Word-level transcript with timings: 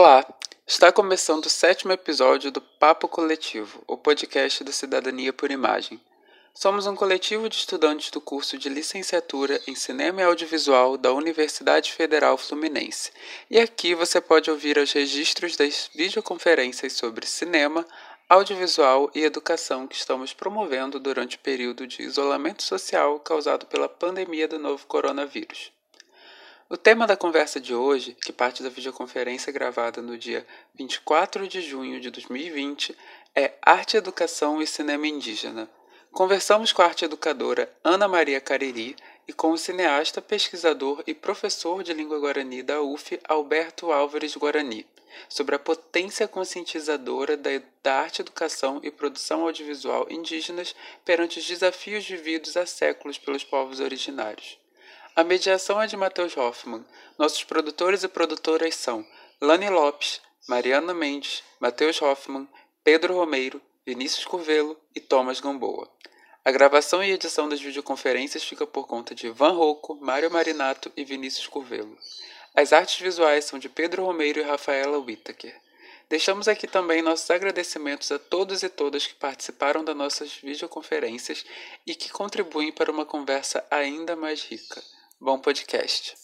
Olá! 0.00 0.24
Está 0.64 0.92
começando 0.92 1.46
o 1.46 1.50
sétimo 1.50 1.90
episódio 1.90 2.52
do 2.52 2.60
Papo 2.60 3.08
Coletivo, 3.08 3.82
o 3.84 3.96
podcast 3.96 4.62
da 4.62 4.70
Cidadania 4.70 5.32
por 5.32 5.50
Imagem. 5.50 6.00
Somos 6.54 6.86
um 6.86 6.94
coletivo 6.94 7.48
de 7.48 7.56
estudantes 7.56 8.08
do 8.08 8.20
curso 8.20 8.56
de 8.56 8.68
licenciatura 8.68 9.60
em 9.66 9.74
Cinema 9.74 10.20
e 10.20 10.24
Audiovisual 10.24 10.96
da 10.96 11.12
Universidade 11.12 11.92
Federal 11.92 12.38
Fluminense. 12.38 13.10
E 13.50 13.58
aqui 13.58 13.92
você 13.92 14.20
pode 14.20 14.48
ouvir 14.48 14.78
os 14.78 14.92
registros 14.92 15.56
das 15.56 15.90
videoconferências 15.92 16.92
sobre 16.92 17.26
cinema, 17.26 17.84
audiovisual 18.28 19.10
e 19.16 19.24
educação 19.24 19.88
que 19.88 19.96
estamos 19.96 20.32
promovendo 20.32 21.00
durante 21.00 21.34
o 21.34 21.40
período 21.40 21.88
de 21.88 22.02
isolamento 22.02 22.62
social 22.62 23.18
causado 23.18 23.66
pela 23.66 23.88
pandemia 23.88 24.46
do 24.46 24.60
novo 24.60 24.86
coronavírus. 24.86 25.72
O 26.70 26.76
tema 26.76 27.06
da 27.06 27.16
conversa 27.16 27.58
de 27.58 27.74
hoje, 27.74 28.14
que 28.20 28.30
parte 28.30 28.62
da 28.62 28.68
videoconferência 28.68 29.50
gravada 29.50 30.02
no 30.02 30.18
dia 30.18 30.46
24 30.74 31.48
de 31.48 31.62
junho 31.62 31.98
de 31.98 32.10
2020, 32.10 32.94
é 33.34 33.54
Arte, 33.62 33.96
Educação 33.96 34.60
e 34.60 34.66
Cinema 34.66 35.06
Indígena. 35.06 35.66
Conversamos 36.12 36.70
com 36.70 36.82
a 36.82 36.84
arte 36.84 37.06
educadora 37.06 37.74
Ana 37.82 38.06
Maria 38.06 38.38
Cariri 38.38 38.94
e 39.26 39.32
com 39.32 39.52
o 39.52 39.56
cineasta, 39.56 40.20
pesquisador 40.20 41.02
e 41.06 41.14
professor 41.14 41.82
de 41.82 41.94
língua 41.94 42.18
guarani 42.18 42.62
da 42.62 42.82
UF, 42.82 43.18
Alberto 43.26 43.90
Álvares 43.90 44.36
Guarani, 44.36 44.86
sobre 45.26 45.54
a 45.54 45.58
potência 45.58 46.28
conscientizadora 46.28 47.34
da, 47.34 47.48
da 47.82 47.94
arte, 47.94 48.20
educação 48.20 48.78
e 48.82 48.90
produção 48.90 49.44
audiovisual 49.44 50.06
indígenas 50.10 50.76
perante 51.02 51.38
os 51.38 51.46
desafios 51.46 52.06
vividos 52.06 52.58
há 52.58 52.66
séculos 52.66 53.16
pelos 53.16 53.42
povos 53.42 53.80
originários. 53.80 54.58
A 55.18 55.24
mediação 55.24 55.82
é 55.82 55.86
de 55.88 55.96
Matheus 55.96 56.36
Hoffman. 56.36 56.84
Nossos 57.18 57.42
produtores 57.42 58.04
e 58.04 58.08
produtoras 58.08 58.76
são 58.76 59.04
Lani 59.40 59.68
Lopes, 59.68 60.20
Mariana 60.46 60.94
Mendes, 60.94 61.42
Matheus 61.58 62.00
Hoffman, 62.00 62.48
Pedro 62.84 63.14
Romeiro, 63.14 63.60
Vinícius 63.84 64.24
Curvelo 64.24 64.78
e 64.94 65.00
Thomas 65.00 65.40
Gamboa. 65.40 65.90
A 66.44 66.52
gravação 66.52 67.02
e 67.02 67.10
edição 67.10 67.48
das 67.48 67.60
videoconferências 67.60 68.44
fica 68.44 68.64
por 68.64 68.86
conta 68.86 69.12
de 69.12 69.28
Van 69.28 69.50
Rocco, 69.50 69.96
Mário 70.00 70.30
Marinato 70.30 70.92
e 70.96 71.04
Vinícius 71.04 71.48
Curvelo. 71.48 71.98
As 72.54 72.72
artes 72.72 73.00
visuais 73.00 73.44
são 73.44 73.58
de 73.58 73.68
Pedro 73.68 74.04
Romeiro 74.04 74.38
e 74.38 74.44
Rafaela 74.44 74.98
Whittaker. 74.98 75.60
Deixamos 76.08 76.46
aqui 76.46 76.68
também 76.68 77.02
nossos 77.02 77.28
agradecimentos 77.28 78.12
a 78.12 78.20
todos 78.20 78.62
e 78.62 78.68
todas 78.68 79.04
que 79.04 79.16
participaram 79.16 79.82
das 79.82 79.96
nossas 79.96 80.34
videoconferências 80.34 81.44
e 81.84 81.96
que 81.96 82.08
contribuem 82.08 82.70
para 82.70 82.92
uma 82.92 83.04
conversa 83.04 83.66
ainda 83.68 84.14
mais 84.14 84.44
rica. 84.44 84.80
Bom 85.20 85.36
podcast. 85.40 86.14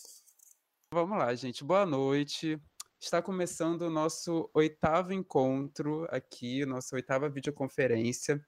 Vamos 0.93 1.19
lá, 1.19 1.35
gente. 1.35 1.65
Boa 1.65 1.85
noite. 1.85 2.57
Está 3.01 3.21
começando 3.21 3.83
o 3.83 3.91
nosso 3.91 4.49
oitavo 4.55 5.13
encontro 5.13 6.07
aqui, 6.11 6.65
nossa 6.65 6.95
oitava 6.95 7.29
videoconferência. 7.29 8.41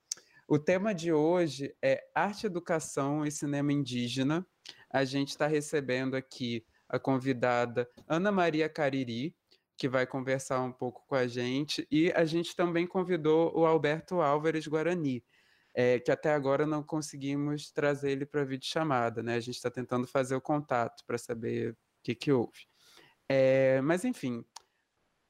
O 0.46 0.56
tema 0.56 0.94
de 0.94 1.12
hoje 1.12 1.74
é 1.82 2.00
Arte, 2.14 2.46
Educação 2.46 3.26
e 3.26 3.30
Cinema 3.32 3.72
Indígena. 3.72 4.46
A 4.88 5.04
gente 5.04 5.30
está 5.30 5.48
recebendo 5.48 6.14
aqui 6.14 6.64
a 6.88 6.96
convidada 6.96 7.90
Ana 8.06 8.30
Maria 8.30 8.68
Cariri, 8.68 9.34
que 9.76 9.88
vai 9.88 10.06
conversar 10.06 10.62
um 10.62 10.72
pouco 10.72 11.04
com 11.08 11.16
a 11.16 11.26
gente, 11.26 11.84
e 11.90 12.12
a 12.12 12.24
gente 12.24 12.54
também 12.54 12.86
convidou 12.86 13.52
o 13.52 13.66
Alberto 13.66 14.20
Álvares 14.20 14.68
Guarani, 14.68 15.24
é, 15.78 16.00
que 16.00 16.10
até 16.10 16.32
agora 16.32 16.66
não 16.66 16.82
conseguimos 16.82 17.70
trazer 17.70 18.10
ele 18.10 18.24
para 18.24 18.40
a 18.40 18.44
videochamada, 18.46 19.22
né? 19.22 19.34
A 19.34 19.40
gente 19.40 19.56
está 19.56 19.70
tentando 19.70 20.06
fazer 20.06 20.34
o 20.34 20.40
contato 20.40 21.04
para 21.06 21.18
saber 21.18 21.72
o 21.72 21.76
que, 22.02 22.14
que 22.14 22.32
houve. 22.32 22.66
É, 23.28 23.82
mas, 23.82 24.02
enfim, 24.02 24.42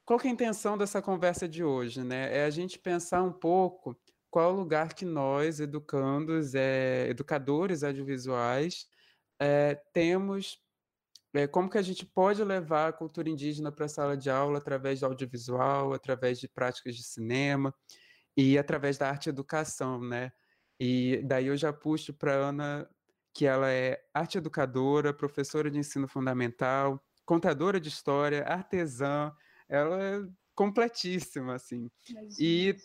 qual 0.05 0.21
é 0.23 0.29
a 0.29 0.31
intenção 0.31 0.79
dessa 0.79 1.03
conversa 1.03 1.49
de 1.49 1.65
hoje, 1.65 2.05
né? 2.05 2.33
É 2.33 2.45
a 2.45 2.51
gente 2.51 2.79
pensar 2.79 3.25
um 3.25 3.33
pouco 3.33 3.99
qual 4.31 4.53
o 4.53 4.57
lugar 4.57 4.95
que 4.95 5.05
nós, 5.05 5.59
educandos, 5.59 6.55
é, 6.55 7.09
educadores 7.09 7.83
audiovisuais, 7.83 8.87
é, 9.41 9.75
temos, 9.93 10.61
é, 11.35 11.49
como 11.49 11.69
que 11.69 11.79
a 11.79 11.83
gente 11.83 12.07
pode 12.07 12.45
levar 12.45 12.89
a 12.91 12.93
cultura 12.93 13.29
indígena 13.29 13.73
para 13.73 13.87
a 13.87 13.89
sala 13.89 14.17
de 14.17 14.31
aula 14.31 14.59
através 14.59 15.01
do 15.01 15.07
audiovisual, 15.07 15.93
através 15.93 16.39
de 16.39 16.47
práticas 16.47 16.95
de 16.95 17.03
cinema, 17.03 17.75
e 18.37 18.59
através 18.59 18.99
da 18.99 19.09
arte 19.09 19.29
educação, 19.29 20.01
né? 20.01 20.31
E 20.79 21.23
daí 21.25 21.47
eu 21.47 21.57
já 21.57 21.73
puxo 21.73 22.13
para 22.13 22.33
Ana, 22.33 22.89
que 23.33 23.47
ela 23.47 23.71
é 23.71 24.03
arte 24.13 24.39
educadora, 24.39 25.13
professora 25.13 25.71
de 25.71 25.79
ensino 25.79 26.07
fundamental, 26.07 27.03
contadora 27.25 27.81
de 27.81 27.89
história, 27.89 28.45
artesã, 28.45 29.35
ela 29.69 30.03
é 30.03 30.23
completíssima, 30.55 31.55
assim. 31.55 31.91
E 32.39 32.77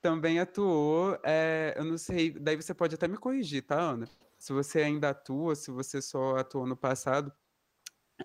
também 0.00 0.38
atuou, 0.38 1.18
é, 1.24 1.74
eu 1.76 1.84
não 1.84 1.98
sei, 1.98 2.30
daí 2.30 2.56
você 2.56 2.72
pode 2.72 2.94
até 2.94 3.08
me 3.08 3.16
corrigir, 3.16 3.62
tá, 3.62 3.78
Ana? 3.80 4.08
Se 4.38 4.52
você 4.52 4.80
ainda 4.80 5.10
atua, 5.10 5.54
se 5.54 5.70
você 5.70 6.00
só 6.00 6.36
atuou 6.36 6.66
no 6.66 6.76
passado, 6.76 7.32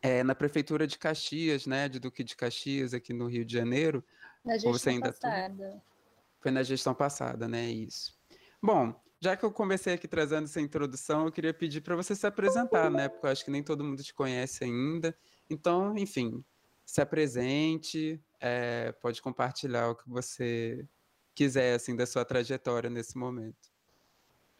é, 0.01 0.23
na 0.23 0.35
prefeitura 0.35 0.85
de 0.85 0.97
Caxias, 0.97 1.65
né, 1.65 1.89
de 1.89 1.99
Duque 1.99 2.23
de 2.23 2.35
Caxias, 2.35 2.93
aqui 2.93 3.13
no 3.13 3.27
Rio 3.27 3.43
de 3.43 3.53
Janeiro. 3.53 4.03
Na 4.45 4.53
gestão 4.53 4.73
você 4.73 4.89
ainda 4.91 5.11
passada. 5.11 5.67
Atua? 5.67 5.81
Foi 6.39 6.51
na 6.51 6.63
gestão 6.63 6.93
passada, 6.93 7.47
né? 7.47 7.69
Isso. 7.69 8.19
Bom, 8.61 8.93
já 9.19 9.35
que 9.35 9.43
eu 9.43 9.51
comecei 9.51 9.93
aqui 9.93 10.07
trazendo 10.07 10.45
essa 10.45 10.61
introdução, 10.61 11.25
eu 11.25 11.31
queria 11.31 11.53
pedir 11.53 11.81
para 11.81 11.95
você 11.95 12.15
se 12.15 12.25
apresentar, 12.27 12.89
né? 12.91 13.09
Porque 13.09 13.25
eu 13.25 13.31
acho 13.31 13.45
que 13.45 13.51
nem 13.51 13.63
todo 13.63 13.83
mundo 13.83 14.03
te 14.03 14.13
conhece 14.13 14.63
ainda. 14.63 15.15
Então, 15.49 15.97
enfim, 15.97 16.43
se 16.85 17.01
apresente, 17.01 18.21
é, 18.39 18.91
pode 18.93 19.21
compartilhar 19.21 19.89
o 19.89 19.95
que 19.95 20.09
você 20.09 20.87
quiser, 21.33 21.75
assim, 21.75 21.95
da 21.95 22.05
sua 22.05 22.25
trajetória 22.25 22.89
nesse 22.89 23.17
momento. 23.17 23.71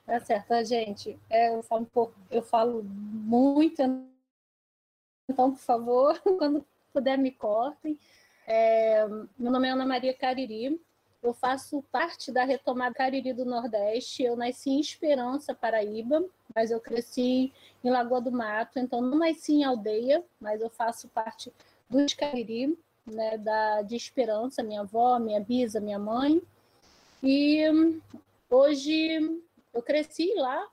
Tá 0.06 0.20
certo, 0.20 0.64
gente. 0.64 1.20
É, 1.30 1.56
eu 1.56 1.62
falo 1.64 1.82
um 1.82 1.86
pouco, 1.86 2.16
eu 2.30 2.42
falo 2.42 2.84
muito, 2.84 3.82
então, 5.30 5.52
por 5.52 5.60
favor, 5.60 6.20
quando 6.38 6.66
puder, 6.94 7.18
me 7.18 7.32
cortem. 7.32 8.00
É, 8.46 9.08
meu 9.38 9.52
nome 9.52 9.68
é 9.68 9.72
Ana 9.72 9.86
Maria 9.86 10.14
Cariri, 10.14 10.82
eu 11.22 11.34
faço 11.34 11.84
parte 11.92 12.32
da 12.32 12.44
retomada 12.44 12.96
Cariri 12.96 13.34
do 13.34 13.46
Nordeste. 13.46 14.24
Eu 14.24 14.36
nasci 14.36 14.72
em 14.72 14.80
Esperança, 14.80 15.54
Paraíba, 15.54 16.26
mas 16.54 16.72
eu 16.72 16.80
cresci 16.80 17.54
em 17.84 17.90
Lagoa 17.90 18.22
do 18.22 18.32
Mato, 18.32 18.80
então 18.80 19.02
não 19.02 19.18
nasci 19.18 19.54
em 19.54 19.64
aldeia, 19.64 20.24
mas 20.40 20.62
eu 20.62 20.70
faço 20.70 21.08
parte 21.10 21.52
do 21.90 21.98
Cariri, 22.18 22.78
né, 23.06 23.38
da, 23.38 23.82
de 23.82 23.96
Esperança, 23.96 24.64
minha 24.64 24.82
avó, 24.82 25.20
minha 25.20 25.40
bisa, 25.40 25.80
minha 25.80 26.00
mãe. 26.00 26.42
E 27.24 27.64
hoje 28.50 29.42
eu 29.74 29.82
cresci 29.82 30.34
lá, 30.36 30.68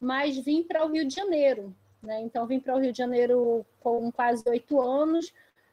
mas 0.00 0.38
vim 0.38 0.62
para 0.62 0.84
o 0.86 0.90
Rio 0.90 1.06
de 1.06 1.14
Janeiro. 1.14 1.74
Né? 2.02 2.20
Então, 2.22 2.46
vim 2.46 2.58
para 2.58 2.74
o 2.74 2.80
Rio 2.80 2.92
de 2.92 2.98
Janeiro 2.98 3.64
com 3.80 4.10
quase 4.10 4.42
oito 4.48 4.80
anos 4.80 5.32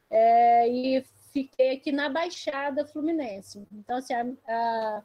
é, 0.10 0.70
e 0.70 1.04
fiquei 1.32 1.72
aqui 1.76 1.92
na 1.92 2.10
Baixada 2.10 2.86
Fluminense. 2.86 3.66
Então, 3.72 3.98
assim, 3.98 4.14
a, 4.14 4.26
a, 4.48 5.04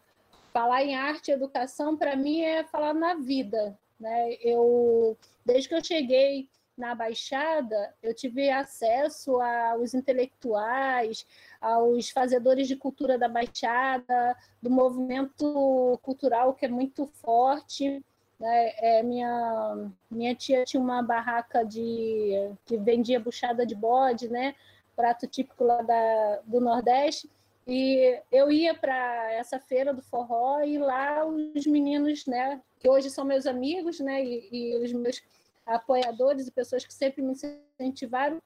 falar 0.52 0.84
em 0.84 0.94
arte 0.94 1.30
e 1.30 1.34
educação, 1.34 1.96
para 1.96 2.16
mim, 2.16 2.40
é 2.40 2.64
falar 2.64 2.94
na 2.94 3.14
vida. 3.14 3.78
Né? 3.98 4.34
Eu, 4.40 5.16
desde 5.44 5.68
que 5.68 5.74
eu 5.74 5.84
cheguei 5.84 6.48
na 6.76 6.94
Baixada, 6.94 7.94
eu 8.02 8.12
tive 8.12 8.50
acesso 8.50 9.40
aos 9.40 9.94
intelectuais, 9.94 11.26
aos 11.60 12.10
fazedores 12.10 12.66
de 12.66 12.76
cultura 12.76 13.16
da 13.16 13.28
Baixada, 13.28 14.36
do 14.60 14.70
movimento 14.70 15.98
cultural 16.02 16.54
que 16.54 16.66
é 16.66 16.68
muito 16.68 17.06
forte. 17.06 18.04
Né? 18.40 18.72
É, 18.78 19.02
minha, 19.02 19.90
minha 20.10 20.34
tia 20.34 20.64
tinha 20.64 20.82
uma 20.82 21.02
barraca 21.02 21.64
de 21.64 22.50
que 22.66 22.76
vendia 22.76 23.20
buchada 23.20 23.64
de 23.64 23.74
bode, 23.74 24.28
né? 24.28 24.54
Prato 24.94 25.26
típico 25.26 25.64
lá 25.64 25.82
da, 25.82 26.40
do 26.44 26.60
Nordeste. 26.60 27.30
E 27.66 28.20
eu 28.30 28.50
ia 28.50 28.74
para 28.74 29.32
essa 29.32 29.58
feira 29.58 29.94
do 29.94 30.02
forró 30.02 30.60
e 30.60 30.76
lá 30.76 31.24
os 31.24 31.66
meninos, 31.66 32.26
né, 32.26 32.60
que 32.78 32.88
hoje 32.88 33.08
são 33.10 33.24
meus 33.24 33.46
amigos, 33.46 34.00
né, 34.00 34.22
e, 34.22 34.48
e 34.52 34.76
os 34.84 34.92
meus 34.92 35.22
apoiadores 35.64 36.46
e 36.46 36.50
pessoas 36.50 36.84
que 36.84 36.92
sempre 36.92 37.22
me 37.22 37.32
incentivaram, 37.32 38.40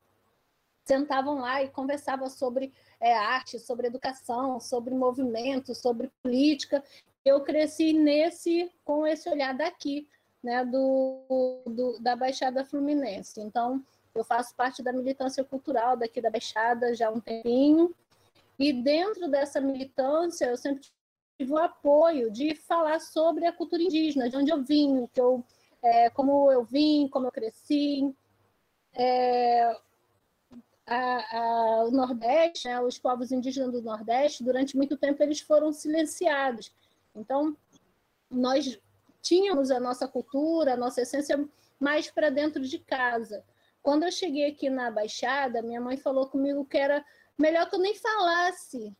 sentavam 0.84 1.40
lá 1.40 1.62
e 1.62 1.68
conversavam 1.68 2.30
sobre 2.30 2.72
é, 3.00 3.12
arte, 3.12 3.58
sobre 3.58 3.88
educação, 3.88 4.60
sobre 4.60 4.94
movimento, 4.94 5.74
sobre 5.74 6.10
política. 6.22 6.82
Eu 7.24 7.42
cresci 7.42 7.92
nesse 7.92 8.70
com 8.84 9.04
esse 9.04 9.28
olhar 9.28 9.52
daqui, 9.52 10.08
né, 10.42 10.64
do, 10.64 11.62
do 11.66 11.98
da 11.98 12.14
Baixada 12.14 12.64
Fluminense. 12.64 13.40
Então, 13.40 13.84
eu 14.20 14.24
faço 14.24 14.54
parte 14.54 14.82
da 14.82 14.92
militância 14.92 15.44
cultural 15.44 15.96
daqui 15.96 16.20
da 16.20 16.30
Baixada 16.30 16.94
já 16.94 17.08
há 17.08 17.10
um 17.10 17.20
tempinho. 17.20 17.94
E 18.58 18.72
dentro 18.72 19.28
dessa 19.28 19.60
militância, 19.60 20.46
eu 20.46 20.56
sempre 20.56 20.88
tive 21.38 21.52
o 21.52 21.58
apoio 21.58 22.30
de 22.30 22.54
falar 22.54 23.00
sobre 23.00 23.46
a 23.46 23.52
cultura 23.52 23.82
indígena, 23.82 24.28
de 24.28 24.36
onde 24.36 24.50
eu 24.50 24.62
vim, 24.62 25.06
que 25.12 25.20
eu, 25.20 25.44
é, 25.82 26.10
como 26.10 26.50
eu 26.50 26.64
vim, 26.64 27.08
como 27.08 27.26
eu 27.26 27.32
cresci. 27.32 28.14
É, 28.94 29.76
a, 30.84 31.38
a, 31.38 31.84
o 31.84 31.90
Nordeste, 31.90 32.66
né, 32.66 32.80
os 32.80 32.98
povos 32.98 33.30
indígenas 33.30 33.70
do 33.70 33.82
Nordeste, 33.82 34.42
durante 34.42 34.76
muito 34.76 34.96
tempo 34.96 35.22
eles 35.22 35.40
foram 35.40 35.72
silenciados. 35.72 36.72
Então, 37.14 37.56
nós 38.30 38.80
tínhamos 39.22 39.70
a 39.70 39.78
nossa 39.78 40.08
cultura, 40.08 40.74
a 40.74 40.76
nossa 40.76 41.02
essência 41.02 41.48
mais 41.78 42.10
para 42.10 42.30
dentro 42.30 42.62
de 42.62 42.78
casa. 42.78 43.44
Quando 43.82 44.04
eu 44.04 44.12
cheguei 44.12 44.46
aqui 44.46 44.68
na 44.68 44.90
Baixada, 44.90 45.62
minha 45.62 45.80
mãe 45.80 45.96
falou 45.96 46.28
comigo 46.28 46.64
que 46.64 46.76
era 46.76 47.04
melhor 47.38 47.68
que 47.68 47.76
eu 47.76 47.80
nem 47.80 47.94
falasse 47.94 48.94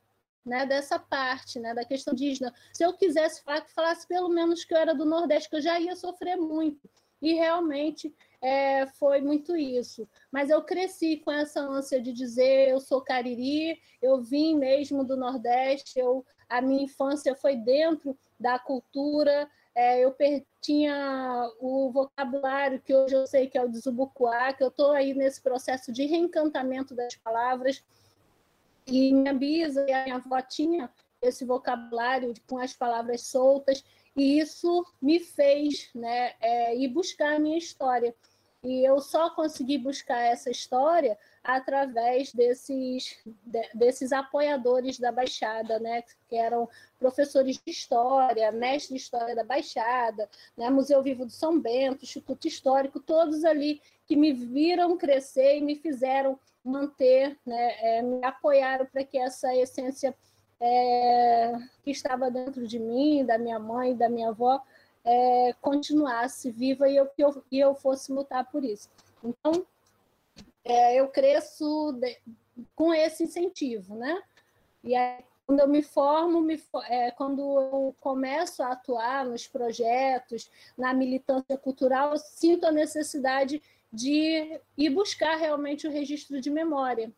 né, 0.45 0.65
dessa 0.65 0.99
parte, 0.99 1.61
né, 1.61 1.75
da 1.75 1.85
questão 1.85 2.15
indígena. 2.15 2.53
Se 2.73 2.85
eu 2.85 2.93
quisesse 2.95 3.43
falar, 3.43 3.61
que 3.61 3.73
falasse 3.73 4.07
pelo 4.09 4.29
menos 4.29 4.65
que 4.65 4.73
eu 4.73 4.79
era 4.79 4.95
do 4.95 5.05
Nordeste, 5.05 5.51
que 5.51 5.57
eu 5.57 5.61
já 5.61 5.79
ia 5.79 5.95
sofrer 5.95 6.37
muito. 6.37 6.89
E 7.21 7.35
realmente 7.35 8.15
é, 8.41 8.87
foi 8.87 9.21
muito 9.21 9.57
isso. 9.57 10.09
Mas 10.31 10.51
eu 10.51 10.63
cresci 10.63 11.19
com 11.19 11.31
essa 11.31 11.61
ânsia 11.61 12.01
de 12.01 12.13
dizer 12.13 12.69
eu 12.69 12.81
sou 12.81 13.01
cariri, 13.01 13.79
eu 14.01 14.23
vim 14.23 14.57
mesmo 14.57 15.05
do 15.05 15.17
Nordeste, 15.17 15.99
eu, 15.99 16.25
a 16.49 16.63
minha 16.63 16.85
infância 16.85 17.35
foi 17.35 17.57
dentro 17.57 18.17
da 18.39 18.59
cultura, 18.59 19.51
é, 19.79 20.05
eu 20.05 20.13
tinha 20.61 21.49
o 21.61 21.93
vocabulário 21.93 22.81
que 22.81 22.93
hoje 22.93 23.15
eu 23.15 23.25
sei 23.29 23.47
que 23.47 23.57
é 23.57 23.63
o 23.63 23.69
de 23.69 23.79
Zubucuá, 23.79 24.53
que 24.53 24.65
eu 24.65 24.69
estou 24.69 24.91
aí 24.91 25.15
nesse 25.15 25.41
processo 25.41 25.93
de 25.93 26.05
reencantamento 26.05 26.97
das 26.97 27.15
palavras. 27.15 27.85
E 28.89 29.13
minha 29.13 29.33
bisa 29.33 29.89
e 29.89 29.93
a 29.93 30.03
minha 30.03 30.17
avó 30.17 30.41
tinha 30.43 30.91
esse 31.23 31.45
vocabulário 31.45 32.35
com 32.49 32.59
as 32.59 32.73
palavras 32.73 33.29
soltas, 33.29 33.85
e 34.17 34.41
isso 34.41 34.85
me 35.01 35.21
fez 35.21 35.91
né, 35.95 36.35
é, 36.41 36.77
ir 36.77 36.89
buscar 36.89 37.37
a 37.37 37.39
minha 37.39 37.57
história. 37.57 38.13
E 38.65 38.85
eu 38.85 39.01
só 39.01 39.31
consegui 39.31 39.79
buscar 39.79 40.21
essa 40.21 40.51
história 40.51 41.17
através 41.49 42.31
desses, 42.35 43.17
de, 43.25 43.63
desses 43.73 44.13
apoiadores 44.13 44.99
da 44.99 45.11
Baixada, 45.11 45.79
né, 45.79 46.05
que 46.29 46.37
eram 46.37 46.69
professores 46.99 47.57
de 47.57 47.71
história, 47.71 48.53
mestre 48.53 48.95
de 48.95 49.01
história 49.01 49.35
da 49.35 49.43
Baixada, 49.43 50.29
né, 50.55 50.69
Museu 50.69 51.03
Vivo 51.03 51.25
do 51.25 51.33
São 51.33 51.59
Bento, 51.59 52.05
Instituto 52.05 52.47
Histórico, 52.47 53.01
todos 53.01 53.47
ali 53.47 53.81
que 54.07 54.15
me 54.15 54.31
viram 54.31 54.99
crescer 54.99 55.57
e 55.57 55.63
me 55.63 55.75
fizeram 55.75 56.39
manter, 56.63 57.39
né, 57.47 57.77
é, 57.81 58.03
me 58.03 58.23
apoiaram 58.23 58.85
para 58.85 59.03
que 59.03 59.17
essa 59.17 59.57
essência 59.57 60.15
é, 60.61 61.55
que 61.83 61.91
estava 61.91 62.31
dentro 62.31 62.67
de 62.67 62.79
mim, 62.79 63.25
da 63.25 63.39
minha 63.39 63.59
mãe, 63.59 63.97
da 63.97 64.11
minha 64.11 64.29
avó, 64.29 64.61
é, 65.03 65.55
continuasse 65.63 66.51
viva 66.51 66.91
e 66.91 66.97
eu, 66.97 67.09
eu, 67.17 67.43
e 67.51 67.59
eu 67.59 67.75
fosse 67.75 68.13
lutar 68.13 68.45
por 68.51 68.63
isso. 68.63 68.91
Então, 69.25 69.65
é, 70.65 70.97
eu 71.01 71.09
cresço 71.09 71.93
de, 71.93 72.19
com 72.75 72.93
esse 72.93 73.25
incentivo, 73.25 73.95
né? 73.95 74.23
E 74.83 74.95
aí, 74.95 75.25
quando 75.47 75.61
eu 75.61 75.69
me 75.69 75.83
formo, 75.83 76.41
me, 76.41 76.63
é, 76.89 77.11
quando 77.11 77.41
eu 77.41 77.95
começo 78.01 78.63
a 78.63 78.73
atuar 78.73 79.25
nos 79.25 79.47
projetos, 79.47 80.51
na 80.77 80.93
militância 80.93 81.57
cultural, 81.57 82.13
eu 82.13 82.19
sinto 82.19 82.67
a 82.67 82.73
necessidade 82.73 83.63
de 83.93 84.61
ir 84.77 84.91
buscar 84.91 85.37
realmente 85.37 85.87
o 85.87 85.91
registro 85.91 86.41
de 86.41 86.51
memória. 86.51 87.11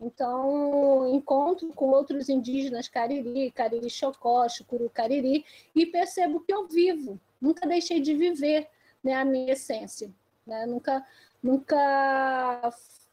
Então, 0.00 1.08
encontro 1.14 1.68
com 1.72 1.88
outros 1.88 2.28
indígenas 2.28 2.88
cariri, 2.88 3.50
cariri 3.50 3.88
xocó, 3.88 4.46
chucuru 4.48 4.90
cariri, 4.90 5.44
e 5.74 5.86
percebo 5.86 6.40
que 6.40 6.52
eu 6.52 6.66
vivo, 6.66 7.18
nunca 7.40 7.66
deixei 7.66 8.00
de 8.00 8.14
viver 8.14 8.68
né, 9.02 9.14
a 9.14 9.24
minha 9.24 9.52
essência, 9.52 10.10
né? 10.46 10.66
nunca, 10.66 11.06
nunca 11.46 12.72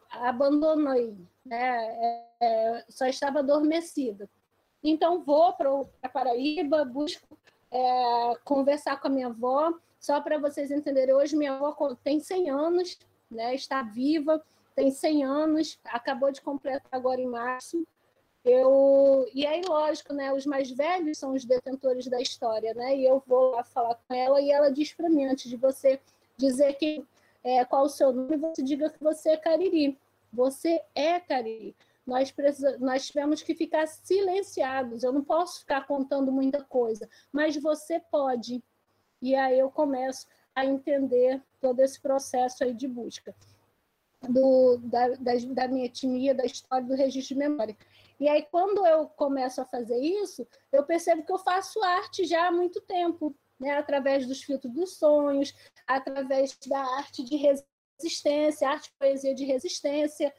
abandonei, 0.09 1.15
né? 1.45 1.85
É, 1.85 2.27
é, 2.41 2.85
só 2.89 3.05
estava 3.05 3.39
adormecida. 3.39 4.29
Então, 4.83 5.23
vou 5.23 5.53
para 5.53 6.09
Paraíba, 6.11 6.83
busco 6.83 7.37
é, 7.71 8.35
conversar 8.43 8.99
com 8.99 9.07
a 9.07 9.11
minha 9.11 9.27
avó, 9.27 9.73
só 9.99 10.19
para 10.19 10.37
vocês 10.37 10.69
entenderem, 10.69 11.15
hoje 11.15 11.35
minha 11.35 11.53
avó 11.53 11.95
tem 12.03 12.19
100 12.19 12.49
anos, 12.49 12.99
né, 13.31 13.55
está 13.55 13.81
viva, 13.81 14.43
tem 14.75 14.91
100 14.91 15.23
anos, 15.23 15.79
acabou 15.85 16.31
de 16.31 16.41
completar 16.41 16.89
agora 16.91 17.21
em 17.21 17.27
março. 17.27 17.85
Eu, 18.43 19.25
e 19.33 19.45
aí, 19.45 19.61
lógico, 19.65 20.13
né, 20.13 20.33
os 20.33 20.45
mais 20.45 20.69
velhos 20.69 21.17
são 21.17 21.33
os 21.33 21.45
detentores 21.45 22.07
da 22.07 22.19
história, 22.19 22.73
né? 22.73 22.97
E 22.97 23.05
eu 23.05 23.23
vou 23.25 23.51
lá 23.51 23.63
falar 23.63 23.95
com 23.95 24.13
ela 24.13 24.41
e 24.41 24.51
ela 24.51 24.69
diz 24.69 24.93
para 24.93 25.09
mim, 25.09 25.25
antes 25.25 25.49
de 25.49 25.55
você 25.55 25.97
dizer 26.35 26.73
que, 26.73 27.05
é, 27.43 27.65
qual 27.65 27.83
o 27.83 27.89
seu 27.89 28.13
nome, 28.13 28.37
você 28.37 28.63
diga 28.63 28.89
que 28.89 29.03
você 29.03 29.31
é 29.31 29.37
Cariri. 29.37 29.99
Você 30.31 30.81
é 30.95 31.19
Cariri. 31.19 31.75
Nós, 32.05 32.33
nós 32.79 33.07
tivemos 33.07 33.41
que 33.41 33.53
ficar 33.53 33.87
silenciados. 33.87 35.03
Eu 35.03 35.11
não 35.11 35.23
posso 35.23 35.59
ficar 35.59 35.85
contando 35.85 36.31
muita 36.31 36.63
coisa, 36.63 37.09
mas 37.31 37.55
você 37.55 37.99
pode. 37.99 38.63
E 39.21 39.35
aí 39.35 39.59
eu 39.59 39.69
começo 39.69 40.27
a 40.55 40.65
entender 40.65 41.41
todo 41.59 41.79
esse 41.79 41.99
processo 41.99 42.63
aí 42.63 42.73
de 42.73 42.87
busca 42.87 43.33
do, 44.29 44.77
da, 44.83 45.09
da, 45.09 45.33
da 45.53 45.67
minha 45.67 45.85
etnia, 45.85 46.33
da 46.33 46.45
história 46.45 46.85
do 46.85 46.95
registro 46.95 47.35
de 47.35 47.39
memória. 47.39 47.75
E 48.19 48.27
aí, 48.27 48.43
quando 48.43 48.85
eu 48.85 49.07
começo 49.07 49.59
a 49.59 49.65
fazer 49.65 49.97
isso, 49.97 50.47
eu 50.71 50.83
percebo 50.83 51.23
que 51.23 51.31
eu 51.31 51.39
faço 51.39 51.83
arte 51.83 52.25
já 52.25 52.47
há 52.47 52.51
muito 52.51 52.79
tempo, 52.81 53.35
né? 53.63 53.77
através 53.77 54.27
dos 54.27 54.43
filtros 54.43 54.73
dos 54.73 54.97
sonhos, 54.97 55.53
através 55.87 56.57
da 56.67 56.79
arte 56.79 57.23
de 57.23 57.37
resistência, 57.37 58.69
arte 58.69 58.87
e 58.87 58.99
poesia 58.99 59.33
de 59.33 59.45
resistência. 59.45 60.33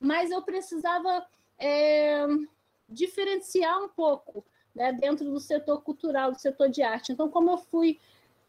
Mas 0.00 0.30
eu 0.30 0.42
precisava 0.42 1.24
é, 1.58 2.26
diferenciar 2.88 3.80
um 3.82 3.88
pouco 3.88 4.44
né? 4.74 4.92
dentro 4.92 5.30
do 5.30 5.38
setor 5.38 5.82
cultural, 5.82 6.32
do 6.32 6.40
setor 6.40 6.68
de 6.68 6.82
arte. 6.82 7.12
Então, 7.12 7.30
como 7.30 7.52
eu 7.52 7.58
fui 7.58 8.00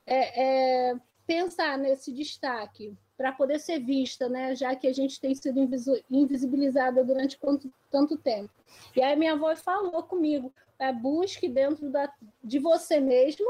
é, 0.06 0.90
é, 0.90 0.96
pensar 1.28 1.78
nesse 1.78 2.12
destaque 2.12 2.98
para 3.16 3.32
poder 3.32 3.60
ser 3.60 3.80
vista, 3.80 4.28
né? 4.28 4.56
Já 4.56 4.76
que 4.76 4.88
a 4.88 4.94
gente 4.94 5.22
tem 5.22 5.36
sido 5.36 5.60
invisibilizada 6.10 7.04
durante 7.04 7.38
quanto, 7.38 7.72
tanto 7.92 8.18
tempo. 8.18 8.52
E 8.96 9.02
aí 9.02 9.16
minha 9.16 9.34
avó 9.34 9.56
falou 9.56 10.02
comigo: 10.02 10.52
é, 10.80 10.92
busque 10.92 11.48
dentro 11.48 11.88
da, 11.92 12.12
de 12.44 12.58
você 12.58 13.00
mesmo, 13.00 13.46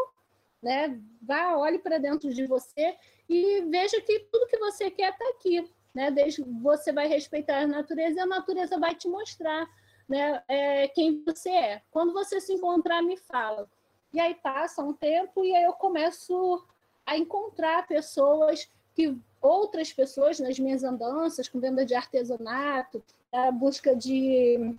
né? 0.62 1.00
Vá, 1.22 1.58
olhe 1.58 1.80
para 1.80 1.98
dentro 1.98 2.34
de 2.34 2.46
você 2.46 2.96
e 3.28 3.62
veja 3.62 4.00
que 4.02 4.20
tudo 4.32 4.48
que 4.48 4.58
você 4.58 4.92
quer 4.92 5.12
está 5.12 5.30
aqui, 5.30 5.70
né? 5.94 6.12
Desde 6.12 6.44
você 6.44 6.92
vai 6.92 7.08
respeitar 7.08 7.60
a 7.60 7.68
natureza 7.68 8.18
e 8.18 8.20
a 8.20 8.26
natureza 8.26 8.80
vai 8.80 8.94
te 8.94 9.08
mostrar, 9.08 9.68
né? 10.08 10.44
É, 10.48 10.88
quem 10.90 11.24
você 11.26 11.50
é. 11.50 11.82
Quando 11.90 12.14
você 12.14 12.40
se 12.40 12.54
encontrar, 12.54 13.02
me 13.02 13.18
fala. 13.18 13.70
E 14.14 14.20
aí 14.20 14.36
passa 14.36 14.84
um 14.84 14.94
tempo 14.94 15.44
e 15.44 15.56
aí 15.56 15.64
eu 15.64 15.74
começo 15.74 16.64
a 17.06 17.18
encontrar 17.18 17.88
pessoas 17.88 18.70
que 18.94 19.18
outras 19.42 19.92
pessoas 19.92 20.40
nas 20.40 20.60
minhas 20.60 20.84
andanças, 20.84 21.48
com 21.48 21.60
venda 21.60 21.86
de 21.86 21.96
artesanato, 21.96 23.04
a 23.32 23.52
busca 23.52 23.96
de. 23.96 24.76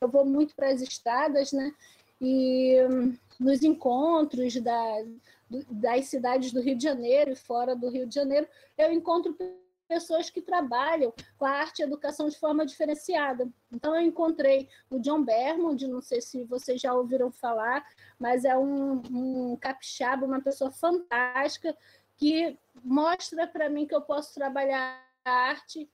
Eu 0.00 0.08
vou 0.08 0.24
muito 0.24 0.54
para 0.54 0.68
as 0.68 0.82
estradas, 0.82 1.52
né? 1.52 1.72
E 2.20 2.76
nos 3.38 3.62
encontros 3.62 4.56
da, 4.60 5.04
das 5.70 6.06
cidades 6.06 6.52
do 6.52 6.60
Rio 6.60 6.76
de 6.76 6.84
Janeiro 6.84 7.30
e 7.32 7.36
fora 7.36 7.74
do 7.74 7.88
Rio 7.88 8.06
de 8.06 8.14
Janeiro, 8.14 8.48
eu 8.76 8.92
encontro 8.92 9.36
pessoas 9.88 10.28
que 10.28 10.42
trabalham 10.42 11.12
com 11.38 11.44
a 11.44 11.50
arte 11.50 11.78
e 11.78 11.82
a 11.82 11.86
educação 11.86 12.28
de 12.28 12.38
forma 12.38 12.66
diferenciada. 12.66 13.48
Então, 13.72 13.94
eu 13.94 14.02
encontrei 14.02 14.68
o 14.90 14.98
John 14.98 15.22
Bermond, 15.22 15.86
não 15.86 16.00
sei 16.00 16.20
se 16.20 16.42
vocês 16.44 16.80
já 16.80 16.92
ouviram 16.92 17.30
falar, 17.30 17.86
mas 18.18 18.44
é 18.44 18.56
um, 18.56 19.02
um 19.10 19.56
capixaba, 19.56 20.26
uma 20.26 20.40
pessoa 20.40 20.70
fantástica, 20.70 21.76
que 22.16 22.58
mostra 22.82 23.46
para 23.46 23.68
mim 23.68 23.86
que 23.86 23.94
eu 23.94 24.02
posso 24.02 24.34
trabalhar 24.34 25.00
a 25.24 25.30
arte 25.30 25.88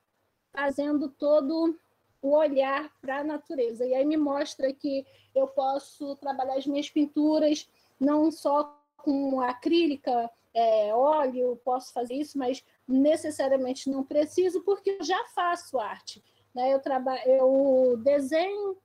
fazendo 0.53 1.09
todo 1.09 1.79
o 2.23 2.37
olhar 2.37 2.91
para 3.01 3.19
a 3.19 3.25
natureza. 3.25 3.85
E 3.85 3.95
aí 3.95 4.07
me 4.07 4.17
mostra 4.17 4.73
que 4.73 5.05
eu 5.35 5.49
posso 5.49 6.15
trabalhar 6.17 6.55
as 6.55 6.67
minhas 6.67 6.89
pinturas 6.89 7.69
não 7.99 8.31
só 8.31 8.81
com 8.97 9.41
acrílica, 9.41 10.31
é, 10.55 10.95
óleo, 10.95 11.61
posso 11.65 11.93
fazer 11.93 12.15
isso, 12.15 12.39
mas 12.39 12.65
necessariamente 12.87 13.91
não 13.91 14.05
preciso, 14.05 14.63
porque 14.63 14.91
eu 14.91 15.05
já 15.05 15.25
faço 15.35 15.79
arte. 15.79 16.23
Né? 16.55 16.73
Eu, 16.73 16.81
trabalho, 16.81 17.23
eu 17.27 17.97
desenho 17.99 18.77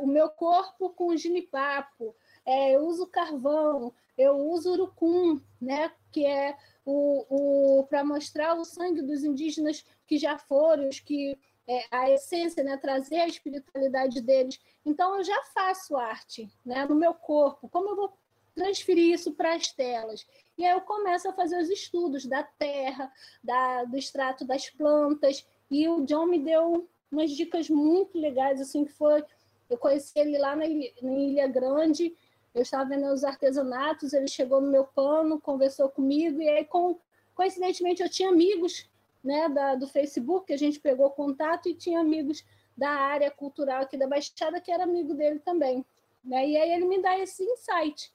o 0.00 0.06
meu 0.06 0.28
corpo 0.28 0.90
com 0.90 1.16
ginipapo, 1.16 2.14
é, 2.44 2.76
eu 2.76 2.86
uso 2.86 3.08
carvão, 3.08 3.92
eu 4.16 4.36
uso 4.36 4.72
urucum, 4.72 5.40
né? 5.60 5.92
que 6.12 6.24
é 6.24 6.56
o, 6.84 7.80
o 7.80 7.84
para 7.84 8.04
mostrar 8.04 8.54
o 8.54 8.64
sangue 8.64 9.02
dos 9.02 9.24
indígenas 9.24 9.84
que 10.06 10.16
já 10.18 10.38
foram, 10.38 10.88
os 10.88 11.00
que 11.00 11.36
é, 11.68 11.84
a 11.90 12.10
essência, 12.10 12.62
né, 12.62 12.76
trazer 12.76 13.20
a 13.20 13.28
espiritualidade 13.28 14.20
deles. 14.20 14.60
Então 14.84 15.16
eu 15.16 15.24
já 15.24 15.42
faço 15.54 15.96
arte, 15.96 16.48
né, 16.64 16.86
no 16.86 16.94
meu 16.94 17.12
corpo. 17.12 17.68
Como 17.68 17.90
eu 17.90 17.96
vou 17.96 18.12
transferir 18.54 19.12
isso 19.12 19.32
para 19.32 19.54
as 19.54 19.70
telas. 19.70 20.26
E 20.56 20.64
aí 20.64 20.72
eu 20.72 20.80
começo 20.80 21.28
a 21.28 21.32
fazer 21.32 21.60
os 21.60 21.68
estudos 21.68 22.24
da 22.24 22.42
terra, 22.42 23.12
da, 23.44 23.84
do 23.84 23.96
extrato 23.96 24.44
das 24.44 24.70
plantas, 24.70 25.46
e 25.70 25.86
o 25.86 26.04
John 26.06 26.26
me 26.26 26.38
deu 26.38 26.88
umas 27.12 27.30
dicas 27.30 27.68
muito 27.68 28.18
legais, 28.18 28.60
assim, 28.60 28.84
que 28.84 28.92
foi, 28.92 29.22
eu 29.68 29.76
conheci 29.76 30.12
ele 30.16 30.38
lá 30.38 30.56
na 30.56 30.64
Ilha, 30.64 30.92
na 31.02 31.12
Ilha 31.12 31.46
Grande, 31.46 32.16
eu 32.54 32.62
estava 32.62 32.88
vendo 32.88 33.12
os 33.12 33.22
artesanatos, 33.22 34.14
ele 34.14 34.28
chegou 34.28 34.60
no 34.62 34.70
meu 34.70 34.84
pano, 34.84 35.38
conversou 35.38 35.90
comigo, 35.90 36.40
e 36.40 36.48
aí, 36.48 36.64
com, 36.64 36.98
coincidentemente, 37.34 38.02
eu 38.02 38.08
tinha 38.08 38.30
amigos 38.30 38.88
né, 39.26 39.48
da, 39.48 39.74
do 39.74 39.88
Facebook, 39.88 40.46
que 40.46 40.52
a 40.52 40.58
gente 40.58 40.78
pegou 40.78 41.10
contato, 41.10 41.68
e 41.68 41.74
tinha 41.74 41.98
amigos 41.98 42.44
da 42.76 42.90
área 42.90 43.28
cultural 43.28 43.82
aqui 43.82 43.96
da 43.96 44.06
Baixada, 44.06 44.60
que 44.60 44.70
era 44.70 44.84
amigo 44.84 45.14
dele 45.14 45.40
também. 45.40 45.84
Né? 46.24 46.48
E 46.48 46.56
aí 46.56 46.70
ele 46.70 46.84
me 46.84 47.02
dá 47.02 47.18
esse 47.18 47.42
insight. 47.42 48.14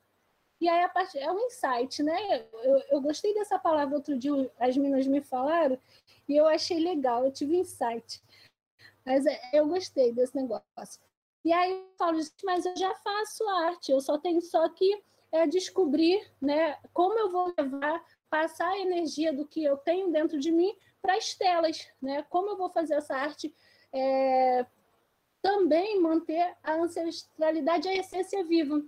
E 0.61 0.69
aí 0.69 0.83
a 0.83 0.87
parte, 0.87 1.17
é 1.17 1.29
um 1.29 1.39
insight, 1.39 2.01
né? 2.01 2.45
Eu, 2.63 2.81
eu 2.91 3.01
gostei 3.01 3.33
dessa 3.33 3.59
palavra 3.59 3.95
outro 3.95 4.17
dia, 4.17 4.49
as 4.57 4.77
meninas 4.77 5.05
me 5.05 5.19
falaram, 5.19 5.77
e 6.29 6.37
eu 6.37 6.47
achei 6.47 6.79
legal, 6.79 7.25
eu 7.25 7.31
tive 7.31 7.57
insight. 7.57 8.21
Mas 9.03 9.25
é, 9.25 9.37
eu 9.53 9.67
gostei 9.67 10.13
desse 10.13 10.35
negócio. 10.35 11.01
E 11.43 11.51
aí 11.51 11.71
eu 11.71 11.89
falo, 11.97 12.19
mas 12.45 12.65
eu 12.65 12.77
já 12.77 12.93
faço 12.95 13.49
arte, 13.49 13.91
eu 13.91 13.99
só 13.99 14.17
tenho 14.17 14.41
só 14.41 14.69
que 14.69 15.03
é, 15.31 15.45
descobrir 15.47 16.25
né, 16.39 16.77
como 16.93 17.17
eu 17.17 17.29
vou 17.29 17.53
levar, 17.57 18.01
passar 18.29 18.69
a 18.69 18.79
energia 18.79 19.33
do 19.33 19.45
que 19.45 19.63
eu 19.63 19.75
tenho 19.75 20.11
dentro 20.11 20.39
de 20.39 20.51
mim 20.51 20.73
para 21.01 21.15
as 21.15 21.33
telas, 21.33 21.87
né? 22.01 22.23
Como 22.29 22.49
eu 22.49 22.57
vou 22.57 22.69
fazer 22.69 22.95
essa 22.95 23.15
arte 23.15 23.53
é, 23.93 24.65
também 25.41 25.99
manter 25.99 26.55
a 26.63 26.73
ancestralidade, 26.75 27.87
a 27.87 27.95
essência 27.95 28.43
viva. 28.45 28.81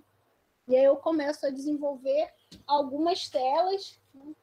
E 0.67 0.75
aí 0.75 0.84
eu 0.84 0.96
começo 0.96 1.46
a 1.46 1.50
desenvolver 1.50 2.32
algumas 2.65 3.27
telas. 3.27 4.00
Né? 4.13 4.34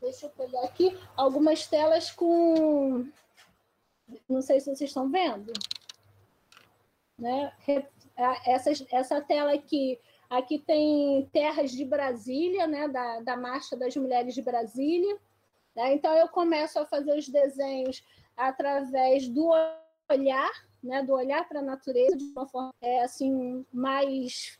Deixa 0.00 0.26
eu 0.26 0.30
pegar 0.30 0.64
aqui. 0.64 0.96
Algumas 1.16 1.66
telas 1.66 2.10
com. 2.10 3.06
Não 4.28 4.40
sei 4.40 4.60
se 4.60 4.66
vocês 4.66 4.90
estão 4.90 5.10
vendo. 5.10 5.52
Né? 7.18 7.52
Essa, 8.46 8.70
essa 8.90 9.20
tela 9.20 9.52
aqui. 9.52 9.98
Aqui 10.30 10.60
tem 10.60 11.28
terras 11.32 11.72
de 11.72 11.84
Brasília, 11.84 12.66
né? 12.66 12.86
da, 12.88 13.20
da 13.20 13.36
Marcha 13.36 13.76
das 13.76 13.96
Mulheres 13.96 14.32
de 14.32 14.40
Brasília. 14.40 15.18
Né? 15.80 15.94
Então, 15.94 16.14
eu 16.14 16.28
começo 16.28 16.78
a 16.78 16.84
fazer 16.84 17.16
os 17.16 17.26
desenhos 17.26 18.04
através 18.36 19.26
do 19.28 19.50
olhar, 20.10 20.50
né? 20.82 21.02
do 21.02 21.14
olhar 21.14 21.48
para 21.48 21.60
a 21.60 21.62
natureza, 21.62 22.18
de 22.18 22.24
uma 22.24 22.46
forma 22.46 22.74
é, 22.82 23.02
assim, 23.02 23.64
mais 23.72 24.58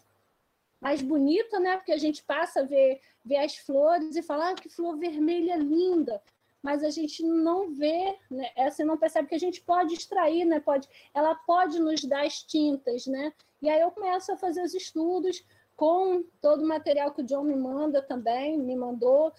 mais 0.81 1.03
bonita, 1.03 1.61
né? 1.61 1.77
Porque 1.77 1.93
a 1.93 1.99
gente 1.99 2.23
passa 2.25 2.61
a 2.61 2.63
ver, 2.63 3.03
ver 3.23 3.37
as 3.37 3.55
flores 3.55 4.17
e 4.17 4.23
fala 4.23 4.49
ah, 4.49 4.55
que 4.55 4.71
flor 4.71 4.97
vermelha 4.97 5.55
linda, 5.57 6.23
mas 6.63 6.83
a 6.83 6.89
gente 6.89 7.23
não 7.23 7.71
vê, 7.71 8.17
né? 8.31 8.51
Essa 8.57 8.83
não 8.83 8.97
percebe 8.97 9.29
que 9.29 9.35
a 9.35 9.39
gente 9.39 9.61
pode 9.61 9.93
extrair, 9.93 10.47
né? 10.47 10.59
Pode, 10.59 10.89
ela 11.13 11.35
pode 11.35 11.79
nos 11.79 12.03
dar 12.03 12.25
as 12.25 12.43
tintas, 12.43 13.07
né? 13.07 13.31
E 13.61 13.69
aí 13.69 13.79
eu 13.79 13.91
começo 13.91 14.33
a 14.33 14.39
fazer 14.39 14.63
os 14.63 14.73
estudos 14.73 15.45
com 15.77 16.25
todo 16.41 16.65
o 16.65 16.69
material 16.69 17.13
que 17.13 17.21
o 17.21 17.25
John 17.25 17.43
me 17.43 17.57
manda 17.57 18.01
também, 18.01 18.57
me 18.57 18.75
mandou, 18.75 19.35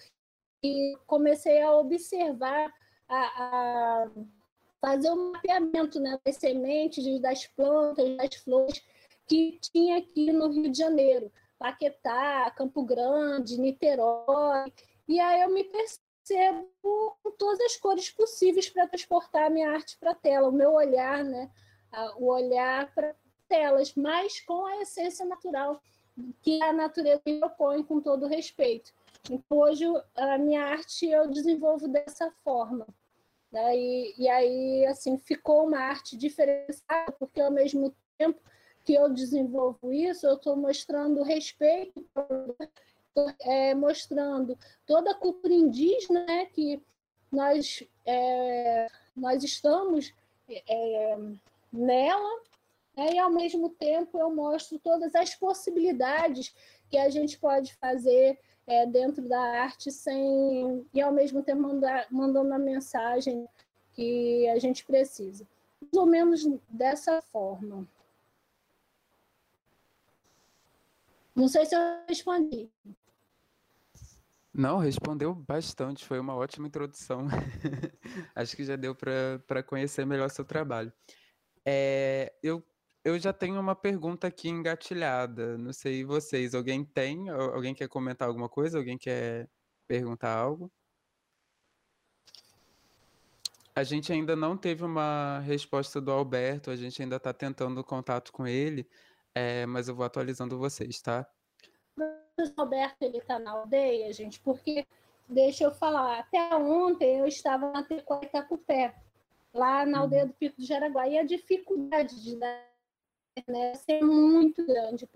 e 0.63 0.97
comecei 1.07 1.61
a 1.61 1.73
observar, 1.73 2.73
a, 3.07 3.19
a 3.19 4.11
fazer 4.79 5.09
o 5.09 5.13
um 5.13 5.31
mapeamento 5.31 5.99
né, 5.99 6.19
das 6.23 6.37
sementes, 6.37 7.21
das 7.21 7.47
plantas, 7.47 8.17
das 8.17 8.35
flores, 8.35 8.83
que 9.27 9.59
tinha 9.61 9.97
aqui 9.97 10.31
no 10.31 10.49
Rio 10.49 10.71
de 10.71 10.77
Janeiro, 10.77 11.31
Paquetá, 11.57 12.51
Campo 12.51 12.83
Grande, 12.83 13.59
Niterói. 13.59 14.71
E 15.07 15.19
aí 15.19 15.41
eu 15.41 15.49
me 15.49 15.63
percebo 15.63 16.67
com 17.23 17.31
todas 17.37 17.59
as 17.61 17.77
cores 17.77 18.09
possíveis 18.09 18.69
para 18.69 18.87
transportar 18.87 19.45
a 19.45 19.49
minha 19.49 19.69
arte 19.69 19.97
para 19.97 20.11
a 20.11 20.15
tela, 20.15 20.49
o 20.49 20.51
meu 20.51 20.73
olhar, 20.73 21.23
né? 21.23 21.49
o 22.17 22.27
olhar 22.27 22.93
para 22.93 23.15
telas, 23.47 23.93
mas 23.95 24.39
com 24.41 24.65
a 24.65 24.81
essência 24.81 25.25
natural 25.25 25.81
que 26.41 26.61
a 26.63 26.71
natureza 26.71 27.21
me 27.25 27.39
propõe 27.39 27.83
com 27.83 27.99
todo 27.99 28.27
respeito. 28.27 28.93
Então, 29.29 29.57
hoje, 29.57 29.85
a 30.15 30.37
minha 30.37 30.63
arte 30.63 31.07
eu 31.07 31.29
desenvolvo 31.29 31.87
dessa 31.87 32.31
forma. 32.43 32.87
Né? 33.51 33.77
E, 33.77 34.15
e 34.17 34.29
aí, 34.29 34.85
assim, 34.85 35.17
ficou 35.17 35.67
uma 35.67 35.79
arte 35.79 36.17
diferenciada, 36.17 37.11
porque 37.19 37.41
ao 37.41 37.51
mesmo 37.51 37.93
tempo 38.17 38.41
que 38.83 38.93
eu 38.93 39.09
desenvolvo 39.09 39.91
isso, 39.91 40.25
eu 40.25 40.35
estou 40.35 40.55
mostrando 40.55 41.21
respeito, 41.21 42.03
é, 43.41 43.75
mostrando 43.75 44.57
toda 44.85 45.11
a 45.11 45.15
cultura 45.15 45.53
indígena 45.53 46.25
né, 46.25 46.45
que 46.47 46.81
nós, 47.31 47.83
é, 48.05 48.87
nós 49.15 49.43
estamos 49.43 50.13
é, 50.49 51.17
nela, 51.71 52.41
né, 52.95 53.13
e 53.13 53.19
ao 53.19 53.29
mesmo 53.29 53.69
tempo 53.69 54.17
eu 54.17 54.33
mostro 54.33 54.79
todas 54.79 55.13
as 55.13 55.35
possibilidades 55.35 56.53
que 56.89 56.97
a 56.97 57.09
gente 57.09 57.37
pode 57.37 57.75
fazer 57.75 58.39
é, 58.71 58.85
dentro 58.85 59.27
da 59.27 59.39
arte 59.39 59.91
sem 59.91 60.87
e 60.93 61.01
ao 61.01 61.11
mesmo 61.11 61.43
tempo 61.43 61.61
mandar, 61.61 62.07
mandando 62.09 62.53
a 62.53 62.57
mensagem 62.57 63.45
que 63.91 64.47
a 64.47 64.57
gente 64.59 64.85
precisa. 64.85 65.45
Mais 65.81 65.93
ou 65.93 66.05
menos 66.05 66.47
dessa 66.69 67.21
forma. 67.21 67.85
Não 71.35 71.49
sei 71.49 71.65
se 71.65 71.75
eu 71.75 71.79
respondi. 72.07 72.69
Não, 74.53 74.77
respondeu 74.77 75.33
bastante, 75.33 76.05
foi 76.05 76.19
uma 76.19 76.35
ótima 76.35 76.67
introdução. 76.67 77.27
Acho 78.35 78.55
que 78.55 78.63
já 78.63 78.77
deu 78.77 78.95
para 78.95 79.63
conhecer 79.63 80.05
melhor 80.05 80.29
seu 80.29 80.45
trabalho. 80.45 80.93
É, 81.65 82.33
eu, 82.41 82.63
eu 83.03 83.19
já 83.19 83.33
tenho 83.33 83.59
uma 83.59 83.75
pergunta 83.75 84.27
aqui 84.27 84.49
engatilhada. 84.49 85.57
Não 85.57 85.73
sei 85.73 86.03
vocês, 86.03 86.53
alguém 86.53 86.83
tem? 86.83 87.29
Alguém 87.29 87.73
quer 87.73 87.87
comentar 87.87 88.27
alguma 88.27 88.47
coisa? 88.47 88.77
Alguém 88.77 88.97
quer 88.97 89.49
perguntar 89.87 90.33
algo? 90.33 90.71
A 93.73 93.83
gente 93.83 94.11
ainda 94.11 94.35
não 94.35 94.57
teve 94.57 94.83
uma 94.83 95.39
resposta 95.39 96.01
do 96.01 96.11
Alberto, 96.11 96.69
a 96.69 96.75
gente 96.75 97.01
ainda 97.01 97.15
está 97.15 97.33
tentando 97.33 97.81
contato 97.83 98.31
com 98.31 98.45
ele, 98.45 98.85
é, 99.33 99.65
mas 99.65 99.87
eu 99.87 99.95
vou 99.95 100.05
atualizando 100.05 100.57
vocês, 100.57 101.01
tá? 101.01 101.25
O 101.97 102.43
Roberto 102.57 103.01
ele 103.01 103.19
está 103.19 103.39
na 103.39 103.51
aldeia, 103.51 104.11
gente, 104.11 104.41
porque 104.41 104.85
deixa 105.27 105.63
eu 105.63 105.71
falar, 105.71 106.19
até 106.19 106.53
ontem 106.55 107.19
eu 107.19 107.25
estava 107.25 107.71
na 107.71 107.81
Tecoa 107.81 108.19
pé 108.67 108.93
lá 109.53 109.85
na 109.85 109.99
aldeia 109.99 110.25
do 110.25 110.33
Pico 110.33 110.57
do 110.57 110.65
Jaraguá, 110.65 111.07
e 111.07 111.17
a 111.17 111.23
dificuldade 111.23 112.21
de 112.21 112.35
dar 112.35 112.70
né, 113.47 113.75
ser 113.75 114.01
muito 114.03 114.65
grande. 114.65 115.07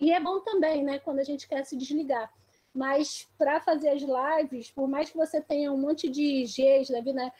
E 0.00 0.12
é 0.12 0.20
bom 0.20 0.40
também, 0.40 0.82
né, 0.84 0.98
quando 0.98 1.20
a 1.20 1.24
gente 1.24 1.48
quer 1.48 1.64
se 1.64 1.76
desligar. 1.76 2.32
Mas 2.74 3.28
para 3.38 3.60
fazer 3.60 3.90
as 3.90 4.02
lives, 4.02 4.70
por 4.70 4.88
mais 4.88 5.10
que 5.10 5.16
você 5.16 5.40
tenha 5.40 5.72
um 5.72 5.78
monte 5.78 6.10
de 6.10 6.42
Gs, 6.44 6.90
né, 7.12 7.32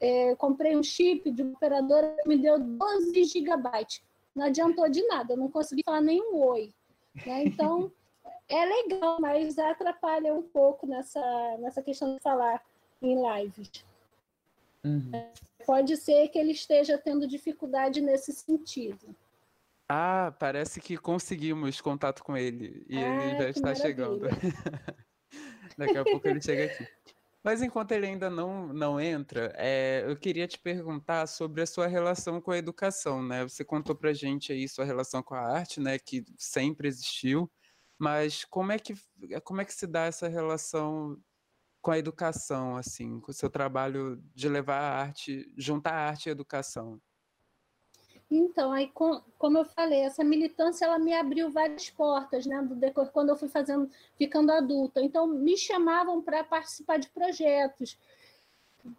é, 0.00 0.34
comprei 0.36 0.76
um 0.76 0.82
chip 0.82 1.30
de 1.30 1.42
operadora 1.42 2.16
que 2.22 2.28
me 2.28 2.38
deu 2.38 2.58
12 2.58 3.24
gigabytes 3.24 4.02
não 4.34 4.46
adiantou 4.46 4.88
de 4.88 5.06
nada, 5.06 5.32
eu 5.32 5.36
não 5.36 5.50
consegui 5.50 5.82
falar 5.84 6.00
nenhum 6.00 6.36
oi. 6.36 6.72
Né? 7.26 7.44
Então, 7.44 7.90
é 8.48 8.64
legal, 8.64 9.20
mas 9.20 9.58
atrapalha 9.58 10.34
um 10.34 10.42
pouco 10.42 10.86
nessa, 10.86 11.20
nessa 11.58 11.82
questão 11.82 12.14
de 12.14 12.20
falar 12.20 12.62
em 13.02 13.16
lives. 13.20 13.70
Uhum. 14.84 15.10
Pode 15.66 15.96
ser 15.96 16.28
que 16.28 16.38
ele 16.38 16.52
esteja 16.52 16.96
tendo 16.96 17.26
dificuldade 17.26 18.00
nesse 18.00 18.32
sentido. 18.32 19.14
Ah, 19.92 20.32
parece 20.38 20.80
que 20.80 20.96
conseguimos 20.96 21.80
contato 21.80 22.22
com 22.22 22.36
ele 22.36 22.86
e 22.88 22.96
ah, 22.96 23.24
ele 23.26 23.38
já 23.38 23.50
está 23.50 23.74
chegando. 23.74 24.20
Daqui 25.76 25.98
a 25.98 26.04
pouco 26.04 26.28
ele 26.28 26.40
chega 26.40 26.66
aqui. 26.66 26.86
Mas 27.42 27.60
enquanto 27.60 27.90
ele 27.90 28.06
ainda 28.06 28.30
não, 28.30 28.68
não 28.68 29.00
entra, 29.00 29.52
é, 29.56 30.04
eu 30.06 30.16
queria 30.16 30.46
te 30.46 30.60
perguntar 30.60 31.26
sobre 31.26 31.62
a 31.62 31.66
sua 31.66 31.88
relação 31.88 32.40
com 32.40 32.52
a 32.52 32.58
educação, 32.58 33.20
né? 33.20 33.42
Você 33.42 33.64
contou 33.64 33.96
pra 33.96 34.12
gente 34.12 34.52
aí 34.52 34.68
sua 34.68 34.84
relação 34.84 35.24
com 35.24 35.34
a 35.34 35.40
arte, 35.40 35.80
né? 35.80 35.98
Que 35.98 36.24
sempre 36.38 36.86
existiu, 36.86 37.50
mas 37.98 38.44
como 38.44 38.70
é 38.70 38.78
que, 38.78 38.94
como 39.42 39.60
é 39.60 39.64
que 39.64 39.74
se 39.74 39.88
dá 39.88 40.04
essa 40.04 40.28
relação 40.28 41.20
com 41.82 41.90
a 41.90 41.98
educação, 41.98 42.76
assim, 42.76 43.18
com 43.18 43.32
o 43.32 43.34
seu 43.34 43.50
trabalho 43.50 44.22
de 44.36 44.48
levar 44.48 44.78
a 44.78 45.00
arte, 45.00 45.52
juntar 45.58 45.94
a 45.94 46.08
arte 46.10 46.26
e 46.26 46.28
a 46.28 46.32
educação? 46.32 47.00
Então, 48.30 48.70
aí, 48.72 48.88
com, 48.88 49.20
como 49.36 49.58
eu 49.58 49.64
falei, 49.64 50.00
essa 50.00 50.22
militância 50.22 50.84
ela 50.84 50.98
me 50.98 51.12
abriu 51.12 51.50
várias 51.50 51.90
portas, 51.90 52.46
né, 52.46 52.62
do 52.62 52.76
decor, 52.76 53.10
quando 53.10 53.30
eu 53.30 53.36
fui 53.36 53.48
fazendo, 53.48 53.90
ficando 54.16 54.52
adulta. 54.52 55.02
Então, 55.02 55.26
me 55.26 55.56
chamavam 55.56 56.22
para 56.22 56.44
participar 56.44 56.98
de 56.98 57.08
projetos 57.08 57.98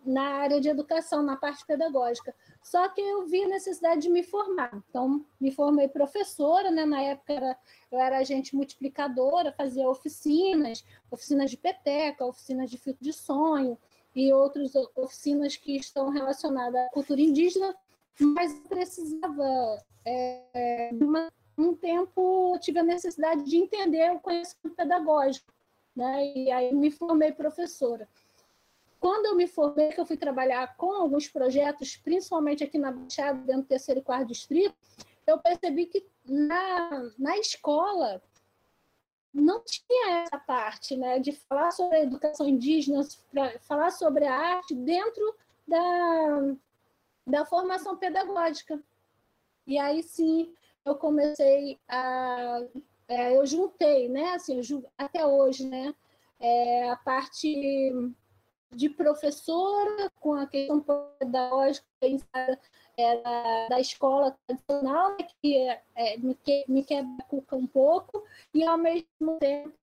na 0.05 0.35
área 0.35 0.59
de 0.59 0.69
educação, 0.69 1.23
na 1.23 1.35
parte 1.35 1.65
pedagógica. 1.65 2.35
Só 2.61 2.87
que 2.89 3.01
eu 3.01 3.25
vi 3.25 3.43
a 3.43 3.47
necessidade 3.47 4.01
de 4.01 4.09
me 4.09 4.21
formar. 4.21 4.83
Então, 4.89 5.25
me 5.39 5.51
formei 5.51 5.87
professora, 5.87 6.69
né? 6.69 6.85
Na 6.85 7.01
época 7.01 7.33
era, 7.33 7.57
eu 7.91 7.99
era 7.99 8.17
agente 8.19 8.55
multiplicadora, 8.55 9.51
fazia 9.53 9.89
oficinas, 9.89 10.85
oficinas 11.09 11.49
de 11.49 11.57
peteca, 11.57 12.25
oficinas 12.25 12.69
de 12.69 12.77
fio 12.77 12.95
de 12.99 13.13
sonho, 13.13 13.77
e 14.15 14.31
outras 14.33 14.73
oficinas 14.95 15.55
que 15.55 15.77
estão 15.77 16.09
relacionadas 16.09 16.75
à 16.75 16.89
cultura 16.89 17.21
indígena, 17.21 17.75
mas 18.19 18.53
precisava 18.67 19.83
é, 20.05 20.89
uma, 20.93 21.31
um 21.57 21.75
tempo 21.75 22.57
tive 22.59 22.79
a 22.79 22.83
necessidade 22.83 23.43
de 23.43 23.57
entender 23.57 24.11
o 24.11 24.19
conhecimento 24.19 24.75
pedagógico, 24.75 25.51
né? 25.95 26.33
E 26.35 26.51
aí 26.51 26.73
me 26.73 26.91
formei 26.91 27.31
professora. 27.31 28.07
Quando 28.99 29.25
eu 29.25 29.35
me 29.35 29.47
formei, 29.47 29.89
que 29.89 29.99
eu 29.99 30.05
fui 30.05 30.17
trabalhar 30.17 30.75
com 30.77 30.93
alguns 30.93 31.27
projetos, 31.27 31.97
principalmente 31.97 32.63
aqui 32.63 32.77
na 32.77 32.91
Baixada, 32.91 33.39
dentro 33.39 33.63
do 33.63 33.67
terceiro 33.67 33.99
e 33.99 34.03
quarto 34.03 34.27
distrito, 34.27 34.75
eu 35.25 35.39
percebi 35.39 35.87
que 35.87 36.05
na, 36.23 37.11
na 37.17 37.37
escola 37.37 38.21
não 39.33 39.63
tinha 39.63 40.23
essa 40.23 40.37
parte, 40.37 40.95
né, 40.95 41.19
de 41.19 41.31
falar 41.31 41.71
sobre 41.71 41.97
a 41.97 42.03
educação 42.03 42.47
indígena, 42.47 43.01
falar 43.61 43.89
sobre 43.91 44.25
a 44.25 44.35
arte 44.35 44.75
dentro 44.75 45.35
da, 45.67 46.55
da 47.25 47.45
formação 47.45 47.97
pedagógica. 47.97 48.81
E 49.65 49.77
aí 49.77 50.03
sim 50.03 50.53
eu 50.85 50.95
comecei 50.95 51.79
a. 51.87 52.59
É, 53.07 53.37
eu 53.37 53.45
juntei, 53.45 54.07
né? 54.09 54.33
Assim, 54.33 54.61
até 54.97 55.25
hoje, 55.25 55.67
né? 55.67 55.93
É, 56.39 56.89
a 56.89 56.95
parte 56.95 57.93
de 58.71 58.89
professora 58.89 60.09
com 60.19 60.33
a 60.33 60.47
questão 60.47 60.83
pedagógica 61.19 61.85
é, 62.97 63.21
da, 63.21 63.67
da, 63.69 63.79
escola 63.79 64.37
tradicional, 64.47 65.11
né, 65.11 65.27
que 65.41 65.57
é, 65.57 65.83
é, 65.95 66.17
me, 66.17 66.35
que, 66.35 66.65
me 66.67 66.83
quebra 66.83 67.25
um 67.53 67.67
pouco, 67.67 68.23
e 68.53 68.63
ao 68.63 68.77
mesmo 68.77 69.37
tempo 69.39 69.73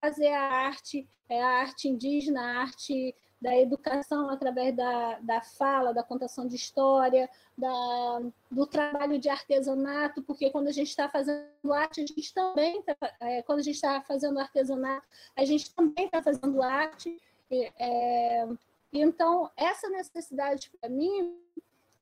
fazer 0.00 0.28
a 0.28 0.42
arte, 0.42 1.06
é, 1.28 1.42
a 1.42 1.48
arte 1.60 1.88
indígena, 1.88 2.40
a 2.40 2.60
arte 2.62 3.14
da 3.40 3.56
educação 3.56 4.28
através 4.28 4.74
da, 4.74 5.18
da 5.20 5.40
fala, 5.40 5.94
da 5.94 6.02
contação 6.02 6.46
de 6.46 6.56
história, 6.56 7.30
da, 7.56 8.20
do 8.50 8.66
trabalho 8.66 9.18
de 9.18 9.28
artesanato, 9.28 10.22
porque 10.22 10.50
quando 10.50 10.68
a 10.68 10.72
gente 10.72 10.88
está 10.88 11.08
fazendo 11.08 11.72
arte, 11.72 12.00
a 12.00 12.06
gente 12.06 12.34
também, 12.34 12.82
tá, 12.82 12.96
é, 13.20 13.42
quando 13.42 13.60
a 13.60 13.62
gente 13.62 13.76
está 13.76 14.00
fazendo 14.02 14.38
artesanato, 14.40 15.06
a 15.36 15.44
gente 15.44 15.72
também 15.74 16.06
está 16.06 16.20
fazendo 16.20 16.62
arte. 16.62 17.20
É, 17.50 18.46
então, 18.92 19.50
essa 19.56 19.88
necessidade 19.88 20.70
para 20.80 20.88
mim 20.90 21.38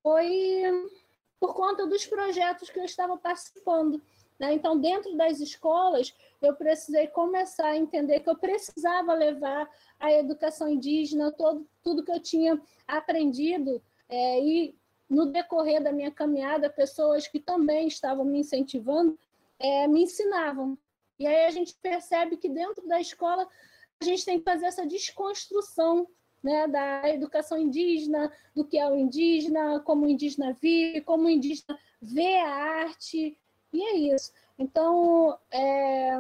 foi 0.02 0.90
por 1.38 1.54
conta 1.54 1.86
dos 1.86 2.06
projetos 2.06 2.70
que 2.70 2.78
eu 2.78 2.84
estava 2.84 3.16
participando. 3.16 4.00
Né? 4.38 4.54
Então, 4.54 4.78
dentro 4.78 5.16
das 5.16 5.40
escolas, 5.40 6.14
eu 6.42 6.54
precisei 6.54 7.06
começar 7.06 7.68
a 7.68 7.76
entender 7.76 8.20
que 8.20 8.28
eu 8.28 8.36
precisava 8.36 9.14
levar 9.14 9.68
a 9.98 10.12
educação 10.12 10.68
indígena, 10.68 11.32
todo, 11.32 11.66
tudo 11.82 12.04
que 12.04 12.12
eu 12.12 12.20
tinha 12.20 12.60
aprendido, 12.86 13.82
é, 14.08 14.40
e 14.40 14.74
no 15.08 15.26
decorrer 15.26 15.82
da 15.82 15.92
minha 15.92 16.10
caminhada, 16.10 16.68
pessoas 16.68 17.26
que 17.26 17.40
também 17.40 17.86
estavam 17.86 18.24
me 18.24 18.40
incentivando 18.40 19.18
é, 19.58 19.86
me 19.86 20.02
ensinavam. 20.02 20.76
E 21.18 21.26
aí 21.26 21.46
a 21.46 21.50
gente 21.50 21.74
percebe 21.80 22.36
que 22.36 22.48
dentro 22.48 22.86
da 22.86 23.00
escola 23.00 23.48
a 24.00 24.04
gente 24.04 24.24
tem 24.24 24.38
que 24.38 24.44
fazer 24.44 24.66
essa 24.66 24.86
desconstrução 24.86 26.06
né, 26.42 26.68
da 26.68 27.08
educação 27.08 27.58
indígena, 27.58 28.30
do 28.54 28.64
que 28.64 28.78
é 28.78 28.86
o 28.86 28.96
indígena, 28.96 29.80
como 29.80 30.04
o 30.04 30.08
indígena 30.08 30.52
vive, 30.52 31.00
como 31.00 31.24
o 31.24 31.30
indígena 31.30 31.78
vê 32.00 32.36
a 32.38 32.48
arte, 32.48 33.38
e 33.76 33.82
é 33.82 34.14
isso. 34.14 34.32
Então, 34.58 35.38
é, 35.50 36.18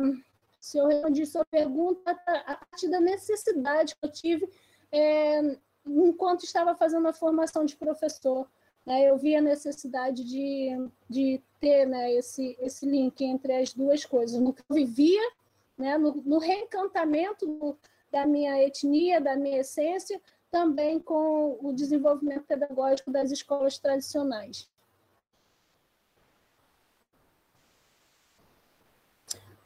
se 0.60 0.78
eu 0.78 0.86
respondi 0.86 1.24
sua 1.26 1.44
pergunta, 1.44 2.10
a 2.10 2.56
partir 2.56 2.88
da 2.88 3.00
necessidade 3.00 3.94
que 3.94 4.06
eu 4.06 4.12
tive 4.12 4.48
é, 4.92 5.56
enquanto 5.86 6.44
estava 6.44 6.74
fazendo 6.74 7.06
a 7.08 7.12
formação 7.12 7.64
de 7.64 7.76
professor. 7.76 8.48
Né, 8.84 9.10
eu 9.10 9.16
vi 9.16 9.34
a 9.34 9.40
necessidade 9.40 10.22
de, 10.22 10.88
de 11.10 11.42
ter 11.60 11.86
né, 11.86 12.12
esse, 12.12 12.56
esse 12.60 12.86
link 12.86 13.20
entre 13.24 13.52
as 13.56 13.72
duas 13.72 14.04
coisas, 14.04 14.40
no 14.40 14.52
que 14.52 14.62
eu 14.68 14.76
vivia, 14.76 15.32
né, 15.76 15.98
no, 15.98 16.14
no 16.24 16.38
reencantamento 16.38 17.46
do, 17.46 17.76
da 18.12 18.24
minha 18.24 18.62
etnia, 18.62 19.20
da 19.20 19.34
minha 19.34 19.58
essência, 19.58 20.20
também 20.52 21.00
com 21.00 21.58
o 21.60 21.72
desenvolvimento 21.72 22.44
pedagógico 22.44 23.10
das 23.10 23.32
escolas 23.32 23.76
tradicionais. 23.76 24.68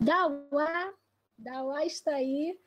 Dauá, 0.00 0.94
Dauá 1.38 1.84
está 1.84 2.14
aí, 2.14 2.58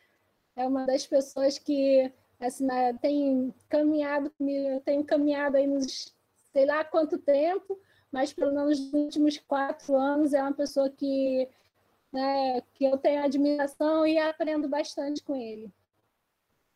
é 0.55 0.67
uma 0.67 0.85
das 0.85 1.07
pessoas 1.07 1.57
que 1.57 2.13
assim, 2.39 2.65
né, 2.65 2.93
tem 2.93 3.53
caminhado 3.67 4.29
comigo, 4.31 4.79
tenho 4.81 5.03
caminhado 5.03 5.57
aí 5.57 5.65
nos 5.65 6.13
sei 6.51 6.65
lá 6.67 6.83
quanto 6.83 7.17
tempo, 7.17 7.79
mas 8.11 8.31
pelo 8.31 8.53
menos 8.53 8.79
nos 8.79 8.93
últimos 8.93 9.39
quatro 9.39 9.95
anos 9.95 10.33
é 10.33 10.41
uma 10.41 10.53
pessoa 10.53 10.89
que 10.89 11.49
né, 12.11 12.61
que 12.75 12.85
eu 12.85 12.99
tenho 12.99 13.23
admiração 13.23 14.05
e 14.05 14.19
aprendo 14.19 14.69
bastante 14.69 15.23
com 15.23 15.35
ele. 15.35 15.73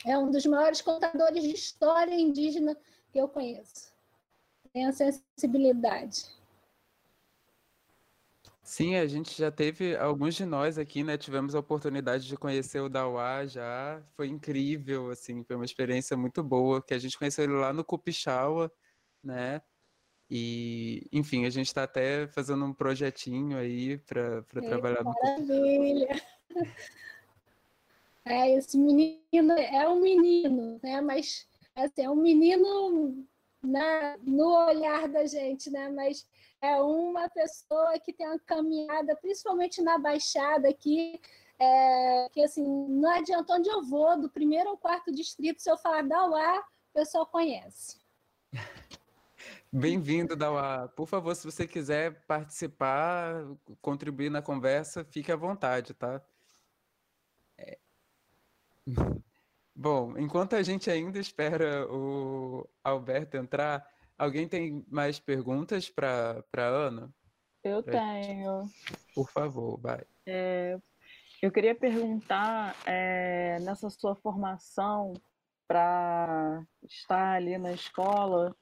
É 0.03 0.17
um 0.17 0.31
dos 0.31 0.45
maiores 0.47 0.81
contadores 0.81 1.43
de 1.43 1.51
história 1.51 2.15
indígena 2.15 2.75
que 3.11 3.19
eu 3.19 3.29
conheço. 3.29 3.93
Tem 4.73 4.87
a 4.87 4.91
sensibilidade. 4.91 6.25
Sim, 8.67 8.97
a 8.97 9.07
gente 9.07 9.33
já 9.33 9.49
teve, 9.49 9.95
alguns 9.95 10.35
de 10.35 10.45
nós 10.45 10.77
aqui, 10.77 11.01
né, 11.01 11.17
tivemos 11.17 11.55
a 11.55 11.59
oportunidade 11.59 12.27
de 12.27 12.35
conhecer 12.35 12.81
o 12.81 12.89
Dauá 12.89 13.45
já, 13.45 14.03
foi 14.13 14.27
incrível, 14.27 15.09
assim, 15.09 15.41
foi 15.45 15.55
uma 15.55 15.63
experiência 15.63 16.17
muito 16.17 16.43
boa, 16.43 16.83
que 16.83 16.93
a 16.93 16.99
gente 16.99 17.17
conheceu 17.17 17.45
ele 17.45 17.53
lá 17.53 17.71
no 17.71 17.85
Cupixaua, 17.85 18.69
né, 19.23 19.61
e, 20.29 21.07
enfim, 21.13 21.45
a 21.45 21.49
gente 21.49 21.67
está 21.67 21.83
até 21.83 22.27
fazendo 22.27 22.65
um 22.65 22.73
projetinho 22.73 23.57
aí 23.57 23.99
para 23.99 24.43
trabalhar 24.43 25.01
no. 25.01 25.13
Maravilha! 25.13 26.21
É, 28.29 28.57
esse 28.57 28.77
menino 28.77 29.53
é 29.53 29.87
um 29.87 30.01
menino, 30.01 30.77
né? 30.83 30.99
Mas 30.99 31.47
assim, 31.73 32.01
é 32.01 32.09
um 32.09 32.15
menino 32.17 33.25
na, 33.63 34.17
no 34.21 34.67
olhar 34.67 35.07
da 35.07 35.25
gente, 35.25 35.69
né? 35.69 35.87
Mas 35.87 36.27
é 36.61 36.75
uma 36.81 37.29
pessoa 37.29 37.99
que 37.99 38.13
tem 38.13 38.27
uma 38.27 38.39
caminhada, 38.39 39.15
principalmente 39.15 39.81
na 39.81 39.97
Baixada 39.97 40.69
aqui, 40.69 41.19
é, 41.59 42.29
que 42.31 42.41
assim, 42.41 42.63
não 42.63 43.09
adianta 43.09 43.53
onde 43.53 43.69
eu 43.69 43.83
vou, 43.83 44.19
do 44.19 44.29
primeiro 44.29 44.69
ao 44.69 44.77
quarto 44.77 45.11
distrito, 45.11 45.61
se 45.61 45.69
eu 45.69 45.77
falar 45.77 46.03
Dauá, 46.03 46.59
o 46.59 46.93
pessoal 46.93 47.25
conhece. 47.25 47.97
Bem-vindo, 49.71 50.35
Dauá. 50.35 50.87
Por 50.87 51.07
favor, 51.07 51.35
se 51.35 51.45
você 51.45 51.67
quiser 51.67 52.25
participar, 52.25 53.45
contribuir 53.81 54.29
na 54.29 54.41
conversa, 54.41 55.03
fique 55.03 55.31
à 55.31 55.35
vontade, 55.35 55.93
tá? 55.93 56.21
É... 57.57 57.77
Bom, 59.75 60.17
enquanto 60.17 60.55
a 60.55 60.63
gente 60.63 60.89
ainda 60.89 61.19
espera 61.19 61.87
o 61.91 62.67
Alberto 62.83 63.37
entrar, 63.37 63.87
alguém 64.17 64.47
tem 64.47 64.85
mais 64.89 65.19
perguntas 65.19 65.89
para 65.89 66.43
Ana? 66.55 67.13
Eu 67.63 67.83
pra 67.83 67.93
tenho. 67.93 68.63
Gente? 68.65 69.13
Por 69.13 69.29
favor, 69.29 69.79
vai. 69.79 70.03
É, 70.25 70.77
eu 71.41 71.51
queria 71.51 71.75
perguntar, 71.75 72.75
é, 72.85 73.59
nessa 73.61 73.89
sua 73.89 74.15
formação 74.15 75.13
para 75.67 76.65
estar 76.83 77.35
ali 77.35 77.57
na 77.57 77.73
escola, 77.73 78.55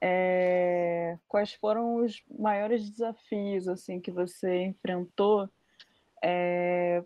é, 0.00 1.18
quais 1.28 1.52
foram 1.54 1.96
os 1.96 2.22
maiores 2.28 2.90
desafios 2.90 3.68
assim 3.68 4.00
que 4.00 4.10
você 4.10 4.64
enfrentou 4.64 5.48
é, 6.22 7.04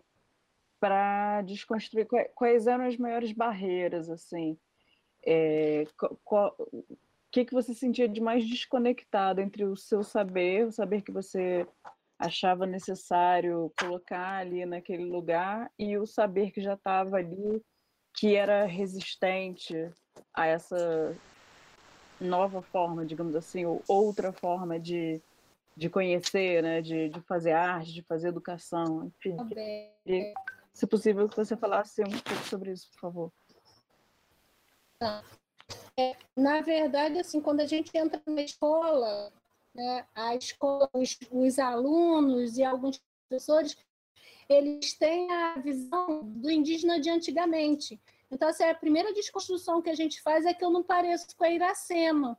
para 0.79 1.41
desconstruir 1.41 2.07
quais 2.33 2.67
eram 2.67 2.85
as 2.85 2.97
maiores 2.97 3.31
barreiras 3.31 4.09
assim 4.09 4.57
é, 5.25 5.85
o 6.01 7.06
que 7.31 7.45
que 7.45 7.53
você 7.53 7.73
sentia 7.73 8.07
de 8.07 8.21
mais 8.21 8.47
desconectado 8.47 9.41
entre 9.41 9.65
o 9.65 9.75
seu 9.75 10.03
saber 10.03 10.65
o 10.65 10.71
saber 10.71 11.01
que 11.01 11.11
você 11.11 11.67
achava 12.19 12.65
necessário 12.65 13.71
colocar 13.79 14.37
ali 14.37 14.65
naquele 14.65 15.05
lugar 15.05 15.71
e 15.77 15.97
o 15.97 16.05
saber 16.05 16.51
que 16.51 16.61
já 16.61 16.73
estava 16.73 17.17
ali 17.17 17.61
que 18.15 18.35
era 18.35 18.65
resistente 18.65 19.75
a 20.33 20.47
essa 20.47 21.15
nova 22.19 22.63
forma, 22.63 23.05
digamos 23.05 23.35
assim, 23.35 23.65
ou 23.65 23.83
outra 23.87 24.33
forma 24.33 24.79
de, 24.79 25.21
de 25.75 25.89
conhecer, 25.89 26.63
né, 26.63 26.81
de, 26.81 27.09
de 27.09 27.21
fazer 27.21 27.51
arte, 27.51 27.93
de 27.93 28.01
fazer 28.01 28.29
educação, 28.29 29.05
enfim. 29.05 29.37
Queria, 29.47 30.33
se 30.73 30.87
possível, 30.87 31.29
que 31.29 31.37
você 31.37 31.55
falasse 31.55 32.01
um 32.01 32.09
pouco 32.09 32.43
sobre 32.45 32.71
isso, 32.71 32.89
por 32.91 32.99
favor. 32.99 33.33
Tá. 34.99 35.23
É, 35.99 36.15
na 36.35 36.61
verdade, 36.61 37.17
assim, 37.19 37.41
quando 37.41 37.61
a 37.61 37.65
gente 37.65 37.95
entra 37.97 38.21
na 38.27 38.43
escola, 38.43 39.33
né, 39.73 40.05
a 40.13 40.35
escola, 40.35 40.87
os, 40.93 41.17
os 41.31 41.57
alunos 41.57 42.57
e 42.57 42.63
alguns 42.63 43.01
professores, 43.27 43.75
eles 44.47 44.93
têm 44.93 45.31
a 45.31 45.57
visão 45.57 46.23
do 46.23 46.51
indígena 46.51 46.99
de 46.99 47.09
antigamente, 47.09 47.99
Então, 48.29 48.49
assim, 48.49 48.63
a 48.63 48.75
primeira 48.75 49.13
desconstrução 49.13 49.81
que 49.81 49.89
a 49.89 49.95
gente 49.95 50.21
faz 50.21 50.45
é 50.45 50.53
que 50.53 50.63
eu 50.63 50.69
não 50.69 50.83
pareço 50.83 51.35
com 51.35 51.45
a 51.45 51.49
Iracema. 51.49 52.37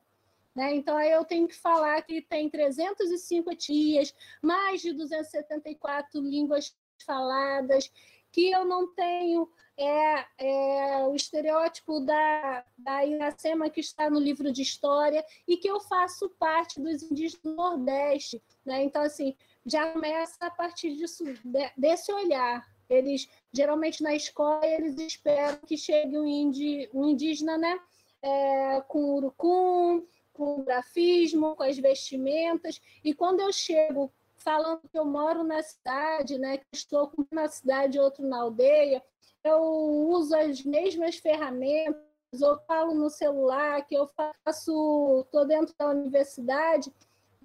Né? 0.55 0.75
Então, 0.75 0.97
aí 0.97 1.11
eu 1.11 1.25
tenho 1.25 1.49
que 1.49 1.55
falar 1.55 2.03
que 2.03 2.21
tem 2.21 2.51
305 2.51 3.51
etnias, 3.51 4.15
mais 4.43 4.83
de 4.83 4.93
274 4.93 6.21
línguas 6.21 6.77
faladas, 7.07 7.91
que 8.31 8.51
eu 8.51 8.65
não 8.65 8.93
tenho 8.95 9.51
é, 9.79 10.27
é, 10.39 11.07
o 11.07 11.15
estereótipo 11.15 12.01
da, 12.01 12.65
da 12.77 13.07
Iracema 13.07 13.71
que 13.71 13.81
está 13.81 14.11
no 14.11 14.19
livro 14.19 14.53
de 14.53 14.63
história 14.63 15.25
e 15.47 15.57
que 15.57 15.69
eu 15.69 15.79
faço 15.81 16.29
parte 16.31 16.81
dos 16.81 17.03
indígenas 17.05 17.41
do 17.43 17.55
Nordeste. 17.55 18.43
Né? 18.67 18.83
Então, 18.83 19.03
assim, 19.03 19.37
já 19.65 19.93
começa 19.93 20.37
a 20.41 20.51
partir 20.51 20.95
disso, 20.97 21.25
de, 21.25 21.73
desse 21.77 22.13
olhar. 22.13 22.67
Eles, 22.91 23.29
geralmente 23.53 24.03
na 24.03 24.15
escola, 24.15 24.67
eles 24.67 24.99
esperam 24.99 25.59
que 25.65 25.77
chegue 25.77 26.19
um, 26.19 26.27
indi, 26.27 26.91
um 26.93 27.07
indígena 27.07 27.57
né? 27.57 27.79
É, 28.21 28.81
com 28.89 29.15
urucum, 29.15 30.05
com 30.33 30.65
grafismo, 30.65 31.55
com 31.55 31.63
as 31.63 31.79
vestimentas, 31.79 32.81
e 33.05 33.15
quando 33.15 33.41
eu 33.41 33.53
chego 33.53 34.13
falando 34.39 34.89
que 34.89 34.99
eu 34.99 35.05
moro 35.05 35.45
na 35.45 35.63
cidade, 35.63 36.39
né, 36.39 36.59
que 36.59 36.65
estou 36.73 37.13
na 37.31 37.49
cidade, 37.49 37.99
outro 37.99 38.27
na 38.27 38.39
aldeia, 38.41 39.03
eu 39.49 39.61
uso 40.09 40.37
as 40.37 40.63
mesmas 40.63 41.17
ferramentas, 41.17 42.43
ou 42.43 42.59
falo 42.67 42.95
no 42.95 43.09
celular, 43.09 43.85
que 43.87 43.95
eu 43.95 44.07
faço, 44.07 45.23
estou 45.25 45.47
dentro 45.47 45.75
da 45.79 45.89
universidade, 45.89 46.93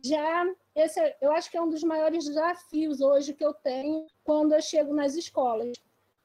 já 0.04 0.46
esse 0.76 1.00
é, 1.00 1.16
eu 1.22 1.32
acho 1.32 1.50
que 1.50 1.58
é 1.58 1.62
um 1.62 1.70
dos 1.70 1.84
maiores 1.84 2.26
desafios 2.26 3.00
hoje 3.00 3.34
que 3.34 3.46
eu 3.46 3.54
tenho 3.54 4.06
quando 4.24 4.54
eu 4.54 4.62
chego 4.62 4.94
nas 4.94 5.16
escolas, 5.16 5.78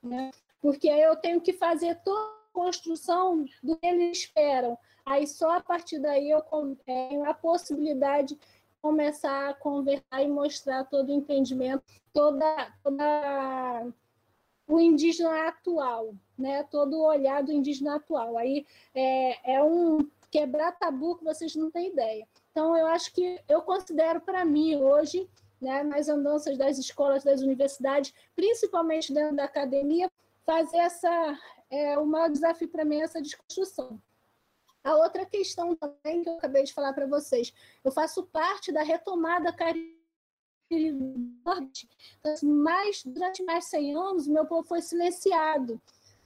né? 0.03 0.31
Porque 0.61 0.89
eu 0.89 1.15
tenho 1.17 1.41
que 1.41 1.53
fazer 1.53 1.95
toda 2.03 2.19
a 2.19 2.53
construção 2.53 3.45
do 3.63 3.77
que 3.77 3.87
eles 3.87 4.19
esperam. 4.19 4.77
Aí 5.07 5.27
só 5.27 5.57
a 5.59 5.61
partir 5.61 6.01
daí 6.01 6.31
eu 6.31 6.43
tenho 6.85 7.25
a 7.25 7.35
possibilidade 7.35 8.35
de 8.35 8.41
começar 8.83 9.51
a 9.51 9.55
conversar 9.55 10.23
e 10.23 10.29
mostrar 10.29 10.85
todo 10.85 11.11
o 11.11 11.15
entendimento, 11.15 11.85
toda, 12.13 12.73
toda 12.83 13.87
o 14.69 14.79
indígena 14.79 15.49
atual, 15.49 16.15
né? 16.39 16.63
Todo 16.65 16.99
o 16.99 17.07
olhar 17.07 17.43
do 17.43 17.51
indígena 17.51 17.97
atual. 17.97 18.37
Aí 18.37 18.67
é, 18.95 19.55
é 19.55 19.63
um 19.63 20.07
quebrar 20.31 20.73
tabu 20.73 21.17
que 21.17 21.25
vocês 21.25 21.57
não 21.57 21.71
têm 21.71 21.89
ideia. 21.89 22.29
Então 22.53 22.77
eu 22.77 22.87
acho 22.87 23.13
que 23.13 23.41
eu 23.49 23.63
considero 23.63 24.21
para 24.21 24.45
mim 24.45 24.77
hoje, 24.77 25.29
né, 25.61 25.83
nas 25.83 26.09
andanças 26.09 26.59
das 26.59 26.77
escolas, 26.77 27.25
das 27.25 27.41
universidades, 27.41 28.13
principalmente 28.37 29.13
dentro 29.13 29.35
da 29.35 29.45
academia, 29.45 30.11
fazer 30.45 30.77
essa 30.77 31.39
é 31.71 31.99
o 31.99 32.07
maior 32.07 32.31
desafio 32.31 32.69
para 32.69 32.85
mim 32.85 33.01
é 33.01 33.05
essa 33.05 33.21
desconstrução. 33.21 34.01
A 34.83 34.97
outra 34.97 35.27
questão 35.27 35.75
também 35.75 36.23
que 36.23 36.29
eu 36.29 36.37
acabei 36.37 36.63
de 36.63 36.73
falar 36.73 36.93
para 36.93 37.07
vocês, 37.07 37.53
eu 37.85 37.91
faço 37.91 38.23
parte 38.25 38.73
da 38.73 38.83
retomada 38.83 39.53
carioca 39.53 39.98
então, 40.71 42.33
assim, 42.33 42.47
mais, 42.47 43.03
durante 43.05 43.43
mais 43.43 43.65
de 43.65 43.71
100 43.71 43.97
anos, 43.97 44.29
meu 44.29 44.45
povo 44.45 44.67
foi 44.67 44.83
silenciado. 44.83 45.81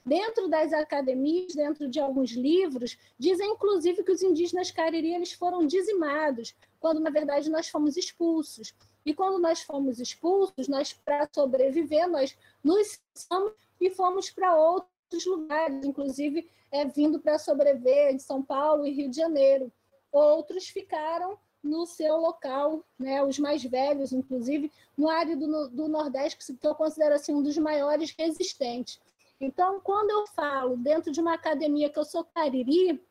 Dentro 0.05 0.49
das 0.49 0.73
academias, 0.73 1.55
dentro 1.55 1.87
de 1.87 1.97
alguns 1.99 2.31
livros, 2.31 2.97
dizem 3.17 3.51
inclusive 3.51 4.03
que 4.03 4.11
os 4.11 4.21
indígenas 4.21 4.69
cariri 4.69 5.13
eles 5.13 5.31
foram 5.31 5.65
dizimados, 5.65 6.53
quando 6.77 6.99
na 6.99 7.09
verdade 7.09 7.49
nós 7.49 7.69
fomos 7.69 7.95
expulsos. 7.95 8.75
E 9.05 9.13
quando 9.13 9.39
nós 9.39 9.61
fomos 9.61 9.99
expulsos, 9.99 10.67
nós 10.67 10.91
para 10.91 11.29
sobreviver, 11.33 12.09
nós 12.09 12.37
nos 12.61 12.99
somos 13.15 13.53
e 13.79 13.89
fomos 13.89 14.29
para 14.29 14.55
outros 14.55 15.25
lugares, 15.25 15.85
inclusive 15.85 16.49
é, 16.69 16.85
vindo 16.85 17.19
para 17.19 17.39
sobreviver 17.39 18.13
em 18.13 18.19
São 18.19 18.43
Paulo 18.43 18.85
e 18.85 18.91
Rio 18.91 19.09
de 19.09 19.15
Janeiro. 19.15 19.71
Outros 20.11 20.67
ficaram 20.67 21.37
no 21.63 21.85
seu 21.85 22.17
local, 22.17 22.83
né, 22.99 23.23
os 23.23 23.39
mais 23.39 23.63
velhos, 23.63 24.11
inclusive, 24.11 24.71
no 24.97 25.09
área 25.09 25.35
do, 25.35 25.69
do 25.69 25.87
Nordeste, 25.87 26.53
que 26.53 26.67
eu 26.67 26.75
considero 26.75 27.15
assim, 27.15 27.33
um 27.33 27.41
dos 27.41 27.57
maiores 27.57 28.13
resistentes. 28.17 28.99
Então, 29.39 29.79
quando 29.79 30.09
eu 30.11 30.27
falo 30.27 30.75
dentro 30.77 31.11
de 31.11 31.21
uma 31.21 31.33
academia 31.33 31.89
que 31.89 31.97
eu 31.97 32.05
sou 32.05 32.23
cariri, 32.23 33.01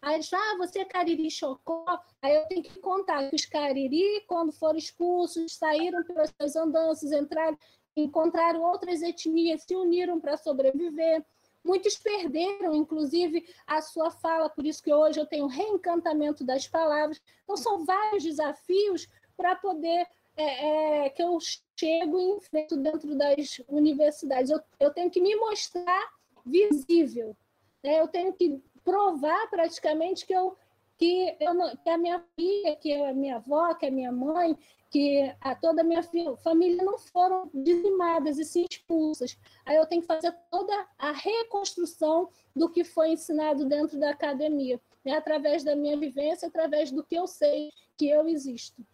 aí 0.00 0.14
eles 0.14 0.32
ah, 0.32 0.56
você 0.58 0.80
é 0.80 0.84
cariri 0.84 1.30
chocó, 1.30 1.84
aí 2.20 2.34
eu 2.34 2.46
tenho 2.46 2.62
que 2.62 2.78
contar 2.80 3.28
que 3.28 3.36
os 3.36 3.46
cariri, 3.46 4.24
quando 4.26 4.52
foram 4.52 4.78
expulsos, 4.78 5.54
saíram 5.54 6.02
pelas 6.04 6.32
suas 6.38 6.56
andanças, 6.56 7.12
entraram, 7.12 7.56
encontraram 7.96 8.62
outras 8.62 9.00
etnias, 9.00 9.62
se 9.62 9.76
uniram 9.76 10.20
para 10.20 10.36
sobreviver, 10.36 11.24
Muitos 11.64 11.96
perderam, 11.96 12.74
inclusive, 12.74 13.46
a 13.66 13.80
sua 13.80 14.10
fala, 14.10 14.48
por 14.48 14.66
isso 14.66 14.82
que 14.82 14.92
hoje 14.92 15.20
eu 15.20 15.26
tenho 15.26 15.46
reencantamento 15.46 16.44
das 16.44 16.66
palavras. 16.66 17.20
Então, 17.44 17.56
são 17.56 17.84
vários 17.84 18.24
desafios 18.24 19.08
para 19.36 19.54
poder 19.54 20.06
é, 20.36 21.04
é, 21.04 21.10
que 21.10 21.22
eu 21.22 21.38
chego 21.78 22.18
e 22.18 22.36
enfrento 22.36 22.76
dentro 22.76 23.14
das 23.14 23.60
universidades. 23.68 24.50
Eu, 24.50 24.60
eu 24.80 24.92
tenho 24.92 25.10
que 25.10 25.20
me 25.20 25.34
mostrar 25.36 26.10
visível, 26.44 27.36
né? 27.82 28.00
eu 28.00 28.08
tenho 28.08 28.32
que 28.32 28.60
provar 28.84 29.48
praticamente 29.48 30.26
que 30.26 30.32
eu 30.32 30.56
que, 30.98 31.36
eu, 31.40 31.76
que 31.82 31.90
a 31.90 31.98
minha 31.98 32.24
filha, 32.36 32.76
que 32.76 32.92
a 32.92 33.12
minha 33.12 33.36
avó, 33.36 33.74
que 33.74 33.86
a 33.86 33.90
minha 33.90 34.12
mãe, 34.12 34.56
que 34.90 35.34
a 35.40 35.54
toda 35.54 35.80
a 35.80 35.84
minha 35.84 36.02
família 36.42 36.84
não 36.84 36.98
foram 36.98 37.50
dizimadas 37.54 38.38
e 38.38 38.44
sim 38.44 38.66
expulsas. 38.70 39.38
Aí 39.64 39.76
eu 39.76 39.86
tenho 39.86 40.02
que 40.02 40.06
fazer 40.06 40.32
toda 40.50 40.86
a 40.98 41.12
reconstrução 41.12 42.28
do 42.54 42.68
que 42.68 42.84
foi 42.84 43.12
ensinado 43.12 43.64
dentro 43.64 43.98
da 43.98 44.10
academia, 44.10 44.78
né? 45.02 45.16
através 45.16 45.64
da 45.64 45.74
minha 45.74 45.96
vivência, 45.96 46.46
através 46.46 46.92
do 46.92 47.02
que 47.02 47.14
eu 47.14 47.26
sei 47.26 47.72
que 47.96 48.06
eu 48.06 48.28
existo. 48.28 48.86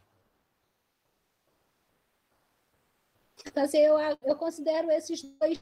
Então, 3.45 3.65
assim, 3.65 3.79
eu, 3.79 3.99
eu 3.99 4.37
considero 4.37 4.91
esses 4.91 5.23
dois, 5.23 5.61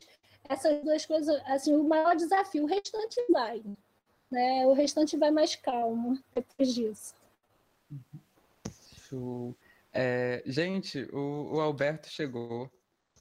essas 0.49 0.83
duas 0.83 1.07
coisas 1.07 1.42
assim, 1.46 1.75
o 1.75 1.85
maior 1.85 2.14
desafio. 2.14 2.64
O 2.64 2.66
restante 2.66 3.25
vai. 3.31 3.62
Né? 4.31 4.67
O 4.67 4.73
restante 4.73 5.17
vai 5.17 5.31
mais 5.31 5.55
calmo 5.55 6.19
depois 6.35 6.75
disso. 6.75 7.15
Show. 9.09 9.55
É, 9.93 10.43
gente, 10.45 11.09
o, 11.12 11.55
o, 11.55 11.61
Alberto 11.61 12.09
chegou. 12.09 12.71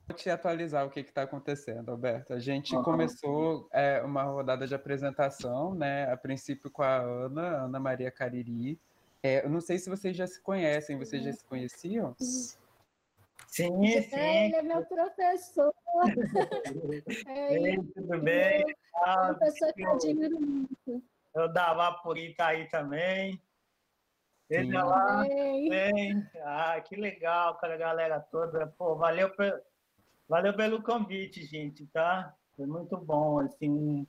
Vou 0.08 0.16
te 0.16 0.30
atualizar 0.30 0.86
o 0.86 0.90
que 0.90 1.00
está 1.00 1.24
acontecendo, 1.24 1.90
Alberto. 1.90 2.34
A 2.34 2.40
gente 2.40 2.76
começou 2.84 3.68
é, 3.72 4.02
uma 4.02 4.24
rodada 4.24 4.68
de 4.68 4.76
apresentação, 4.76 5.74
né? 5.74 6.12
A 6.12 6.18
princípio 6.18 6.70
com 6.70 6.84
a 6.84 6.98
Ana, 6.98 7.64
Ana 7.64 7.80
Maria 7.80 8.12
Cariri. 8.12 8.80
É, 9.24 9.44
eu 9.44 9.50
não 9.50 9.62
sei 9.62 9.80
se 9.80 9.90
vocês 9.90 10.16
já 10.16 10.28
se 10.28 10.40
conhecem, 10.42 10.98
vocês 10.98 11.24
já 11.24 11.32
se 11.32 11.44
conheciam? 11.46 12.16
Sim, 13.56 14.02
sim. 14.02 14.16
É, 14.18 14.46
ele 14.48 14.56
é 14.58 14.62
meu 14.62 14.86
professor. 14.86 15.74
é, 17.26 17.78
tudo 17.94 18.20
bem? 18.22 18.66
Ah, 18.96 19.34
professor 19.34 19.74
que 19.74 19.82
eu 19.82 19.92
admiro 19.92 20.42
muito. 20.42 21.04
Eu 21.34 21.54
dava 21.54 21.94
por 22.00 22.18
Itaí 22.18 22.68
também. 22.68 23.42
Veja 24.50 24.84
lá. 24.84 25.24
Bem. 25.24 26.28
Ah, 26.44 26.82
que 26.82 26.98
legal, 26.98 27.56
cara, 27.56 27.76
a 27.76 27.78
galera 27.78 28.20
toda. 28.20 28.68
Pô, 28.78 28.98
valeu, 28.98 29.32
valeu 30.28 30.54
pelo 30.54 30.84
convite, 30.84 31.46
gente, 31.46 31.88
tá? 31.88 32.36
Foi 32.58 32.66
muito 32.66 32.98
bom, 32.98 33.40
assim, 33.40 34.06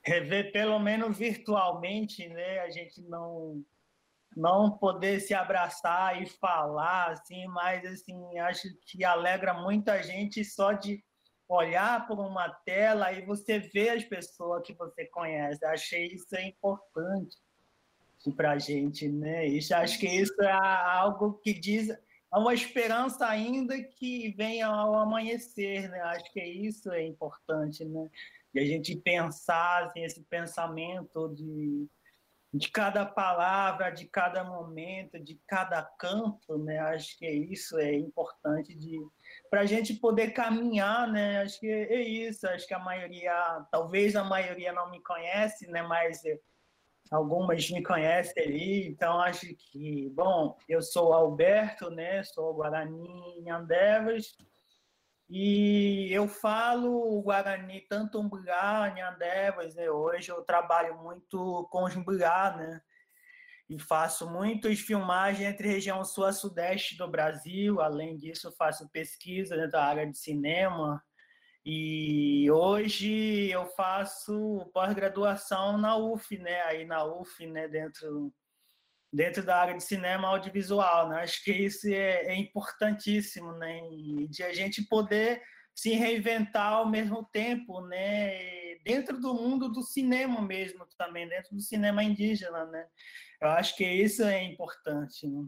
rever 0.00 0.52
pelo 0.52 0.78
menos 0.78 1.18
virtualmente, 1.18 2.28
né? 2.28 2.60
A 2.60 2.70
gente 2.70 3.02
não 3.02 3.64
não 4.36 4.70
poder 4.70 5.20
se 5.20 5.32
abraçar 5.32 6.22
e 6.22 6.26
falar, 6.26 7.12
assim, 7.12 7.46
mas 7.46 7.84
assim, 7.86 8.38
acho 8.38 8.68
que 8.86 9.02
alegra 9.02 9.54
muita 9.54 10.02
gente 10.02 10.44
só 10.44 10.72
de 10.72 11.02
olhar 11.48 12.06
por 12.06 12.18
uma 12.18 12.50
tela 12.50 13.12
e 13.12 13.24
você 13.24 13.58
ver 13.58 13.90
as 13.90 14.04
pessoas 14.04 14.62
que 14.66 14.74
você 14.74 15.06
conhece. 15.06 15.64
Achei 15.64 16.08
isso 16.08 16.36
importante 16.36 17.36
para 18.36 18.52
a 18.52 18.58
gente, 18.58 19.08
né? 19.08 19.46
Isso, 19.46 19.74
acho 19.74 19.98
que 19.98 20.08
isso 20.08 20.42
é 20.42 20.50
algo 20.50 21.34
que 21.34 21.54
diz 21.54 21.88
há 22.30 22.38
uma 22.38 22.52
esperança 22.52 23.26
ainda 23.26 23.80
que 23.82 24.30
vem 24.32 24.62
ao 24.62 24.94
amanhecer, 24.94 25.88
né? 25.88 26.00
Acho 26.00 26.32
que 26.32 26.42
isso 26.42 26.90
é 26.90 27.06
importante, 27.06 27.84
né? 27.84 28.10
E 28.52 28.58
a 28.58 28.64
gente 28.64 28.96
pensar 28.96 29.84
assim, 29.84 30.02
esse 30.02 30.22
pensamento 30.24 31.28
de, 31.34 31.86
de 32.52 32.70
cada 32.70 33.04
palavra, 33.04 33.90
de 33.90 34.06
cada 34.06 34.42
momento, 34.42 35.18
de 35.18 35.38
cada 35.46 35.82
canto, 35.82 36.58
né? 36.58 36.78
Acho 36.78 37.18
que 37.18 37.28
isso 37.28 37.78
é 37.78 37.94
importante 37.94 38.74
de 38.74 38.98
para 39.50 39.60
a 39.60 39.66
gente 39.66 39.94
poder 39.94 40.30
caminhar, 40.30 41.10
né? 41.10 41.42
Acho 41.42 41.60
que 41.60 41.68
é 41.68 42.00
isso. 42.00 42.48
Acho 42.48 42.66
que 42.66 42.74
a 42.74 42.78
maioria, 42.78 43.66
talvez 43.70 44.16
a 44.16 44.24
maioria 44.24 44.72
não 44.72 44.90
me 44.90 45.02
conhece, 45.02 45.66
né? 45.66 45.82
Mas 45.82 46.22
algumas 47.10 47.70
me 47.70 47.82
conhecem 47.82 48.42
ali, 48.42 48.88
então 48.88 49.20
acho 49.20 49.46
que, 49.54 50.10
bom, 50.14 50.56
eu 50.68 50.82
sou 50.82 51.12
Alberto, 51.12 51.90
né, 51.90 52.22
sou 52.24 52.54
Guarani 52.54 53.48
Andevas, 53.48 54.36
E 55.28 56.08
eu 56.12 56.28
falo 56.28 57.20
Guarani, 57.22 57.80
tanto 57.88 58.20
Umburá, 58.20 58.92
Nhandevas, 58.94 59.74
né? 59.74 59.90
Hoje 59.90 60.30
eu 60.30 60.42
trabalho 60.44 60.96
muito 61.02 61.68
com 61.70 61.84
os 61.84 61.96
Umburá, 61.96 62.56
né? 62.56 62.80
E 63.68 63.78
faço 63.80 64.30
muitas 64.30 64.78
filmagens 64.78 65.48
entre 65.48 65.68
região 65.68 66.04
sul 66.04 66.28
e 66.28 66.32
sudeste 66.32 66.96
do 66.96 67.08
Brasil. 67.08 67.80
Além 67.80 68.16
disso, 68.16 68.54
faço 68.56 68.88
pesquisa 68.90 69.56
dentro 69.56 69.72
da 69.72 69.84
área 69.84 70.06
de 70.06 70.16
cinema. 70.16 71.02
E 71.64 72.48
hoje 72.48 73.50
eu 73.50 73.66
faço 73.66 74.70
pós-graduação 74.72 75.76
na 75.76 75.96
UF, 75.96 76.38
né? 76.38 76.62
Aí 76.62 76.84
na 76.84 77.04
UF, 77.04 77.44
né? 77.48 77.66
Dentro 77.66 78.32
dentro 79.12 79.44
da 79.44 79.56
área 79.56 79.76
de 79.76 79.82
cinema 79.82 80.28
audiovisual, 80.28 81.08
né? 81.08 81.22
Acho 81.22 81.42
que 81.42 81.52
isso 81.52 81.88
é, 81.88 82.26
é 82.26 82.36
importantíssimo, 82.36 83.52
né? 83.52 83.80
De 84.28 84.42
a 84.42 84.52
gente 84.52 84.82
poder 84.82 85.42
se 85.74 85.90
reinventar 85.90 86.72
ao 86.72 86.88
mesmo 86.88 87.24
tempo, 87.32 87.80
né? 87.82 88.76
Dentro 88.84 89.20
do 89.20 89.34
mundo 89.34 89.68
do 89.68 89.82
cinema 89.82 90.40
mesmo 90.40 90.86
também, 90.96 91.28
dentro 91.28 91.54
do 91.54 91.60
cinema 91.60 92.02
indígena, 92.02 92.64
né? 92.66 92.86
Eu 93.40 93.48
acho 93.50 93.76
que 93.76 93.84
isso 93.84 94.22
é 94.22 94.42
importante. 94.42 95.26
Né? 95.26 95.46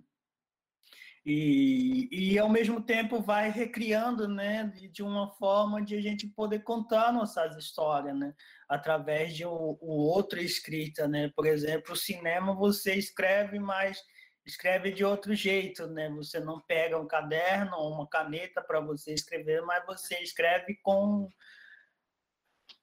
E, 1.30 2.08
e 2.10 2.38
ao 2.38 2.48
mesmo 2.48 2.80
tempo 2.80 3.20
vai 3.20 3.50
recriando, 3.50 4.26
né, 4.26 4.72
de, 4.90 5.02
uma 5.02 5.30
forma 5.32 5.84
de 5.84 5.94
a 5.94 6.00
gente 6.00 6.26
poder 6.26 6.60
contar 6.60 7.12
nossas 7.12 7.54
histórias, 7.54 8.18
né, 8.18 8.34
através 8.66 9.36
de 9.36 9.44
o, 9.44 9.76
o 9.78 9.92
outra 10.10 10.40
escrita, 10.40 11.06
né. 11.06 11.30
Por 11.36 11.44
exemplo, 11.46 11.92
o 11.92 11.96
cinema 11.96 12.54
você 12.54 12.94
escreve, 12.94 13.58
mas 13.58 14.02
escreve 14.46 14.90
de 14.90 15.04
outro 15.04 15.34
jeito, 15.34 15.86
né. 15.86 16.08
Você 16.16 16.40
não 16.40 16.62
pega 16.62 16.98
um 16.98 17.06
caderno 17.06 17.76
ou 17.76 17.92
uma 17.92 18.08
caneta 18.08 18.62
para 18.62 18.80
você 18.80 19.12
escrever, 19.12 19.60
mas 19.60 19.84
você 19.84 20.18
escreve 20.20 20.78
com 20.82 21.30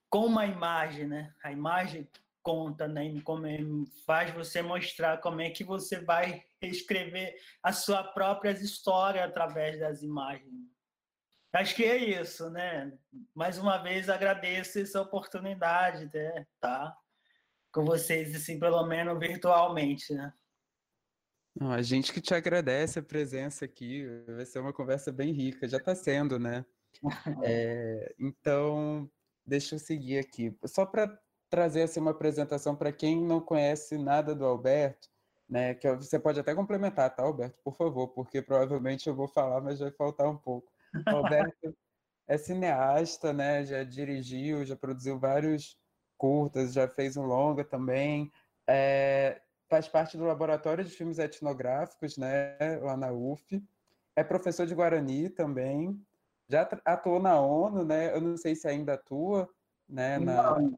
com 0.08 0.28
uma 0.28 0.46
imagem, 0.46 1.08
né. 1.08 1.34
A 1.44 1.52
imagem 1.52 2.08
conta, 2.44 2.88
né? 2.88 3.20
Como 3.24 3.48
é, 3.48 3.58
faz 4.06 4.32
você 4.36 4.62
mostrar 4.62 5.18
como 5.18 5.42
é 5.42 5.50
que 5.50 5.64
você 5.64 6.00
vai 6.00 6.44
escrever 6.70 7.36
as 7.62 7.78
suas 7.80 8.06
próprias 8.14 8.62
histórias 8.62 9.26
através 9.26 9.80
das 9.80 10.02
imagens. 10.02 10.54
Acho 11.54 11.74
que 11.74 11.86
é 11.86 11.98
isso, 11.98 12.50
né? 12.50 12.92
Mais 13.34 13.58
uma 13.58 13.78
vez 13.78 14.10
agradeço 14.10 14.78
essa 14.78 15.02
oportunidade, 15.02 16.10
né? 16.14 16.46
tá? 16.60 16.96
Com 17.72 17.86
vocês, 17.86 18.36
assim, 18.36 18.60
pelo 18.60 18.86
menos 18.86 19.18
virtualmente, 19.18 20.14
né? 20.14 20.34
Não, 21.58 21.72
a 21.72 21.82
gente 21.82 22.12
que 22.12 22.20
te 22.20 22.34
agradece 22.34 23.00
a 23.00 23.04
presença 23.04 23.64
aqui, 23.64 24.06
vai 24.28 24.46
ser 24.46 24.60
uma 24.60 24.74
conversa 24.74 25.14
bem 25.14 25.32
rica, 25.32 25.68
já 25.68 25.78
está 25.78 25.96
sendo, 25.96 26.38
né? 26.38 26.66
é, 27.46 28.14
então, 28.20 29.10
deixa 29.46 29.76
eu 29.76 29.80
seguir 29.80 30.18
aqui. 30.18 30.54
Só 30.66 30.86
para 30.86 31.18
trazer 31.50 31.84
assim, 31.84 32.02
uma 32.02 32.12
apresentação 32.12 32.76
para 32.76 32.92
quem 32.92 33.24
não 33.24 33.40
conhece 33.40 33.98
nada 33.98 34.36
do 34.36 34.44
Alberto, 34.44 35.08
né? 35.50 35.74
Que 35.74 35.92
você 35.96 36.20
pode 36.20 36.40
até 36.40 36.54
complementar, 36.54 37.14
tá, 37.16 37.24
Alberto? 37.24 37.58
Por 37.64 37.76
favor, 37.76 38.10
porque 38.10 38.42
provavelmente 38.42 39.08
eu 39.08 39.16
vou 39.16 39.28
falar, 39.28 39.62
mas 39.62 39.80
vai 39.80 39.92
faltar 39.92 40.28
um 40.28 40.38
pouco. 40.38 40.72
O 41.08 41.16
Alberto 41.16 41.76
é 42.28 42.38
cineasta, 42.38 43.32
né? 43.32 43.64
Já 43.66 43.84
dirigiu, 43.84 44.66
já 44.66 44.76
produziu 44.76 45.20
vários 45.20 45.78
curtas, 46.18 46.74
já 46.74 46.88
fez 46.88 47.18
um 47.18 47.26
longa 47.26 47.64
também. 47.64 48.32
É, 48.68 49.42
faz 49.70 49.88
parte 49.88 50.18
do 50.18 50.26
Laboratório 50.26 50.84
de 50.84 50.92
Filmes 50.92 51.20
Etnográficos, 51.20 52.18
né? 52.18 52.58
Lá 52.82 52.98
na 52.98 53.12
UF. 53.12 53.64
É 54.16 54.24
professor 54.24 54.66
de 54.66 54.74
Guarani 54.74 55.30
também. 55.30 56.00
Já 56.48 56.68
atuou 56.86 57.20
na 57.20 57.40
ONU, 57.40 57.84
né? 57.84 58.14
Eu 58.16 58.22
não 58.22 58.38
sei 58.38 58.56
se 58.56 58.68
ainda 58.68 58.94
atua, 58.94 59.50
né? 59.88 60.18
Na... 60.20 60.60
Não 60.60 60.78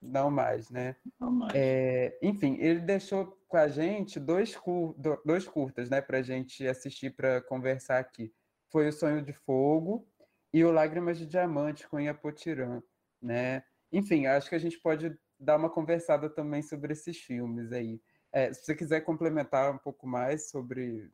não 0.00 0.30
mais, 0.30 0.70
né? 0.70 0.96
Não 1.18 1.30
mais. 1.30 1.52
É, 1.54 2.16
enfim, 2.22 2.56
ele 2.60 2.80
deixou 2.80 3.37
com 3.48 3.56
a 3.56 3.66
gente 3.66 4.20
dois, 4.20 4.54
cur 4.54 4.94
dois 5.24 5.48
curtas, 5.48 5.88
né, 5.88 6.00
para 6.00 6.18
a 6.18 6.22
gente 6.22 6.66
assistir 6.66 7.10
para 7.10 7.40
conversar 7.40 7.98
aqui. 7.98 8.32
Foi 8.70 8.88
o 8.88 8.92
Sonho 8.92 9.22
de 9.22 9.32
Fogo 9.32 10.06
e 10.52 10.64
o 10.64 10.70
Lágrimas 10.70 11.18
de 11.18 11.26
Diamante 11.26 11.88
com 11.88 11.98
Iapotirã, 11.98 12.82
né? 13.20 13.64
Enfim, 13.90 14.26
acho 14.26 14.50
que 14.50 14.54
a 14.54 14.60
gente 14.60 14.78
pode 14.78 15.18
dar 15.40 15.56
uma 15.56 15.70
conversada 15.70 16.28
também 16.28 16.60
sobre 16.60 16.92
esses 16.92 17.16
filmes 17.16 17.72
aí. 17.72 18.00
É, 18.30 18.52
se 18.52 18.64
você 18.64 18.74
quiser 18.74 19.00
complementar 19.00 19.72
um 19.72 19.78
pouco 19.78 20.06
mais 20.06 20.50
sobre 20.50 21.10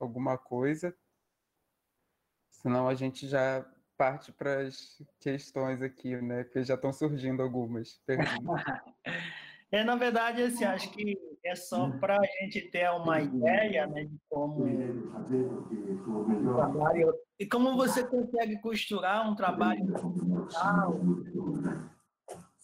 alguma 0.00 0.38
coisa, 0.38 0.96
senão 2.50 2.88
a 2.88 2.94
gente 2.94 3.28
já 3.28 3.66
parte 3.98 4.32
para 4.32 4.62
as 4.62 5.02
questões 5.20 5.82
aqui, 5.82 6.16
né? 6.16 6.44
Que 6.44 6.64
já 6.64 6.74
estão 6.74 6.92
surgindo 6.92 7.42
algumas 7.42 7.98
perguntas. 8.06 8.64
É, 9.70 9.84
na 9.84 9.96
verdade, 9.96 10.42
assim, 10.42 10.64
acho 10.64 10.90
que 10.92 11.14
é 11.44 11.54
só 11.54 11.90
para 11.98 12.16
a 12.16 12.24
gente 12.40 12.60
ter 12.70 12.90
uma 12.90 13.20
ideia 13.20 13.86
né, 13.86 14.04
de 14.04 14.18
como 14.28 14.64
trabalho. 16.54 17.14
E 17.38 17.46
como 17.46 17.76
você 17.76 18.06
consegue 18.06 18.60
costurar 18.60 19.30
um 19.30 19.34
trabalho 19.34 19.86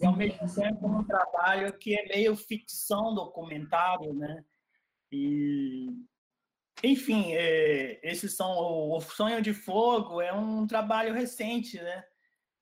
e 0.01 0.07
ao 0.07 0.17
mesmo 0.17 0.55
tempo 0.55 0.87
um 0.87 1.05
trabalho 1.05 1.73
que 1.79 1.99
é 1.99 2.07
meio 2.09 2.37
ficção 2.37 3.15
documentário, 3.15 4.13
né? 4.13 4.45
E 5.11 5.87
enfim, 6.83 7.33
é, 7.33 8.01
esses 8.03 8.37
são 8.37 8.51
o 8.51 9.01
Sonho 9.01 9.41
de 9.41 9.55
Fogo 9.55 10.21
é 10.21 10.33
um 10.33 10.67
trabalho 10.67 11.15
recente, 11.15 11.81
né? 11.81 12.05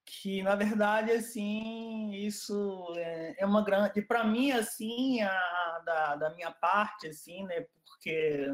Que 0.05 0.43
na 0.43 0.55
verdade 0.55 1.11
assim 1.11 2.11
isso 2.13 2.93
é, 2.97 3.35
é 3.39 3.45
uma 3.45 3.63
grande 3.63 4.01
para 4.01 4.23
mim 4.23 4.51
assim 4.51 5.21
a, 5.21 5.81
da, 5.85 6.15
da 6.15 6.29
minha 6.35 6.51
parte 6.51 7.07
assim, 7.07 7.43
né? 7.45 7.65
Porque 7.85 8.47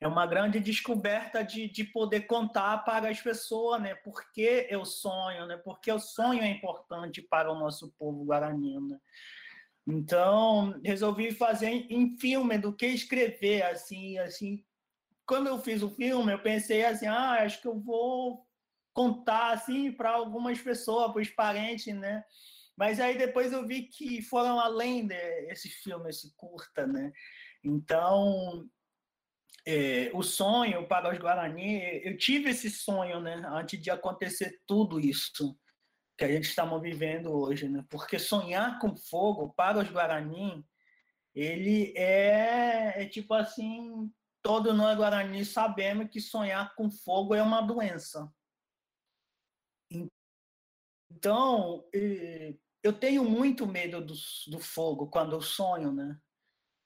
é 0.00 0.08
uma 0.08 0.26
grande 0.26 0.58
descoberta 0.58 1.42
de, 1.42 1.68
de 1.68 1.84
poder 1.84 2.22
contar 2.22 2.78
para 2.78 3.10
as 3.10 3.20
pessoas, 3.20 3.82
né? 3.82 3.94
Porque 3.96 4.66
eu 4.70 4.84
sonho, 4.84 5.46
né? 5.46 5.58
Porque 5.58 5.92
o 5.92 5.98
sonho 5.98 6.42
é 6.42 6.48
importante 6.48 7.20
para 7.20 7.52
o 7.52 7.58
nosso 7.58 7.92
povo 7.98 8.24
guarani, 8.24 8.80
né? 8.80 8.98
Então, 9.86 10.80
resolvi 10.84 11.32
fazer 11.32 11.68
em 11.68 12.16
filme 12.18 12.56
do 12.56 12.74
que 12.74 12.86
escrever, 12.86 13.62
assim, 13.62 14.18
assim, 14.18 14.64
quando 15.26 15.48
eu 15.48 15.58
fiz 15.58 15.82
o 15.82 15.90
filme, 15.90 16.32
eu 16.32 16.42
pensei 16.42 16.84
assim, 16.84 17.06
ah, 17.06 17.42
acho 17.42 17.60
que 17.60 17.68
eu 17.68 17.78
vou 17.78 18.46
contar 18.92 19.52
assim 19.52 19.92
para 19.92 20.10
algumas 20.10 20.60
pessoas, 20.60 21.12
para 21.12 21.22
os 21.22 21.30
parentes, 21.30 21.94
né? 21.94 22.24
Mas 22.76 22.98
aí 22.98 23.16
depois 23.18 23.52
eu 23.52 23.66
vi 23.66 23.82
que 23.82 24.22
foram 24.22 24.58
além 24.58 25.06
desse 25.06 25.68
filme, 25.68 26.08
esse 26.08 26.34
curta, 26.34 26.86
né? 26.86 27.12
Então, 27.62 28.66
é, 29.66 30.10
o 30.14 30.22
sonho 30.22 30.86
para 30.88 31.12
os 31.12 31.18
Guarani, 31.18 32.00
eu 32.02 32.16
tive 32.16 32.50
esse 32.50 32.70
sonho, 32.70 33.20
né? 33.20 33.42
Antes 33.46 33.80
de 33.80 33.90
acontecer 33.90 34.60
tudo 34.66 34.98
isso 34.98 35.58
que 36.16 36.24
a 36.24 36.28
gente 36.28 36.44
está 36.44 36.64
vivendo 36.78 37.32
hoje, 37.32 37.68
né? 37.68 37.84
Porque 37.88 38.18
sonhar 38.18 38.78
com 38.78 38.96
fogo 38.96 39.52
para 39.54 39.78
os 39.78 39.90
Guarani, 39.90 40.64
ele 41.34 41.92
é, 41.96 43.02
é 43.02 43.06
tipo 43.06 43.34
assim, 43.34 44.10
todo 44.42 44.72
nós 44.74 44.96
Guarani 44.96 45.44
sabemos 45.44 46.08
que 46.10 46.20
sonhar 46.20 46.74
com 46.74 46.90
fogo 46.90 47.34
é 47.34 47.42
uma 47.42 47.60
doença. 47.60 48.30
Então, 51.10 51.84
eu 52.82 52.92
tenho 52.92 53.24
muito 53.24 53.66
medo 53.66 54.00
do, 54.00 54.14
do 54.48 54.58
fogo 54.58 55.08
quando 55.08 55.34
eu 55.34 55.42
sonho, 55.42 55.92
né? 55.92 56.16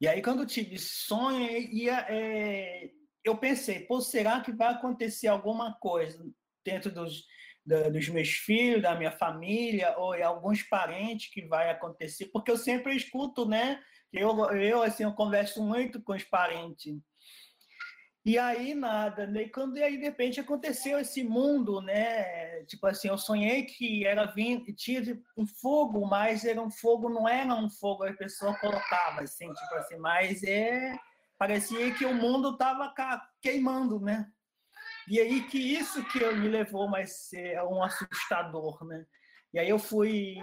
E 0.00 0.08
aí, 0.08 0.20
quando 0.22 0.42
eu 0.42 0.46
tive 0.46 0.78
sonho, 0.78 1.46
é, 1.88 2.90
eu 3.22 3.36
pensei, 3.36 3.80
pô, 3.80 4.00
será 4.00 4.40
que 4.40 4.52
vai 4.52 4.72
acontecer 4.74 5.28
alguma 5.28 5.74
coisa 5.74 6.24
dentro 6.64 6.90
dos, 6.90 7.24
da, 7.64 7.88
dos 7.88 8.08
meus 8.08 8.28
filhos, 8.30 8.82
da 8.82 8.96
minha 8.96 9.12
família, 9.12 9.96
ou 9.98 10.12
alguns 10.22 10.62
parentes 10.62 11.32
que 11.32 11.46
vai 11.46 11.70
acontecer? 11.70 12.26
Porque 12.26 12.50
eu 12.50 12.56
sempre 12.56 12.94
escuto, 12.96 13.46
né? 13.46 13.80
Eu, 14.12 14.50
eu 14.52 14.82
assim, 14.82 15.04
eu 15.04 15.12
converso 15.14 15.62
muito 15.62 16.02
com 16.02 16.12
os 16.12 16.24
parentes. 16.24 16.96
E 18.24 18.38
aí 18.38 18.74
nada, 18.74 19.26
né? 19.26 19.48
Quando 19.50 19.76
e 19.76 19.82
aí 19.82 19.98
de 19.98 20.04
repente 20.04 20.40
aconteceu 20.40 20.98
esse 20.98 21.22
mundo, 21.22 21.82
né? 21.82 22.64
Tipo 22.64 22.86
assim, 22.86 23.08
eu 23.08 23.18
sonhei 23.18 23.64
que 23.64 24.06
era 24.06 24.24
vindo, 24.24 24.72
tinha 24.74 25.02
um 25.36 25.46
fogo, 25.46 26.06
mas 26.06 26.44
era 26.44 26.60
um 26.60 26.70
fogo, 26.70 27.10
não 27.10 27.28
era 27.28 27.54
um 27.54 27.68
fogo 27.68 28.04
a 28.04 28.12
pessoa 28.14 28.58
colocava 28.58 29.20
assim, 29.22 29.52
tipo 29.52 29.74
assim, 29.74 29.96
mas 29.98 30.42
é 30.42 30.98
parecia 31.38 31.92
que 31.94 32.06
o 32.06 32.14
mundo 32.14 32.52
estava 32.52 32.94
queimando, 33.42 34.00
né? 34.00 34.26
E 35.06 35.20
aí 35.20 35.42
que 35.46 35.58
isso 35.58 36.02
que 36.06 36.18
me 36.32 36.48
levou 36.48 36.88
mais 36.88 37.28
ser 37.28 37.62
um 37.64 37.82
assustador, 37.82 38.82
né? 38.86 39.04
E 39.52 39.58
aí 39.58 39.68
eu 39.68 39.78
fui 39.78 40.38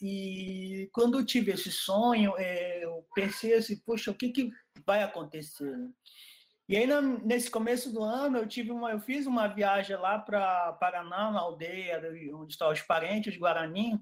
e 0.00 0.88
quando 0.92 1.18
eu 1.18 1.26
tive 1.26 1.52
esse 1.52 1.70
sonho, 1.70 2.34
é, 2.38 2.84
eu 2.84 3.06
pensei 3.14 3.54
assim, 3.54 3.76
poxa, 3.84 4.10
o 4.10 4.14
que 4.14 4.30
que 4.30 4.50
vai 4.86 5.02
acontecer? 5.02 5.76
E 6.68 6.76
aí, 6.76 6.86
nesse 7.24 7.50
começo 7.50 7.90
do 7.90 8.02
ano, 8.02 8.36
eu 8.36 8.46
tive 8.46 8.70
uma, 8.70 8.90
eu 8.90 9.00
fiz 9.00 9.26
uma 9.26 9.46
viagem 9.48 9.96
lá 9.96 10.18
para 10.18 10.74
Paraná, 10.74 11.30
na 11.30 11.40
aldeia 11.40 11.98
onde 12.34 12.52
estão 12.52 12.70
os 12.70 12.82
parentes 12.82 13.38
Guarani. 13.38 13.98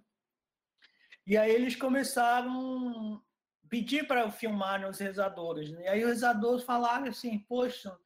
E 1.25 1.37
aí 1.37 1.53
eles 1.53 1.77
começaram 1.77 3.23
a 3.65 3.69
pedir 3.69 4.09
para 4.09 4.23
eu 4.23 4.33
filmar 4.33 4.85
os 4.89 4.99
rezadores. 4.99 5.71
Né? 5.71 5.85
E 5.85 5.89
aí 5.89 6.03
os 6.03 6.11
rezadores 6.11 6.65
falaram 6.65 7.07
assim: 7.07 7.39
Poxa, 7.49 7.97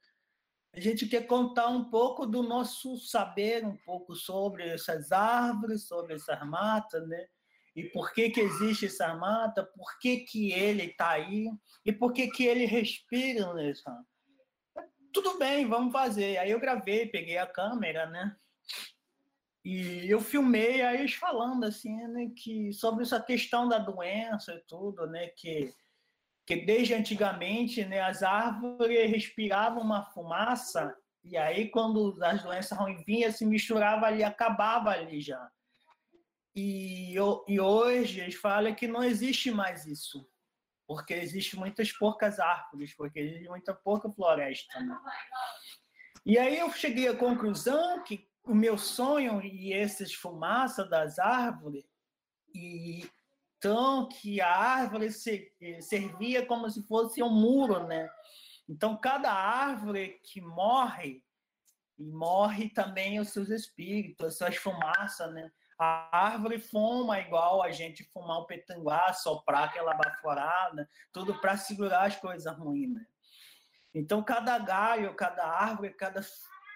a 0.75 0.79
gente 0.79 1.07
quer 1.07 1.25
contar 1.25 1.67
um 1.67 1.89
pouco 1.89 2.27
do 2.27 2.43
nosso 2.43 2.97
saber, 2.97 3.65
um 3.65 3.77
pouco 3.77 4.15
sobre 4.15 4.69
essas 4.69 5.11
árvores, 5.11 5.87
sobre 5.87 6.13
essas 6.13 6.39
matas, 6.47 7.07
né? 7.07 7.25
E 7.75 7.85
por 7.85 8.13
que 8.13 8.29
que 8.29 8.41
existe 8.41 8.85
essa 8.85 9.15
mata? 9.15 9.63
Por 9.63 9.97
que 9.97 10.17
que 10.17 10.51
ele 10.51 10.83
está 10.83 11.09
aí? 11.11 11.49
E 11.83 11.91
por 11.91 12.13
que 12.13 12.27
que 12.27 12.45
ele 12.45 12.65
respira 12.65 13.53
nessa? 13.55 14.05
Tudo 15.13 15.37
bem, 15.37 15.67
vamos 15.67 15.91
fazer. 15.91 16.37
Aí 16.37 16.51
eu 16.51 16.59
gravei, 16.59 17.05
peguei 17.05 17.37
a 17.37 17.47
câmera, 17.47 18.05
né? 18.07 18.35
E 19.63 20.09
eu 20.09 20.19
filmei 20.19 20.81
aí 20.81 20.99
eles 20.99 21.13
falando 21.13 21.65
assim, 21.65 21.95
né, 22.07 22.31
que 22.35 22.73
sobre 22.73 23.03
essa 23.03 23.21
questão 23.21 23.67
da 23.67 23.77
doença 23.77 24.53
e 24.55 24.59
tudo, 24.67 25.05
né, 25.07 25.27
que 25.27 25.71
que 26.47 26.55
desde 26.55 26.95
antigamente, 26.95 27.85
né, 27.85 28.01
as 28.01 28.23
árvores 28.23 29.11
respiravam 29.11 29.83
uma 29.83 30.03
fumaça 30.03 30.93
e 31.23 31.37
aí 31.37 31.69
quando 31.69 32.17
as 32.23 32.41
doenças 32.41 32.75
ruins 32.77 33.05
vinham, 33.05 33.31
se 33.31 33.45
misturava 33.45 34.07
ali, 34.07 34.23
acabava 34.23 34.89
ali 34.89 35.21
já. 35.21 35.49
E, 36.55 37.13
e 37.47 37.59
hoje 37.59 38.19
eles 38.19 38.35
falam 38.35 38.73
que 38.73 38.87
não 38.87 39.03
existe 39.03 39.51
mais 39.51 39.85
isso 39.85 40.27
porque 40.91 41.13
existe 41.13 41.55
muitas 41.55 41.89
poucas 41.89 42.37
árvores, 42.37 42.93
porque 42.93 43.17
existe 43.17 43.47
muita 43.47 43.73
pouca 43.73 44.11
floresta. 44.11 44.77
Né? 44.81 44.99
E 46.25 46.37
aí 46.37 46.59
eu 46.59 46.69
cheguei 46.73 47.07
à 47.07 47.15
conclusão 47.15 48.03
que 48.03 48.27
o 48.43 48.53
meu 48.53 48.77
sonho 48.77 49.41
e 49.41 49.71
essas 49.71 50.13
fumaças 50.13 50.89
das 50.89 51.17
árvores 51.17 51.85
e 52.53 53.09
então 53.57 54.09
que 54.09 54.41
a 54.41 54.53
árvore 54.53 55.09
servia 55.79 56.45
como 56.45 56.69
se 56.69 56.85
fosse 56.85 57.23
um 57.23 57.29
muro, 57.29 57.87
né? 57.87 58.09
Então 58.67 58.97
cada 58.97 59.31
árvore 59.31 60.19
que 60.25 60.41
morre 60.41 61.23
e 61.97 62.03
morre 62.03 62.67
também 62.67 63.17
os 63.17 63.29
seus 63.29 63.47
espíritos, 63.47 64.25
as 64.25 64.37
suas 64.37 64.57
fumaças, 64.57 65.33
né? 65.33 65.49
A 65.83 66.15
árvore 66.27 66.59
fuma 66.59 67.19
igual 67.19 67.63
a 67.63 67.71
gente 67.71 68.03
fumar 68.13 68.41
um 68.41 68.45
petanguá, 68.45 69.11
soprar 69.13 69.63
aquela 69.63 69.95
baforada, 69.95 70.87
tudo 71.11 71.33
para 71.41 71.57
segurar 71.57 72.03
as 72.03 72.15
coisas 72.17 72.55
ruins. 72.55 72.93
Né? 72.93 73.03
Então, 73.91 74.21
cada 74.21 74.59
galho, 74.59 75.15
cada 75.15 75.43
árvore, 75.43 75.89
cada 75.95 76.21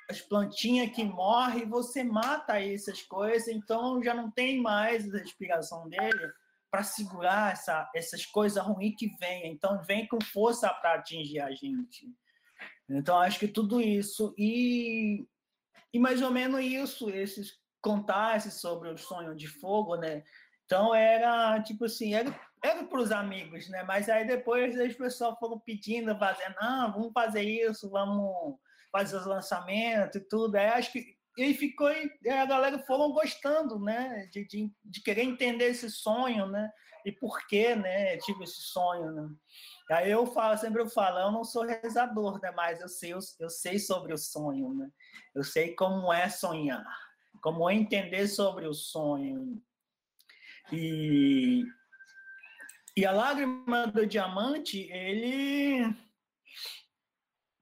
as 0.10 0.22
plantinhas 0.22 0.90
que 0.90 1.04
morrem, 1.04 1.70
você 1.70 2.04
mata 2.04 2.60
essas 2.60 3.04
coisas, 3.04 3.48
então 3.48 4.02
já 4.04 4.14
não 4.16 4.32
tem 4.32 4.60
mais 4.60 5.14
a 5.14 5.20
respiração 5.20 5.88
dele 5.88 6.32
para 6.72 6.82
segurar 6.82 7.54
essa, 7.54 7.88
essas 7.94 8.26
coisas 8.26 8.64
ruins 8.64 8.96
que 8.98 9.16
vêm. 9.20 9.52
Então, 9.52 9.84
vem 9.84 10.08
com 10.08 10.20
força 10.20 10.68
para 10.74 10.96
atingir 10.96 11.42
a 11.42 11.52
gente. 11.52 12.08
Então, 12.90 13.20
acho 13.20 13.38
que 13.38 13.48
tudo 13.48 13.80
isso. 13.80 14.34
E, 14.36 15.28
e 15.94 16.00
mais 16.00 16.24
ou 16.24 16.32
menos 16.32 16.60
isso, 16.62 17.08
esses 17.12 17.64
contasse 17.86 18.50
sobre 18.50 18.90
o 18.90 18.98
sonho 18.98 19.36
de 19.36 19.48
fogo, 19.48 19.96
né? 19.96 20.24
Então 20.66 20.96
era 20.96 21.62
tipo 21.62 21.86
assim, 21.86 22.16
era, 22.16 22.36
era 22.64 22.84
para 22.84 23.00
os 23.00 23.12
amigos, 23.12 23.70
né? 23.70 23.84
Mas 23.84 24.10
aí 24.10 24.26
depois 24.26 24.80
as 24.80 24.96
pessoas 24.96 25.38
foram 25.38 25.60
pedindo, 25.60 26.18
fazendo, 26.18 26.56
ah, 26.58 26.92
vamos 26.92 27.14
fazer 27.14 27.44
isso, 27.44 27.88
vamos 27.92 28.58
fazer 28.92 29.18
os 29.18 29.28
lançamentos 29.28 30.16
e 30.16 30.28
tudo. 30.28 30.56
Aí 30.56 30.66
acho 30.66 30.92
que 30.92 31.16
e 31.38 31.54
ficou, 31.54 31.88
a 31.88 32.46
galera 32.46 32.80
foram 32.80 33.12
gostando, 33.12 33.78
né? 33.78 34.28
De, 34.32 34.48
de, 34.48 34.72
de, 34.84 35.04
querer 35.04 35.24
entender 35.24 35.66
esse 35.66 35.92
sonho, 35.92 36.48
né? 36.48 36.72
E 37.06 37.12
por 37.12 37.46
que, 37.46 37.76
né? 37.76 38.18
Tive 38.18 38.46
esse 38.46 38.62
sonho, 38.62 39.12
né? 39.12 39.30
Aí 39.92 40.10
eu 40.10 40.26
falo, 40.28 40.58
sempre 40.58 40.82
eu 40.82 40.90
falo, 40.90 41.20
eu 41.20 41.32
não 41.32 41.44
sou 41.44 41.64
rezador, 41.64 42.40
né? 42.42 42.52
Mas 42.52 42.80
eu 42.80 42.88
sei, 42.88 43.14
eu, 43.14 43.20
eu 43.40 43.50
sei 43.50 43.78
sobre 43.78 44.14
o 44.14 44.18
sonho, 44.18 44.74
né? 44.74 44.90
Eu 45.36 45.44
sei 45.44 45.76
como 45.76 46.12
é 46.12 46.30
sonhar 46.30 46.86
como 47.46 47.70
entender 47.70 48.28
sobre 48.28 48.66
o 48.66 48.74
sonho. 48.74 49.62
E, 50.74 51.64
e 52.98 53.06
a 53.06 53.12
lágrima 53.12 53.86
do 53.86 54.08
diamante, 54.08 54.92
ele. 54.92 55.96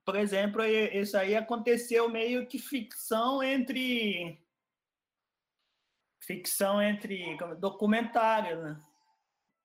Por 0.06 0.15
exemplo, 0.15 0.63
isso 0.63 1.17
aí 1.17 1.36
aconteceu 1.36 2.08
meio 2.08 2.48
que 2.48 2.58
ficção 2.58 3.43
entre. 3.43 4.41
Ficção 6.22 6.82
entre 6.82 7.38
documentário, 7.60 8.63
né? 8.63 8.82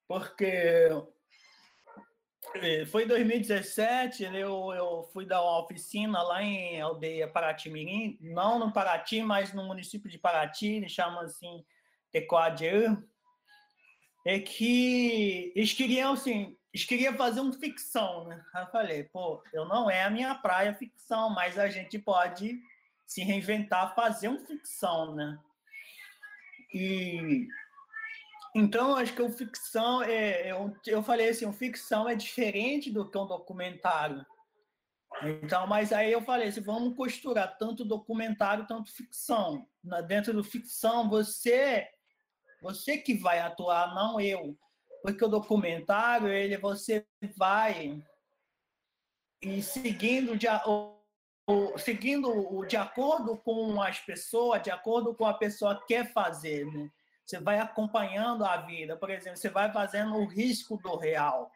Porque 0.08 0.46
é, 0.46 0.90
foi 2.90 3.04
em 3.04 3.06
2017, 3.06 4.28
né, 4.28 4.38
eu, 4.42 4.72
eu 4.72 5.08
fui 5.12 5.24
dar 5.26 5.42
uma 5.42 5.60
oficina 5.60 6.22
lá 6.22 6.42
em 6.42 6.80
aldeia 6.80 7.28
Paraty-Mirim, 7.28 8.18
não 8.20 8.58
no 8.58 8.72
Paraty, 8.72 9.22
mas 9.22 9.52
no 9.52 9.64
município 9.64 10.10
de 10.10 10.18
Paraty, 10.18 10.66
eles 10.66 10.92
chamam 10.92 11.20
assim 11.20 11.64
Tecoadier, 12.10 12.96
é 14.26 14.38
que 14.38 15.52
eles 15.54 15.72
queriam, 15.72 16.12
assim, 16.12 16.56
eles 16.72 16.86
queriam 16.86 17.14
fazer 17.14 17.40
uma 17.40 17.52
ficção, 17.52 18.24
né? 18.26 18.44
Eu 18.54 18.66
falei, 18.66 19.04
pô, 19.04 19.42
eu 19.52 19.64
não 19.64 19.90
é 19.90 20.04
a 20.04 20.10
minha 20.10 20.34
praia 20.34 20.74
ficção, 20.74 21.30
mas 21.30 21.58
a 21.58 21.68
gente 21.68 21.98
pode 21.98 22.60
se 23.06 23.22
reinventar, 23.22 23.94
fazer 23.94 24.28
uma 24.28 24.44
ficção, 24.44 25.14
né? 25.14 25.38
E 26.74 27.48
então, 28.54 28.96
acho 28.96 29.14
que 29.14 29.22
o 29.22 29.30
ficção, 29.30 30.02
é, 30.02 30.50
eu, 30.50 30.68
é 30.86 30.94
eu 30.94 31.02
falei 31.02 31.28
assim, 31.28 31.46
o 31.46 31.52
ficção 31.52 32.08
é 32.08 32.14
diferente 32.14 32.90
do 32.90 33.08
que 33.08 33.18
um 33.18 33.26
documentário. 33.26 34.24
Então, 35.22 35.66
mas 35.66 35.92
aí 35.92 36.12
eu 36.12 36.22
falei 36.22 36.48
assim, 36.48 36.60
vamos 36.60 36.96
costurar 36.96 37.56
tanto 37.58 37.84
documentário, 37.84 38.66
tanto 38.66 38.92
ficção. 38.92 39.66
Na, 39.82 40.00
dentro 40.00 40.32
do 40.32 40.44
ficção, 40.44 41.08
você, 41.08 41.88
você 42.62 42.98
que 42.98 43.14
vai 43.14 43.40
atuar, 43.40 43.94
não 43.94 44.20
eu. 44.20 44.56
Porque 45.02 45.24
o 45.24 45.28
documentário, 45.28 46.28
ele 46.28 46.56
você 46.56 47.06
vai 47.36 48.02
e 49.40 49.62
seguindo 49.62 50.36
de, 50.36 50.48
o, 50.66 50.96
o, 51.46 51.78
seguindo 51.78 52.28
o, 52.28 52.66
de 52.66 52.76
acordo 52.76 53.36
com 53.38 53.80
as 53.80 54.00
pessoas, 54.00 54.62
de 54.62 54.70
acordo 54.70 55.14
com 55.14 55.24
a 55.24 55.34
pessoa 55.34 55.84
quer 55.86 56.12
fazer, 56.12 56.66
né? 56.66 56.90
Você 57.28 57.38
vai 57.38 57.58
acompanhando 57.58 58.42
a 58.42 58.56
vida. 58.56 58.96
Por 58.96 59.10
exemplo, 59.10 59.36
você 59.36 59.50
vai 59.50 59.70
fazendo 59.70 60.14
o 60.14 60.26
risco 60.26 60.78
do 60.78 60.96
real. 60.96 61.52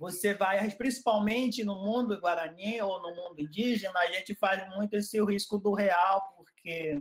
Você 0.00 0.34
vai, 0.34 0.68
principalmente 0.72 1.62
no 1.62 1.76
mundo 1.76 2.20
guarani 2.20 2.82
ou 2.82 3.00
no 3.00 3.14
mundo 3.14 3.40
indígena, 3.40 4.00
a 4.00 4.06
gente 4.10 4.34
faz 4.34 4.68
muito 4.74 4.94
esse 4.94 5.22
risco 5.24 5.58
do 5.58 5.74
real, 5.74 6.34
porque 6.36 7.00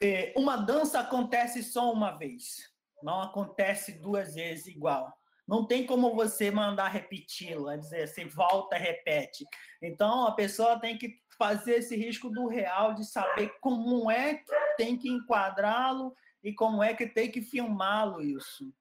é, 0.00 0.32
uma 0.36 0.56
dança 0.56 1.00
acontece 1.00 1.64
só 1.64 1.92
uma 1.92 2.12
vez, 2.16 2.70
não 3.02 3.20
acontece 3.20 3.98
duas 3.98 4.36
vezes 4.36 4.68
igual. 4.68 5.12
Não 5.48 5.66
tem 5.66 5.84
como 5.84 6.14
você 6.14 6.48
mandar 6.52 6.86
repeti-la, 6.86 7.74
dizer, 7.74 8.06
você 8.06 8.24
volta, 8.24 8.76
repete. 8.76 9.44
Então, 9.82 10.28
a 10.28 10.32
pessoa 10.32 10.78
tem 10.78 10.96
que 10.96 11.20
fazer 11.36 11.78
esse 11.78 11.96
risco 11.96 12.30
do 12.30 12.46
real, 12.46 12.94
de 12.94 13.04
saber 13.04 13.52
como 13.60 14.08
é 14.08 14.34
que 14.34 14.44
tem 14.76 14.96
que 14.96 15.08
enquadrá-lo 15.08 16.14
e 16.42 16.52
como 16.52 16.82
é 16.82 16.94
que 16.94 17.06
tem 17.06 17.30
que 17.30 17.40
filmá-lo 17.40 18.20
isso. 18.20 18.72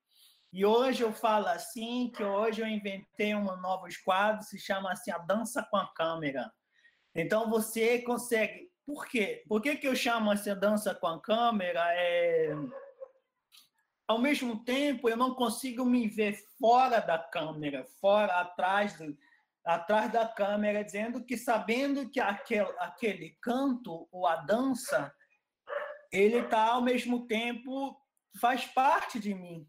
E 0.52 0.66
hoje 0.66 1.02
eu 1.04 1.14
falo 1.14 1.48
assim, 1.48 2.12
que 2.14 2.24
hoje 2.24 2.62
eu 2.62 2.68
inventei 2.68 3.34
um 3.34 3.56
novo 3.58 3.88
quadro, 4.04 4.44
se 4.44 4.60
chama 4.60 4.92
assim, 4.92 5.12
a 5.12 5.18
dança 5.18 5.64
com 5.64 5.78
a 5.78 5.88
câmera. 5.94 6.52
Então 7.16 7.50
você 7.50 8.02
consegue... 8.02 8.70
Por 8.86 9.06
quê? 9.06 9.44
Por 9.48 9.62
que, 9.62 9.78
que 9.78 9.88
eu 9.88 9.96
chamo 9.96 10.32
assim, 10.32 10.50
a 10.50 10.56
dança 10.56 10.94
com 10.94 11.08
a 11.08 11.22
câmera? 11.22 11.82
É... 11.94 12.54
Ao 14.06 14.18
mesmo 14.18 14.62
tempo, 14.66 15.08
eu 15.08 15.16
não 15.16 15.36
consigo 15.36 15.86
me 15.86 16.08
ver 16.08 16.36
fora 16.60 17.00
da 17.00 17.18
câmera, 17.18 17.86
fora, 18.02 18.42
atrás, 18.42 18.98
do, 18.98 19.18
atrás 19.64 20.12
da 20.12 20.28
câmera, 20.28 20.84
dizendo 20.84 21.24
que 21.24 21.38
sabendo 21.38 22.10
que 22.10 22.20
aquele, 22.20 22.74
aquele 22.80 23.38
canto 23.42 24.10
ou 24.12 24.28
a 24.28 24.36
dança 24.36 25.14
ele 26.12 26.38
está 26.38 26.68
ao 26.68 26.82
mesmo 26.82 27.26
tempo 27.28 27.98
faz 28.40 28.66
parte 28.66 29.20
de 29.20 29.34
mim. 29.34 29.68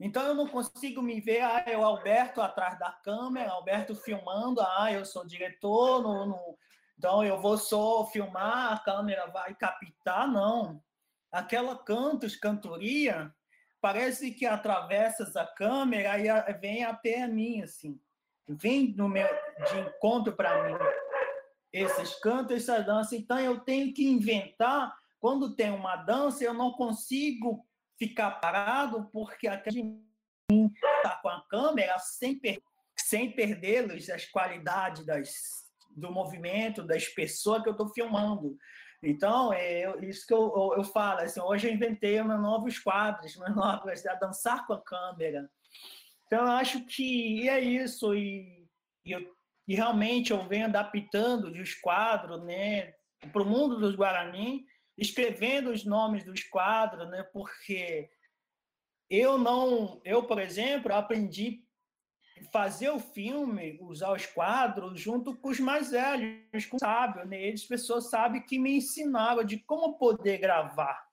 Então 0.00 0.22
eu 0.22 0.34
não 0.34 0.46
consigo 0.46 1.02
me 1.02 1.20
ver, 1.20 1.40
ah, 1.40 1.64
eu 1.66 1.84
Alberto 1.84 2.40
atrás 2.40 2.78
da 2.78 2.92
câmera, 2.92 3.50
Alberto 3.50 3.96
filmando, 3.96 4.60
ah, 4.60 4.92
eu 4.92 5.04
sou 5.04 5.26
diretor, 5.26 6.02
no, 6.02 6.26
no, 6.26 6.58
então 6.96 7.24
eu 7.24 7.40
vou 7.40 7.56
só 7.56 8.06
filmar, 8.06 8.72
a 8.72 8.78
câmera 8.78 9.26
vai 9.26 9.54
captar, 9.54 10.28
não. 10.28 10.82
Aquela 11.30 11.76
cantos, 11.76 12.36
cantoria, 12.36 13.32
parece 13.80 14.32
que 14.32 14.46
atravessa 14.46 15.24
a 15.40 15.46
câmera 15.46 16.18
e 16.18 16.52
vem 16.54 16.84
até 16.84 17.22
a 17.22 17.28
mim, 17.28 17.62
assim. 17.62 18.00
vem 18.48 18.94
no 18.96 19.08
meu 19.08 19.28
de 19.70 19.78
encontro 19.80 20.32
para 20.34 20.64
mim 20.64 20.76
esses 21.72 22.14
cantos, 22.20 22.56
essa 22.56 22.82
dança. 22.82 23.14
Então 23.14 23.38
eu 23.38 23.60
tenho 23.60 23.92
que 23.92 24.04
inventar. 24.04 24.96
Quando 25.20 25.54
tem 25.54 25.70
uma 25.70 25.96
dança, 25.96 26.44
eu 26.44 26.54
não 26.54 26.72
consigo 26.72 27.66
ficar 27.98 28.32
parado 28.32 29.08
porque 29.12 29.48
a 29.48 29.62
gente 29.68 29.98
está 30.50 31.18
com 31.20 31.28
a 31.28 31.44
câmera 31.48 31.98
sem, 31.98 32.38
per 32.38 32.60
sem 32.96 33.32
perder 33.32 33.90
as 34.12 34.24
qualidades 34.26 35.04
das, 35.04 35.30
do 35.90 36.10
movimento 36.12 36.82
das 36.82 37.06
pessoas 37.08 37.62
que 37.62 37.68
eu 37.68 37.72
estou 37.72 37.88
filmando. 37.88 38.56
Então, 39.02 39.52
é 39.52 39.84
isso 40.04 40.26
que 40.26 40.34
eu, 40.34 40.52
eu, 40.56 40.74
eu, 40.78 40.84
falo. 40.84 41.20
Assim, 41.20 41.40
hoje 41.40 41.68
eu 41.68 41.72
inventei 41.72 42.22
meus 42.22 42.40
novos 42.40 42.78
quadros, 42.78 43.36
meus 43.36 43.54
novos, 43.54 44.06
a 44.06 44.14
dançar 44.14 44.66
com 44.66 44.72
a 44.72 44.82
câmera. 44.82 45.48
Então, 46.26 46.44
eu 46.44 46.52
acho 46.52 46.84
que 46.84 47.48
é 47.48 47.60
isso. 47.60 48.14
E, 48.14 48.66
e, 49.04 49.12
eu, 49.12 49.20
e 49.66 49.74
realmente 49.74 50.32
eu 50.32 50.46
venho 50.48 50.66
adaptando 50.66 51.44
os 51.44 51.74
quadros 51.74 52.42
né, 52.44 52.92
para 53.32 53.42
o 53.42 53.46
mundo 53.46 53.78
dos 53.78 53.94
Guarani, 53.94 54.64
escrevendo 54.98 55.70
os 55.70 55.84
nomes 55.84 56.24
dos 56.24 56.42
quadros, 56.42 57.08
né, 57.08 57.22
porque 57.32 58.10
eu 59.08 59.38
não, 59.38 60.00
eu, 60.04 60.24
por 60.24 60.38
exemplo, 60.38 60.92
aprendi 60.92 61.64
fazer 62.52 62.90
o 62.90 62.98
filme, 62.98 63.78
usar 63.80 64.12
os 64.12 64.26
quadros 64.26 65.00
junto 65.00 65.36
com 65.36 65.48
os 65.48 65.60
mais 65.60 65.90
velhos, 65.90 66.66
com 66.66 66.78
sábios, 66.78 67.26
né? 67.28 67.40
Eles 67.40 67.64
pessoas 67.64 68.10
sabem 68.10 68.42
que 68.42 68.58
me 68.58 68.76
ensinaram 68.76 69.42
de 69.42 69.58
como 69.58 69.98
poder 69.98 70.38
gravar, 70.38 71.08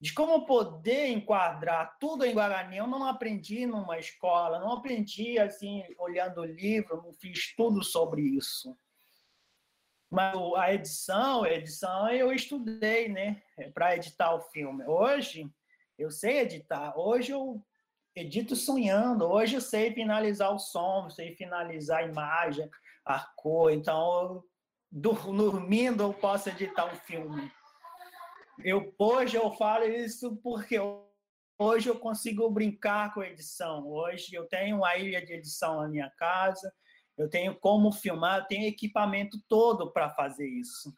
de 0.00 0.14
como 0.14 0.46
poder 0.46 1.08
enquadrar 1.08 1.98
tudo 1.98 2.24
em 2.24 2.32
Guarani. 2.32 2.78
Eu 2.78 2.86
não 2.86 3.04
aprendi 3.04 3.66
numa 3.66 3.98
escola, 3.98 4.58
não 4.58 4.72
aprendi 4.72 5.38
assim 5.38 5.82
olhando 5.98 6.40
o 6.40 6.46
livro, 6.46 7.02
não 7.02 7.12
fiz 7.12 7.54
tudo 7.54 7.82
sobre 7.82 8.22
isso. 8.22 8.76
Mas 10.10 10.36
a 10.56 10.72
edição, 10.72 11.42
a 11.42 11.50
edição 11.50 12.08
eu 12.10 12.32
estudei, 12.32 13.08
né, 13.08 13.42
para 13.74 13.96
editar 13.96 14.34
o 14.34 14.40
filme. 14.40 14.84
Hoje 14.84 15.50
eu 15.98 16.10
sei 16.10 16.40
editar. 16.40 16.96
Hoje 16.98 17.32
eu 17.32 17.62
edito 18.14 18.54
sonhando. 18.54 19.26
Hoje 19.26 19.56
eu 19.56 19.60
sei 19.60 19.92
finalizar 19.92 20.52
o 20.52 20.58
som, 20.58 21.10
sei 21.10 21.34
finalizar 21.34 21.98
a 21.98 22.06
imagem, 22.06 22.70
a 23.04 23.20
cor. 23.36 23.72
Então, 23.72 24.42
dormindo 24.90 26.02
eu 26.02 26.14
posso 26.14 26.48
editar 26.48 26.86
um 26.86 26.96
filme. 26.96 27.50
Eu 28.64 28.94
hoje 28.98 29.36
eu 29.36 29.52
falo 29.52 29.84
isso 29.84 30.36
porque 30.36 30.78
hoje 31.58 31.88
eu 31.88 31.98
consigo 31.98 32.48
brincar 32.50 33.12
com 33.12 33.20
a 33.20 33.28
edição. 33.28 33.86
Hoje 33.86 34.34
eu 34.34 34.46
tenho 34.46 34.78
uma 34.78 34.96
ilha 34.96 35.24
de 35.24 35.34
edição 35.34 35.82
na 35.82 35.88
minha 35.88 36.10
casa. 36.16 36.72
Eu 37.16 37.30
tenho 37.30 37.54
como 37.54 37.92
filmar, 37.92 38.40
eu 38.40 38.44
tenho 38.44 38.68
equipamento 38.68 39.40
todo 39.48 39.90
para 39.92 40.10
fazer 40.10 40.46
isso. 40.46 40.94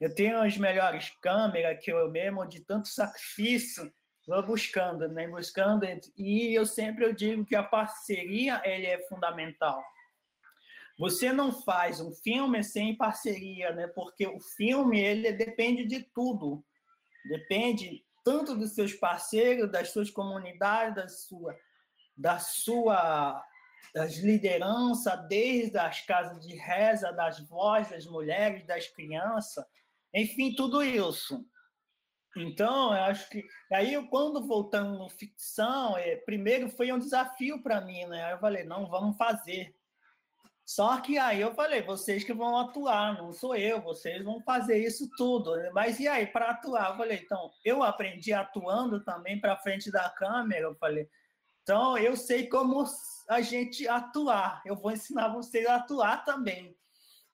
Eu 0.00 0.14
tenho 0.14 0.40
as 0.40 0.56
melhores 0.56 1.10
câmeras 1.20 1.82
que 1.82 1.90
eu 1.90 2.10
mesmo, 2.10 2.46
de 2.46 2.60
tanto 2.60 2.88
sacrifício, 2.88 3.92
vou 4.26 4.42
buscando, 4.42 5.08
né? 5.08 5.26
Buscando 5.26 5.84
e 6.16 6.54
eu 6.54 6.66
sempre 6.66 7.04
eu 7.04 7.14
digo 7.14 7.46
que 7.46 7.56
a 7.56 7.62
parceria 7.62 8.60
ele 8.64 8.86
é 8.86 8.98
fundamental. 9.08 9.82
Você 10.98 11.32
não 11.32 11.52
faz 11.52 12.00
um 12.00 12.12
filme 12.12 12.62
sem 12.62 12.96
parceria, 12.96 13.72
né? 13.72 13.86
Porque 13.86 14.26
o 14.26 14.40
filme 14.40 15.00
ele 15.00 15.32
depende 15.32 15.86
de 15.86 16.02
tudo, 16.02 16.62
depende 17.24 18.04
tanto 18.24 18.54
dos 18.54 18.74
seus 18.74 18.92
parceiros, 18.92 19.70
das 19.70 19.90
suas 19.90 20.10
comunidades, 20.10 20.96
da 20.96 21.08
sua, 21.08 21.56
da 22.16 22.38
sua 22.38 23.42
das 23.98 24.16
lideranças, 24.18 25.28
desde 25.28 25.76
as 25.76 26.00
casas 26.02 26.46
de 26.46 26.54
reza, 26.54 27.12
das 27.12 27.40
vozes 27.40 27.90
das 27.90 28.06
mulheres, 28.06 28.64
das 28.64 28.86
crianças, 28.86 29.64
enfim, 30.14 30.54
tudo 30.54 30.82
isso. 30.82 31.44
Então, 32.36 32.94
eu 32.94 33.02
acho 33.02 33.28
que. 33.28 33.44
Aí, 33.72 33.94
quando 34.08 34.46
voltando 34.46 34.96
no 34.96 35.08
ficção, 35.08 35.98
é, 35.98 36.14
primeiro 36.16 36.68
foi 36.68 36.92
um 36.92 36.98
desafio 36.98 37.60
para 37.60 37.80
mim, 37.80 38.04
né? 38.06 38.32
Eu 38.32 38.38
falei, 38.38 38.62
não, 38.62 38.88
vamos 38.88 39.16
fazer. 39.16 39.74
Só 40.64 41.00
que 41.00 41.18
aí 41.18 41.40
eu 41.40 41.54
falei, 41.54 41.82
vocês 41.82 42.22
que 42.22 42.32
vão 42.32 42.58
atuar, 42.58 43.16
não 43.16 43.32
sou 43.32 43.56
eu, 43.56 43.80
vocês 43.80 44.22
vão 44.22 44.40
fazer 44.42 44.78
isso 44.78 45.08
tudo. 45.16 45.50
Mas 45.72 45.98
e 45.98 46.06
aí, 46.06 46.26
para 46.26 46.50
atuar? 46.50 46.90
Eu 46.90 46.96
falei, 46.96 47.18
então, 47.24 47.50
eu 47.64 47.82
aprendi 47.82 48.32
atuando 48.32 49.02
também 49.02 49.40
para 49.40 49.56
frente 49.56 49.90
da 49.90 50.08
câmera. 50.10 50.66
Eu 50.66 50.76
falei, 50.76 51.08
então 51.62 51.98
eu 51.98 52.16
sei 52.16 52.46
como 52.48 52.84
a 53.28 53.40
gente 53.40 53.86
atuar, 53.86 54.62
eu 54.64 54.74
vou 54.74 54.90
ensinar 54.90 55.28
vocês 55.28 55.66
a 55.66 55.76
atuar 55.76 56.24
também. 56.24 56.74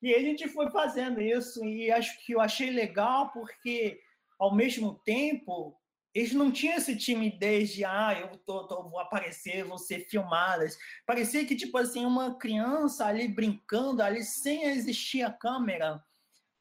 E 0.03 0.15
a 0.15 0.19
gente 0.19 0.49
foi 0.49 0.71
fazendo 0.71 1.21
isso, 1.21 1.65
e 1.65 1.91
acho 1.91 2.19
que 2.25 2.33
eu 2.33 2.41
achei 2.41 2.71
legal, 2.71 3.31
porque 3.31 4.01
ao 4.39 4.55
mesmo 4.55 5.01
tempo, 5.05 5.79
eles 6.15 6.33
não 6.33 6.53
tinham 6.53 6.77
esse 6.77 6.97
timidez 6.97 7.73
de, 7.73 7.85
ah, 7.85 8.17
eu 8.19 8.37
tô, 8.39 8.67
tô, 8.67 8.89
vou 8.89 9.01
aparecer, 9.01 9.65
vou 9.65 9.79
ser 9.79 10.09
filmadas. 10.09 10.77
Parecia 11.07 11.45
que, 11.45 11.57
tipo 11.57 11.77
assim, 11.79 12.05
uma 12.05 12.37
criança 12.39 13.07
ali 13.07 13.27
brincando, 13.27 14.03
ali 14.03 14.23
sem 14.23 14.65
existir 14.65 15.23
a 15.23 15.33
câmera. 15.33 16.03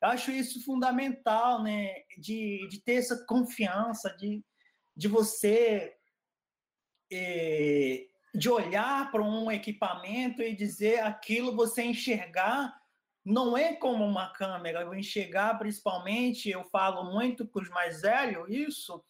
Eu 0.01 0.09
acho 0.09 0.31
isso 0.31 0.63
fundamental, 0.63 1.61
né? 1.61 2.03
De, 2.17 2.67
de 2.69 2.81
ter 2.81 2.95
essa 2.95 3.25
confiança, 3.25 4.09
de, 4.17 4.43
de 4.95 5.07
você. 5.07 5.95
É, 7.11 8.07
de 8.33 8.49
olhar 8.49 9.11
para 9.11 9.21
um 9.21 9.51
equipamento 9.51 10.41
e 10.41 10.55
dizer 10.55 11.01
aquilo, 11.01 11.55
você 11.55 11.83
enxergar 11.83 12.75
não 13.25 13.57
é 13.57 13.73
como 13.73 14.03
uma 14.03 14.29
câmera. 14.33 14.81
Eu 14.81 14.93
enxergar, 14.93 15.57
principalmente, 15.57 16.49
eu 16.49 16.63
falo 16.65 17.11
muito 17.11 17.47
com 17.47 17.59
os 17.59 17.69
mais 17.69 18.01
velhos 18.01 18.49
isso, 18.49 19.03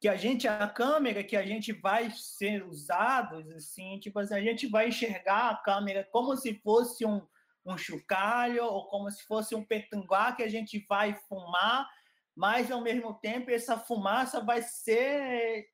que 0.00 0.08
a 0.08 0.14
gente, 0.14 0.46
a 0.46 0.68
câmera 0.68 1.24
que 1.24 1.36
a 1.36 1.44
gente 1.44 1.72
vai 1.72 2.10
ser 2.10 2.64
usados, 2.64 3.50
assim, 3.50 3.98
tipo 3.98 4.18
assim, 4.20 4.34
a 4.34 4.40
gente 4.40 4.68
vai 4.68 4.88
enxergar 4.88 5.50
a 5.50 5.56
câmera 5.56 6.06
como 6.12 6.36
se 6.36 6.54
fosse 6.54 7.04
um, 7.04 7.20
um 7.66 7.76
chocalho 7.76 8.64
ou 8.64 8.86
como 8.86 9.10
se 9.10 9.24
fosse 9.24 9.56
um 9.56 9.64
petanguá 9.64 10.32
que 10.32 10.42
a 10.42 10.48
gente 10.48 10.84
vai 10.88 11.14
fumar, 11.28 11.88
mas 12.36 12.70
ao 12.70 12.80
mesmo 12.80 13.14
tempo 13.14 13.50
essa 13.50 13.76
fumaça 13.76 14.40
vai 14.40 14.62
ser 14.62 15.66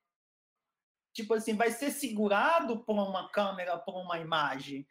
tipo 1.14 1.32
assim, 1.34 1.54
vai 1.54 1.70
ser 1.70 1.90
segurado 1.90 2.80
por 2.84 2.94
uma 2.94 3.30
câmera, 3.30 3.78
por 3.78 3.94
uma 3.94 4.18
imagem. 4.18 4.86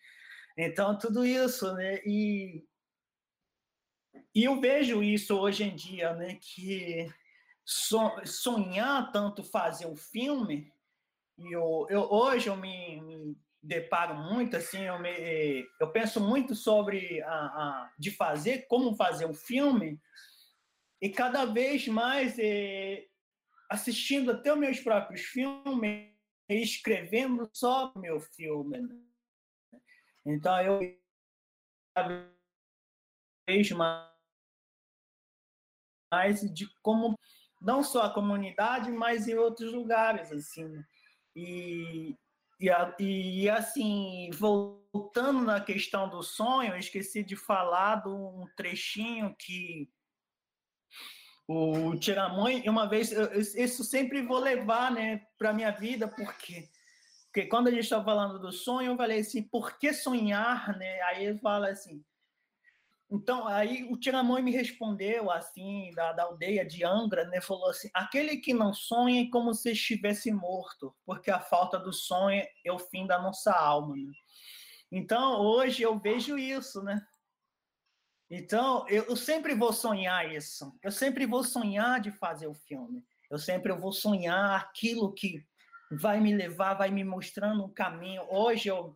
Então, 0.57 0.97
tudo 0.97 1.25
isso, 1.25 1.73
né? 1.73 1.99
E 2.05 2.63
e 4.35 4.45
eu 4.45 4.59
vejo 4.59 5.03
isso 5.03 5.37
hoje 5.37 5.63
em 5.63 5.75
dia, 5.75 6.13
né, 6.13 6.37
que 6.41 7.07
sonhar 7.65 9.11
tanto 9.11 9.43
fazer 9.43 9.85
um 9.85 9.95
filme, 9.95 10.71
e 11.37 11.51
eu, 11.51 11.87
eu 11.89 12.01
hoje 12.11 12.47
eu 12.47 12.57
me, 12.57 12.99
me, 13.01 13.37
deparo 13.61 14.15
muito 14.15 14.57
assim, 14.57 14.81
eu, 14.81 14.99
me, 14.99 15.65
eu 15.79 15.89
penso 15.91 16.19
muito 16.19 16.53
sobre 16.53 17.21
a, 17.21 17.33
a, 17.33 17.93
de 17.97 18.11
fazer, 18.11 18.67
como 18.67 18.95
fazer 18.95 19.25
um 19.25 19.33
filme, 19.33 19.99
e 21.01 21.09
cada 21.09 21.45
vez 21.45 21.87
mais 21.87 22.37
é, 22.37 23.05
assistindo 23.69 24.31
até 24.31 24.51
os 24.51 24.59
meus 24.59 24.79
próprios 24.79 25.21
filmes 25.21 26.12
escrevendo 26.61 27.49
só 27.53 27.93
meu 27.95 28.19
filme. 28.19 28.81
Né? 28.81 29.79
Então 30.25 30.61
eu 30.61 30.97
vez 33.47 33.71
mais 33.71 34.13
mais 36.11 36.53
de 36.53 36.67
como 36.81 37.17
não 37.61 37.81
só 37.81 38.03
a 38.03 38.13
comunidade, 38.13 38.91
mas 38.91 39.27
em 39.27 39.35
outros 39.35 39.73
lugares 39.73 40.31
assim. 40.31 40.65
Né? 40.65 40.85
E 41.35 42.17
e, 42.59 43.41
e 43.41 43.49
assim, 43.49 44.29
voltando 44.31 45.41
na 45.41 45.59
questão 45.59 46.07
do 46.07 46.23
sonho, 46.23 46.73
eu 46.73 46.77
esqueci 46.77 47.23
de 47.23 47.35
falar 47.35 48.03
de 48.03 48.09
um 48.09 48.47
trechinho 48.55 49.35
que 49.37 49.89
o 51.47 51.95
Tiramãe, 51.97 52.67
uma 52.69 52.87
vez, 52.87 53.11
eu, 53.11 53.31
isso 53.33 53.83
sempre 53.83 54.21
vou 54.21 54.39
levar 54.39 54.91
né, 54.91 55.21
para 55.37 55.53
minha 55.53 55.71
vida, 55.71 56.07
porque, 56.07 56.69
porque 57.25 57.47
quando 57.47 57.67
a 57.67 57.71
gente 57.71 57.83
está 57.83 58.03
falando 58.03 58.39
do 58.39 58.51
sonho, 58.51 58.91
eu 58.91 58.97
falei 58.97 59.19
assim, 59.19 59.43
por 59.43 59.77
que 59.77 59.93
sonhar? 59.93 60.77
Né? 60.77 61.01
Aí 61.01 61.25
ele 61.25 61.39
fala 61.39 61.69
assim, 61.69 62.03
então, 63.13 63.47
aí 63.47 63.83
o 63.91 63.95
Tiramões 63.95 64.43
me 64.43 64.49
respondeu, 64.49 65.29
assim, 65.29 65.91
da, 65.93 66.13
da 66.13 66.23
aldeia 66.23 66.65
de 66.65 66.83
Angra, 66.83 67.25
né? 67.25 67.39
Falou 67.41 67.69
assim: 67.69 67.87
aquele 67.93 68.37
que 68.37 68.55
não 68.55 68.73
sonha 68.73 69.21
é 69.21 69.29
como 69.29 69.53
se 69.53 69.71
estivesse 69.71 70.31
morto, 70.31 70.95
porque 71.05 71.29
a 71.29 71.39
falta 71.39 71.77
do 71.77 71.93
sonho 71.93 72.43
é 72.65 72.71
o 72.71 72.79
fim 72.79 73.05
da 73.05 73.21
nossa 73.21 73.53
alma, 73.53 73.95
né? 73.95 74.11
Então, 74.91 75.41
hoje 75.41 75.83
eu 75.83 75.99
vejo 75.99 76.39
isso, 76.39 76.81
né? 76.81 77.05
Então, 78.35 78.83
eu, 78.89 79.03
eu 79.03 79.15
sempre 79.15 79.53
vou 79.53 79.71
sonhar 79.71 80.33
isso. 80.33 80.75
Eu 80.81 80.91
sempre 80.91 81.23
vou 81.27 81.43
sonhar 81.43 82.01
de 82.01 82.09
fazer 82.09 82.47
o 82.47 82.55
filme. 82.55 83.05
Eu 83.29 83.37
sempre 83.37 83.71
vou 83.73 83.91
sonhar 83.91 84.59
aquilo 84.59 85.13
que 85.13 85.45
vai 85.91 86.19
me 86.19 86.33
levar, 86.33 86.73
vai 86.73 86.89
me 86.89 87.03
mostrando 87.03 87.63
um 87.63 87.69
caminho. 87.69 88.23
Hoje 88.27 88.69
eu 88.69 88.95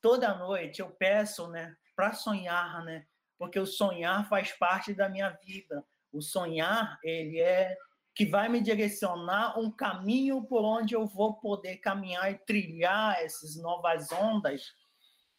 toda 0.00 0.36
noite 0.36 0.80
eu 0.80 0.88
peço, 0.88 1.48
né, 1.48 1.74
para 1.96 2.12
sonhar, 2.12 2.84
né? 2.84 3.04
Porque 3.36 3.58
o 3.58 3.66
sonhar 3.66 4.28
faz 4.28 4.52
parte 4.52 4.94
da 4.94 5.08
minha 5.08 5.30
vida. 5.30 5.84
O 6.12 6.22
sonhar, 6.22 6.96
ele 7.02 7.40
é 7.40 7.76
que 8.14 8.24
vai 8.24 8.48
me 8.48 8.60
direcionar 8.60 9.58
um 9.58 9.68
caminho 9.68 10.44
por 10.44 10.64
onde 10.64 10.94
eu 10.94 11.04
vou 11.08 11.34
poder 11.34 11.78
caminhar 11.78 12.30
e 12.30 12.38
trilhar 12.38 13.20
essas 13.20 13.56
novas 13.56 14.12
ondas, 14.12 14.62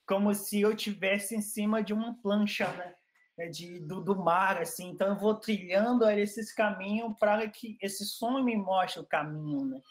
como 0.06 0.34
se 0.36 0.60
eu 0.60 0.76
tivesse 0.76 1.34
em 1.34 1.42
cima 1.42 1.82
de 1.82 1.94
uma 1.94 2.14
plancha, 2.22 2.68
né? 2.74 2.94
É 3.38 3.48
de, 3.48 3.80
do, 3.80 4.02
do 4.02 4.16
mar, 4.16 4.58
assim. 4.58 4.90
Então, 4.90 5.10
eu 5.10 5.16
vou 5.16 5.36
trilhando 5.36 6.10
esses 6.10 6.52
caminhos 6.52 7.16
para 7.20 7.48
que 7.48 7.78
esse 7.82 8.04
sonho 8.06 8.44
me 8.44 8.56
mostre 8.56 9.00
o 9.00 9.06
caminho, 9.06 9.66
né? 9.66 9.82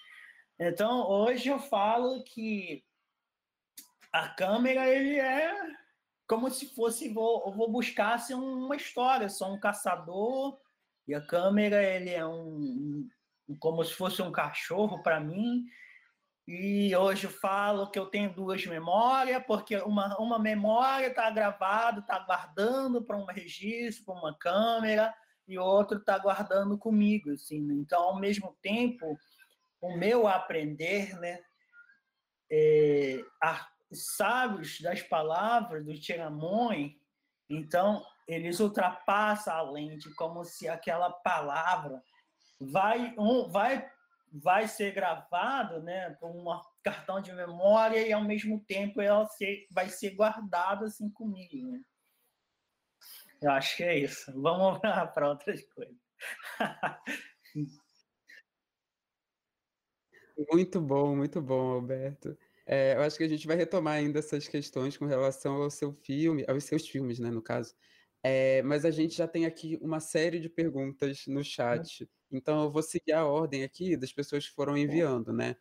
Então, 0.58 1.08
hoje 1.08 1.48
eu 1.48 1.58
falo 1.58 2.24
que 2.24 2.82
a 4.12 4.30
câmera, 4.30 4.88
ele 4.88 5.18
é 5.18 5.54
como 6.26 6.50
se 6.50 6.74
fosse, 6.74 7.12
vou, 7.12 7.52
vou 7.52 7.70
buscar 7.70 8.14
assim, 8.14 8.34
uma 8.34 8.74
história, 8.74 9.28
sou 9.28 9.54
um 9.54 9.60
caçador, 9.60 10.58
e 11.06 11.14
a 11.14 11.20
câmera, 11.20 11.82
ele 11.82 12.10
é 12.10 12.26
um, 12.26 13.08
um 13.48 13.56
como 13.60 13.84
se 13.84 13.94
fosse 13.94 14.20
um 14.22 14.32
cachorro 14.32 15.02
para 15.02 15.20
mim, 15.20 15.64
e 16.46 16.94
hoje 16.94 17.26
eu 17.26 17.30
falo 17.30 17.90
que 17.90 17.98
eu 17.98 18.06
tenho 18.06 18.32
duas 18.32 18.64
memórias, 18.66 19.42
porque 19.46 19.76
uma, 19.78 20.16
uma 20.18 20.38
memória 20.38 21.08
está 21.08 21.28
gravada, 21.28 22.00
está 22.00 22.20
guardando 22.20 23.02
para 23.02 23.16
um 23.16 23.24
registro, 23.24 24.04
para 24.04 24.14
uma 24.14 24.38
câmera, 24.38 25.12
e 25.48 25.58
outro 25.58 25.98
está 25.98 26.16
guardando 26.18 26.78
comigo. 26.78 27.32
Assim, 27.32 27.60
né? 27.60 27.74
Então, 27.74 28.00
ao 28.00 28.20
mesmo 28.20 28.56
tempo, 28.62 29.18
o 29.80 29.96
meu 29.96 30.28
aprender, 30.28 31.18
né, 31.18 31.40
é, 32.50 33.24
a, 33.42 33.66
sábios 33.92 34.80
das 34.80 35.02
palavras 35.02 35.84
do 35.84 35.98
Tiramões, 35.98 36.92
então 37.50 38.04
eles 38.26 38.60
ultrapassam 38.60 39.54
a 39.54 39.62
lente 39.62 40.12
como 40.14 40.44
se 40.44 40.68
aquela 40.68 41.10
palavra 41.10 42.02
vai 42.60 43.14
um, 43.16 43.48
vai 43.48 43.88
vai 44.42 44.68
ser 44.68 44.92
gravado, 44.92 45.82
né, 45.82 46.14
com 46.20 46.30
um 46.30 46.60
cartão 46.82 47.20
de 47.20 47.32
memória 47.32 48.06
e 48.06 48.12
ao 48.12 48.24
mesmo 48.24 48.64
tempo 48.64 49.00
ela 49.00 49.26
ser, 49.26 49.66
vai 49.70 49.88
ser 49.88 50.14
guardada 50.14 50.86
assim 50.86 51.10
comigo. 51.10 51.70
Né? 51.70 51.80
Eu 53.42 53.50
acho 53.50 53.76
que 53.76 53.84
é 53.84 53.98
isso. 53.98 54.32
Vamos 54.40 54.78
para 55.14 55.28
outras 55.28 55.62
coisas. 55.68 55.96
muito 60.50 60.80
bom, 60.80 61.16
muito 61.16 61.40
bom, 61.40 61.72
Alberto. 61.72 62.36
É, 62.66 62.94
eu 62.94 63.02
acho 63.02 63.16
que 63.16 63.24
a 63.24 63.28
gente 63.28 63.46
vai 63.46 63.56
retomar 63.56 63.94
ainda 63.94 64.18
essas 64.18 64.48
questões 64.48 64.96
com 64.96 65.06
relação 65.06 65.62
ao 65.62 65.70
seu 65.70 65.92
filme, 65.92 66.44
aos 66.48 66.64
seus 66.64 66.88
filmes, 66.88 67.18
né, 67.18 67.30
no 67.30 67.40
caso. 67.40 67.74
É, 68.22 68.60
mas 68.62 68.84
a 68.84 68.90
gente 68.90 69.16
já 69.16 69.28
tem 69.28 69.46
aqui 69.46 69.78
uma 69.80 70.00
série 70.00 70.40
de 70.40 70.48
perguntas 70.48 71.24
no 71.28 71.44
chat. 71.44 72.08
Então 72.30 72.64
eu 72.64 72.70
vou 72.70 72.82
seguir 72.82 73.12
a 73.12 73.24
ordem 73.26 73.62
aqui 73.62 73.96
das 73.96 74.12
pessoas 74.12 74.48
que 74.48 74.54
foram 74.54 74.76
enviando, 74.76 75.32
né? 75.32 75.56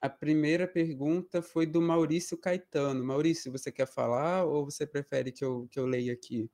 A 0.00 0.08
primeira 0.08 0.66
pergunta 0.66 1.42
foi 1.42 1.66
do 1.66 1.80
Maurício 1.80 2.38
Caetano. 2.38 3.04
Maurício, 3.04 3.52
você 3.52 3.70
quer 3.70 3.86
falar 3.86 4.44
ou 4.44 4.64
você 4.64 4.86
prefere 4.86 5.30
que 5.30 5.44
eu, 5.44 5.68
que 5.70 5.78
eu 5.78 5.86
leia 5.86 6.12
aqui? 6.12 6.50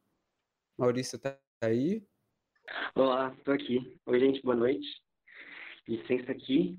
Maurício 0.76 1.18
tá 1.18 1.38
aí? 1.62 2.04
Olá, 2.94 3.32
estou 3.38 3.54
aqui. 3.54 4.00
Oi, 4.06 4.18
gente, 4.18 4.42
boa 4.42 4.56
noite. 4.56 4.86
Licença 5.86 6.32
aqui. 6.32 6.76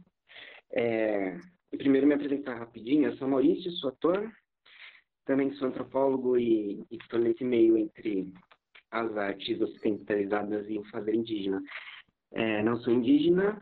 É... 0.72 1.38
Primeiro 1.72 2.06
me 2.06 2.16
apresentar 2.16 2.60
rapidinho. 2.60 3.10
Eu 3.10 3.18
sou 3.18 3.28
Maurício, 3.28 3.72
sou 3.74 3.90
ator. 3.90 4.30
Também 5.26 5.54
sou 5.54 5.68
antropólogo 5.68 6.38
e 6.38 6.86
estou 6.92 7.20
nesse 7.20 7.44
meio 7.44 7.78
entre 7.78 8.34
as 8.92 9.16
artes 9.16 9.60
ocidentalizadas 9.62 10.70
e 10.70 10.78
o 10.78 10.86
fazer 10.86 11.16
indígena. 11.16 11.62
É, 12.32 12.62
não 12.64 12.78
sou 12.78 12.94
indígena. 12.94 13.62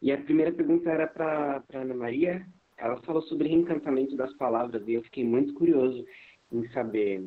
E 0.00 0.12
a 0.12 0.18
primeira 0.20 0.52
pergunta 0.52 0.90
era 0.90 1.06
para 1.06 1.62
Ana 1.72 1.94
Maria. 1.94 2.46
Ela 2.76 3.00
falou 3.02 3.22
sobre 3.22 3.48
reencantamento 3.48 4.16
das 4.16 4.32
palavras 4.34 4.86
e 4.86 4.94
eu 4.94 5.02
fiquei 5.02 5.24
muito 5.24 5.54
curioso 5.54 6.04
em 6.52 6.68
saber 6.70 7.26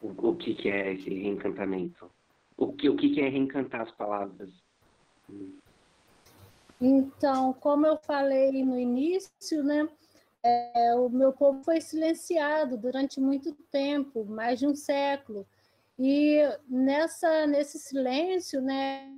o, 0.00 0.08
o 0.28 0.36
que, 0.36 0.54
que 0.54 0.68
é 0.68 0.94
esse 0.94 1.10
reencantamento. 1.10 2.10
O 2.56 2.72
que, 2.72 2.88
o 2.88 2.96
que, 2.96 3.10
que 3.10 3.20
é 3.20 3.28
reencantar 3.28 3.82
as 3.82 3.90
palavras? 3.92 4.50
Então, 6.80 7.52
como 7.54 7.86
eu 7.86 7.96
falei 7.98 8.64
no 8.64 8.78
início, 8.78 9.62
né, 9.62 9.88
é, 10.42 10.94
o 10.94 11.08
meu 11.08 11.32
povo 11.32 11.62
foi 11.64 11.80
silenciado 11.80 12.76
durante 12.76 13.20
muito 13.20 13.52
tempo, 13.70 14.24
mais 14.24 14.58
de 14.58 14.66
um 14.66 14.74
século. 14.74 15.46
E 15.98 16.38
nessa, 16.68 17.46
nesse 17.46 17.78
silêncio, 17.78 18.60
né, 18.60 19.10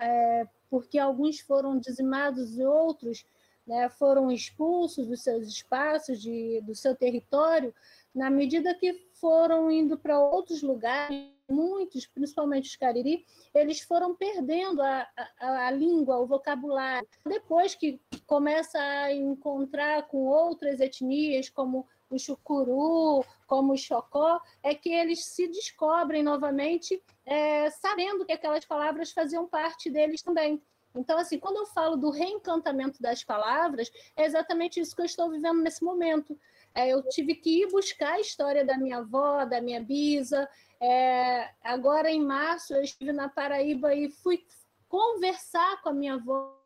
é, 0.00 0.46
porque 0.68 0.98
alguns 0.98 1.40
foram 1.40 1.78
dizimados 1.78 2.58
e 2.58 2.64
outros 2.64 3.24
né, 3.66 3.88
foram 3.88 4.30
expulsos 4.30 5.06
dos 5.06 5.22
seus 5.22 5.46
espaços, 5.46 6.20
de, 6.20 6.60
do 6.62 6.74
seu 6.74 6.94
território, 6.94 7.74
na 8.14 8.30
medida 8.30 8.74
que 8.74 9.08
foram 9.14 9.70
indo 9.70 9.98
para 9.98 10.18
outros 10.18 10.62
lugares, 10.62 11.32
muitos, 11.48 12.06
principalmente 12.06 12.68
os 12.68 12.76
cariri, 12.76 13.24
eles 13.54 13.80
foram 13.80 14.14
perdendo 14.14 14.80
a, 14.82 15.06
a, 15.38 15.66
a, 15.66 15.70
língua, 15.70 16.18
o 16.18 16.26
vocabulário. 16.26 17.08
Depois 17.26 17.74
que 17.74 18.00
começa 18.26 18.78
a 18.78 19.12
encontrar 19.12 20.06
com 20.08 20.26
outras 20.26 20.80
etnias, 20.80 21.48
como 21.50 21.86
o 22.08 22.18
chucuru, 22.18 23.24
como 23.46 23.72
o 23.72 23.76
chocó, 23.76 24.40
é 24.62 24.74
que 24.74 24.92
eles 24.92 25.24
se 25.24 25.46
descobrem 25.48 26.22
novamente 26.22 27.02
é, 27.26 27.70
sabendo 27.70 28.24
que 28.24 28.32
aquelas 28.32 28.64
palavras 28.64 29.12
faziam 29.12 29.46
parte 29.46 29.90
deles 29.90 30.22
também. 30.22 30.62
Então, 30.94 31.18
assim, 31.18 31.38
quando 31.38 31.56
eu 31.56 31.66
falo 31.66 31.96
do 31.96 32.10
reencantamento 32.10 33.02
das 33.02 33.24
palavras, 33.24 33.90
é 34.16 34.24
exatamente 34.24 34.78
isso 34.78 34.94
que 34.94 35.02
eu 35.02 35.06
estou 35.06 35.28
vivendo 35.28 35.60
nesse 35.60 35.82
momento. 35.82 36.38
É, 36.74 36.88
eu 36.88 37.02
tive 37.08 37.34
que 37.34 37.62
ir 37.62 37.70
buscar 37.70 38.14
a 38.14 38.20
história 38.20 38.64
da 38.64 38.78
minha 38.78 38.98
avó, 38.98 39.44
da 39.44 39.60
minha 39.60 39.82
bisa. 39.82 40.48
É, 40.80 41.50
agora, 41.62 42.10
em 42.10 42.20
março, 42.20 42.74
eu 42.74 42.82
estive 42.82 43.12
na 43.12 43.28
Paraíba 43.28 43.94
e 43.94 44.08
fui 44.10 44.44
conversar 44.88 45.82
com 45.82 45.88
a 45.88 45.92
minha 45.92 46.14
avó, 46.14 46.56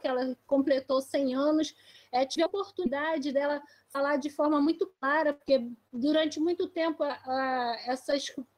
que 0.00 0.06
ela 0.06 0.36
completou 0.46 1.00
100 1.00 1.34
anos. 1.34 1.74
É, 2.12 2.26
tive 2.26 2.42
a 2.42 2.46
oportunidade 2.46 3.32
dela 3.32 3.62
falar 3.94 4.16
de 4.16 4.28
forma 4.28 4.60
muito 4.60 4.92
clara, 5.00 5.32
porque 5.32 5.70
durante 5.92 6.40
muito 6.40 6.68
tempo 6.68 7.04
a, 7.04 7.12
a, 7.12 7.76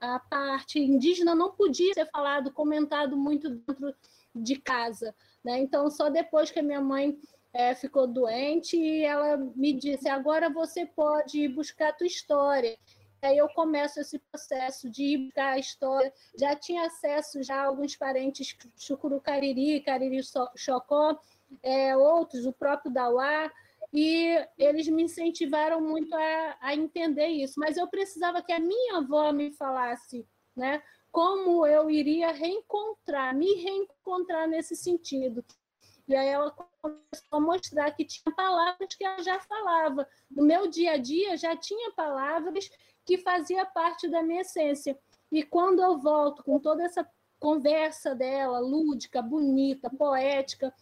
a 0.01 0.19
parte 0.19 0.79
indígena 0.79 1.35
não 1.35 1.53
podia 1.53 1.93
ser 1.93 2.07
falado, 2.07 2.51
comentado 2.51 3.19
muito 3.19 3.51
dentro 3.51 3.95
de 4.35 4.57
casa. 4.57 5.15
Né? 5.45 5.59
Então, 5.59 5.91
só 5.91 6.09
depois 6.09 6.51
que 6.51 6.59
a 6.59 6.63
minha 6.63 6.81
mãe 6.81 7.19
é, 7.53 7.75
ficou 7.75 8.07
doente 8.07 8.79
e 8.79 9.05
ela 9.05 9.37
me 9.55 9.75
disse: 9.75 10.09
agora 10.09 10.49
você 10.49 10.87
pode 10.87 11.47
buscar 11.49 11.91
a 11.91 11.93
tua 11.93 12.07
história. 12.07 12.79
Aí 13.21 13.37
eu 13.37 13.49
começo 13.51 14.01
esse 14.01 14.19
processo 14.19 14.89
de 14.89 15.03
ir 15.03 15.19
buscar 15.27 15.53
a 15.53 15.59
história. 15.59 16.13
Já 16.39 16.57
tinha 16.57 16.87
acesso 16.87 17.43
já 17.43 17.57
a 17.57 17.67
alguns 17.67 17.95
parentes 17.95 18.57
Chucuru 18.77 19.21
Cariri, 19.21 19.83
Cariri 19.83 20.21
Chocó, 20.57 21.19
é, 21.63 21.95
outros, 21.95 22.47
o 22.47 22.53
próprio 22.53 22.91
Dauá, 22.91 23.51
e 23.97 24.47
eles 24.59 24.87
me 24.89 25.05
incentivaram 25.05 25.81
muito 25.81 26.15
a, 26.15 26.57
a 26.61 26.75
entender 26.75 27.29
isso. 27.29 27.59
Mas 27.59 27.79
eu 27.79 27.89
precisava 27.89 28.43
que 28.43 28.53
a 28.53 28.61
minha 28.61 28.99
avó 28.99 29.33
me 29.33 29.51
falasse, 29.55 30.29
né? 30.55 30.83
Como 31.11 31.67
eu 31.67 31.91
iria 31.91 32.31
reencontrar, 32.31 33.35
me 33.35 33.55
reencontrar 33.55 34.47
nesse 34.47 34.77
sentido, 34.77 35.43
e 36.07 36.15
aí 36.15 36.29
ela 36.29 36.51
começou 36.51 36.99
a 37.31 37.41
mostrar 37.41 37.91
que 37.93 38.05
tinha 38.05 38.35
palavras 38.35 38.95
que 38.95 39.03
ela 39.03 39.23
já 39.23 39.41
falava. 39.41 40.07
No 40.31 40.45
meu 40.45 40.69
dia 40.69 40.93
a 40.93 40.97
dia 40.99 41.35
já 41.39 41.57
tinha 41.57 41.91
palavras 41.93 42.69
que 43.07 43.17
fazia 43.17 43.65
parte 43.65 44.09
da 44.09 44.23
minha 44.23 44.43
essência. 44.43 44.97
E 45.33 45.43
quando 45.43 45.81
eu 45.81 45.99
volto 45.99 46.45
com 46.45 46.61
toda 46.61 46.85
essa 46.85 47.09
conversa 47.41 48.15
dela, 48.15 48.59
lúdica, 48.59 49.23
bonita, 49.23 49.89
poética, 49.89 50.73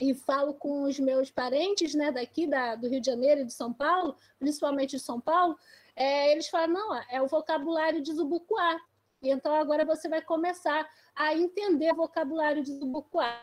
e 0.00 0.14
falo 0.14 0.54
com 0.54 0.82
os 0.82 0.98
meus 0.98 1.30
parentes 1.30 1.94
né, 1.94 2.10
daqui 2.10 2.46
da, 2.46 2.74
do 2.74 2.88
Rio 2.88 3.00
de 3.00 3.06
Janeiro 3.06 3.42
e 3.42 3.44
de 3.44 3.52
São 3.52 3.72
Paulo, 3.72 4.16
principalmente 4.38 4.96
de 4.96 5.00
São 5.00 5.20
Paulo, 5.20 5.56
é, 5.94 6.32
eles 6.32 6.48
falam, 6.48 6.68
não, 6.68 6.94
é 7.10 7.22
o 7.22 7.28
vocabulário 7.28 8.02
de 8.02 8.12
Zubucuá. 8.12 8.80
E 9.22 9.30
então 9.30 9.54
agora 9.54 9.84
você 9.84 10.08
vai 10.08 10.20
começar 10.20 10.88
a 11.14 11.34
entender 11.34 11.92
o 11.92 11.96
vocabulário 11.96 12.62
de 12.62 12.72
Zubucuá 12.72 13.40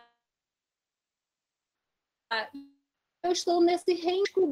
eu 3.24 3.32
estou 3.32 3.62
nesse 3.62 4.00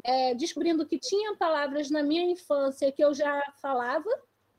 é, 0.04 0.34
descobrindo 0.34 0.86
que 0.86 0.98
tinha 0.98 1.36
palavras 1.36 1.90
na 1.90 2.02
minha 2.02 2.24
infância 2.30 2.92
que 2.92 3.02
eu 3.02 3.12
já 3.12 3.52
falava, 3.60 4.08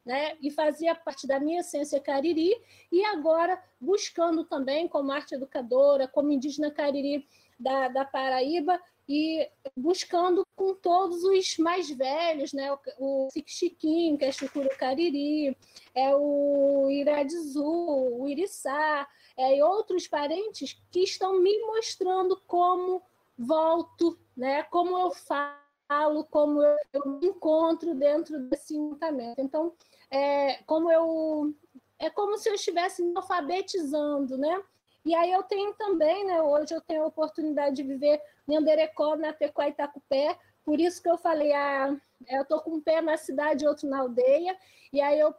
né, 0.06 0.36
e 0.41 0.49
fazia 0.49 0.95
parte 0.95 1.28
da 1.28 1.39
minha 1.39 1.62
essência 1.62 1.99
cariri, 1.99 2.52
e 2.91 3.04
agora 3.06 3.62
buscando 3.80 4.43
também, 4.43 4.88
como 4.88 5.12
arte 5.12 5.36
educadora, 5.36 6.08
como 6.08 6.32
indígena 6.32 6.72
cariri 6.72 7.28
da, 7.60 7.88
da 7.88 8.06
Paraíba, 8.06 8.80
e 9.08 9.49
buscando 9.76 10.47
com 10.56 10.74
todos 10.74 11.24
os 11.24 11.58
mais 11.58 11.89
velhos, 11.89 12.54
né, 12.54 12.72
o, 12.97 13.28
Chiquinho, 13.45 14.18
que 14.18 14.26
é 14.26 14.32
Chucuru 14.32 14.70
Cariri, 14.78 15.58
é 15.93 16.16
o 16.16 16.89
Iradizu, 16.89 17.62
o 17.62 18.28
Iriçá, 18.28 19.08
é, 19.36 19.58
e 19.58 19.64
outros 19.64 20.08
parentes 20.08 20.82
que 20.91 21.02
estão 21.02 21.39
me 21.41 21.60
mostrando 21.66 22.41
como 22.47 23.02
volto, 23.38 24.18
né, 24.36 24.64
como 24.64 24.97
eu 24.97 25.12
falo, 25.12 26.24
como 26.30 26.62
eu, 26.62 26.78
eu 26.93 27.10
me 27.20 27.28
encontro 27.28 27.93
dentro 27.93 28.39
desse 28.47 28.78
encantamento. 28.78 29.41
Então, 29.41 29.74
é, 30.12 30.62
como 30.66 30.91
eu 30.91 31.53
é 31.97 32.09
como 32.09 32.38
se 32.38 32.49
eu 32.49 32.55
estivesse 32.55 33.03
me 33.03 33.14
alfabetizando, 33.16 34.38
né? 34.38 34.62
E 35.05 35.16
aí 35.16 35.32
eu 35.32 35.43
tenho 35.43 35.74
também, 35.74 36.26
né? 36.26 36.41
Hoje 36.41 36.74
eu 36.74 36.82
tenho 36.82 37.03
a 37.03 37.07
oportunidade 37.07 37.76
de 37.76 37.84
viver 37.84 38.22
em 38.47 38.55
Anderecó, 38.55 39.16
na 39.16 39.34
Tecoa 39.34 39.70
Itacupé, 39.70 40.38
por 40.64 40.80
isso 40.80 41.01
que 41.01 41.09
eu 41.09 41.18
falei, 41.18 41.53
ah, 41.53 41.95
eu 42.28 42.45
tô 42.45 42.59
com 42.62 42.72
um 42.72 42.82
pé 42.82 43.01
na 43.01 43.18
cidade, 43.18 43.68
outro 43.68 43.88
na 43.88 43.99
aldeia, 43.99 44.55
e 44.91 45.01
aí 45.01 45.20
eu 45.20 45.34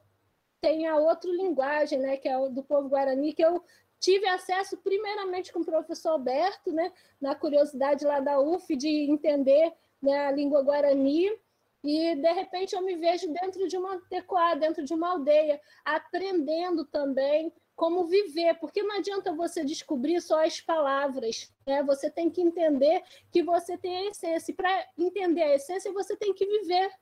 tenho 0.60 0.92
a 0.92 0.96
outra 0.96 1.30
linguagem, 1.30 1.98
né? 1.98 2.16
Que 2.16 2.28
é 2.28 2.38
o 2.38 2.48
do 2.48 2.62
povo 2.62 2.88
guarani, 2.88 3.32
que 3.32 3.44
eu 3.44 3.62
tive 4.00 4.26
acesso 4.26 4.76
primeiramente 4.78 5.52
com 5.52 5.60
o 5.60 5.64
professor 5.64 6.10
Alberto, 6.10 6.72
né? 6.72 6.92
Na 7.20 7.34
curiosidade 7.34 8.04
lá 8.04 8.20
da 8.20 8.40
UF 8.40 8.74
de 8.76 8.88
entender 8.88 9.72
né, 10.00 10.26
a 10.26 10.32
língua 10.32 10.62
guarani, 10.62 11.30
e 11.82 12.14
de 12.14 12.32
repente 12.32 12.74
eu 12.74 12.82
me 12.82 12.96
vejo 12.96 13.32
dentro 13.32 13.66
de 13.66 13.76
uma 13.76 14.00
tecoá, 14.08 14.54
dentro 14.54 14.84
de 14.84 14.94
uma 14.94 15.10
aldeia, 15.10 15.60
aprendendo 15.84 16.84
também 16.84 17.52
como 17.74 18.04
viver, 18.06 18.54
porque 18.60 18.82
não 18.82 18.96
adianta 18.96 19.34
você 19.34 19.64
descobrir 19.64 20.20
só 20.20 20.44
as 20.44 20.60
palavras, 20.60 21.52
né? 21.66 21.82
Você 21.82 22.10
tem 22.10 22.30
que 22.30 22.40
entender 22.40 23.02
que 23.32 23.42
você 23.42 23.76
tem 23.76 23.96
a 23.96 24.10
essência. 24.10 24.54
Para 24.54 24.86
entender 24.96 25.42
a 25.42 25.54
essência, 25.54 25.92
você 25.92 26.16
tem 26.16 26.32
que 26.32 26.46
viver. 26.46 26.92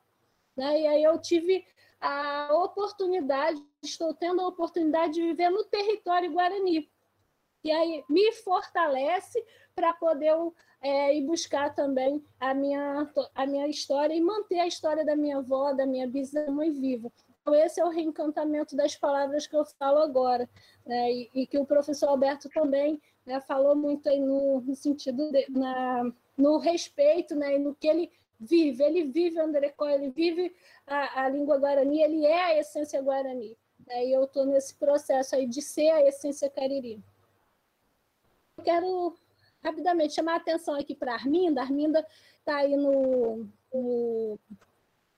Né? 0.57 0.81
E 0.81 0.87
aí 0.87 1.03
eu 1.03 1.21
tive 1.21 1.67
a 2.01 2.49
oportunidade, 2.55 3.63
estou 3.83 4.15
tendo 4.15 4.41
a 4.41 4.49
oportunidade 4.49 5.15
de 5.15 5.23
viver 5.23 5.51
no 5.51 5.65
território 5.65 6.33
guarani. 6.33 6.91
E 7.63 7.71
aí 7.71 8.03
me 8.09 8.33
fortalece 8.33 9.45
para 9.75 9.93
poder 9.93 10.35
é, 10.83 11.15
ir 11.15 11.27
buscar 11.27 11.75
também 11.75 12.25
a 12.39 12.55
minha, 12.55 13.11
a 13.35 13.47
minha 13.47 13.69
história 13.69 14.15
e 14.15 14.21
manter 14.21 14.61
a 14.61 14.67
história 14.67 15.05
da 15.05 15.15
minha 15.15 15.39
avó, 15.39 15.73
da 15.73 15.87
minha 15.87 16.07
bismãe 16.07 16.73
viva. 16.73 17.13
Então, 17.41 17.55
esse 17.55 17.81
é 17.81 17.85
o 17.85 17.91
reencantamento 17.91 18.77
das 18.77 18.97
palavras 18.97 19.47
que 19.47 19.57
eu 19.57 19.65
falo 19.79 19.99
agora, 19.99 20.49
né? 20.87 21.13
e, 21.13 21.31
e, 21.35 21.47
que 21.47 21.59
o 21.59 21.67
professor 21.67 22.09
Alberto 22.09 22.49
também 22.51 23.01
né, 23.25 23.41
falou 23.41 23.75
muito 23.75 24.09
aí 24.09 24.21
no, 24.21 24.61
no 24.61 24.75
sentido 24.75 25.31
de, 25.31 25.47
na, 25.51 26.11
no 26.37 26.59
respeito 26.59 27.35
né, 27.35 27.57
e 27.57 27.59
no 27.59 27.75
que 27.75 27.87
ele 27.87 28.11
vive. 28.39 28.83
Ele 28.83 29.05
vive 29.05 29.39
o 29.39 29.43
Andrecó, 29.43 29.89
ele 29.89 30.11
vive 30.11 30.55
a, 30.87 31.25
a 31.25 31.29
língua 31.29 31.59
guarani, 31.59 32.03
ele 32.03 32.25
é 32.25 32.43
a 32.43 32.59
essência 32.59 33.01
guarani. 33.03 33.57
Né? 33.87 34.07
E 34.07 34.13
eu 34.13 34.25
estou 34.25 34.45
nesse 34.45 34.75
processo 34.75 35.35
aí 35.35 35.47
de 35.47 35.63
ser 35.63 35.91
a 35.91 36.07
essência 36.07 36.49
cariri. 36.51 37.03
Eu 38.59 38.65
quero 38.65 39.17
rapidamente 39.63 40.15
chamar 40.15 40.35
a 40.35 40.37
atenção 40.37 40.75
aqui 40.75 40.95
para 40.95 41.13
a 41.13 41.15
Arminda. 41.15 41.61
A 41.61 41.65
Arminda 41.65 42.07
está 42.39 42.57
aí 42.57 42.77
no, 42.77 43.49
no, 43.73 44.39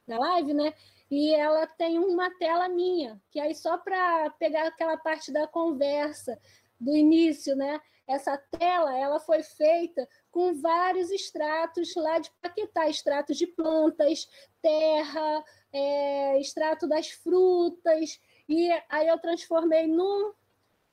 na 0.06 0.18
live, 0.18 0.54
né? 0.54 0.74
E 1.10 1.34
ela 1.34 1.66
tem 1.66 1.98
uma 1.98 2.30
tela 2.38 2.68
minha, 2.68 3.20
que 3.30 3.38
aí 3.38 3.54
só 3.54 3.76
para 3.76 4.30
pegar 4.38 4.66
aquela 4.66 4.96
parte 4.96 5.30
da 5.30 5.46
conversa 5.46 6.38
do 6.80 6.96
início, 6.96 7.54
né? 7.54 7.80
Essa 8.06 8.36
tela 8.36 8.96
ela 8.98 9.20
foi 9.20 9.42
feita 9.42 10.08
com 10.30 10.54
vários 10.54 11.10
extratos 11.10 11.94
lá 11.94 12.18
de 12.18 12.30
Paquetá, 12.40 12.88
extratos 12.88 13.36
de 13.36 13.46
plantas, 13.46 14.28
terra, 14.60 15.44
é, 15.72 16.40
extrato 16.40 16.88
das 16.88 17.10
frutas, 17.10 18.20
e 18.48 18.70
aí 18.88 19.08
eu 19.08 19.18
transformei 19.18 19.86
num. 19.86 20.32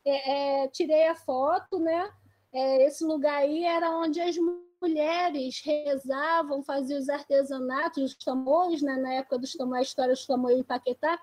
É, 0.06 0.64
é, 0.64 0.68
tirei 0.70 1.08
a 1.08 1.16
foto, 1.16 1.80
né? 1.80 2.12
É, 2.52 2.86
esse 2.86 3.04
lugar 3.04 3.36
aí 3.36 3.64
era 3.64 3.96
onde 3.98 4.20
as 4.20 4.36
mulheres 4.82 5.62
rezavam, 5.62 6.64
faziam 6.64 7.00
os 7.00 7.10
artesanatos, 7.10 8.04
os 8.04 8.16
tamoios, 8.16 8.82
né? 8.82 8.96
na 8.98 9.14
época 9.16 9.38
dos 9.38 9.54
tamoios, 9.54 9.80
a 9.80 9.90
história 9.90 10.14
dos 10.14 10.26
tamoios 10.26 10.60
em 10.60 10.64
Paquetá. 10.64 11.20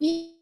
E, 0.00 0.34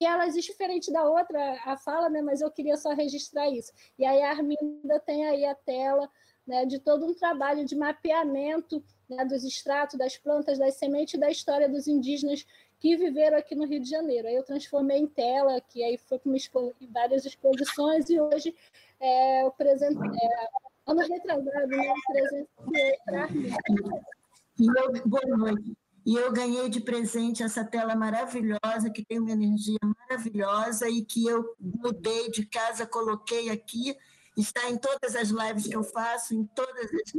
e 0.00 0.04
elas, 0.04 0.34
diferente 0.34 0.92
da 0.92 1.08
outra, 1.08 1.60
a 1.64 1.76
fala, 1.76 2.08
né? 2.10 2.20
mas 2.20 2.40
eu 2.40 2.50
queria 2.50 2.76
só 2.76 2.92
registrar 2.92 3.48
isso. 3.48 3.72
E 3.98 4.04
aí 4.04 4.20
a 4.22 4.30
Arminda 4.30 5.00
tem 5.00 5.26
aí 5.26 5.44
a 5.46 5.54
tela 5.54 6.10
né, 6.46 6.66
de 6.66 6.78
todo 6.78 7.06
um 7.06 7.14
trabalho 7.14 7.64
de 7.64 7.76
mapeamento 7.76 8.84
né, 9.08 9.24
dos 9.24 9.44
extratos, 9.44 9.96
das 9.96 10.16
plantas, 10.16 10.58
das 10.58 10.74
sementes, 10.74 11.18
da 11.18 11.30
história 11.30 11.68
dos 11.68 11.86
indígenas 11.86 12.44
que 12.82 12.96
viveram 12.96 13.38
aqui 13.38 13.54
no 13.54 13.64
Rio 13.64 13.78
de 13.78 13.88
Janeiro. 13.88 14.26
Aí 14.26 14.34
eu 14.34 14.42
transformei 14.42 14.98
em 14.98 15.06
tela, 15.06 15.60
que 15.60 15.84
aí 15.84 15.96
foi 15.96 16.18
com 16.18 16.72
várias 16.90 17.24
exposições, 17.24 18.10
e 18.10 18.20
hoje 18.20 18.52
é, 18.98 19.44
o 19.46 19.52
presente. 19.52 20.00
É, 20.00 20.90
ano 20.90 21.00
retrasado, 21.00 21.68
né? 21.68 21.94
Presente 22.12 22.48
para 23.04 23.28
e 24.58 24.66
eu, 24.66 25.06
Boa 25.06 25.36
noite. 25.36 25.76
E 26.04 26.16
eu 26.16 26.32
ganhei 26.32 26.68
de 26.68 26.80
presente 26.80 27.44
essa 27.44 27.64
tela 27.64 27.94
maravilhosa, 27.94 28.90
que 28.92 29.04
tem 29.04 29.20
uma 29.20 29.30
energia 29.30 29.78
maravilhosa 29.80 30.88
e 30.88 31.04
que 31.04 31.24
eu 31.24 31.54
mudei 31.60 32.28
de 32.32 32.44
casa, 32.44 32.84
coloquei 32.84 33.48
aqui, 33.48 33.96
está 34.36 34.68
em 34.68 34.76
todas 34.76 35.14
as 35.14 35.28
lives 35.28 35.68
que 35.68 35.76
eu 35.76 35.84
faço, 35.84 36.34
em 36.34 36.44
todas 36.46 36.86
as, 36.86 37.12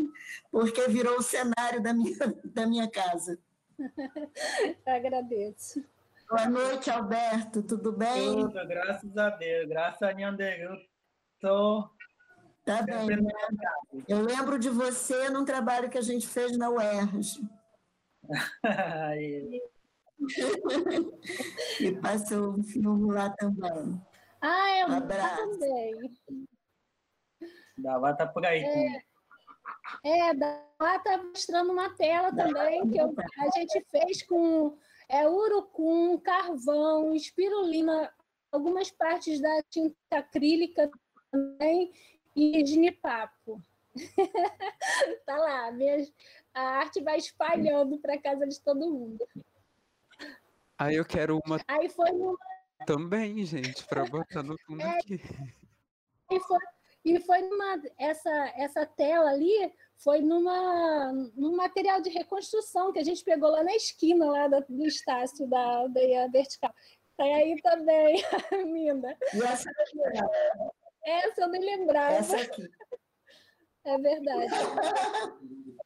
porque 0.52 0.86
virou 0.90 1.16
o 1.20 1.24
cenário 1.24 1.82
da 1.82 1.94
minha, 1.94 2.18
da 2.44 2.68
minha 2.68 2.92
casa. 2.92 3.40
Agradeço. 4.86 5.84
Boa 6.30 6.50
noite, 6.50 6.90
Alberto. 6.90 7.62
Tudo 7.64 7.92
bem? 7.92 8.36
Tudo, 8.36 8.68
graças 8.68 9.18
a 9.18 9.30
Deus. 9.30 9.70
Graças 9.70 10.02
a 10.02 10.14
Nhanderu. 10.14 10.78
Estou. 11.36 11.90
Tá 12.66 12.82
bem. 12.82 13.08
Eu 14.08 14.22
lembro 14.22 14.58
de 14.58 14.70
você 14.70 15.30
num 15.30 15.44
trabalho 15.44 15.90
que 15.90 15.98
a 15.98 16.02
gente 16.02 16.28
fez 16.28 16.58
na 16.58 16.70
UERJ. 16.70 17.42
e 21.80 21.92
passou 22.02 22.52
um 22.52 22.64
filme 22.64 23.14
lá 23.14 23.30
também. 23.32 24.02
Ah, 24.42 24.80
eu 24.80 24.88
um 24.88 24.94
abraço. 24.94 25.52
também. 25.52 26.14
Dava 27.78 28.14
tá 28.16 28.28
por 28.28 28.46
aí. 28.46 28.62
É. 28.62 29.13
É, 30.04 30.34
lá 30.80 30.96
está 30.96 31.18
mostrando 31.18 31.72
uma 31.72 31.90
tela 31.96 32.34
também 32.34 32.90
que 32.90 32.98
eu, 32.98 33.14
a 33.40 33.60
gente 33.60 33.86
fez 33.90 34.24
com 34.24 34.78
é, 35.10 35.28
urucum, 35.28 36.18
carvão, 36.20 37.14
espirulina, 37.14 38.12
algumas 38.52 38.90
partes 38.92 39.42
da 39.42 39.62
tinta 39.70 39.96
acrílica 40.12 40.90
também 41.32 41.92
e 42.36 42.66
ginipapo. 42.66 43.62
tá 45.26 45.38
lá, 45.38 45.72
minha, 45.72 46.08
a 46.54 46.62
arte 46.62 47.02
vai 47.02 47.18
espalhando 47.18 48.00
para 48.00 48.22
casa 48.22 48.48
de 48.48 48.60
todo 48.62 48.90
mundo. 48.90 49.28
Aí 50.78 50.96
eu 50.96 51.06
quero 51.06 51.40
uma. 51.46 51.60
Aí 51.68 51.90
foi 51.90 52.12
uma... 52.12 52.38
também, 52.86 53.46
gente, 53.46 53.86
para 53.86 54.06
botar 54.06 54.44
no 54.44 54.58
fundo 54.66 54.82
é... 54.82 54.98
aqui. 54.98 55.22
E 56.32 56.40
foi, 56.40 56.60
e 57.06 57.20
foi 57.20 57.42
numa 57.42 57.82
essa 57.98 58.54
essa 58.56 58.86
tela 58.86 59.30
ali 59.30 59.74
foi 59.98 60.22
numa 60.22 61.12
num 61.36 61.56
material 61.56 62.02
de 62.02 62.10
reconstrução 62.10 62.92
que 62.92 63.00
a 63.00 63.04
gente 63.04 63.24
pegou 63.24 63.50
lá 63.50 63.64
na 63.64 63.76
esquina 63.76 64.26
lá 64.26 64.48
do 64.48 64.86
Estácio 64.86 65.48
da 65.48 65.60
aldeia 65.60 66.30
vertical. 66.30 66.74
Tá 67.16 67.24
aí 67.24 67.62
também, 67.62 68.16
Minda. 68.66 69.18
E 69.34 69.44
essa 69.44 69.70
essa 71.06 71.42
eu 71.42 71.50
nem 71.50 71.62
lembrava. 71.62 72.16
Essa 72.16 72.38
aqui. 72.38 72.64
É 73.86 73.98
verdade. 73.98 74.48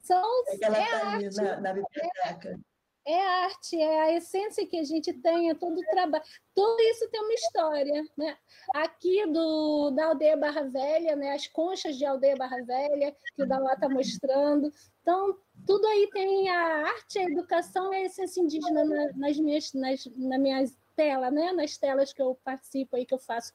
São 0.00 0.24
é 0.48 0.56
ela 0.62 0.78
é 0.78 0.88
tá 0.88 1.12
ali 1.12 1.28
na, 1.36 1.60
na 1.60 1.72
biblioteca. 1.74 2.58
É, 3.04 3.20
arte, 3.44 3.76
é 3.76 4.00
a 4.00 4.16
essência 4.16 4.66
que 4.66 4.78
a 4.78 4.84
gente 4.84 5.12
tem, 5.12 5.50
é 5.50 5.54
todo 5.54 5.78
o 5.78 5.86
trabalho. 5.90 6.22
Tudo 6.54 6.80
isso 6.82 7.08
tem 7.10 7.20
uma 7.20 7.34
história. 7.34 8.04
Né? 8.16 8.36
Aqui 8.74 9.26
do, 9.26 9.90
da 9.90 10.06
Aldeia 10.06 10.36
Barra 10.36 10.62
Velha, 10.62 11.16
né? 11.16 11.32
as 11.32 11.48
conchas 11.48 11.96
de 11.96 12.04
Aldeia 12.04 12.36
Barra 12.36 12.62
Velha, 12.62 13.16
que 13.34 13.42
o 13.42 13.46
Dalá 13.46 13.74
está 13.74 13.88
mostrando. 13.88 14.72
Então, 15.00 15.36
tudo 15.66 15.86
aí 15.86 16.08
tem 16.12 16.48
a 16.48 16.86
arte, 16.86 17.18
a 17.18 17.24
educação 17.24 17.90
a 17.90 18.00
essência 18.00 18.40
indígena 18.40 18.84
na, 18.84 19.12
nas 19.14 19.38
minhas, 19.38 19.72
nas, 19.72 20.06
na 20.16 20.38
minhas 20.38 20.76
telas, 20.94 21.32
né? 21.32 21.52
nas 21.52 21.76
telas 21.76 22.12
que 22.12 22.22
eu 22.22 22.38
participo 22.44 22.94
aí, 22.94 23.04
que 23.04 23.14
eu 23.14 23.18
faço 23.18 23.52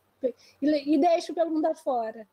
e, 0.62 0.95
e 0.95 0.98
deixo 0.98 1.34
pelo 1.34 1.52
mundo 1.52 1.66
afora. 1.66 2.28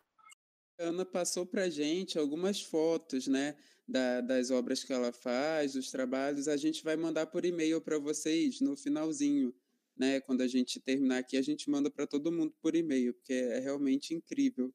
Ana 0.78 1.04
passou 1.04 1.46
para 1.46 1.68
gente 1.68 2.18
algumas 2.18 2.60
fotos, 2.60 3.28
né, 3.28 3.54
da, 3.86 4.20
das 4.20 4.50
obras 4.50 4.82
que 4.82 4.92
ela 4.92 5.12
faz, 5.12 5.74
os 5.74 5.90
trabalhos. 5.90 6.48
A 6.48 6.56
gente 6.56 6.82
vai 6.82 6.96
mandar 6.96 7.26
por 7.26 7.44
e-mail 7.44 7.80
para 7.80 7.98
vocês 7.98 8.60
no 8.60 8.76
finalzinho, 8.76 9.54
né? 9.96 10.20
Quando 10.20 10.40
a 10.40 10.46
gente 10.48 10.80
terminar 10.80 11.18
aqui, 11.18 11.36
a 11.36 11.42
gente 11.42 11.68
manda 11.70 11.90
para 11.90 12.06
todo 12.06 12.32
mundo 12.32 12.54
por 12.60 12.74
e-mail, 12.74 13.14
porque 13.14 13.34
é 13.34 13.58
realmente 13.60 14.14
incrível. 14.14 14.72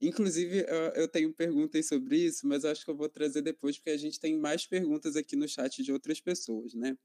Inclusive, 0.00 0.64
eu 0.94 1.08
tenho 1.08 1.32
perguntas 1.32 1.86
sobre 1.86 2.18
isso, 2.18 2.46
mas 2.46 2.64
acho 2.64 2.84
que 2.84 2.90
eu 2.90 2.96
vou 2.96 3.08
trazer 3.08 3.42
depois, 3.42 3.76
porque 3.76 3.90
a 3.90 3.96
gente 3.96 4.20
tem 4.20 4.38
mais 4.38 4.64
perguntas 4.64 5.16
aqui 5.16 5.34
no 5.34 5.48
chat 5.48 5.82
de 5.82 5.92
outras 5.92 6.20
pessoas, 6.20 6.72
né? 6.74 6.96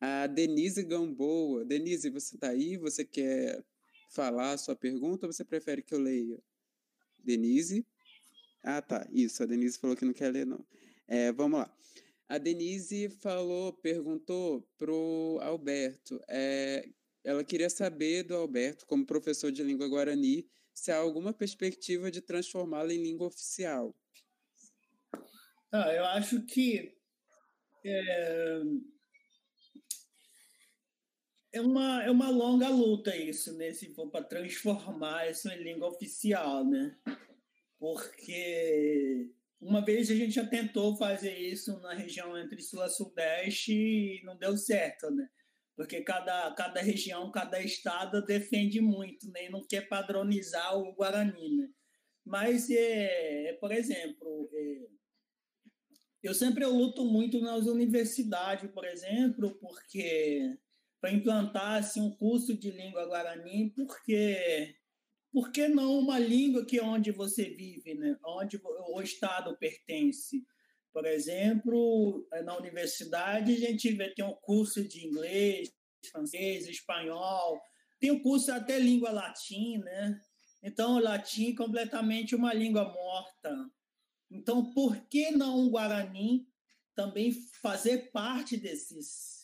A 0.00 0.26
Denise 0.26 0.82
Gamboa. 0.82 1.64
Denise, 1.64 2.08
você 2.10 2.34
está 2.34 2.48
aí? 2.48 2.76
Você 2.78 3.04
quer 3.04 3.62
falar 4.08 4.52
a 4.52 4.58
sua 4.58 4.74
pergunta 4.74 5.26
ou 5.26 5.32
você 5.32 5.44
prefere 5.44 5.82
que 5.82 5.94
eu 5.94 5.98
leia? 5.98 6.42
Denise. 7.22 7.86
Ah, 8.62 8.80
tá. 8.80 9.06
Isso, 9.12 9.42
a 9.42 9.46
Denise 9.46 9.78
falou 9.78 9.96
que 9.96 10.04
não 10.04 10.12
quer 10.12 10.30
ler, 10.32 10.46
não. 10.46 10.64
É, 11.12 11.30
vamos 11.30 11.60
lá. 11.60 11.70
A 12.26 12.38
Denise 12.38 13.10
falou, 13.10 13.74
perguntou 13.74 14.66
pro 14.78 15.38
Alberto. 15.42 16.18
É, 16.26 16.88
ela 17.22 17.44
queria 17.44 17.68
saber 17.68 18.22
do 18.22 18.34
Alberto, 18.34 18.86
como 18.86 19.04
professor 19.04 19.52
de 19.52 19.62
língua 19.62 19.86
guarani, 19.88 20.48
se 20.72 20.90
há 20.90 20.96
alguma 20.96 21.34
perspectiva 21.34 22.10
de 22.10 22.22
transformá-la 22.22 22.94
em 22.94 23.02
língua 23.02 23.26
oficial. 23.26 23.94
Ah, 25.70 25.92
eu 25.92 26.06
acho 26.06 26.46
que 26.46 26.96
é, 27.84 28.62
é 31.52 31.60
uma, 31.60 32.04
é 32.04 32.10
uma 32.10 32.30
longa 32.30 32.70
luta 32.70 33.14
isso, 33.14 33.52
né? 33.58 33.70
Se 33.74 33.92
for 33.92 34.10
para 34.10 34.24
transformar 34.24 35.30
isso 35.30 35.46
em 35.50 35.62
língua 35.62 35.88
oficial, 35.88 36.64
né? 36.64 36.96
Porque 37.78 39.30
uma 39.62 39.84
vez 39.84 40.10
a 40.10 40.14
gente 40.14 40.32
já 40.32 40.44
tentou 40.44 40.96
fazer 40.96 41.38
isso 41.38 41.78
na 41.80 41.94
região 41.94 42.36
entre 42.36 42.60
Sul 42.60 42.84
e 42.84 42.88
Sudeste 42.90 43.72
e 43.72 44.22
não 44.24 44.36
deu 44.36 44.56
certo, 44.56 45.08
né? 45.10 45.28
Porque 45.76 46.02
cada, 46.02 46.52
cada 46.54 46.82
região, 46.82 47.30
cada 47.30 47.62
estado 47.62 48.24
defende 48.24 48.80
muito, 48.80 49.30
né? 49.30 49.46
E 49.46 49.50
não 49.50 49.64
quer 49.66 49.88
padronizar 49.88 50.76
o 50.76 50.92
Guarani, 50.92 51.56
né? 51.56 51.68
Mas, 52.24 52.68
é, 52.70 53.50
é 53.50 53.52
por 53.54 53.72
exemplo, 53.72 54.50
é, 54.52 54.86
eu 56.22 56.34
sempre 56.34 56.64
eu 56.64 56.70
luto 56.70 57.04
muito 57.04 57.40
nas 57.40 57.66
universidades, 57.66 58.70
por 58.72 58.84
exemplo, 58.84 59.56
porque 59.60 60.56
para 61.00 61.12
implantar 61.12 61.78
assim, 61.78 62.00
um 62.00 62.16
curso 62.16 62.56
de 62.56 62.70
língua 62.70 63.06
guarani, 63.06 63.70
porque 63.74 64.76
por 65.32 65.50
que 65.50 65.66
não 65.68 65.98
uma 65.98 66.18
língua 66.18 66.64
que 66.64 66.78
é 66.78 66.82
onde 66.82 67.10
você 67.10 67.44
vive, 67.44 67.94
né? 67.94 68.16
onde 68.24 68.60
o 68.62 69.00
Estado 69.00 69.56
pertence? 69.56 70.44
Por 70.92 71.06
exemplo, 71.06 72.26
na 72.44 72.56
universidade 72.56 73.54
a 73.54 73.58
gente 73.58 73.92
vê, 73.92 74.14
tem 74.14 74.24
um 74.24 74.34
curso 74.34 74.86
de 74.86 75.06
inglês, 75.06 75.72
francês, 76.10 76.68
espanhol, 76.68 77.60
tem 77.98 78.10
um 78.10 78.20
curso 78.20 78.52
até 78.52 78.78
língua 78.78 79.10
latim, 79.10 79.78
né? 79.78 80.20
Então, 80.62 80.96
o 80.96 81.00
latim 81.00 81.52
é 81.52 81.56
completamente 81.56 82.34
uma 82.34 82.52
língua 82.52 82.84
morta. 82.84 83.70
Então, 84.30 84.72
por 84.72 84.96
que 85.06 85.30
não 85.30 85.66
o 85.66 85.70
Guarani 85.70 86.46
também 86.94 87.32
fazer 87.60 88.10
parte 88.10 88.56
desses 88.56 89.42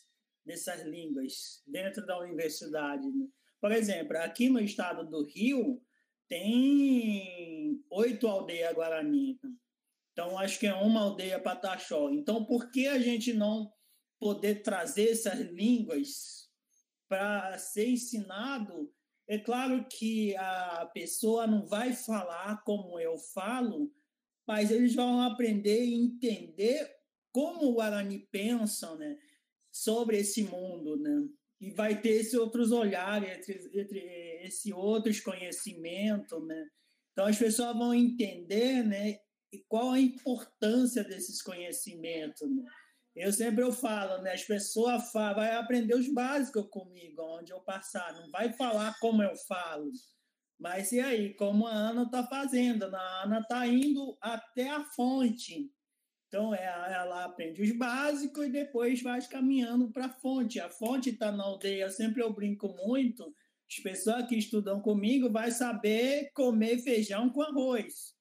dessas 0.48 0.82
línguas 0.82 1.62
dentro 1.66 2.04
da 2.06 2.18
universidade. 2.18 3.06
Né? 3.06 3.26
Por 3.60 3.72
exemplo, 3.72 4.16
aqui 4.18 4.48
no 4.48 4.60
estado 4.60 5.08
do 5.08 5.24
Rio, 5.24 5.82
tem 6.28 7.82
oito 7.90 8.26
aldeias 8.26 8.74
Guarani. 8.74 9.38
Então, 10.12 10.38
acho 10.38 10.58
que 10.58 10.66
é 10.66 10.74
uma 10.74 11.00
aldeia 11.00 11.40
Pataxó. 11.40 12.10
Então, 12.10 12.44
por 12.44 12.70
que 12.70 12.86
a 12.86 12.98
gente 12.98 13.32
não 13.32 13.72
poder 14.18 14.62
trazer 14.62 15.10
essas 15.10 15.38
línguas 15.38 16.48
para 17.08 17.56
ser 17.58 17.88
ensinado? 17.88 18.92
É 19.26 19.38
claro 19.38 19.86
que 19.88 20.34
a 20.36 20.90
pessoa 20.92 21.46
não 21.46 21.66
vai 21.66 21.92
falar 21.92 22.62
como 22.64 22.98
eu 22.98 23.16
falo, 23.18 23.92
mas 24.46 24.70
eles 24.70 24.94
vão 24.94 25.20
aprender 25.20 25.84
e 25.84 25.94
entender 25.94 26.90
como 27.30 27.66
o 27.66 27.74
Guarani 27.74 28.26
pensa, 28.30 28.96
né? 28.96 29.16
sobre 29.70 30.18
esse 30.18 30.42
mundo, 30.44 30.96
né? 30.96 31.28
E 31.60 31.70
vai 31.72 32.00
ter 32.00 32.10
esses 32.10 32.34
outros 32.34 32.70
olhares, 32.70 33.28
entre, 33.30 33.80
entre 33.80 33.98
esse 34.44 34.72
outros 34.72 35.20
conhecimento, 35.20 36.40
né? 36.44 36.68
Então 37.12 37.26
as 37.26 37.36
pessoas 37.36 37.76
vão 37.76 37.92
entender, 37.92 38.84
né? 38.84 39.18
E 39.52 39.58
qual 39.68 39.90
a 39.90 40.00
importância 40.00 41.02
desses 41.02 41.42
conhecimentos, 41.42 42.48
né? 42.48 42.62
Eu 43.16 43.32
sempre 43.32 43.64
eu 43.64 43.72
falo, 43.72 44.22
né? 44.22 44.32
As 44.32 44.44
pessoas 44.44 45.10
falam, 45.10 45.36
vai 45.36 45.56
aprender 45.56 45.94
os 45.94 46.08
básicos 46.12 46.68
comigo, 46.70 47.20
onde 47.22 47.52
eu 47.52 47.60
passar, 47.60 48.14
não 48.14 48.30
vai 48.30 48.52
falar 48.52 48.96
como 49.00 49.22
eu 49.22 49.34
falo. 49.48 49.90
Mas 50.58 50.92
e 50.92 51.00
aí, 51.00 51.34
como 51.34 51.66
a 51.66 51.72
Ana 51.72 52.02
está 52.04 52.24
fazendo? 52.26 52.84
A 52.84 53.22
Ana 53.24 53.40
está 53.40 53.66
indo 53.66 54.16
até 54.20 54.70
a 54.70 54.84
fonte, 54.84 55.70
então, 56.28 56.54
é, 56.54 56.62
ela 56.62 57.24
aprende 57.24 57.62
os 57.62 57.72
básicos 57.72 58.46
e 58.46 58.50
depois 58.50 59.02
vai 59.02 59.20
caminhando 59.26 59.90
para 59.90 60.06
a 60.06 60.12
fonte. 60.12 60.60
A 60.60 60.68
fonte 60.68 61.08
está 61.08 61.32
na 61.32 61.42
aldeia, 61.42 61.90
sempre 61.90 62.22
eu 62.22 62.32
brinco 62.32 62.68
muito. 62.68 63.34
As 63.66 63.78
pessoas 63.82 64.26
que 64.28 64.36
estudam 64.36 64.80
comigo 64.80 65.30
vai 65.30 65.50
saber 65.50 66.30
comer 66.34 66.78
feijão 66.78 67.30
com 67.30 67.42
arroz. 67.42 68.14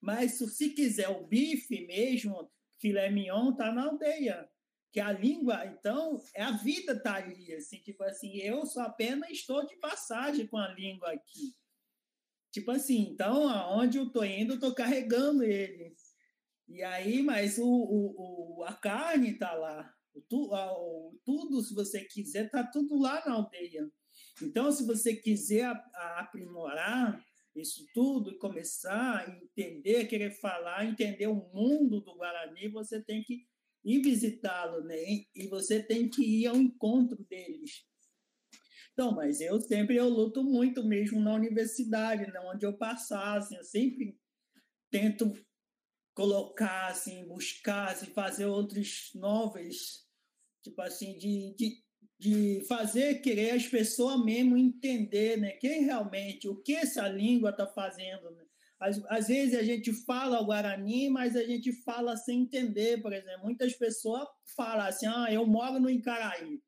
Mas 0.00 0.32
se 0.32 0.70
quiser 0.70 1.08
o 1.08 1.26
bife 1.26 1.86
mesmo, 1.86 2.50
filé 2.78 3.10
mignon, 3.10 3.52
está 3.52 3.72
na 3.72 3.86
aldeia. 3.86 4.46
Que 4.92 5.00
a 5.00 5.12
língua, 5.12 5.66
então, 5.66 6.22
é 6.34 6.42
a 6.42 6.52
vida 6.52 6.92
está 6.92 7.16
ali. 7.16 7.54
Assim, 7.54 7.78
tipo 7.78 8.02
assim, 8.04 8.36
eu 8.36 8.66
só 8.66 8.82
apenas 8.82 9.30
estou 9.30 9.66
de 9.66 9.76
passagem 9.76 10.46
com 10.46 10.58
a 10.58 10.68
língua 10.68 11.10
aqui. 11.10 11.54
Tipo 12.52 12.70
assim, 12.70 13.00
então, 13.10 13.48
aonde 13.48 13.96
eu 13.98 14.06
estou 14.06 14.24
indo, 14.24 14.52
eu 14.52 14.56
estou 14.56 14.74
carregando 14.74 15.42
ele. 15.42 15.94
E 16.68 16.82
aí, 16.82 17.22
mas 17.22 17.58
o, 17.58 17.64
o, 17.64 18.58
o 18.58 18.64
a 18.64 18.74
carne 18.74 19.32
está 19.32 19.54
lá. 19.54 19.88
O, 20.14 20.20
tu, 20.22 20.54
a, 20.54 20.72
o, 20.72 21.18
tudo, 21.24 21.62
se 21.62 21.74
você 21.74 22.04
quiser, 22.04 22.46
está 22.46 22.64
tudo 22.64 22.98
lá 22.98 23.22
na 23.24 23.34
aldeia. 23.34 23.88
Então, 24.42 24.70
se 24.72 24.84
você 24.86 25.14
quiser 25.14 25.64
a, 25.64 25.72
a 25.94 26.20
aprimorar 26.20 27.24
isso 27.54 27.86
tudo 27.94 28.30
e 28.30 28.38
começar 28.38 29.18
a 29.18 29.30
entender, 29.30 30.06
querer 30.06 30.30
falar, 30.30 30.84
entender 30.84 31.26
o 31.26 31.48
mundo 31.52 32.00
do 32.00 32.14
Guarani, 32.16 32.68
você 32.68 33.02
tem 33.02 33.22
que 33.22 33.46
ir 33.84 34.02
visitá-lo, 34.02 34.84
né? 34.84 34.96
E 35.34 35.46
você 35.48 35.82
tem 35.82 36.08
que 36.08 36.22
ir 36.22 36.46
ao 36.48 36.56
encontro 36.56 37.24
deles. 37.24 37.84
Então, 38.92 39.14
mas 39.14 39.40
eu 39.40 39.60
sempre 39.60 39.96
eu 39.96 40.08
luto 40.08 40.42
muito 40.42 40.82
mesmo 40.82 41.20
na 41.20 41.34
universidade, 41.34 42.30
né? 42.32 42.40
onde 42.40 42.64
eu 42.64 42.76
passasse, 42.76 43.54
eu 43.54 43.62
sempre 43.62 44.18
tento 44.90 45.30
colocar, 46.16 46.86
assim, 46.86 47.26
buscar, 47.26 47.90
assim, 47.90 48.06
fazer 48.06 48.46
outros 48.46 49.10
novos, 49.14 50.02
tipo 50.62 50.80
assim, 50.80 51.18
de, 51.18 51.54
de, 51.54 51.84
de 52.18 52.64
fazer 52.66 53.20
querer 53.20 53.50
as 53.50 53.66
pessoas 53.66 54.24
mesmo 54.24 54.56
entender, 54.56 55.36
né, 55.36 55.50
quem 55.50 55.84
realmente, 55.84 56.48
o 56.48 56.56
que 56.56 56.74
essa 56.74 57.06
língua 57.06 57.50
está 57.50 57.66
fazendo, 57.66 58.30
né? 58.30 58.42
Às, 58.80 59.04
às 59.06 59.28
vezes 59.28 59.58
a 59.58 59.62
gente 59.62 59.92
fala 59.92 60.40
o 60.40 60.46
Guarani, 60.46 61.10
mas 61.10 61.36
a 61.36 61.42
gente 61.42 61.70
fala 61.82 62.16
sem 62.16 62.42
entender, 62.42 63.00
por 63.02 63.12
exemplo. 63.12 63.44
Muitas 63.44 63.74
pessoas 63.74 64.26
falam 64.54 64.86
assim, 64.86 65.06
ah, 65.06 65.30
eu 65.30 65.46
moro 65.46 65.78
no 65.78 65.88
Icaraí. 65.88 66.60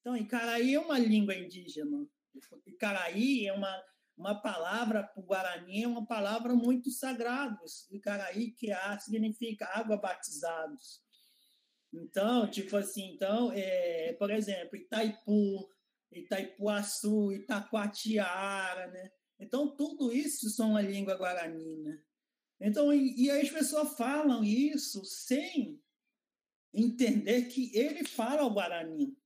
Então, 0.00 0.16
Icaraí 0.16 0.74
é 0.74 0.80
uma 0.80 0.98
língua 0.98 1.34
indígena. 1.36 2.04
Icaraí 2.66 3.46
é 3.46 3.52
uma 3.52 3.82
uma 4.16 4.40
palavra 4.40 5.02
para 5.02 5.20
o 5.20 5.24
Guarani 5.24 5.84
é 5.84 5.88
uma 5.88 6.06
palavra 6.06 6.54
muito 6.54 6.90
sagrada. 6.90 7.58
Icaraí, 7.90 8.52
que 8.52 8.70
há, 8.70 8.98
significa 8.98 9.66
água 9.74 9.96
batizados. 9.96 11.02
Então, 11.92 12.50
tipo 12.50 12.76
assim, 12.76 13.12
então, 13.14 13.52
é, 13.52 14.14
por 14.14 14.30
exemplo, 14.30 14.76
Itaipu, 14.76 15.68
Itaipuaçu, 16.10 17.32
Itacoatiara, 17.32 18.86
né? 18.88 19.10
Então, 19.38 19.74
tudo 19.74 20.12
isso 20.12 20.48
são 20.50 20.76
a 20.76 20.82
língua 20.82 21.16
guarani, 21.16 21.82
né? 21.82 22.02
Então, 22.60 22.92
e, 22.92 23.24
e 23.24 23.30
as 23.30 23.50
pessoas 23.50 23.96
falam 23.96 24.44
isso 24.44 25.04
sem 25.04 25.82
entender 26.72 27.46
que 27.46 27.76
ele 27.76 28.04
fala 28.04 28.44
o 28.44 28.54
guarani. 28.54 29.16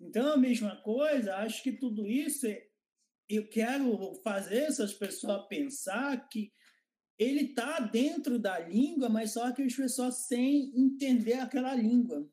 Então, 0.00 0.32
a 0.32 0.36
mesma 0.36 0.76
coisa, 0.82 1.36
acho 1.36 1.62
que 1.62 1.72
tudo 1.72 2.06
isso 2.06 2.46
é, 2.46 2.65
eu 3.28 3.48
quero 3.48 4.14
fazer 4.22 4.64
essas 4.64 4.92
pessoas 4.94 5.46
pensar 5.48 6.28
que 6.28 6.52
ele 7.18 7.46
está 7.46 7.80
dentro 7.80 8.38
da 8.38 8.58
língua, 8.58 9.08
mas 9.08 9.32
só 9.32 9.50
que 9.52 9.62
as 9.62 9.74
pessoas 9.74 10.26
sem 10.26 10.72
entender 10.76 11.34
aquela 11.34 11.74
língua. 11.74 12.28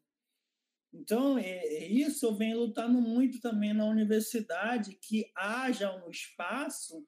Então, 0.94 1.38
é, 1.38 1.50
é 1.50 1.88
isso 1.88 2.26
eu 2.26 2.36
venho 2.36 2.60
lutando 2.60 3.02
muito 3.02 3.40
também 3.40 3.74
na 3.74 3.86
universidade, 3.86 4.98
que 5.02 5.32
haja 5.36 5.96
um 6.06 6.10
espaço 6.10 7.06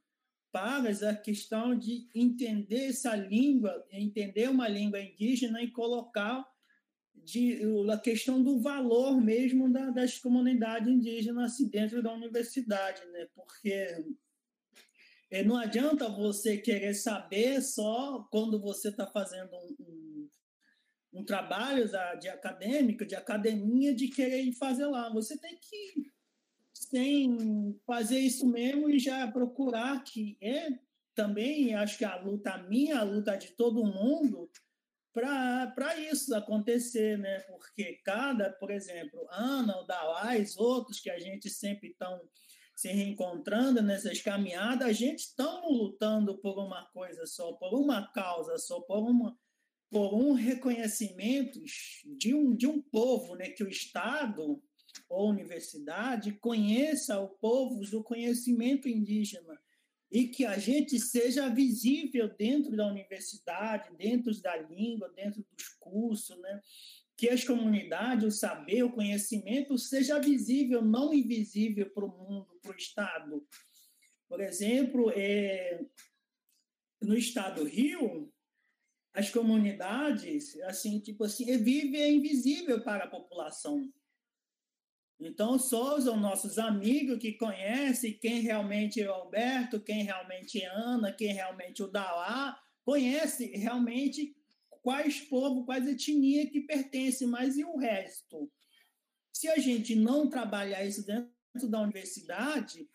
preocupadas 0.56 1.04
a 1.04 1.14
questão 1.14 1.78
de 1.78 2.08
entender 2.16 2.86
essa 2.86 3.14
língua, 3.14 3.86
entender 3.92 4.50
uma 4.50 4.70
língua 4.70 5.02
indígena 5.02 5.62
e 5.62 5.70
colocar 5.70 6.46
de, 7.26 7.60
questão 8.04 8.42
do 8.42 8.60
valor 8.60 9.20
mesmo 9.20 9.72
da, 9.72 9.90
das 9.90 10.20
comunidades 10.20 10.88
indígenas 10.88 11.58
dentro 11.72 12.04
da 12.04 12.14
universidade, 12.14 13.04
né? 13.08 13.28
porque 13.34 14.06
é, 15.32 15.44
não 15.44 15.58
adianta 15.58 16.08
você 16.08 16.58
querer 16.58 16.94
saber 16.94 17.62
só 17.62 18.28
quando 18.32 18.62
você 18.62 18.90
está 18.90 19.08
fazendo 19.08 19.56
um, 19.56 19.76
um, 19.80 20.30
um 21.14 21.26
trabalho 21.26 21.92
da, 21.92 22.14
de 22.14 22.30
acadêmico, 22.30 23.06
de 23.06 23.16
academia, 23.16 23.94
de 23.94 24.08
querer 24.10 24.52
fazer 24.54 24.86
lá. 24.86 25.10
Você 25.10 25.36
tem 25.38 25.58
que 25.58 26.14
sem 26.72 27.80
fazer 27.88 28.20
isso 28.20 28.48
mesmo 28.48 28.90
e 28.90 29.00
já 29.00 29.30
procurar 29.32 30.04
que 30.04 30.38
é 30.40 30.70
também 31.16 31.74
acho 31.74 31.98
que 31.98 32.06
a 32.06 32.22
luta 32.22 32.58
minha, 32.58 33.00
a 33.00 33.04
luta 33.04 33.36
de 33.36 33.48
todo 33.54 33.86
mundo 33.86 34.50
para 35.16 35.98
isso 35.98 36.36
acontecer, 36.36 37.18
né? 37.18 37.40
Porque 37.42 38.02
cada, 38.04 38.52
por 38.52 38.70
exemplo, 38.70 39.26
Ana, 39.32 39.80
o 39.80 39.86
Dalais, 39.86 40.58
outros 40.58 41.00
que 41.00 41.10
a 41.10 41.18
gente 41.18 41.50
sempre 41.50 41.90
estão 41.90 42.20
se 42.76 42.90
reencontrando 42.90 43.82
nessas 43.82 44.22
caminhadas, 44.22 44.86
a 44.86 44.92
gente 44.92 45.20
estamos 45.20 45.72
lutando 45.72 46.38
por 46.40 46.60
uma 46.60 46.86
coisa 46.92 47.26
só, 47.26 47.54
por 47.54 47.74
uma 47.74 48.12
causa 48.12 48.58
só, 48.58 48.82
por 48.82 49.00
uma 49.10 49.38
por 49.90 50.14
um 50.14 50.34
reconhecimento 50.34 51.62
de 52.18 52.34
um, 52.34 52.54
de 52.54 52.68
um 52.68 52.82
povo, 52.82 53.36
né, 53.36 53.50
que 53.52 53.64
o 53.64 53.70
Estado 53.70 54.62
ou 55.08 55.30
universidade 55.30 56.34
conheça 56.34 57.18
o 57.20 57.30
povo 57.30 57.80
do 57.90 58.04
conhecimento 58.04 58.90
indígena 58.90 59.58
e 60.16 60.30
que 60.30 60.46
a 60.46 60.58
gente 60.58 60.98
seja 60.98 61.50
visível 61.50 62.34
dentro 62.38 62.74
da 62.74 62.88
universidade, 62.88 63.94
dentro 63.98 64.32
da 64.42 64.56
língua, 64.56 65.12
dentro 65.14 65.46
dos 65.52 65.68
cursos, 65.78 66.40
né? 66.40 66.62
que 67.18 67.28
as 67.28 67.44
comunidades, 67.44 68.24
o 68.24 68.32
saber, 68.32 68.84
o 68.84 68.94
conhecimento 68.94 69.78
seja 69.78 70.18
visível, 70.18 70.82
não 70.82 71.14
invisível 71.14 71.90
para 71.90 72.06
o 72.06 72.08
mundo, 72.08 72.58
para 72.62 72.72
o 72.72 72.78
Estado. 72.78 73.46
Por 74.30 74.40
exemplo, 74.40 75.12
é, 75.14 75.84
no 77.02 77.18
Estado 77.18 77.62
do 77.62 77.68
Rio, 77.68 78.34
as 79.14 79.30
comunidades, 79.30 80.58
assim, 80.62 81.02
tipo 81.02 81.26
assim, 81.26 81.58
vivem 81.58 82.02
é 82.02 82.10
invisível 82.10 82.82
para 82.82 83.04
a 83.04 83.10
população. 83.10 83.92
Então, 85.20 85.58
só 85.58 85.98
os 85.98 86.06
nossos 86.06 86.58
amigos 86.58 87.20
que 87.20 87.34
conhecem 87.34 88.18
quem 88.20 88.42
realmente 88.42 89.02
é 89.02 89.10
o 89.10 89.14
Alberto, 89.14 89.80
quem 89.80 90.04
realmente 90.04 90.62
é 90.62 90.68
Ana, 90.68 91.12
quem 91.12 91.34
realmente 91.34 91.82
é 91.82 91.86
o 91.86 91.92
Dauá, 91.92 92.60
conhece 92.84 93.46
realmente 93.58 94.36
quais 94.82 95.22
povos, 95.22 95.66
quais 95.66 95.88
etnias 95.88 96.50
que 96.50 96.62
pertencem, 96.62 97.28
mas 97.28 97.58
e 97.58 97.64
o 97.64 97.78
resto? 97.78 98.52
Se 99.34 99.48
a 99.48 99.58
gente 99.58 99.96
não 99.96 100.30
trabalhar 100.30 100.86
isso 100.86 101.06
dentro 101.06 101.70
da 101.70 101.82
universidade, 101.82 102.88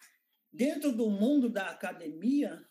dentro 0.53 0.93
do 0.93 1.11
mundo 1.11 1.49
da 1.49 1.71
academia, 1.71 2.65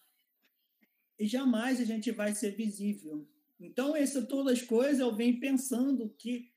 jamais 1.20 1.82
a 1.82 1.86
gente 1.86 2.12
vai 2.12 2.34
ser 2.34 2.52
visível. 2.52 3.28
Então, 3.60 3.96
essas 3.96 4.28
todas 4.28 4.60
as 4.60 4.62
coisas 4.62 5.00
eu 5.00 5.14
venho 5.14 5.40
pensando 5.40 6.10
que 6.18 6.52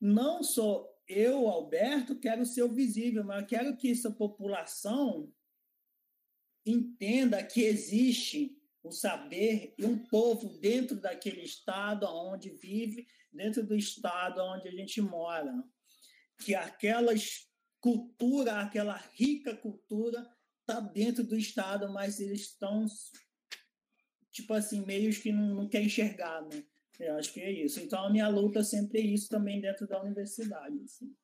não 0.00 0.42
só 0.42 0.88
eu, 1.08 1.48
Alberto, 1.48 2.18
quero 2.18 2.44
ser 2.44 2.62
o 2.62 2.72
visível, 2.72 3.24
mas 3.24 3.40
eu 3.40 3.46
quero 3.46 3.76
que 3.76 3.90
essa 3.90 4.10
população 4.10 5.32
entenda 6.66 7.42
que 7.42 7.62
existe 7.62 8.56
o 8.82 8.92
saber 8.92 9.74
e 9.78 9.84
um 9.84 9.98
povo 9.98 10.48
dentro 10.60 11.00
daquele 11.00 11.42
estado 11.42 12.06
onde 12.06 12.50
vive, 12.50 13.06
dentro 13.32 13.66
do 13.66 13.74
estado 13.74 14.42
onde 14.42 14.68
a 14.68 14.72
gente 14.72 15.00
mora. 15.00 15.52
Que 16.44 16.54
aquela 16.54 17.12
cultura, 17.80 18.60
aquela 18.60 18.96
rica 19.14 19.56
cultura, 19.56 20.28
está 20.60 20.80
dentro 20.80 21.24
do 21.24 21.36
estado, 21.36 21.90
mas 21.90 22.20
eles 22.20 22.42
estão, 22.42 22.84
tipo 24.30 24.52
assim, 24.52 24.84
meios 24.84 25.18
que 25.18 25.32
não, 25.32 25.54
não 25.54 25.68
quer 25.68 25.82
enxergar, 25.82 26.42
né? 26.42 26.64
Eu 26.98 27.14
acho 27.16 27.32
que 27.32 27.40
é 27.40 27.50
isso. 27.50 27.80
Então, 27.80 28.04
a 28.04 28.10
minha 28.10 28.28
luta 28.28 28.62
sempre 28.64 28.98
é 28.98 29.02
isso 29.02 29.28
também 29.28 29.60
dentro 29.60 29.86
da 29.86 30.02
universidade. 30.02 30.80
Assim. 30.84 31.14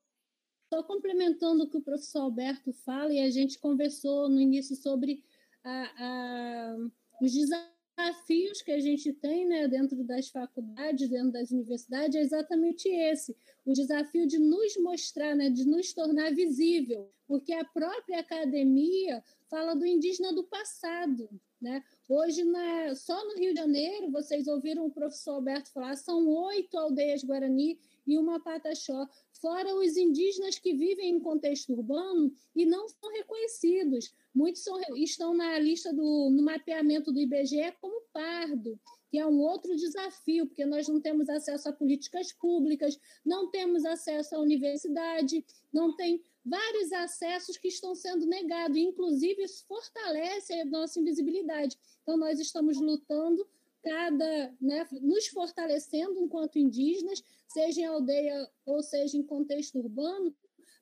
Só 0.73 0.83
complementando 0.83 1.65
o 1.65 1.71
que 1.71 1.77
o 1.77 1.83
professor 1.83 2.21
Alberto 2.21 2.73
fala, 2.73 3.13
e 3.13 3.21
a 3.21 3.31
gente 3.31 3.59
conversou 3.59 4.29
no 4.29 4.41
início 4.41 4.77
sobre 4.77 5.23
a, 5.65 5.93
a, 5.99 6.77
os 7.21 7.33
desafios 7.33 8.63
que 8.63 8.71
a 8.71 8.81
gente 8.81 9.13
tem 9.13 9.47
né, 9.47 9.67
dentro 9.67 10.03
das 10.05 10.29
faculdades, 10.29 11.09
dentro 11.09 11.33
das 11.33 11.51
universidades, 11.51 12.17
é 12.17 12.21
exatamente 12.21 12.89
esse: 12.89 13.37
o 13.65 13.73
desafio 13.73 14.27
de 14.27 14.39
nos 14.39 14.77
mostrar, 14.77 15.35
né, 15.35 15.51
de 15.51 15.65
nos 15.65 15.93
tornar 15.93 16.33
visível, 16.33 17.11
porque 17.27 17.53
a 17.53 17.65
própria 17.65 18.21
academia 18.21 19.23
fala 19.51 19.75
do 19.75 19.87
indígena 19.87 20.33
do 20.33 20.45
passado. 20.45 21.29
Né? 21.61 21.83
Hoje, 22.07 22.45
na, 22.45 22.95
só 22.95 23.25
no 23.27 23.35
Rio 23.39 23.55
de 23.55 23.61
Janeiro, 23.61 24.11
vocês 24.11 24.47
ouviram 24.47 24.85
o 24.85 24.91
professor 24.91 25.37
Alberto 25.37 25.73
falar, 25.73 25.97
são 25.97 26.29
oito 26.29 26.77
aldeias 26.77 27.25
Guarani 27.25 27.79
e 28.07 28.19
uma 28.19 28.39
Pataxó, 28.39 29.09
fora 29.41 29.75
os 29.75 29.97
indígenas 29.97 30.59
que 30.59 30.75
vivem 30.75 31.11
em 31.11 31.21
contexto 31.21 31.73
urbano 31.73 32.31
e 32.55 32.67
não 32.67 32.87
são 32.89 33.11
reconhecidos. 33.11 34.15
Muitos 34.35 34.63
são, 34.63 34.79
estão 34.97 35.33
na 35.33 35.59
lista 35.59 35.95
do 35.95 36.29
no 36.31 36.43
mapeamento 36.43 37.11
do 37.11 37.21
IBGE 37.21 37.73
como 37.81 38.03
pardo, 38.13 38.79
que 39.11 39.19
é 39.19 39.27
um 39.27 39.41
outro 39.41 39.75
desafio, 39.75 40.47
porque 40.47 40.67
nós 40.67 40.87
não 40.87 41.01
temos 41.01 41.31
acesso 41.31 41.71
a 41.71 41.73
políticas 41.73 42.33
públicas, 42.33 43.01
não 43.25 43.51
temos 43.51 43.85
acesso 43.87 44.37
à 44.37 44.41
universidade, 44.41 45.43
não 45.73 45.97
tem 45.97 46.23
vários 46.45 46.93
acessos 46.93 47.57
que 47.57 47.69
estão 47.69 47.95
sendo 47.95 48.27
negados, 48.27 48.77
inclusive 48.77 49.43
isso 49.43 49.65
fortalece 49.67 50.53
a 50.53 50.65
nossa 50.65 51.01
invisibilidade. 51.01 51.77
Então, 52.03 52.17
nós 52.17 52.39
estamos 52.39 52.77
lutando, 52.77 53.49
cada, 53.83 54.55
né, 54.61 54.87
nos 55.01 55.27
fortalecendo 55.29 56.21
enquanto 56.21 56.59
indígenas, 56.59 57.23
seja 57.49 57.81
em 57.81 57.85
aldeia 57.85 58.51
ou 58.65 58.83
seja 58.83 59.17
em 59.17 59.23
contexto 59.23 59.79
urbano, 59.79 60.35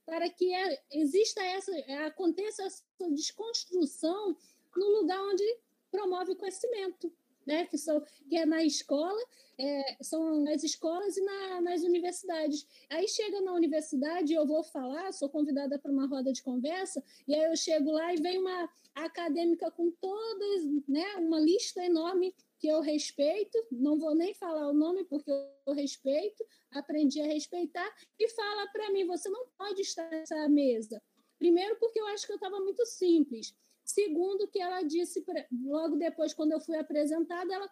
para 0.04 0.28
que 0.28 0.52
é, 0.52 0.82
exista 0.90 1.42
essa, 1.42 1.72
aconteça 2.06 2.62
essa 2.64 2.84
desconstrução 3.10 4.36
no 4.76 4.88
lugar 5.00 5.20
onde 5.20 5.44
promove 5.90 6.34
conhecimento 6.34 7.12
né? 7.47 7.66
que, 7.66 7.78
são, 7.78 8.03
que 8.28 8.36
é 8.36 8.47
na 8.47 8.64
escola, 8.64 9.20
é, 9.59 9.97
são 10.03 10.40
nas 10.43 10.62
escolas 10.62 11.16
e 11.16 11.22
na, 11.22 11.61
nas 11.61 11.82
universidades. 11.82 12.66
Aí 12.90 13.07
chega 13.09 13.40
na 13.40 13.53
universidade, 13.53 14.32
eu 14.32 14.47
vou 14.47 14.62
falar, 14.64 15.12
sou 15.12 15.28
convidada 15.28 15.78
para 15.78 15.93
uma 15.93 16.07
roda 16.07 16.32
de 16.32 16.43
conversa, 16.43 17.03
e 17.26 17.34
aí 17.34 17.45
eu 17.45 17.57
chego 17.57 17.90
lá 17.93 18.12
e 18.12 18.20
vem 18.20 18.38
uma 18.38 18.68
acadêmica 18.95 19.70
com 19.70 19.90
todas, 19.90 20.64
né, 20.88 21.16
uma 21.16 21.40
lista 21.40 21.84
enorme 21.84 22.34
que 22.59 22.68
eu 22.68 22.80
respeito, 22.80 23.59
não 23.72 23.99
vou 23.99 24.14
nem 24.14 24.32
falar 24.34 24.68
o 24.68 24.72
nome 24.72 25.05
porque 25.05 25.30
eu 25.30 25.74
respeito, 25.74 26.45
aprendi 26.70 27.20
a 27.20 27.26
respeitar, 27.26 27.93
e 28.18 28.28
fala 28.28 28.68
para 28.68 28.90
mim: 28.93 29.05
você 29.05 29.28
não 29.28 29.47
pode 29.59 29.80
estar 29.80 30.09
nessa 30.09 30.49
mesa. 30.49 31.03
Primeiro, 31.40 31.76
porque 31.80 32.01
eu 32.01 32.07
acho 32.07 32.24
que 32.24 32.32
eu 32.32 32.36
estava 32.36 32.61
muito 32.61 32.86
simples. 32.86 33.53
Segundo, 33.84 34.48
que 34.48 34.60
ela 34.60 34.82
disse, 34.82 35.24
logo 35.64 35.96
depois, 35.96 36.32
quando 36.32 36.52
eu 36.52 36.60
fui 36.60 36.76
apresentada, 36.76 37.52
ela 37.52 37.70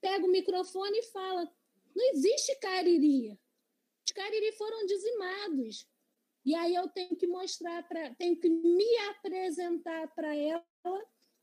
pega 0.00 0.24
o 0.24 0.30
microfone 0.30 0.98
e 0.98 1.04
fala: 1.04 1.50
não 1.94 2.10
existe 2.12 2.54
cariri. 2.56 3.38
Os 4.06 4.12
cariri 4.12 4.52
foram 4.52 4.86
dizimados. 4.86 5.86
E 6.44 6.54
aí 6.54 6.74
eu 6.74 6.88
tenho 6.88 7.14
que 7.16 7.26
mostrar 7.26 7.86
para, 7.86 8.14
tenho 8.14 8.36
que 8.38 8.48
me 8.48 8.96
apresentar 9.10 10.08
para 10.14 10.34
ela, 10.34 10.64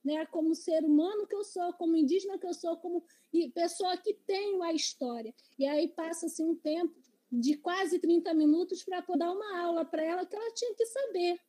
né, 0.03 0.25
como 0.27 0.55
ser 0.55 0.83
humano 0.83 1.27
que 1.27 1.35
eu 1.35 1.43
sou, 1.43 1.71
como 1.73 1.95
indígena 1.95 2.39
que 2.39 2.47
eu 2.47 2.53
sou, 2.53 2.77
como 2.77 3.05
pessoa 3.53 3.95
que 3.97 4.13
tenho 4.25 4.63
a 4.63 4.73
história. 4.73 5.33
E 5.59 5.67
aí 5.67 5.87
passa-se 5.89 6.41
um 6.41 6.55
tempo 6.55 6.95
de 7.31 7.57
quase 7.57 7.99
30 7.99 8.33
minutos 8.33 8.83
para 8.83 9.01
poder 9.01 9.19
dar 9.19 9.31
uma 9.31 9.59
aula 9.59 9.85
para 9.85 10.03
ela 10.03 10.25
que 10.25 10.35
ela 10.35 10.53
tinha 10.53 10.73
que 10.73 10.85
saber. 10.85 11.39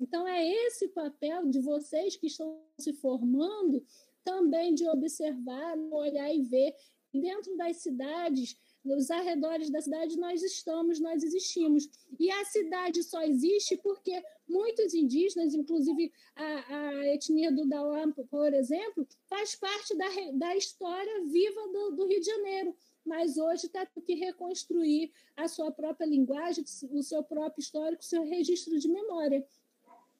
Então, 0.00 0.26
é 0.26 0.48
esse 0.66 0.88
papel 0.88 1.46
de 1.46 1.60
vocês 1.60 2.16
que 2.16 2.26
estão 2.26 2.58
se 2.78 2.92
formando 2.94 3.84
também 4.24 4.74
de 4.74 4.88
observar, 4.88 5.76
olhar 5.90 6.34
e 6.34 6.42
ver. 6.42 6.74
Dentro 7.12 7.56
das 7.56 7.78
cidades, 7.78 8.56
nos 8.84 9.10
arredores 9.10 9.68
da 9.68 9.80
cidade, 9.80 10.16
nós 10.16 10.42
estamos, 10.42 11.00
nós 11.00 11.22
existimos. 11.22 11.88
E 12.18 12.30
a 12.30 12.44
cidade 12.44 13.02
só 13.02 13.22
existe 13.22 13.76
porque 13.78 14.22
muitos 14.48 14.94
indígenas, 14.94 15.54
inclusive 15.54 16.12
a, 16.36 16.76
a 16.76 17.06
etnia 17.08 17.50
do 17.50 17.68
Dauá, 17.68 18.04
por 18.30 18.54
exemplo, 18.54 19.06
faz 19.28 19.54
parte 19.56 19.96
da, 19.96 20.06
da 20.34 20.56
história 20.56 21.24
viva 21.24 21.68
do, 21.72 21.96
do 21.96 22.06
Rio 22.06 22.20
de 22.20 22.26
Janeiro 22.26 22.74
mas 23.04 23.38
hoje 23.38 23.66
está 23.66 23.84
tendo 23.86 24.04
que 24.04 24.14
reconstruir 24.14 25.10
a 25.34 25.48
sua 25.48 25.72
própria 25.72 26.06
linguagem, 26.06 26.64
o 26.90 27.02
seu 27.02 27.22
próprio 27.24 27.60
histórico, 27.60 28.02
o 28.02 28.06
seu 28.06 28.22
registro 28.22 28.78
de 28.78 28.88
memória 28.88 29.44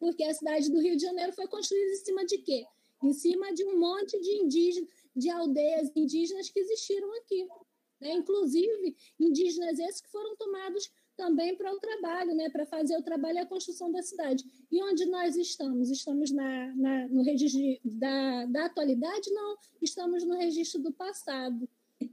porque 0.00 0.24
a 0.24 0.34
cidade 0.34 0.68
do 0.72 0.80
Rio 0.80 0.96
de 0.96 1.02
Janeiro 1.02 1.32
foi 1.32 1.46
construída 1.46 1.92
em 1.92 1.96
cima 1.96 2.24
de 2.24 2.38
quê? 2.38 2.64
em 3.02 3.12
cima 3.12 3.52
de 3.52 3.64
um 3.64 3.78
monte 3.78 4.20
de 4.20 4.30
indígenas, 4.42 4.88
de 5.16 5.30
aldeias 5.30 5.90
indígenas 5.96 6.50
que 6.50 6.60
existiram 6.60 7.12
aqui. 7.18 7.46
Né? 8.00 8.12
Inclusive, 8.14 8.96
indígenas 9.18 9.78
esses 9.78 10.00
que 10.00 10.10
foram 10.10 10.36
tomados 10.36 10.90
também 11.16 11.54
para 11.54 11.72
o 11.72 11.78
trabalho, 11.78 12.34
né? 12.34 12.48
para 12.48 12.64
fazer 12.66 12.96
o 12.96 13.02
trabalho 13.02 13.36
e 13.36 13.40
a 13.40 13.46
construção 13.46 13.90
da 13.90 14.02
cidade. 14.02 14.44
E 14.70 14.82
onde 14.82 15.06
nós 15.06 15.36
estamos? 15.36 15.90
Estamos 15.90 16.30
na, 16.30 16.74
na 16.76 17.08
no 17.08 17.22
registro 17.22 17.80
da, 17.84 18.46
da 18.46 18.66
atualidade? 18.66 19.30
Não, 19.30 19.56
estamos 19.82 20.24
no 20.24 20.36
registro 20.36 20.80
do 20.80 20.92
passado. 20.92 21.68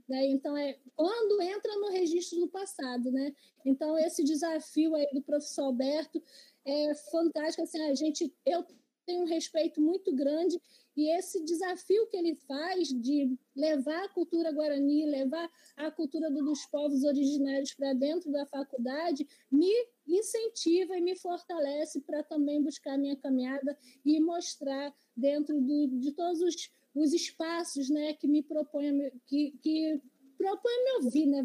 Né? 0.08 0.28
Então, 0.28 0.58
é 0.58 0.78
quando 0.96 1.42
entra 1.42 1.74
no 1.78 1.90
registro 1.90 2.40
do 2.40 2.48
passado. 2.48 3.12
Né? 3.12 3.34
Então, 3.66 3.98
esse 3.98 4.24
desafio 4.24 4.96
aí 4.96 5.08
do 5.14 5.22
professor 5.22 5.64
Alberto 5.64 6.22
é 6.68 6.96
fantástico. 7.10 7.64
Assim, 7.64 7.82
a 7.82 7.96
gente, 7.96 8.34
eu 8.46 8.66
tenho 9.06 9.24
um 9.24 9.26
respeito 9.26 9.82
muito 9.82 10.14
grande 10.14 10.60
e 10.96 11.16
esse 11.16 11.44
desafio 11.46 12.08
que 12.08 12.18
ele 12.18 12.36
faz 12.48 12.90
de 12.90 13.38
levar 13.56 14.04
a 14.04 14.10
cultura 14.10 14.52
guarani, 14.52 15.06
levar 15.06 15.50
a 15.78 15.92
cultura 15.92 16.30
dos 16.30 16.66
povos 16.66 17.04
originários 17.04 17.74
para 17.74 17.94
dentro 17.94 18.32
da 18.32 18.46
faculdade, 18.48 19.26
me 19.50 19.72
incentiva 20.08 20.98
e 20.98 21.02
me 21.02 21.16
fortalece 21.16 22.02
para 22.02 22.24
também 22.24 22.64
buscar 22.64 22.98
minha 22.98 23.16
caminhada 23.16 23.78
e 24.04 24.20
mostrar 24.20 24.94
dentro 25.16 25.62
do, 25.62 25.88
de 26.00 26.12
todos 26.14 26.42
os, 26.42 26.72
os 26.96 27.14
espaços 27.14 27.90
né, 27.90 28.14
que 28.14 28.28
me 28.28 28.42
propõem, 28.42 29.12
que, 29.28 29.52
que 29.62 30.02
propõem 30.36 30.84
me 30.84 30.92
ouvir. 31.04 31.26
Né? 31.28 31.44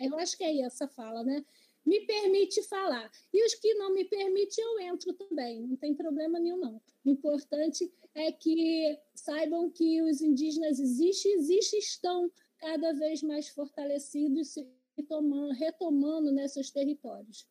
Eu 0.00 0.18
acho 0.18 0.36
que 0.36 0.44
é 0.44 0.62
essa 0.62 0.88
fala, 0.88 1.22
né? 1.22 1.44
Me 1.84 2.00
permite 2.06 2.62
falar. 2.62 3.10
E 3.32 3.44
os 3.44 3.54
que 3.54 3.74
não 3.74 3.92
me 3.92 4.04
permitem, 4.04 4.64
eu 4.64 4.80
entro 4.80 5.12
também, 5.12 5.66
não 5.66 5.76
tem 5.76 5.94
problema 5.94 6.38
nenhum, 6.38 6.58
não. 6.58 6.80
O 7.04 7.10
importante 7.10 7.92
é 8.14 8.32
que 8.32 8.98
saibam 9.14 9.70
que 9.70 10.02
os 10.02 10.20
indígenas 10.20 10.78
existem, 10.78 11.32
existem, 11.32 11.78
estão 11.78 12.30
cada 12.58 12.92
vez 12.92 13.22
mais 13.22 13.48
fortalecidos 13.48 14.56
e 14.96 15.02
tomando, 15.02 15.52
retomando 15.52 16.32
nesses 16.32 16.70
territórios. 16.70 17.46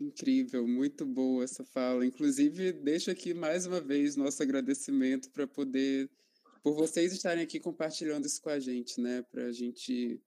Incrível, 0.00 0.66
muito 0.66 1.06
boa 1.06 1.44
essa 1.44 1.64
fala. 1.64 2.04
Inclusive, 2.04 2.72
deixo 2.72 3.10
aqui 3.10 3.32
mais 3.32 3.64
uma 3.64 3.80
vez 3.80 4.16
nosso 4.16 4.42
agradecimento 4.42 5.30
para 5.30 5.46
poder 5.46 6.10
por 6.64 6.74
vocês 6.74 7.12
estarem 7.12 7.44
aqui 7.44 7.60
compartilhando 7.60 8.24
isso 8.24 8.40
com 8.40 8.48
a 8.48 8.58
gente, 8.58 8.98
né? 8.98 9.22
Para 9.30 9.44
a 9.44 9.52
gente 9.52 10.18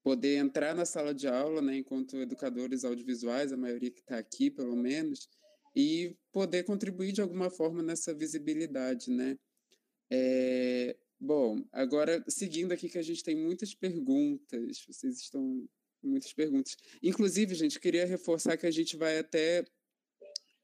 poder 0.00 0.36
entrar 0.36 0.76
na 0.76 0.84
sala 0.84 1.12
de 1.12 1.26
aula, 1.26 1.60
né? 1.60 1.78
Enquanto 1.78 2.16
educadores 2.18 2.84
audiovisuais, 2.84 3.52
a 3.52 3.56
maioria 3.56 3.90
que 3.90 3.98
está 3.98 4.16
aqui, 4.16 4.48
pelo 4.48 4.76
menos, 4.76 5.28
e 5.74 6.16
poder 6.30 6.62
contribuir 6.62 7.10
de 7.10 7.20
alguma 7.20 7.50
forma 7.50 7.82
nessa 7.82 8.14
visibilidade, 8.14 9.10
né? 9.10 9.36
É, 10.08 10.96
bom, 11.18 11.60
agora 11.72 12.24
seguindo 12.28 12.70
aqui 12.70 12.88
que 12.88 12.98
a 12.98 13.02
gente 13.02 13.24
tem 13.24 13.34
muitas 13.34 13.74
perguntas, 13.74 14.84
vocês 14.86 15.20
estão 15.20 15.68
muitas 16.00 16.32
perguntas. 16.32 16.76
Inclusive, 17.02 17.56
gente, 17.56 17.80
queria 17.80 18.06
reforçar 18.06 18.56
que 18.56 18.66
a 18.66 18.70
gente 18.70 18.96
vai 18.96 19.18
até 19.18 19.64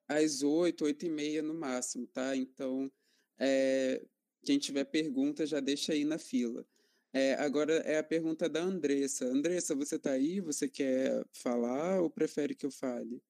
às 0.07 0.45
oito, 0.45 0.85
oito 0.85 1.05
e 1.05 1.09
meia 1.09 1.43
no 1.43 1.55
máximo, 1.55 2.07
tá? 2.07 2.37
Então, 2.37 2.89
é, 3.37 4.01
quem 4.45 4.59
tiver 4.59 4.85
pergunta, 4.85 5.47
já 5.47 5.61
deixa 5.61 5.93
aí 5.93 6.05
na 6.05 6.19
fila. 6.19 6.67
É, 7.13 7.35
agora 7.35 7.75
é 7.79 7.99
a 7.99 8.03
pergunta 8.03 8.49
da 8.49 8.61
Andressa. 8.63 9.27
Andressa, 9.27 9.75
você 9.75 9.97
está 9.97 10.13
aí? 10.13 10.41
Você 10.41 10.69
quer 10.69 11.25
falar 11.33 12.01
ou 12.01 12.11
prefere 12.11 12.55
que 12.55 12.65
eu 12.65 12.71
fale? 12.71 13.23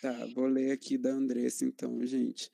Tá, 0.00 0.26
vou 0.34 0.46
ler 0.46 0.72
aqui 0.72 0.98
da 0.98 1.10
Andressa 1.10 1.64
então, 1.64 2.04
gente. 2.06 2.52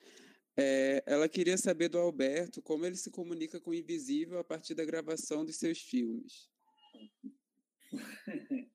É, 0.56 1.02
ela 1.06 1.28
queria 1.28 1.58
saber 1.58 1.88
do 1.88 1.98
Alberto 1.98 2.62
como 2.62 2.86
ele 2.86 2.96
se 2.96 3.10
comunica 3.10 3.60
com 3.60 3.70
o 3.70 3.74
invisível 3.74 4.38
a 4.38 4.44
partir 4.44 4.74
da 4.74 4.84
gravação 4.84 5.44
dos 5.44 5.56
seus 5.56 5.78
filmes. 5.80 6.48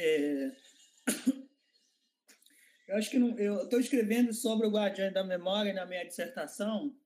É, 0.00 0.52
eu 2.88 2.96
acho 2.96 3.10
que 3.10 3.18
não, 3.18 3.38
eu 3.38 3.64
estou 3.64 3.78
escrevendo 3.78 4.32
sobre 4.32 4.66
o 4.66 4.70
Guardião 4.70 5.12
da 5.12 5.22
Memória 5.22 5.74
na 5.74 5.84
minha 5.84 6.06
dissertação, 6.06 6.96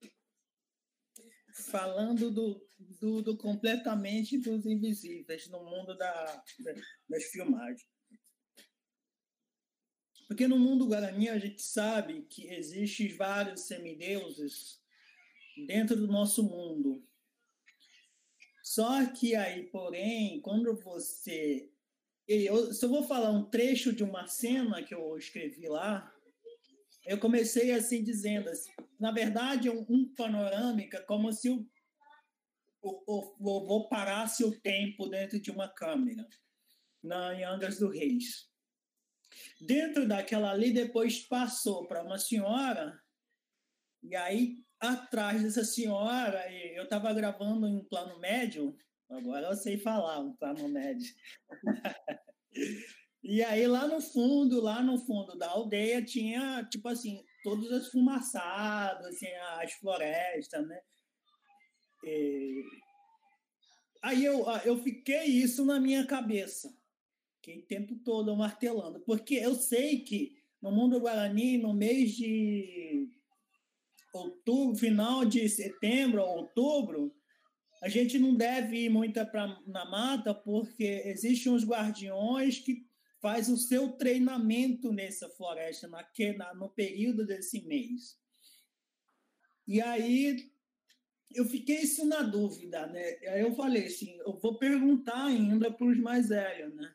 falando 1.70 2.30
do, 2.30 2.64
do, 3.00 3.20
do 3.20 3.36
completamente 3.36 4.38
dos 4.38 4.64
invisíveis 4.64 5.48
no 5.48 5.64
mundo 5.64 5.96
da, 5.96 6.44
das 7.08 7.24
filmagens. 7.24 7.84
Porque 10.28 10.46
no 10.46 10.58
mundo 10.58 10.86
guarani 10.86 11.28
a 11.28 11.38
gente 11.38 11.60
sabe 11.60 12.22
que 12.22 12.46
existem 12.48 13.14
vários 13.16 13.62
semideuses 13.62 14.80
dentro 15.66 15.96
do 15.96 16.06
nosso 16.06 16.44
mundo. 16.44 17.04
Só 18.62 19.04
que 19.12 19.34
aí, 19.34 19.64
porém, 19.64 20.40
quando 20.40 20.74
você 20.80 21.71
eu 22.28 22.88
vou 22.88 23.02
falar 23.02 23.30
um 23.30 23.44
trecho 23.44 23.92
de 23.92 24.04
uma 24.04 24.26
cena 24.26 24.82
que 24.82 24.94
eu 24.94 25.16
escrevi 25.16 25.68
lá. 25.68 26.12
Eu 27.04 27.18
comecei 27.18 27.72
assim 27.72 28.02
dizendo, 28.02 28.48
assim, 28.48 28.70
na 28.98 29.10
verdade, 29.10 29.68
um, 29.68 29.84
um 29.88 30.14
panorâmica 30.14 31.02
como 31.02 31.32
se 31.32 31.50
o, 31.50 31.66
o, 32.80 32.92
o 33.06 33.36
vovô 33.40 33.88
parasse 33.88 34.44
o 34.44 34.60
tempo 34.60 35.08
dentro 35.08 35.40
de 35.40 35.50
uma 35.50 35.68
câmera 35.68 36.26
na 37.02 37.34
em 37.34 37.44
Angas 37.44 37.78
do 37.78 37.88
Reis. 37.88 38.48
Dentro 39.60 40.06
daquela 40.06 40.52
ali, 40.52 40.72
depois 40.72 41.20
passou 41.20 41.86
para 41.86 42.02
uma 42.02 42.18
senhora, 42.18 43.00
e 44.02 44.14
aí 44.14 44.58
atrás 44.78 45.42
dessa 45.42 45.64
senhora, 45.64 46.52
eu 46.52 46.84
estava 46.84 47.12
gravando 47.12 47.66
em 47.68 47.84
plano 47.84 48.18
médio, 48.18 48.76
Agora 49.12 49.48
eu 49.48 49.56
sei 49.56 49.76
falar 49.76 50.20
um 50.20 50.68
médio. 50.68 51.14
e 53.22 53.42
aí 53.42 53.66
lá 53.66 53.86
no 53.86 54.00
fundo, 54.00 54.60
lá 54.60 54.82
no 54.82 54.98
fundo 54.98 55.36
da 55.36 55.50
aldeia 55.50 56.02
tinha, 56.02 56.64
tipo 56.64 56.88
assim, 56.88 57.22
todas 57.42 57.70
as 57.72 57.88
fumaçadas, 57.88 59.06
assim, 59.06 59.30
as 59.60 59.72
florestas, 59.74 60.66
né? 60.66 60.80
E... 62.04 62.64
Aí 64.02 64.24
eu, 64.24 64.44
eu 64.64 64.82
fiquei 64.82 65.24
isso 65.24 65.64
na 65.64 65.78
minha 65.78 66.06
cabeça. 66.06 66.74
Fiquei 67.36 67.60
o 67.60 67.66
tempo 67.66 67.96
todo 68.04 68.34
martelando. 68.34 69.00
Porque 69.00 69.34
eu 69.34 69.54
sei 69.54 70.00
que 70.00 70.34
no 70.60 70.72
mundo 70.72 71.00
guarani, 71.00 71.58
no 71.58 71.74
mês 71.74 72.12
de 72.12 73.08
outubro, 74.14 74.78
final 74.78 75.24
de 75.24 75.48
setembro, 75.48 76.22
outubro, 76.22 77.14
a 77.82 77.88
gente 77.88 78.16
não 78.16 78.32
deve 78.34 78.84
ir 78.84 78.88
muito 78.88 79.24
pra, 79.26 79.60
na 79.66 79.84
mata 79.84 80.32
porque 80.32 81.02
existem 81.04 81.50
uns 81.50 81.64
guardiões 81.64 82.60
que 82.60 82.86
faz 83.20 83.48
o 83.48 83.56
seu 83.56 83.90
treinamento 83.92 84.92
nessa 84.92 85.28
floresta 85.28 85.88
naque, 85.88 86.32
na, 86.32 86.54
no 86.54 86.68
período 86.68 87.26
desse 87.26 87.60
mês. 87.62 88.16
E 89.66 89.80
aí 89.80 90.48
eu 91.34 91.44
fiquei 91.44 91.80
isso 91.80 92.06
na 92.06 92.22
dúvida, 92.22 92.86
né? 92.86 93.18
Aí 93.28 93.40
eu 93.40 93.52
falei 93.54 93.86
assim, 93.86 94.16
eu 94.18 94.38
vou 94.38 94.58
perguntar 94.58 95.26
ainda 95.26 95.68
para 95.68 95.86
os 95.86 95.98
mais 95.98 96.28
velhos, 96.28 96.72
né? 96.76 96.94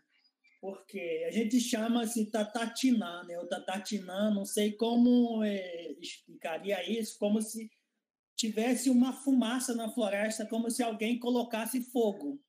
Porque 0.62 1.26
a 1.28 1.32
gente 1.32 1.60
chama 1.60 2.04
assim 2.04 2.30
tatatiná, 2.30 3.26
né? 3.26 3.38
O 3.40 3.48
tatatinã, 3.48 4.34
não 4.34 4.46
sei 4.46 4.72
como 4.72 5.44
é, 5.44 5.92
explicaria 6.00 6.90
isso, 6.90 7.20
como 7.20 7.42
se 7.42 7.70
tivesse 8.38 8.90
uma 8.90 9.12
fumaça 9.12 9.74
na 9.74 9.90
floresta, 9.90 10.46
como 10.46 10.70
se 10.70 10.84
alguém 10.84 11.18
colocasse 11.18 11.82
fogo. 11.82 12.40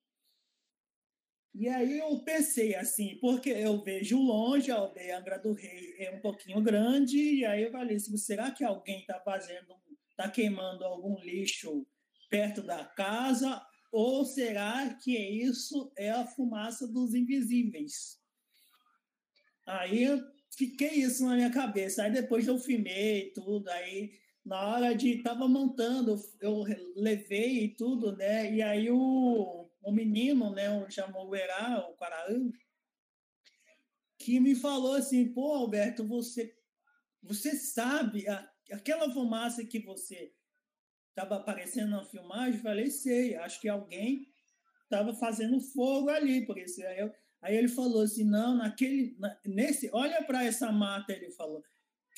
E 1.54 1.66
aí 1.66 1.98
eu 1.98 2.20
pensei 2.20 2.76
assim, 2.76 3.18
porque 3.20 3.48
eu 3.48 3.82
vejo 3.82 4.20
longe, 4.20 4.70
a 4.70 4.76
aldeia 4.76 5.18
Angra 5.18 5.38
do 5.38 5.54
Rei 5.54 5.96
é 5.98 6.14
um 6.14 6.20
pouquinho 6.20 6.60
grande, 6.60 7.18
e 7.18 7.44
aí 7.44 7.62
eu 7.62 7.72
falei 7.72 7.96
assim, 7.96 8.16
será 8.18 8.50
que 8.50 8.62
alguém 8.62 9.00
está 9.00 9.18
fazendo, 9.18 9.74
está 10.10 10.30
queimando 10.30 10.84
algum 10.84 11.18
lixo 11.20 11.86
perto 12.30 12.62
da 12.62 12.84
casa, 12.84 13.60
ou 13.90 14.24
será 14.26 14.94
que 15.02 15.16
isso 15.18 15.90
é 15.96 16.10
a 16.10 16.26
fumaça 16.26 16.86
dos 16.86 17.14
invisíveis? 17.14 18.20
Aí 19.66 20.06
fiquei 20.54 21.00
isso 21.00 21.24
na 21.24 21.34
minha 21.34 21.50
cabeça, 21.50 22.02
aí 22.02 22.12
depois 22.12 22.46
eu 22.46 22.58
filmei 22.58 23.32
tudo, 23.32 23.68
aí 23.70 24.12
na 24.48 24.66
hora 24.66 24.94
de 24.94 25.22
tava 25.22 25.46
montando, 25.46 26.16
eu 26.40 26.64
levei 26.96 27.64
e 27.64 27.68
tudo, 27.68 28.16
né? 28.16 28.52
E 28.52 28.62
aí 28.62 28.90
o, 28.90 29.68
o 29.82 29.92
menino, 29.92 30.50
né, 30.50 30.70
o 30.70 30.90
chamou 30.90 31.26
o 31.26 31.30
o 31.30 31.96
Quaraú, 31.96 32.50
que 34.18 34.40
me 34.40 34.54
falou 34.54 34.94
assim, 34.94 35.32
pô, 35.32 35.54
Alberto, 35.54 36.06
você 36.06 36.54
você 37.22 37.54
sabe 37.56 38.26
a, 38.28 38.50
aquela 38.72 39.12
fumaça 39.12 39.64
que 39.64 39.80
você 39.80 40.32
estava 41.10 41.36
aparecendo 41.36 41.90
na 41.90 42.04
filmagem? 42.04 42.54
Eu 42.54 42.62
falei, 42.62 42.90
sei, 42.90 43.36
acho 43.36 43.60
que 43.60 43.68
alguém 43.68 44.26
tava 44.88 45.12
fazendo 45.14 45.60
fogo 45.60 46.08
ali, 46.08 46.46
por 46.46 46.56
isso. 46.56 46.80
Aí, 46.86 47.00
eu, 47.00 47.12
aí 47.42 47.56
ele 47.56 47.68
falou 47.68 48.02
assim: 48.02 48.24
não, 48.24 48.56
naquele, 48.56 49.14
na, 49.18 49.38
nesse, 49.44 49.90
olha 49.92 50.22
para 50.24 50.44
essa 50.44 50.72
mata, 50.72 51.12
ele 51.12 51.30
falou. 51.32 51.62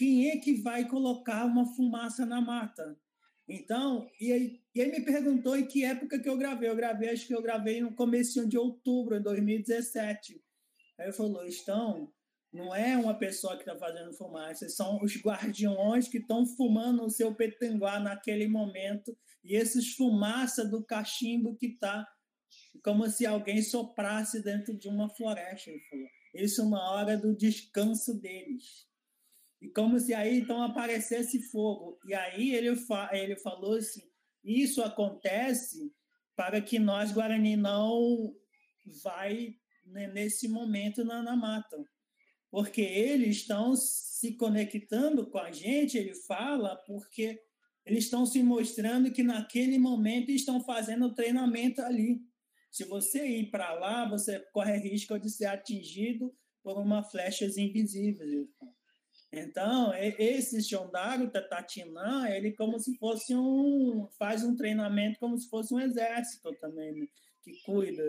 Quem 0.01 0.31
é 0.31 0.39
que 0.39 0.55
vai 0.55 0.89
colocar 0.89 1.45
uma 1.45 1.67
fumaça 1.75 2.25
na 2.25 2.41
mata? 2.41 2.99
Então, 3.47 4.11
e 4.19 4.33
aí, 4.33 4.61
e 4.75 4.81
aí 4.81 4.91
me 4.91 5.05
perguntou 5.05 5.55
em 5.55 5.67
que 5.67 5.85
época 5.85 6.19
que 6.19 6.27
eu 6.27 6.39
gravei. 6.39 6.71
Eu 6.71 6.75
gravei, 6.75 7.11
acho 7.11 7.27
que 7.27 7.35
eu 7.35 7.43
gravei 7.43 7.83
no 7.83 7.95
começo 7.95 8.49
de 8.49 8.57
outubro 8.57 9.19
de 9.19 9.25
2017. 9.25 10.43
Aí 10.99 11.05
ele 11.05 11.13
falou, 11.13 11.45
estão, 11.45 12.11
não 12.51 12.75
é 12.75 12.97
uma 12.97 13.13
pessoa 13.13 13.59
que 13.59 13.63
está 13.63 13.77
fazendo 13.77 14.15
fumaça, 14.15 14.71
são 14.71 15.03
os 15.03 15.21
guardiões 15.21 16.09
que 16.09 16.17
estão 16.17 16.47
fumando 16.47 17.05
o 17.05 17.11
seu 17.11 17.35
petanguá 17.35 18.01
naquele 18.01 18.49
momento 18.49 19.15
e 19.45 19.55
esses 19.55 19.93
fumaça 19.97 20.65
do 20.65 20.83
cachimbo 20.83 21.59
que 21.59 21.67
está 21.67 22.09
como 22.83 23.07
se 23.11 23.27
alguém 23.27 23.61
soprasse 23.61 24.43
dentro 24.43 24.75
de 24.75 24.89
uma 24.89 25.11
floresta. 25.11 25.69
Ele 25.69 25.81
falou. 25.91 26.07
Isso 26.33 26.71
na 26.71 26.91
hora 26.91 27.19
do 27.19 27.37
descanso 27.37 28.19
deles. 28.19 28.89
E 29.61 29.69
como 29.69 29.99
se 30.01 30.15
aí 30.15 30.39
então 30.39 30.63
aparecesse 30.63 31.43
fogo. 31.51 31.99
E 32.07 32.15
aí 32.15 32.55
ele, 32.55 32.75
fa 32.77 33.11
ele 33.13 33.37
falou 33.37 33.75
assim: 33.75 34.03
isso 34.43 34.83
acontece 34.83 35.93
para 36.35 36.61
que 36.61 36.79
nós, 36.79 37.13
Guarani, 37.13 37.57
não 37.57 38.35
vai 39.03 39.57
né, 39.85 40.09
nesse 40.09 40.49
momento 40.49 41.05
na, 41.05 41.23
na 41.23 41.37
mata. 41.37 41.77
Porque 42.51 42.81
eles 42.81 43.37
estão 43.37 43.77
se 43.77 44.35
conectando 44.37 45.29
com 45.31 45.39
a 45.39 45.53
gente, 45.53 45.97
ele 45.97 46.15
fala, 46.15 46.75
porque 46.87 47.39
eles 47.85 48.05
estão 48.05 48.27
se 48.27 48.43
mostrando 48.43 49.13
que 49.13 49.23
naquele 49.23 49.79
momento 49.79 50.31
estão 50.31 50.61
fazendo 50.63 51.15
treinamento 51.15 51.81
ali. 51.83 52.21
Se 52.71 52.85
você 52.85 53.27
ir 53.27 53.51
para 53.51 53.73
lá, 53.73 54.09
você 54.09 54.41
corre 54.53 54.77
risco 54.79 55.19
de 55.19 55.31
ser 55.31 55.47
atingido 55.47 56.35
por 56.63 56.79
uma 56.79 57.03
flechas 57.03 57.57
invisíveis. 57.57 58.49
Então, 59.33 59.95
esse 59.95 60.61
Shondaru 60.63 61.31
Tatatinã, 61.31 62.29
ele 62.29 62.53
como 62.53 62.79
se 62.81 62.97
fosse 62.99 63.35
um 63.35 64.09
faz 64.19 64.43
um 64.43 64.57
treinamento 64.57 65.21
como 65.21 65.39
se 65.39 65.49
fosse 65.49 65.73
um 65.73 65.79
exército 65.79 66.53
também 66.57 66.93
né, 66.93 67.07
que 67.43 67.63
cuida. 67.63 68.03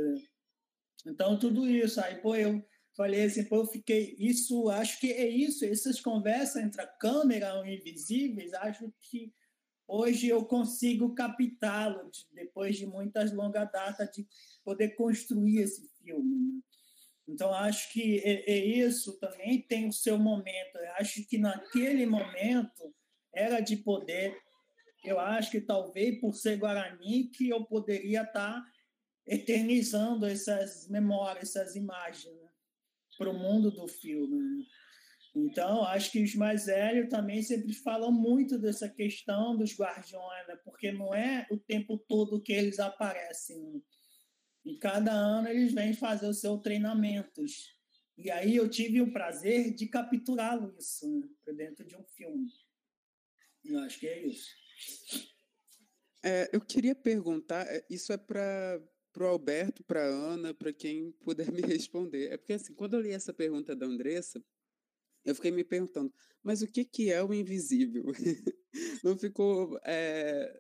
Então, 1.06 1.38
tudo 1.38 1.68
isso 1.68 2.02
aí, 2.02 2.20
pô, 2.20 2.36
eu 2.36 2.64
falei 2.98 3.24
assim, 3.24 3.44
pô, 3.46 3.58
eu 3.58 3.68
fiquei 3.68 4.16
isso, 4.18 4.70
acho 4.70 5.00
que 5.00 5.12
é 5.12 5.28
isso, 5.28 5.64
essas 5.64 6.00
conversas 6.00 6.64
entre 6.64 6.82
a 6.82 6.88
câmera 6.88 7.54
e 7.68 7.76
invisíveis, 7.76 8.54
acho 8.54 8.92
que 9.00 9.32
hoje 9.88 10.28
eu 10.28 10.44
consigo 10.46 11.14
captá-lo 11.14 12.10
depois 12.34 12.78
de 12.78 12.88
muitas 12.88 13.32
longas 13.32 13.72
datas 13.72 14.10
de 14.12 14.28
poder 14.64 14.96
construir 14.96 15.60
esse 15.60 15.88
filme. 16.02 16.36
Né? 16.36 16.62
Então, 17.32 17.54
acho 17.54 17.92
que 17.94 18.20
é, 18.20 18.52
é 18.52 18.58
isso 18.58 19.18
também 19.20 19.62
tem 19.62 19.88
o 19.88 19.94
seu 19.94 20.18
momento. 20.18 20.76
Eu 20.76 20.92
acho 21.00 21.26
que 21.28 21.38
naquele 21.38 22.06
momento 22.06 22.94
era 23.34 23.62
de 23.62 23.78
poder. 23.78 24.38
Eu 25.06 25.20
acho 25.20 25.50
que 25.50 25.62
talvez 25.62 26.20
por 26.20 26.34
ser 26.34 26.58
Guarani 26.58 27.30
que 27.30 27.50
eu 27.50 27.64
poderia 27.64 28.24
estar 28.24 28.64
eternizando 29.26 30.26
essas 30.26 30.90
memórias, 30.90 31.56
essas 31.56 31.76
imagens 31.76 32.36
né? 32.36 32.50
para 33.18 33.30
o 33.30 33.38
mundo 33.38 33.72
do 33.72 33.88
filme. 33.88 34.38
Né? 34.38 34.66
Então, 35.34 35.84
acho 35.86 36.12
que 36.12 36.22
os 36.22 36.36
mais 36.36 36.66
velhos 36.66 37.10
também 37.10 37.42
sempre 37.42 37.74
falam 37.74 38.12
muito 38.12 38.60
dessa 38.60 38.90
questão 38.90 39.56
dos 39.56 39.74
guardiões, 39.74 40.48
né? 40.48 40.58
porque 40.66 40.92
não 40.92 41.14
é 41.16 41.48
o 41.50 41.58
tempo 41.58 41.98
todo 41.98 42.42
que 42.42 42.52
eles 42.52 42.80
aparecem. 42.80 43.82
E 44.64 44.78
cada 44.78 45.12
ano 45.12 45.48
eles 45.48 45.74
vêm 45.74 45.94
fazer 45.94 46.28
os 46.28 46.40
seus 46.40 46.62
treinamentos. 46.62 47.76
E 48.18 48.30
aí 48.30 48.56
eu 48.56 48.70
tive 48.70 49.02
o 49.02 49.12
prazer 49.12 49.74
de 49.74 49.88
capturá-lo 49.88 50.76
isso 50.78 51.10
né? 51.10 51.28
para 51.44 51.54
dentro 51.54 51.86
de 51.86 51.96
um 51.96 52.04
filme. 52.04 52.48
Eu 53.66 53.80
acho 53.80 54.00
que 54.00 54.08
é 54.08 54.26
isso. 54.26 54.50
É, 56.24 56.50
eu 56.54 56.62
queria 56.62 56.94
perguntar, 56.94 57.66
é, 57.68 57.84
isso 57.90 58.14
é 58.14 58.18
para 58.18 58.80
o 59.18 59.24
Alberto, 59.24 59.84
para 59.84 60.04
a 60.04 60.08
Ana, 60.08 60.54
para 60.54 60.72
quem 60.72 61.12
puder 61.24 61.50
me 61.52 61.62
responder. 61.62 62.32
É 62.32 62.38
porque 62.38 62.54
assim, 62.54 62.74
quando 62.76 62.94
eu 62.96 63.02
li 63.02 63.12
essa 63.12 63.34
pergunta 63.34 63.76
da 63.76 63.86
Andressa, 63.86 64.44
eu 65.26 65.36
fiquei 65.36 65.52
me 65.52 65.64
perguntando, 65.64 66.14
mas 66.44 66.62
o 66.62 66.68
que, 66.68 66.84
que 66.86 67.12
é 67.12 67.24
o 67.24 67.34
invisível? 67.34 68.06
não 69.04 69.18
ficou, 69.18 69.80
é, 69.86 70.52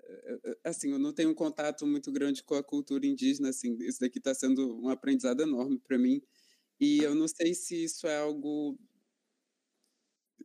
assim, 0.64 0.92
eu 0.92 1.00
não 1.00 1.14
tenho 1.14 1.30
um 1.32 1.36
contato 1.36 1.86
muito 1.88 2.12
grande 2.12 2.44
com 2.44 2.56
a 2.56 2.64
cultura 2.64 3.06
indígena, 3.06 3.50
assim, 3.50 3.76
isso 3.82 4.00
daqui 4.00 4.20
está 4.20 4.34
sendo 4.34 4.80
um 4.82 4.90
aprendizado 4.90 5.42
enorme 5.42 5.80
para 5.80 5.98
mim, 5.98 6.22
e 6.80 7.00
eu 7.00 7.16
não 7.16 7.28
sei 7.28 7.54
se 7.56 7.84
isso 7.86 8.08
é 8.08 8.18
algo, 8.20 8.78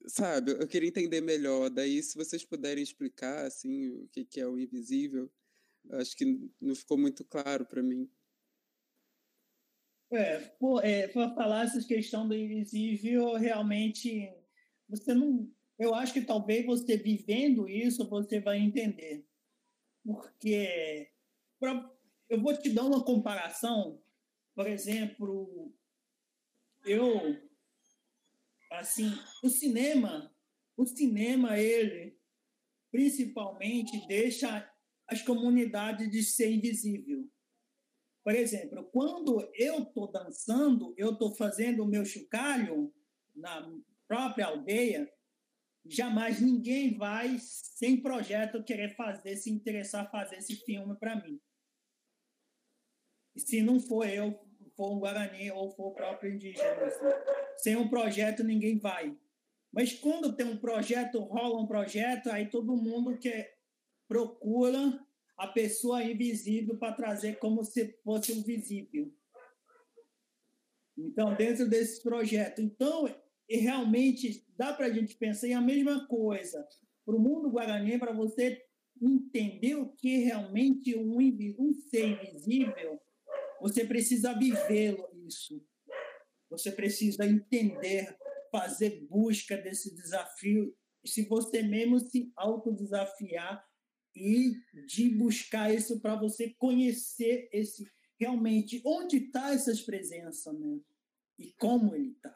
sabe, 0.07 0.53
eu 0.53 0.67
queria 0.67 0.89
entender 0.89 1.21
melhor, 1.21 1.71
daí 1.71 2.03
se 2.03 2.17
vocês 2.17 2.45
puderem 2.45 2.83
explicar, 2.83 3.47
assim, 3.47 3.89
o 3.91 4.09
que, 4.09 4.25
que 4.25 4.41
é 4.41 4.47
o 4.47 4.59
invisível, 4.59 5.31
acho 5.93 6.17
que 6.17 6.27
não 6.61 6.75
ficou 6.75 6.99
muito 6.99 7.25
claro 7.25 7.67
para 7.67 7.83
mim. 7.83 8.11
É, 10.17 10.39
por, 10.59 10.85
é, 10.85 11.09
por 11.09 11.35
falar 11.35 11.65
essa 11.65 11.87
questão 11.87 12.27
do 12.27 12.35
invisível, 12.35 13.35
realmente 13.35 14.33
você 14.89 15.13
não. 15.13 15.51
Eu 15.79 15.95
acho 15.95 16.15
que 16.15 16.23
talvez 16.23 16.65
você 16.65 16.97
vivendo 16.97 17.69
isso 17.69 18.09
você 18.09 18.41
vai 18.41 18.59
entender, 18.59 19.27
porque 20.03 21.11
pra, 21.61 21.91
eu 22.31 22.41
vou 22.41 22.57
te 22.57 22.71
dar 22.71 22.85
uma 22.85 23.05
comparação. 23.05 24.03
Por 24.55 24.67
exemplo, 24.67 25.71
eu 26.85 27.39
assim, 28.71 29.13
o 29.43 29.51
cinema, 29.51 30.35
o 30.77 30.87
cinema 30.87 31.59
ele 31.59 32.19
principalmente 32.91 34.07
deixa 34.07 34.73
as 35.07 35.21
comunidades 35.23 36.11
de 36.11 36.23
ser 36.23 36.51
invisível. 36.51 37.29
Por 38.27 38.35
exemplo, 38.35 38.83
quando 38.91 39.49
eu 39.55 39.85
estou 39.85 40.11
dançando, 40.11 40.93
eu 40.99 41.13
estou 41.13 41.33
fazendo 41.33 41.85
o 41.85 41.87
meu 41.87 42.05
chocalho 42.05 42.93
na 43.33 43.73
própria 44.09 44.47
aldeia, 44.47 45.09
jamais 45.85 46.41
ninguém 46.41 46.99
vai, 46.99 47.39
sem 47.39 48.03
projeto, 48.03 48.65
querer 48.65 48.97
fazer, 48.97 49.37
se 49.37 49.49
interessar 49.49 50.11
fazer 50.11 50.39
esse 50.39 50.57
filme 50.57 50.97
para 50.97 51.23
mim. 51.23 51.41
Se 53.37 53.63
não 53.63 53.79
for 53.79 54.05
eu, 54.09 54.37
for 54.75 54.97
um 54.97 54.99
Guarani 54.99 55.53
ou 55.53 55.71
for 55.71 55.93
o 55.93 55.95
próprio 55.95 56.35
indígena. 56.35 56.85
Assim. 56.85 57.07
Sem 57.59 57.77
um 57.77 57.89
projeto, 57.89 58.43
ninguém 58.43 58.77
vai. 58.77 59.17
Mas 59.71 59.93
quando 59.93 60.35
tem 60.35 60.47
um 60.47 60.59
projeto, 60.59 61.21
rola 61.21 61.63
um 61.63 61.67
projeto, 61.69 62.29
aí 62.33 62.51
todo 62.51 62.77
mundo 62.77 63.17
que 63.19 63.49
procura 64.09 65.06
a 65.37 65.47
pessoa 65.47 66.03
invisível 66.03 66.77
para 66.79 66.95
trazer 66.95 67.39
como 67.39 67.63
se 67.63 67.93
fosse 68.03 68.33
um 68.33 68.43
visível. 68.43 69.13
Então, 70.97 71.35
dentro 71.35 71.69
desse 71.69 72.03
projeto. 72.03 72.63
Então, 72.63 73.07
realmente 73.49 74.45
dá 74.57 74.73
para 74.73 74.87
a 74.87 74.93
gente 74.93 75.15
pensar 75.17 75.49
em 75.49 75.55
a 75.55 75.61
mesma 75.61 76.07
coisa. 76.07 76.67
Para 77.05 77.15
o 77.15 77.21
mundo 77.21 77.51
guarani, 77.51 77.99
para 77.99 78.13
você 78.13 78.63
entender 79.01 79.75
o 79.75 79.91
que 79.91 80.17
realmente 80.19 80.97
um, 80.97 81.19
um 81.59 81.75
ser 81.75 82.07
invisível, 82.07 82.99
você 83.61 83.85
precisa 83.85 84.33
vivê-lo 84.33 85.07
isso. 85.27 85.63
Você 86.49 86.73
precisa 86.73 87.27
entender, 87.27 88.17
fazer 88.51 89.07
busca 89.09 89.57
desse 89.57 89.95
desafio. 89.95 90.75
Se 91.05 91.27
você 91.27 91.63
mesmo 91.63 92.01
se 92.01 92.33
autodesafiar 92.37 93.63
e 94.17 94.55
de 94.87 95.11
buscar 95.11 95.73
isso 95.73 96.01
para 96.01 96.17
você 96.17 96.55
conhecer 96.59 97.49
esse 97.53 97.87
realmente 98.19 98.81
onde 98.85 99.19
está 99.19 99.53
essas 99.53 99.83
presenças, 99.83 100.59
né? 100.59 100.81
E 101.39 101.53
como 101.53 101.95
ele 101.95 102.13
está. 102.13 102.35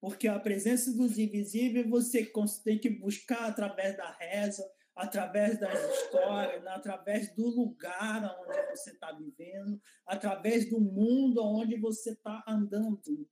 Porque 0.00 0.26
a 0.26 0.40
presença 0.40 0.90
dos 0.96 1.18
invisíveis 1.18 1.86
você 1.88 2.32
tem 2.64 2.78
que 2.78 2.88
buscar 2.88 3.48
através 3.48 3.98
da 3.98 4.10
reza, 4.12 4.66
através 4.96 5.60
das 5.60 5.78
histórias, 5.94 6.64
né? 6.64 6.70
através 6.70 7.34
do 7.36 7.46
lugar 7.48 8.34
onde 8.40 8.70
você 8.70 8.92
está 8.92 9.12
vivendo, 9.12 9.78
através 10.06 10.70
do 10.70 10.80
mundo 10.80 11.42
onde 11.44 11.76
você 11.78 12.12
está 12.12 12.42
andando. 12.48 13.28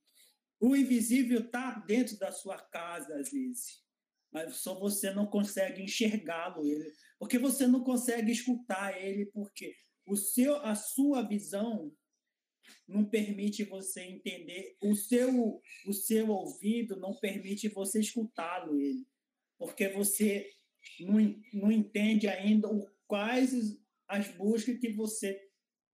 O 0.60 0.76
invisível 0.76 1.40
está 1.40 1.70
dentro 1.86 2.18
da 2.18 2.30
sua 2.32 2.58
casa, 2.58 3.14
às 3.14 3.30
vezes 3.30 3.88
mas 4.30 4.56
só 4.56 4.78
você 4.78 5.10
não 5.10 5.26
consegue 5.26 5.82
enxergá-lo 5.82 6.66
ele, 6.66 6.92
porque 7.18 7.38
você 7.38 7.66
não 7.66 7.82
consegue 7.82 8.30
escutar 8.32 8.96
ele, 9.00 9.26
porque 9.26 9.74
o 10.06 10.16
seu, 10.16 10.56
a 10.56 10.74
sua 10.74 11.22
visão 11.22 11.92
não 12.86 13.04
permite 13.04 13.64
você 13.64 14.02
entender, 14.02 14.76
o 14.82 14.94
seu, 14.94 15.60
o 15.86 15.92
seu 15.92 16.28
ouvido 16.30 16.96
não 16.96 17.14
permite 17.14 17.68
você 17.68 18.00
escutá-lo 18.00 18.78
ele, 18.80 19.06
porque 19.58 19.88
você 19.88 20.48
não, 21.00 21.42
não 21.52 21.72
entende 21.72 22.28
ainda 22.28 22.68
o, 22.68 22.88
quais 23.06 23.78
as 24.06 24.28
buscas 24.28 24.78
que 24.78 24.92
você 24.92 25.38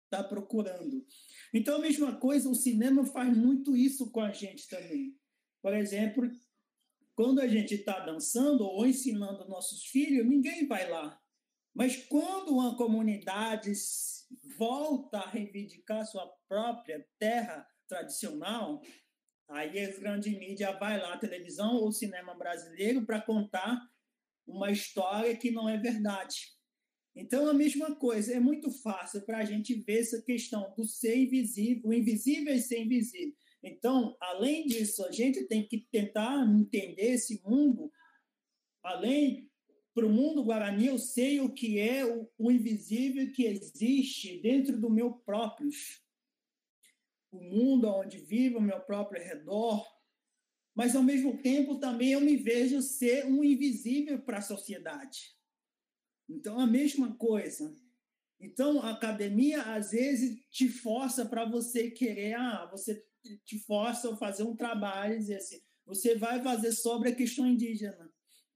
está 0.06 0.24
procurando. 0.24 1.06
Então, 1.54 1.78
a 1.78 1.80
mesma 1.80 2.16
coisa, 2.16 2.50
o 2.50 2.56
cinema 2.56 3.06
faz 3.06 3.36
muito 3.36 3.76
isso 3.76 4.12
com 4.12 4.22
a 4.22 4.32
gente 4.32 4.68
também. 4.68 5.16
Por 5.62 5.74
exemplo, 5.74 6.30
quando 7.16 7.40
a 7.40 7.48
gente 7.48 7.76
está 7.76 8.00
dançando 8.00 8.64
ou 8.64 8.86
ensinando 8.86 9.48
nossos 9.48 9.86
filhos, 9.86 10.28
ninguém 10.28 10.68
vai 10.68 10.90
lá. 10.90 11.20
Mas 11.74 11.96
quando 12.06 12.54
uma 12.54 12.76
comunidade 12.76 13.72
volta 14.58 15.20
a 15.20 15.30
reivindicar 15.30 16.06
sua 16.06 16.28
própria 16.48 17.06
terra 17.20 17.68
tradicional, 17.88 18.82
aí 19.50 19.80
a 19.80 20.00
grande 20.00 20.30
mídia 20.38 20.72
vai 20.78 21.00
lá, 21.00 21.18
televisão 21.18 21.76
ou 21.76 21.92
cinema 21.92 22.36
brasileiro, 22.36 23.06
para 23.06 23.22
contar 23.22 23.80
uma 24.46 24.72
história 24.72 25.36
que 25.36 25.52
não 25.52 25.68
é 25.68 25.78
verdade. 25.78 26.54
Então, 27.16 27.48
a 27.48 27.54
mesma 27.54 27.96
coisa, 27.96 28.34
é 28.34 28.40
muito 28.40 28.72
fácil 28.82 29.22
para 29.22 29.40
a 29.40 29.46
gente 29.46 29.76
ver 29.76 30.00
essa 30.00 30.22
questão 30.22 30.74
do 30.76 30.84
ser 30.84 31.16
invisível, 31.16 31.90
o 31.90 31.94
invisível 31.94 32.54
e 32.54 32.60
ser 32.60 32.80
invisível. 32.80 33.36
Então, 33.64 34.18
além 34.20 34.68
disso, 34.68 35.06
a 35.06 35.12
gente 35.12 35.46
tem 35.46 35.66
que 35.66 35.88
tentar 35.90 36.46
entender 36.46 37.14
esse 37.14 37.42
mundo, 37.46 37.90
além 38.84 39.50
para 39.94 40.06
o 40.06 40.10
mundo 40.10 40.44
guarani, 40.44 40.88
eu 40.88 40.98
sei 40.98 41.40
o 41.40 41.54
que 41.54 41.80
é 41.80 42.04
o, 42.04 42.30
o 42.38 42.52
invisível 42.52 43.32
que 43.32 43.46
existe 43.46 44.42
dentro 44.42 44.80
do 44.80 44.90
meu 44.90 45.14
próprio. 45.14 45.70
O 47.32 47.40
mundo 47.40 47.88
onde 47.88 48.18
vivo, 48.18 48.58
o 48.58 48.62
meu 48.62 48.80
próprio 48.82 49.24
redor. 49.24 49.86
Mas, 50.76 50.96
ao 50.96 51.04
mesmo 51.04 51.38
tempo, 51.42 51.80
também 51.80 52.14
eu 52.14 52.22
me 52.22 52.36
vejo 52.36 52.82
ser 52.82 53.26
um 53.28 53.44
invisível 53.44 54.20
para 54.24 54.40
a 54.40 54.42
sociedade. 54.42 55.36
Então, 56.28 56.60
a 56.60 56.66
mesma 56.66 57.16
coisa. 57.16 57.76
Então, 58.40 58.82
a 58.82 58.92
academia, 58.92 59.62
às 59.62 59.92
vezes, 59.92 60.44
te 60.50 60.68
força 60.68 61.26
para 61.26 61.46
você 61.46 61.92
querer, 61.92 62.34
ah, 62.34 62.68
você 62.72 63.06
te 63.46 63.60
força 63.60 64.14
a 64.14 64.18
fazer 64.18 64.44
um 64.44 64.56
trabalho 64.56 65.16
e 65.16 65.20
dizer 65.20 65.38
assim, 65.38 65.62
você 65.86 66.16
vai 66.16 66.42
fazer 66.42 66.72
sobre 66.72 67.10
a 67.10 67.16
questão 67.16 67.46
indígena. 67.46 68.12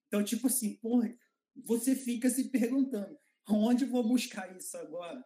Então, 0.08 0.24
tipo 0.24 0.48
assim, 0.48 0.76
porra, 0.76 1.14
você 1.56 1.96
fica 1.96 2.30
se 2.30 2.50
perguntando, 2.50 3.18
onde 3.50 3.86
vou 3.86 4.08
buscar 4.08 4.56
isso 4.56 4.78
agora? 4.78 5.24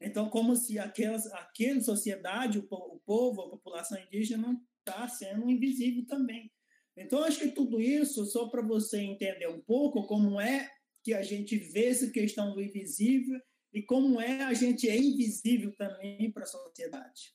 Então, 0.00 0.28
como 0.28 0.56
se 0.56 0.78
aquela, 0.78 1.16
aquela 1.16 1.80
sociedade, 1.80 2.58
o, 2.58 2.66
o 2.70 3.00
povo, 3.04 3.42
a 3.42 3.50
população 3.50 3.98
indígena, 3.98 4.60
está 4.80 5.08
sendo 5.08 5.48
invisível 5.48 6.04
também. 6.06 6.52
Então, 6.96 7.24
acho 7.24 7.40
que 7.40 7.50
tudo 7.50 7.80
isso, 7.80 8.24
só 8.26 8.48
para 8.48 8.62
você 8.62 9.00
entender 9.00 9.48
um 9.48 9.60
pouco 9.60 10.06
como 10.06 10.40
é 10.40 10.70
que 11.02 11.12
a 11.12 11.22
gente 11.22 11.56
vê 11.56 11.86
essa 11.86 12.10
questão 12.10 12.54
do 12.54 12.62
invisível 12.62 13.40
e 13.72 13.82
como 13.82 14.20
é 14.20 14.42
a 14.42 14.54
gente 14.54 14.88
é 14.88 14.96
invisível 14.96 15.74
também 15.76 16.30
para 16.30 16.44
a 16.44 16.46
sociedade. 16.46 17.34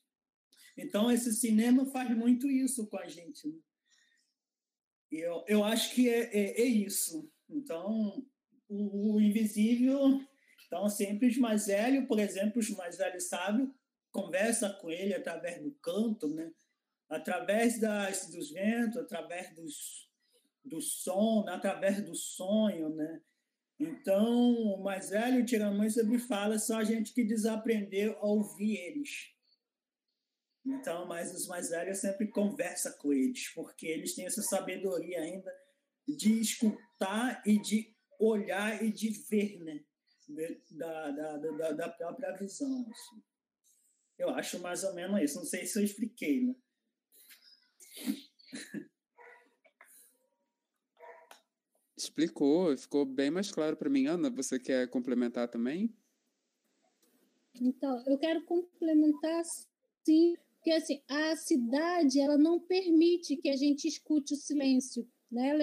Então, 0.80 1.10
esse 1.10 1.32
cinema 1.34 1.84
faz 1.86 2.10
muito 2.16 2.50
isso 2.50 2.86
com 2.86 2.96
a 2.96 3.06
gente. 3.06 3.46
Né? 3.46 3.58
Eu, 5.10 5.44
eu 5.46 5.64
acho 5.64 5.94
que 5.94 6.08
é, 6.08 6.22
é, 6.32 6.62
é 6.62 6.64
isso. 6.64 7.30
Então, 7.48 8.24
o, 8.68 9.14
o, 9.14 9.20
invisível, 9.20 10.20
então, 10.66 10.88
sempre 10.88 11.28
os 11.28 11.36
mais 11.36 11.66
velhos, 11.66 12.06
por 12.06 12.18
exemplo, 12.18 12.60
os 12.60 12.70
mais 12.70 12.96
velhos 12.96 13.24
sábios, 13.24 13.68
conversa 14.10 14.70
com 14.70 14.90
ele 14.90 15.14
através 15.14 15.60
do 15.60 15.70
canto, 15.82 16.28
né? 16.28 16.50
através 17.08 17.78
das, 17.78 18.30
dos 18.30 18.50
ventos, 18.50 18.96
através 18.96 19.54
dos, 19.54 20.08
do 20.64 20.80
som, 20.80 21.44
né? 21.44 21.52
através 21.52 22.02
do 22.02 22.14
sonho, 22.14 22.88
né? 22.90 23.20
Então, 23.78 24.52
o 24.52 24.82
mais 24.82 25.08
velho, 25.08 25.40
o 25.40 25.44
Tiramãe, 25.44 25.88
sempre 25.88 26.18
fala 26.18 26.58
só 26.58 26.76
a 26.76 26.84
gente 26.84 27.14
que 27.14 27.24
desaprendeu 27.24 28.16
a 28.18 28.26
ouvir 28.26 28.76
eles. 28.76 29.32
Então, 30.70 31.04
mas 31.06 31.34
os 31.34 31.46
mais 31.48 31.68
velhos 31.68 31.98
sempre 31.98 32.28
conversa 32.28 32.92
com 32.92 33.12
eles, 33.12 33.48
porque 33.54 33.86
eles 33.86 34.14
têm 34.14 34.26
essa 34.26 34.42
sabedoria 34.42 35.20
ainda 35.20 35.52
de 36.06 36.40
escutar 36.40 37.42
e 37.44 37.60
de 37.60 37.94
olhar 38.18 38.82
e 38.82 38.92
de 38.92 39.10
ver, 39.28 39.58
né? 39.60 39.84
Da, 40.70 41.10
da, 41.10 41.36
da, 41.36 41.72
da 41.72 41.88
própria 41.88 42.36
visão. 42.36 42.86
Assim. 42.88 43.22
Eu 44.16 44.28
acho 44.30 44.60
mais 44.60 44.84
ou 44.84 44.94
menos 44.94 45.20
isso. 45.20 45.38
Não 45.38 45.44
sei 45.44 45.66
se 45.66 45.78
eu 45.78 45.84
expliquei, 45.84 46.46
né? 46.46 46.54
Explicou, 51.96 52.76
ficou 52.78 53.04
bem 53.04 53.30
mais 53.30 53.50
claro 53.50 53.76
para 53.76 53.90
mim. 53.90 54.06
Ana, 54.06 54.30
você 54.30 54.58
quer 54.58 54.88
complementar 54.88 55.48
também? 55.48 55.94
Então, 57.60 58.02
eu 58.06 58.16
quero 58.18 58.44
complementar 58.44 59.42
sim, 60.04 60.36
porque 60.60 60.72
assim, 60.72 61.00
a 61.08 61.34
cidade 61.36 62.20
ela 62.20 62.36
não 62.36 62.60
permite 62.60 63.34
que 63.36 63.48
a 63.48 63.56
gente 63.56 63.88
escute 63.88 64.34
o 64.34 64.36
silêncio. 64.36 65.08
Né? 65.32 65.54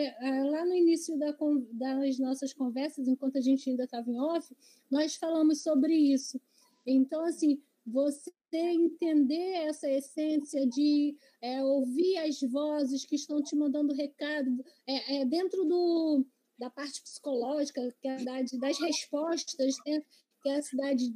Lá 0.49 0.65
no 0.65 0.73
início 0.73 1.15
da, 1.19 1.35
das 1.73 2.17
nossas 2.17 2.51
conversas, 2.51 3.07
enquanto 3.07 3.37
a 3.37 3.41
gente 3.41 3.69
ainda 3.69 3.83
estava 3.83 4.09
em 4.09 4.19
off, 4.19 4.55
nós 4.89 5.15
falamos 5.15 5.61
sobre 5.61 5.93
isso. 5.93 6.41
Então, 6.85 7.23
assim, 7.25 7.61
você 7.85 8.31
entender 8.51 9.65
essa 9.67 9.87
essência 9.87 10.65
de 10.65 11.15
é, 11.41 11.63
ouvir 11.63 12.17
as 12.17 12.41
vozes 12.41 13.05
que 13.05 13.15
estão 13.15 13.43
te 13.43 13.55
mandando 13.55 13.93
recado 13.93 14.65
é, 14.87 15.17
é, 15.17 15.25
dentro 15.25 15.63
do, 15.63 16.25
da 16.57 16.71
parte 16.71 17.03
psicológica, 17.03 17.93
que 18.01 18.07
é 18.07 18.15
a 18.15 18.41
das 18.59 18.79
respostas, 18.79 19.75
né? 19.85 20.01
que 20.41 20.49
a 20.49 20.61
cidade 20.61 21.13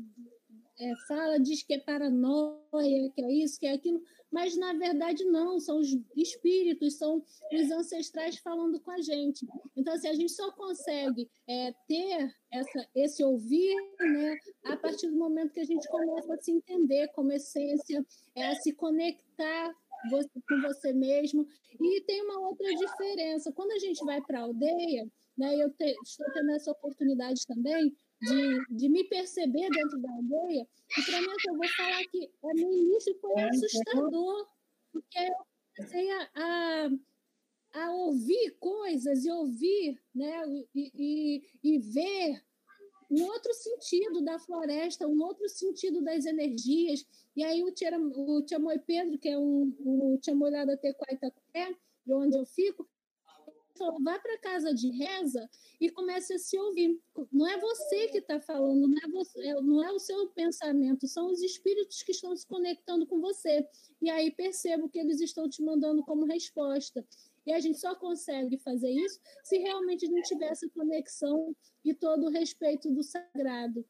é, 0.81 0.95
fala, 1.07 1.39
diz 1.39 1.61
que 1.61 1.75
é 1.75 1.79
paranoia, 1.79 3.11
que 3.13 3.21
é 3.21 3.31
isso, 3.31 3.59
que 3.59 3.67
é 3.67 3.73
aquilo, 3.73 4.01
mas 4.31 4.57
na 4.57 4.73
verdade 4.73 5.23
não, 5.25 5.59
são 5.59 5.79
os 5.79 5.95
espíritos, 6.15 6.97
são 6.97 7.23
os 7.51 7.71
ancestrais 7.71 8.37
falando 8.39 8.79
com 8.79 8.89
a 8.89 8.99
gente. 8.99 9.45
Então, 9.75 9.93
assim, 9.93 10.07
a 10.07 10.13
gente 10.13 10.31
só 10.31 10.51
consegue 10.53 11.29
é, 11.47 11.71
ter 11.87 12.33
essa, 12.51 12.87
esse 12.95 13.23
ouvir 13.23 13.75
né, 13.99 14.37
a 14.65 14.77
partir 14.77 15.07
do 15.11 15.17
momento 15.17 15.53
que 15.53 15.59
a 15.59 15.65
gente 15.65 15.87
começa 15.87 16.33
a 16.33 16.37
se 16.37 16.51
entender 16.51 17.09
como 17.09 17.31
essência, 17.31 18.03
é, 18.33 18.47
a 18.47 18.55
se 18.55 18.73
conectar 18.73 19.71
você, 20.09 20.29
com 20.49 20.61
você 20.61 20.93
mesmo. 20.93 21.45
E 21.79 22.01
tem 22.01 22.23
uma 22.23 22.39
outra 22.47 22.73
diferença. 22.73 23.51
Quando 23.51 23.71
a 23.71 23.79
gente 23.79 24.03
vai 24.03 24.19
para 24.21 24.39
a 24.39 24.43
aldeia, 24.43 25.07
né, 25.37 25.55
eu 25.61 25.69
te, 25.71 25.95
estou 26.03 26.25
tendo 26.33 26.51
essa 26.51 26.71
oportunidade 26.71 27.45
também 27.45 27.93
de, 28.21 28.65
de 28.69 28.89
me 28.89 29.03
perceber 29.05 29.69
dentro 29.69 29.99
da 29.99 30.11
aldeia, 30.11 30.67
e 30.97 31.01
para 31.03 31.21
mim, 31.21 31.27
eu 31.47 31.55
vou 31.55 31.67
falar 31.69 32.03
que 32.05 32.31
no 32.43 32.73
início 32.73 33.17
foi 33.19 33.33
é, 33.41 33.49
assustador, 33.49 34.47
porque 34.91 35.19
eu 35.19 35.33
comecei 35.75 36.11
a, 36.11 36.29
a, 36.35 36.89
a 37.73 37.91
ouvir 37.93 38.57
coisas 38.59 39.25
e 39.25 39.31
ouvir 39.31 40.01
né, 40.13 40.43
e, 40.75 40.91
e, 40.93 41.43
e 41.63 41.79
ver 41.79 42.43
um 43.09 43.25
outro 43.25 43.53
sentido 43.53 44.21
da 44.21 44.39
floresta, 44.39 45.07
um 45.07 45.21
outro 45.21 45.47
sentido 45.49 46.01
das 46.01 46.25
energias. 46.25 47.05
E 47.35 47.43
aí 47.43 47.61
o, 47.61 47.71
Tia, 47.71 47.91
o 47.99 48.41
Tiamoi 48.41 48.79
Pedro, 48.79 49.17
que 49.17 49.27
é 49.27 49.37
um, 49.37 49.75
o 49.79 50.17
Tiamoi 50.21 50.49
lá 50.49 50.63
da 50.63 50.77
Tequaitacué, 50.77 51.75
de 52.05 52.13
onde 52.13 52.37
eu 52.37 52.45
fico, 52.45 52.87
falou, 53.85 54.01
vai 54.03 54.19
para 54.19 54.37
casa 54.37 54.73
de 54.73 54.89
reza 54.91 55.49
e 55.79 55.89
comece 55.89 56.33
a 56.33 56.39
se 56.39 56.57
ouvir. 56.57 56.99
Não 57.31 57.47
é 57.47 57.57
você 57.59 58.07
que 58.07 58.19
está 58.19 58.39
falando, 58.39 58.87
não 58.87 58.97
é, 58.97 59.07
você, 59.09 59.47
é, 59.47 59.61
não 59.61 59.83
é 59.83 59.91
o 59.91 59.99
seu 59.99 60.27
pensamento, 60.29 61.07
são 61.07 61.31
os 61.31 61.41
espíritos 61.41 62.03
que 62.03 62.11
estão 62.11 62.35
se 62.35 62.45
conectando 62.45 63.05
com 63.07 63.19
você. 63.19 63.67
E 64.01 64.09
aí 64.09 64.31
percebo 64.31 64.89
que 64.89 64.99
eles 64.99 65.19
estão 65.19 65.49
te 65.49 65.63
mandando 65.63 66.03
como 66.03 66.25
resposta. 66.25 67.05
E 67.45 67.51
a 67.51 67.59
gente 67.59 67.79
só 67.79 67.95
consegue 67.95 68.57
fazer 68.57 68.91
isso 68.91 69.19
se 69.43 69.57
realmente 69.57 70.05
gente 70.05 70.27
tiver 70.27 70.51
essa 70.51 70.69
conexão 70.69 71.55
e 71.83 71.93
todo 71.93 72.27
o 72.27 72.29
respeito 72.29 72.91
do 72.91 73.03
sagrado. 73.03 73.83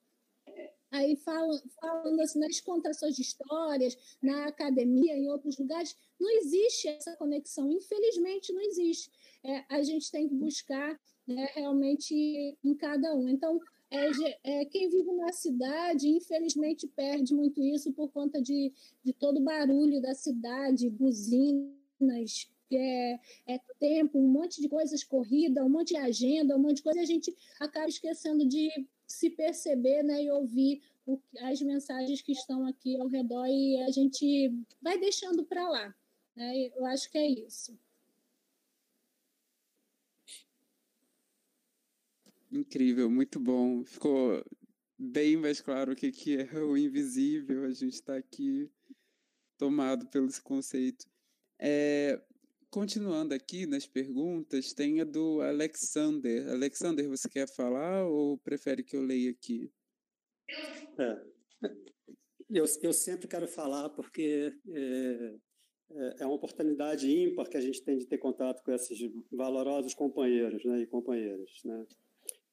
Aí 0.91 1.15
falando 1.15 2.19
assim, 2.19 2.39
nas 2.39 2.59
contações 2.59 3.15
de 3.15 3.21
histórias, 3.21 3.97
na 4.21 4.47
academia, 4.47 5.15
em 5.15 5.29
outros 5.29 5.57
lugares, 5.57 5.95
não 6.19 6.29
existe 6.31 6.89
essa 6.89 7.15
conexão. 7.15 7.71
Infelizmente, 7.71 8.51
não 8.51 8.61
existe. 8.61 9.09
É, 9.43 9.63
a 9.69 9.81
gente 9.81 10.11
tem 10.11 10.27
que 10.27 10.35
buscar 10.35 10.99
né, 11.27 11.49
realmente 11.55 12.57
em 12.63 12.75
cada 12.75 13.15
um. 13.15 13.27
Então, 13.27 13.59
é, 13.89 14.09
é, 14.43 14.65
quem 14.65 14.89
vive 14.89 15.11
na 15.13 15.33
cidade, 15.33 16.07
infelizmente, 16.07 16.87
perde 16.87 17.33
muito 17.33 17.61
isso 17.61 17.91
por 17.91 18.09
conta 18.09 18.41
de, 18.41 18.71
de 19.03 19.13
todo 19.13 19.37
o 19.37 19.43
barulho 19.43 20.01
da 20.01 20.13
cidade, 20.13 20.89
buzinas, 20.89 22.49
é, 22.71 23.19
é, 23.47 23.59
tempo, 23.79 24.17
um 24.17 24.27
monte 24.27 24.61
de 24.61 24.69
coisas 24.69 25.03
corrida, 25.03 25.65
um 25.65 25.69
monte 25.69 25.89
de 25.89 25.97
agenda, 25.97 26.55
um 26.55 26.59
monte 26.59 26.77
de 26.77 26.83
coisa, 26.83 26.99
e 26.99 27.03
a 27.03 27.05
gente 27.05 27.35
acaba 27.59 27.89
esquecendo 27.89 28.47
de 28.47 28.69
se 29.05 29.29
perceber 29.29 30.03
né, 30.03 30.23
e 30.23 30.31
ouvir 30.31 30.81
o, 31.05 31.19
as 31.41 31.61
mensagens 31.61 32.21
que 32.21 32.31
estão 32.31 32.65
aqui 32.65 32.95
ao 32.95 33.07
redor 33.07 33.45
e 33.47 33.81
a 33.81 33.91
gente 33.91 34.53
vai 34.81 34.97
deixando 34.97 35.43
para 35.43 35.67
lá. 35.67 35.95
Né? 36.33 36.71
Eu 36.75 36.85
acho 36.85 37.11
que 37.11 37.17
é 37.17 37.27
isso. 37.27 37.77
Incrível, 42.51 43.09
muito 43.09 43.39
bom. 43.39 43.83
Ficou 43.85 44.43
bem 44.97 45.37
mais 45.37 45.61
claro 45.61 45.93
o 45.93 45.95
que, 45.95 46.11
que 46.11 46.37
é 46.37 46.59
o 46.59 46.77
invisível. 46.77 47.63
A 47.65 47.71
gente 47.71 47.93
está 47.93 48.15
aqui 48.15 48.69
tomado 49.57 50.07
pelo 50.07 50.27
esse 50.27 50.41
conceito. 50.41 51.05
É, 51.59 52.21
continuando 52.69 53.33
aqui 53.33 53.65
nas 53.65 53.85
perguntas, 53.87 54.73
tem 54.73 54.99
a 55.01 55.03
do 55.03 55.41
Alexander. 55.41 56.49
Alexander, 56.49 57.07
você 57.07 57.29
quer 57.29 57.47
falar 57.47 58.05
ou 58.05 58.37
prefere 58.39 58.83
que 58.83 58.95
eu 58.95 59.01
leia 59.01 59.31
aqui? 59.31 59.71
É. 60.99 61.31
Eu, 62.49 62.65
eu 62.81 62.91
sempre 62.91 63.27
quero 63.27 63.47
falar 63.47 63.89
porque 63.91 64.51
é, 64.69 65.35
é, 65.91 66.15
é 66.19 66.25
uma 66.25 66.35
oportunidade 66.35 67.09
ímpar 67.09 67.47
que 67.47 67.55
a 67.55 67.61
gente 67.61 67.81
tem 67.81 67.97
de 67.97 68.05
ter 68.05 68.17
contato 68.17 68.61
com 68.61 68.71
esses 68.71 68.99
valorosos 69.31 69.93
companheiros 69.93 70.63
né, 70.65 70.81
e 70.81 70.87
companheiras. 70.87 71.49
Né? 71.63 71.85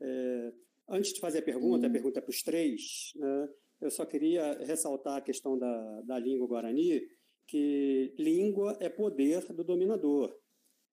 É, 0.01 0.53
antes 0.89 1.13
de 1.13 1.21
fazer 1.21 1.39
a 1.39 1.43
pergunta, 1.43 1.87
a 1.87 1.91
pergunta 1.91 2.19
é 2.19 2.23
para 2.23 2.31
os 2.31 2.43
três, 2.43 3.13
né, 3.17 3.49
eu 3.81 3.91
só 3.91 4.05
queria 4.05 4.59
ressaltar 4.65 5.17
a 5.17 5.21
questão 5.21 5.57
da, 5.59 6.01
da 6.03 6.19
língua 6.19 6.47
guarani, 6.49 7.01
que 7.47 8.13
língua 8.19 8.77
é 8.81 8.89
poder 8.89 9.53
do 9.53 9.63
dominador. 9.63 10.37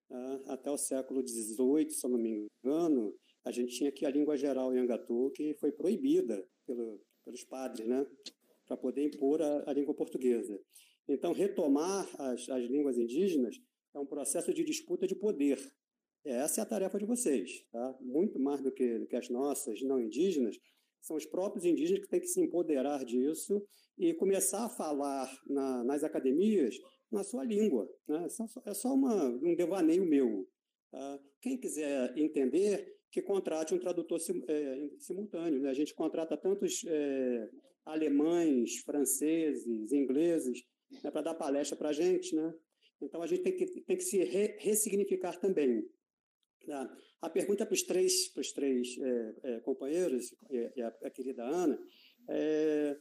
Né? 0.10 0.42
Até 0.48 0.70
o 0.70 0.78
século 0.78 1.28
XVIII, 1.28 1.90
se 1.90 2.06
eu 2.06 2.10
não 2.12 2.20
me 2.20 2.48
engano, 2.64 3.14
a 3.44 3.52
gente 3.52 3.76
tinha 3.76 3.90
aqui 3.90 4.06
a 4.06 4.10
língua 4.10 4.38
geral 4.38 4.74
em 4.74 4.80
Angatu, 4.80 5.32
que 5.36 5.56
foi 5.56 5.72
proibida 5.72 6.48
pelo, 6.66 7.02
pelos 7.24 7.44
padres, 7.44 7.88
né? 7.88 8.06
para 8.68 8.78
poder 8.78 9.04
impor 9.04 9.42
a, 9.42 9.70
a 9.70 9.74
língua 9.74 9.94
portuguesa. 9.94 10.60
Então, 11.08 11.34
retomar 11.34 12.08
as, 12.20 12.50
as 12.50 12.64
línguas 12.66 12.98
indígenas 12.98 13.56
é 13.94 14.00
um 14.00 14.06
processo 14.06 14.54
de 14.54 14.64
disputa 14.64 15.08
de 15.08 15.16
poder. 15.16 15.60
Essa 16.26 16.62
é 16.62 16.64
a 16.64 16.66
tarefa 16.66 16.98
de 16.98 17.06
vocês. 17.06 17.64
Tá? 17.72 17.98
Muito 18.02 18.40
mais 18.40 18.62
do 18.62 18.72
que, 18.72 18.98
do 18.98 19.06
que 19.06 19.16
as 19.16 19.30
nossas 19.30 19.82
não 19.84 20.00
indígenas, 20.00 20.58
são 21.02 21.16
os 21.16 21.26
próprios 21.26 21.64
indígenas 21.66 22.02
que 22.02 22.10
têm 22.10 22.20
que 22.20 22.28
se 22.28 22.42
empoderar 22.42 23.06
disso 23.06 23.64
e 23.98 24.14
começar 24.16 24.66
a 24.66 24.70
falar 24.70 25.32
na, 25.46 25.84
nas 25.84 26.04
academias 26.04 26.76
na 27.12 27.24
sua 27.24 27.44
língua. 27.44 27.88
Né? 28.08 28.26
É 28.26 28.30
só, 28.30 28.46
é 28.66 28.74
só 28.74 28.94
uma, 28.94 29.26
um 29.28 29.56
devaneio 29.56 30.04
meu. 30.04 30.48
Tá? 30.92 31.20
Quem 31.42 31.60
quiser 31.60 32.18
entender, 32.18 32.92
que 33.12 33.22
contrate 33.22 33.76
um 33.76 33.80
tradutor 33.80 34.20
sim, 34.20 34.44
é, 34.48 34.90
simultâneo. 34.98 35.62
Né? 35.62 35.70
A 35.70 35.76
gente 35.76 35.94
contrata 35.94 36.36
tantos 36.36 36.84
é, 36.88 37.50
alemães, 37.86 38.78
franceses, 38.80 39.92
ingleses, 39.92 40.64
né, 41.04 41.12
para 41.12 41.22
dar 41.22 41.36
palestra 41.36 41.78
para 41.78 41.90
a 41.90 41.94
gente, 41.94 42.36
né? 42.36 42.54
Então 43.02 43.22
a 43.22 43.28
gente 43.28 43.44
tem 43.44 43.56
que, 43.56 43.66
tem 43.82 43.98
que 43.98 44.04
se 44.04 44.24
re, 44.24 44.56
ressignificar 44.60 45.38
também. 45.40 45.86
Tá? 46.66 46.98
A 47.22 47.30
pergunta 47.30 47.66
para 47.66 47.74
os 47.74 47.84
três, 47.84 48.28
para 48.30 48.42
os 48.42 48.52
três 48.52 48.98
é, 48.98 49.36
é, 49.44 49.60
companheiros, 49.60 50.34
e, 50.50 50.82
a, 50.82 50.88
a, 50.88 51.10
querida 51.10 51.44
Ana, 51.44 51.80
é, 52.30 52.98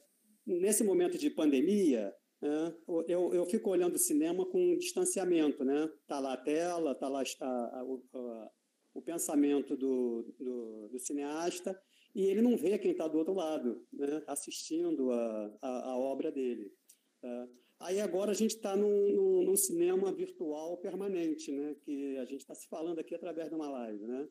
nesse 0.47 0.85
momento 0.85 1.17
de 1.19 1.31
pandemia, 1.31 2.15
né, 2.41 2.75
eu, 3.09 3.33
eu 3.33 3.47
fico 3.47 3.71
olhando 3.71 3.95
o 3.95 3.99
cinema 3.99 4.45
com 4.47 4.77
distanciamento, 4.77 5.65
né? 5.65 5.91
Tá 6.07 6.21
lá 6.21 6.35
a 6.35 6.37
tela, 6.37 6.95
tá 6.95 7.09
lá 7.09 7.23
a, 7.41 7.47
a, 7.47 7.85
o 8.93 9.03
pensamento 9.03 9.77
do, 9.77 10.35
do, 10.39 10.89
do, 10.89 10.99
cineasta 10.99 11.79
e 12.15 12.27
ele 12.27 12.43
não 12.43 12.57
vê 12.57 12.79
quem 12.79 12.93
está 12.93 13.09
do 13.09 13.19
outro 13.19 13.33
lado, 13.35 13.87
né? 13.93 14.23
Assistindo 14.27 15.11
a, 15.11 15.59
a, 15.63 15.91
a 15.91 15.99
obra 15.99 16.31
dele. 16.31 16.71
Tá? 17.21 17.49
Aí 17.81 18.01
agora 18.01 18.31
a 18.31 18.35
gente 18.35 18.57
está 18.57 18.77
num, 18.77 19.13
num, 19.13 19.43
num, 19.45 19.57
cinema 19.57 20.13
virtual 20.13 20.79
permanente, 20.79 21.53
né? 21.53 21.75
que 21.83 22.17
a 22.19 22.25
gente 22.25 22.41
está 22.41 22.55
se 22.55 22.69
falando 22.69 22.99
aqui 22.99 23.15
através 23.15 23.49
de 23.49 23.55
uma 23.55 23.69
live. 23.69 24.07
Né? 24.07 24.29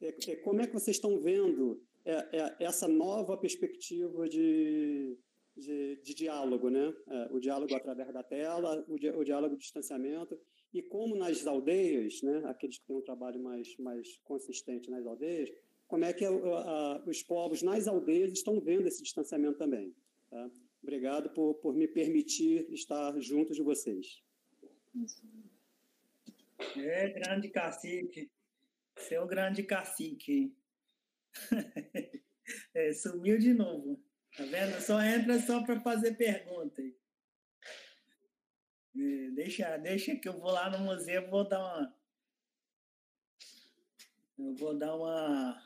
É, 0.00 0.30
é, 0.30 0.36
como 0.36 0.60
é 0.60 0.66
que 0.66 0.72
vocês 0.72 0.96
estão 0.96 1.18
vendo 1.20 1.82
é, 2.04 2.14
é 2.38 2.56
essa 2.64 2.88
nova 2.88 3.36
perspectiva 3.36 4.28
de, 4.28 5.16
de, 5.56 6.00
de 6.02 6.14
diálogo? 6.14 6.68
Né? 6.68 6.92
É, 7.08 7.28
o 7.32 7.38
diálogo 7.38 7.74
através 7.74 8.12
da 8.12 8.22
tela, 8.22 8.84
o, 8.88 8.98
di, 8.98 9.08
o, 9.10 9.24
diálogo 9.24 9.54
de 9.54 9.62
distanciamento, 9.62 10.38
e 10.72 10.82
como 10.82 11.16
nas 11.16 11.46
aldeias, 11.46 12.20
né? 12.22 12.42
aqueles 12.46 12.78
que 12.78 12.86
têm 12.86 12.96
um 12.96 13.02
trabalho 13.02 13.40
mais, 13.42 13.76
mais 13.78 14.18
consistente 14.24 14.90
nas 14.90 15.06
aldeias, 15.06 15.50
como 15.86 16.04
é 16.04 16.12
que 16.12 16.24
a, 16.24 16.30
a, 16.30 17.04
os 17.06 17.22
povos 17.22 17.62
nas 17.62 17.88
aldeias 17.88 18.32
estão 18.32 18.60
vendo 18.60 18.86
esse 18.86 19.02
distanciamento 19.02 19.58
também. 19.58 19.94
Tá? 20.30 20.50
Obrigado 20.82 21.30
por, 21.30 21.54
por 21.54 21.74
me 21.74 21.86
permitir 21.86 22.66
estar 22.72 23.18
junto 23.20 23.52
de 23.52 23.62
vocês. 23.62 24.22
É, 26.76 27.08
grande 27.10 27.48
cacique. 27.48 28.30
Seu 28.98 29.26
grande 29.26 29.62
cacique. 29.62 30.54
É, 32.74 32.92
sumiu 32.92 33.38
de 33.38 33.54
novo. 33.54 34.02
Tá 34.36 34.44
vendo? 34.44 34.80
Só 34.80 35.00
entra 35.00 35.38
só 35.38 35.64
para 35.64 35.78
fazer 35.80 36.16
pergunta. 36.16 36.82
É, 36.82 36.90
deixa, 39.30 39.76
deixa 39.76 40.16
que 40.16 40.28
eu 40.28 40.36
vou 40.38 40.50
lá 40.50 40.68
no 40.68 40.80
museu, 40.84 41.30
vou 41.30 41.48
dar 41.48 41.60
uma. 41.60 41.94
Eu 44.36 44.52
vou 44.56 44.76
dar 44.76 44.96
uma. 44.96 45.62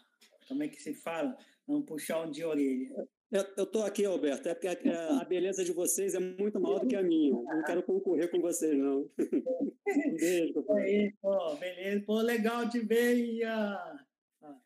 Como 0.47 0.63
é 0.63 0.69
que 0.69 0.77
se 0.77 0.93
fala? 0.93 1.39
Vamos 1.67 1.87
puxar 1.87 2.21
um 2.21 2.31
de 2.31 2.45
orelha. 2.45 3.09
Eu 3.31 3.65
estou 3.65 3.83
aqui, 3.83 4.05
Alberto, 4.05 4.49
é 4.49 4.55
porque 4.55 4.69
a, 4.89 5.21
a, 5.21 5.25
beleza 5.25 5.65
de 5.65 5.73
vocês 5.73 6.15
é 6.15 6.21
muito 6.21 6.61
maior 6.61 6.81
do 6.81 6.87
que 6.87 6.95
a 6.95 7.03
minha. 7.03 7.31
Eu 7.31 7.43
não 7.43 7.65
quero 7.65 7.83
concorrer 7.83 8.31
com 8.31 8.41
vocês, 8.41 8.77
não. 8.77 9.11
Um 9.87 10.17
beijo. 10.17 10.65
Aí, 10.73 11.13
pô, 11.21 11.57
beleza. 11.57 12.05
Pô, 12.07 12.21
legal 12.21 12.69
te 12.69 12.81
ver. 12.81 13.17
E, 13.17 13.45
ah, 13.45 14.07
ah, 14.43 14.61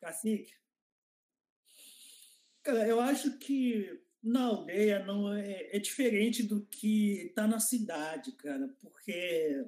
cacique. 0.00 0.52
Cara, 2.62 2.86
eu 2.86 3.00
acho 3.00 3.38
que 3.38 4.00
na 4.22 4.44
aldeia 4.44 5.04
não 5.04 5.32
é, 5.32 5.76
é 5.76 5.78
diferente 5.78 6.42
do 6.42 6.66
que 6.66 7.26
está 7.28 7.46
na 7.46 7.60
cidade, 7.60 8.32
cara, 8.32 8.68
porque 8.80 9.64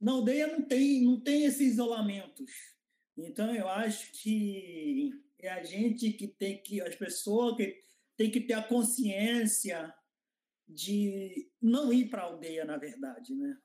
na 0.00 0.12
aldeia 0.12 0.46
não 0.46 0.62
tem, 0.62 1.02
não 1.02 1.20
tem 1.20 1.44
esses 1.44 1.72
isolamentos. 1.72 2.50
Então, 3.16 3.54
eu 3.54 3.68
acho 3.68 4.12
que 4.12 5.10
é 5.46 5.52
a 5.52 5.62
gente 5.62 6.12
que 6.12 6.28
tem 6.28 6.62
que, 6.62 6.80
as 6.80 6.94
pessoas 6.94 7.56
que 7.56 7.80
tem 8.16 8.30
que 8.30 8.40
ter 8.40 8.54
a 8.54 8.62
consciência 8.62 9.94
de 10.68 11.50
não 11.60 11.92
ir 11.92 12.08
para 12.08 12.22
a 12.22 12.24
aldeia, 12.26 12.64
na 12.64 12.76
verdade, 12.76 13.34
né? 13.34 13.56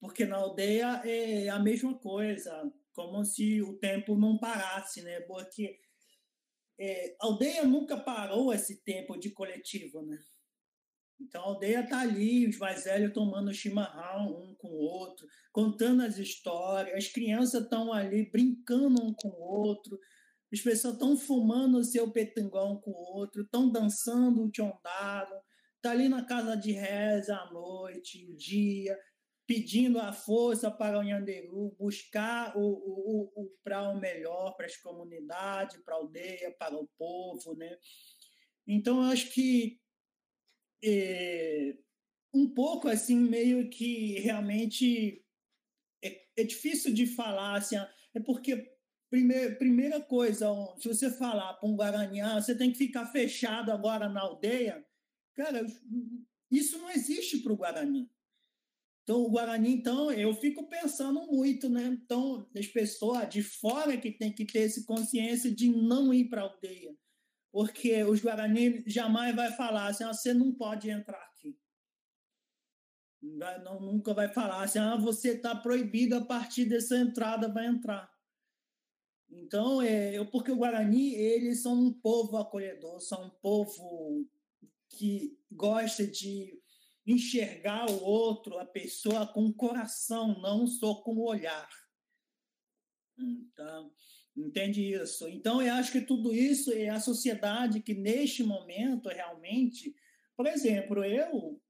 Porque 0.00 0.24
na 0.24 0.36
aldeia 0.36 1.02
é 1.04 1.48
a 1.48 1.58
mesma 1.58 1.98
coisa, 1.98 2.72
como 2.94 3.24
se 3.24 3.60
o 3.62 3.76
tempo 3.78 4.16
não 4.16 4.38
parasse, 4.38 5.02
né? 5.02 5.20
Porque 5.22 5.78
é, 6.78 7.16
a 7.20 7.26
aldeia 7.26 7.64
nunca 7.64 7.96
parou 7.96 8.52
esse 8.52 8.82
tempo 8.82 9.18
de 9.18 9.30
coletivo, 9.30 10.02
né? 10.02 10.18
Então 11.20 11.42
a 11.42 11.46
aldeia 11.46 11.80
está 11.80 12.00
ali, 12.00 12.46
os 12.46 12.58
mais 12.58 12.84
velhos 12.84 13.12
tomando 13.12 13.52
chimarrão 13.52 14.40
um 14.40 14.54
com 14.54 14.68
o 14.68 14.78
outro, 14.78 15.26
contando 15.52 16.02
as 16.02 16.16
histórias, 16.16 16.94
as 16.96 17.08
crianças 17.08 17.64
estão 17.64 17.92
ali 17.92 18.30
brincando 18.30 19.02
um 19.02 19.12
com 19.12 19.28
o 19.28 19.40
outro, 19.40 19.98
as 20.52 20.60
pessoas 20.60 20.94
estão 20.94 21.16
fumando 21.16 21.78
o 21.78 21.84
seu 21.84 22.10
petangão 22.10 22.80
com 22.80 22.90
o 22.90 23.16
outro, 23.16 23.42
estão 23.42 23.70
dançando 23.70 24.44
o 24.44 24.50
tiondado, 24.50 25.34
tá 25.82 25.90
ali 25.90 26.08
na 26.08 26.24
casa 26.24 26.56
de 26.56 26.72
reza 26.72 27.36
à 27.36 27.50
noite, 27.52 28.26
o 28.26 28.36
dia, 28.36 28.98
pedindo 29.46 29.98
a 29.98 30.12
força 30.12 30.70
para 30.70 30.98
o 30.98 31.02
Nhanderu 31.02 31.74
buscar 31.78 32.56
o, 32.56 32.60
o, 32.60 33.32
o, 33.34 33.50
para 33.64 33.90
o 33.90 33.98
melhor 33.98 34.54
para 34.56 34.66
as 34.66 34.76
comunidades, 34.76 35.80
para 35.82 35.94
a 35.94 35.98
aldeia, 35.98 36.54
para 36.58 36.76
o 36.76 36.86
povo, 36.98 37.54
né? 37.54 37.78
Então, 38.66 39.02
eu 39.02 39.10
acho 39.10 39.30
que 39.32 39.80
é, 40.84 41.74
um 42.34 42.52
pouco 42.52 42.88
assim, 42.88 43.16
meio 43.16 43.70
que 43.70 44.18
realmente 44.20 45.24
é, 46.04 46.26
é 46.36 46.44
difícil 46.44 46.92
de 46.92 47.06
falar, 47.06 47.56
assim, 47.56 47.76
é 48.14 48.20
porque 48.20 48.77
Primeira, 49.10 49.54
primeira 49.56 50.00
coisa, 50.02 50.46
se 50.78 50.86
você 50.86 51.10
falar 51.10 51.54
para 51.54 51.68
um 51.68 51.76
Guarani, 51.76 52.20
ah, 52.20 52.40
você 52.40 52.54
tem 52.54 52.70
que 52.70 52.78
ficar 52.78 53.06
fechado 53.06 53.72
agora 53.72 54.08
na 54.08 54.20
aldeia, 54.20 54.84
cara, 55.34 55.64
isso 56.50 56.78
não 56.78 56.90
existe 56.90 57.38
para 57.38 57.52
o 57.52 57.56
Guarani. 57.56 58.10
Então, 59.02 59.22
o 59.22 59.30
Guarani, 59.30 59.72
então, 59.72 60.12
eu 60.12 60.34
fico 60.34 60.68
pensando 60.68 61.26
muito, 61.26 61.70
né? 61.70 61.84
Então, 61.84 62.46
as 62.54 62.66
pessoas 62.66 63.26
de 63.30 63.42
fora 63.42 63.96
que 63.96 64.10
tem 64.10 64.30
que 64.30 64.44
ter 64.44 64.66
essa 64.66 64.84
consciência 64.84 65.50
de 65.50 65.70
não 65.70 66.12
ir 66.12 66.28
para 66.28 66.42
a 66.42 66.44
aldeia. 66.44 66.94
Porque 67.50 68.04
os 68.04 68.20
Guarani 68.20 68.84
jamais 68.86 69.34
vai 69.34 69.50
falar 69.52 69.86
assim, 69.86 70.04
ah, 70.04 70.12
você 70.12 70.34
não 70.34 70.52
pode 70.52 70.90
entrar 70.90 71.22
aqui. 71.22 71.58
Não, 73.22 73.80
nunca 73.80 74.12
vai 74.12 74.28
falar 74.28 74.62
assim, 74.62 74.78
ah, 74.78 74.96
você 74.96 75.30
está 75.30 75.56
proibido 75.56 76.14
a 76.16 76.24
partir 76.26 76.66
dessa 76.66 76.98
entrada, 76.98 77.48
vai 77.48 77.66
entrar. 77.66 78.12
Então, 79.30 79.82
é, 79.82 80.22
porque 80.24 80.50
o 80.50 80.56
Guarani, 80.56 81.14
eles 81.14 81.62
são 81.62 81.74
um 81.74 81.92
povo 81.92 82.36
acolhedor, 82.36 83.00
são 83.00 83.26
um 83.26 83.30
povo 83.30 84.26
que 84.88 85.38
gosta 85.50 86.06
de 86.06 86.58
enxergar 87.06 87.90
o 87.90 88.02
outro, 88.02 88.58
a 88.58 88.64
pessoa 88.64 89.26
com 89.26 89.46
o 89.46 89.54
coração, 89.54 90.40
não 90.40 90.66
só 90.66 90.94
com 90.96 91.12
o 91.12 91.26
olhar. 91.28 91.68
Então, 93.18 93.92
Entende 94.38 94.92
isso? 94.94 95.28
Então, 95.28 95.60
eu 95.60 95.74
acho 95.74 95.90
que 95.90 96.00
tudo 96.00 96.32
isso 96.32 96.72
é 96.72 96.88
a 96.88 97.00
sociedade 97.00 97.80
que, 97.80 97.92
neste 97.92 98.44
momento, 98.44 99.08
realmente. 99.08 99.94
Por 100.36 100.46
exemplo, 100.46 101.04
eu, 101.04 101.60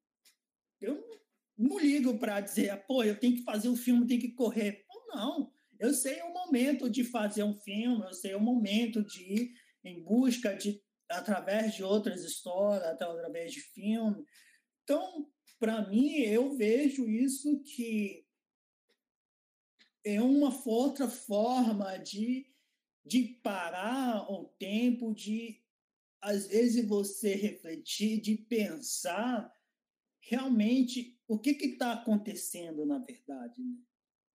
eu 0.79 1.03
não 1.57 1.79
ligo 1.79 2.19
para 2.19 2.43
dizer, 2.43 2.77
pô, 2.87 3.03
eu 3.03 3.19
tenho 3.19 3.37
que 3.37 3.43
fazer 3.43 3.69
o 3.69 3.73
um 3.73 3.77
filme, 3.77 4.07
tenho 4.07 4.21
que 4.21 4.33
correr. 4.33 4.85
Não, 5.09 5.51
eu 5.79 5.93
sei 5.95 6.21
o 6.23 6.33
momento 6.33 6.89
de 6.91 7.05
fazer 7.05 7.43
um 7.43 7.59
filme, 7.59 8.05
eu 8.05 8.13
sei 8.13 8.35
o 8.35 8.41
momento 8.41 9.05
de 9.05 9.23
ir 9.23 9.55
em 9.85 10.03
busca 10.03 10.55
de, 10.55 10.83
através 11.09 11.75
de 11.75 11.83
outras 11.83 12.23
histórias, 12.25 12.85
através 12.85 13.53
de 13.53 13.61
filme. 13.61 14.25
Então, 14.83 15.31
para 15.59 15.89
mim, 15.89 16.19
eu 16.19 16.57
vejo 16.57 17.09
isso 17.09 17.63
que 17.63 18.25
é 20.05 20.21
uma 20.21 20.53
outra 20.67 21.09
forma 21.09 21.97
de 21.99 22.49
de 23.09 23.41
parar 23.43 24.31
o 24.31 24.45
tempo, 24.59 25.15
de 25.15 25.65
às 26.21 26.47
vezes 26.47 26.87
você 26.87 27.35
refletir, 27.35 28.21
de 28.21 28.37
pensar 28.37 29.51
realmente 30.21 31.19
o 31.27 31.39
que 31.39 31.51
está 31.51 31.95
acontecendo 31.95 32.85
na 32.85 32.99
verdade, 32.99 33.63
né? 33.63 33.77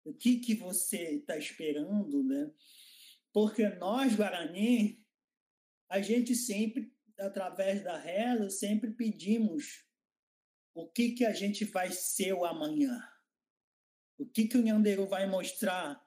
O 0.04 0.14
que 0.14 0.40
que 0.40 0.56
você 0.56 1.16
está 1.16 1.38
esperando, 1.38 2.24
né? 2.24 2.52
Porque 3.32 3.68
nós 3.70 4.16
Guarani, 4.16 5.04
a 5.90 6.02
gente 6.02 6.36
sempre 6.36 6.94
através 7.20 7.84
da 7.84 7.98
reza 7.98 8.50
sempre 8.50 8.92
pedimos 8.92 9.86
o 10.74 10.88
que 10.88 11.12
que 11.12 11.26
a 11.26 11.34
gente 11.34 11.66
vai 11.66 11.92
ser 11.92 12.34
o 12.34 12.46
amanhã, 12.46 13.00
o 14.18 14.26
que 14.26 14.48
que 14.48 14.58
o 14.58 14.62
Nhandeiro 14.62 15.06
vai 15.06 15.28
mostrar 15.28 16.02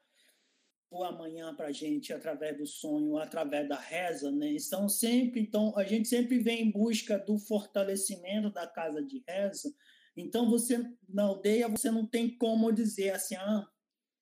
o 0.90 1.04
amanhã 1.04 1.54
para 1.54 1.68
a 1.68 1.72
gente 1.72 2.12
através 2.12 2.56
do 2.56 2.66
sonho, 2.66 3.16
através 3.18 3.68
da 3.68 3.78
reza, 3.78 4.30
né? 4.30 4.52
Então 4.52 4.88
sempre, 4.88 5.40
então 5.40 5.76
a 5.76 5.84
gente 5.84 6.08
sempre 6.08 6.38
vem 6.38 6.62
em 6.62 6.70
busca 6.70 7.18
do 7.18 7.38
fortalecimento 7.38 8.50
da 8.50 8.66
casa 8.66 9.02
de 9.02 9.22
reza. 9.26 9.72
Então 10.16 10.48
você 10.48 10.78
na 11.08 11.24
aldeia 11.24 11.68
você 11.68 11.90
não 11.90 12.06
tem 12.06 12.36
como 12.36 12.72
dizer 12.72 13.10
assim, 13.10 13.36
ah, 13.36 13.68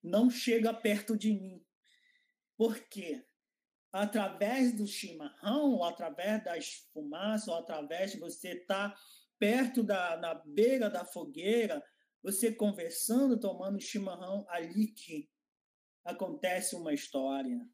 não 0.04 0.28
chega 0.28 0.74
perto 0.74 1.16
de 1.16 1.32
mim. 1.32 1.64
Por 2.58 2.78
quê? 2.88 3.24
Através 3.90 4.76
do 4.76 4.86
chimarrão, 4.86 5.72
ou 5.72 5.84
através 5.84 6.44
das 6.44 6.74
fumaças, 6.92 7.48
ou 7.48 7.54
através 7.54 8.12
de 8.12 8.18
você 8.18 8.50
estar 8.50 8.90
tá 8.90 9.00
perto 9.38 9.82
da 9.82 10.16
na 10.18 10.34
beira 10.34 10.90
da 10.90 11.04
fogueira, 11.04 11.82
você 12.22 12.52
conversando, 12.52 13.40
tomando 13.40 13.80
chimarrão 13.80 14.44
ali 14.48 14.88
que 14.88 15.30
acontece 16.04 16.76
uma 16.76 16.92
história. 16.92 17.66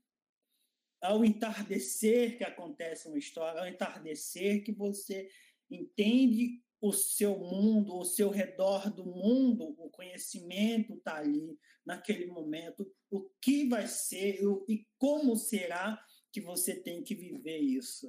Ao 1.02 1.24
entardecer 1.24 2.36
que 2.36 2.44
acontece 2.44 3.08
uma 3.08 3.18
história, 3.18 3.60
ao 3.60 3.66
entardecer 3.66 4.62
que 4.62 4.72
você 4.72 5.28
entende 5.70 6.62
o 6.80 6.92
seu 6.92 7.38
mundo, 7.38 7.96
o 7.96 8.04
seu 8.04 8.30
redor 8.30 8.90
do 8.90 9.04
mundo, 9.04 9.74
o 9.78 9.90
conhecimento 9.90 10.94
está 10.94 11.16
ali 11.16 11.58
naquele 11.84 12.26
momento, 12.26 12.90
o 13.10 13.28
que 13.40 13.68
vai 13.68 13.86
ser 13.86 14.40
e 14.68 14.86
como 14.96 15.36
será 15.36 16.02
que 16.32 16.40
você 16.40 16.74
tem 16.74 17.02
que 17.02 17.14
viver 17.14 17.58
isso. 17.58 18.06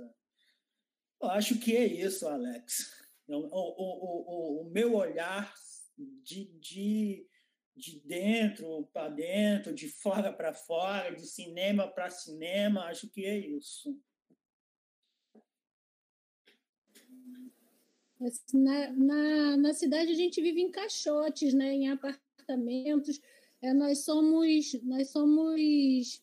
Eu 1.22 1.30
acho 1.30 1.60
que 1.60 1.76
é 1.76 1.85
isso, 1.85 2.27
Alex. 2.27 2.91
O, 3.27 3.35
o, 3.35 4.61
o, 4.61 4.61
o 4.61 4.72
meu 4.72 4.95
olhar 4.95 5.53
de, 5.98 6.45
de 6.60 7.27
de 7.76 7.99
dentro 8.02 8.88
para 8.93 9.10
dentro, 9.10 9.73
de 9.73 9.88
fora 9.88 10.31
para 10.31 10.53
fora, 10.53 11.15
de 11.15 11.26
cinema 11.26 11.88
para 11.88 12.10
cinema, 12.10 12.85
acho 12.85 13.10
que 13.10 13.26
é 13.26 13.38
isso. 13.38 13.98
Na, 18.53 18.91
na, 18.91 19.57
na 19.57 19.73
cidade 19.73 20.11
a 20.11 20.15
gente 20.15 20.41
vive 20.41 20.61
em 20.61 20.72
caixotes, 20.72 21.53
né, 21.53 21.73
em 21.73 21.89
apartamentos. 21.89 23.19
É, 23.61 23.73
nós 23.73 23.99
somos 23.99 24.80
nós 24.84 25.10
somos 25.10 26.22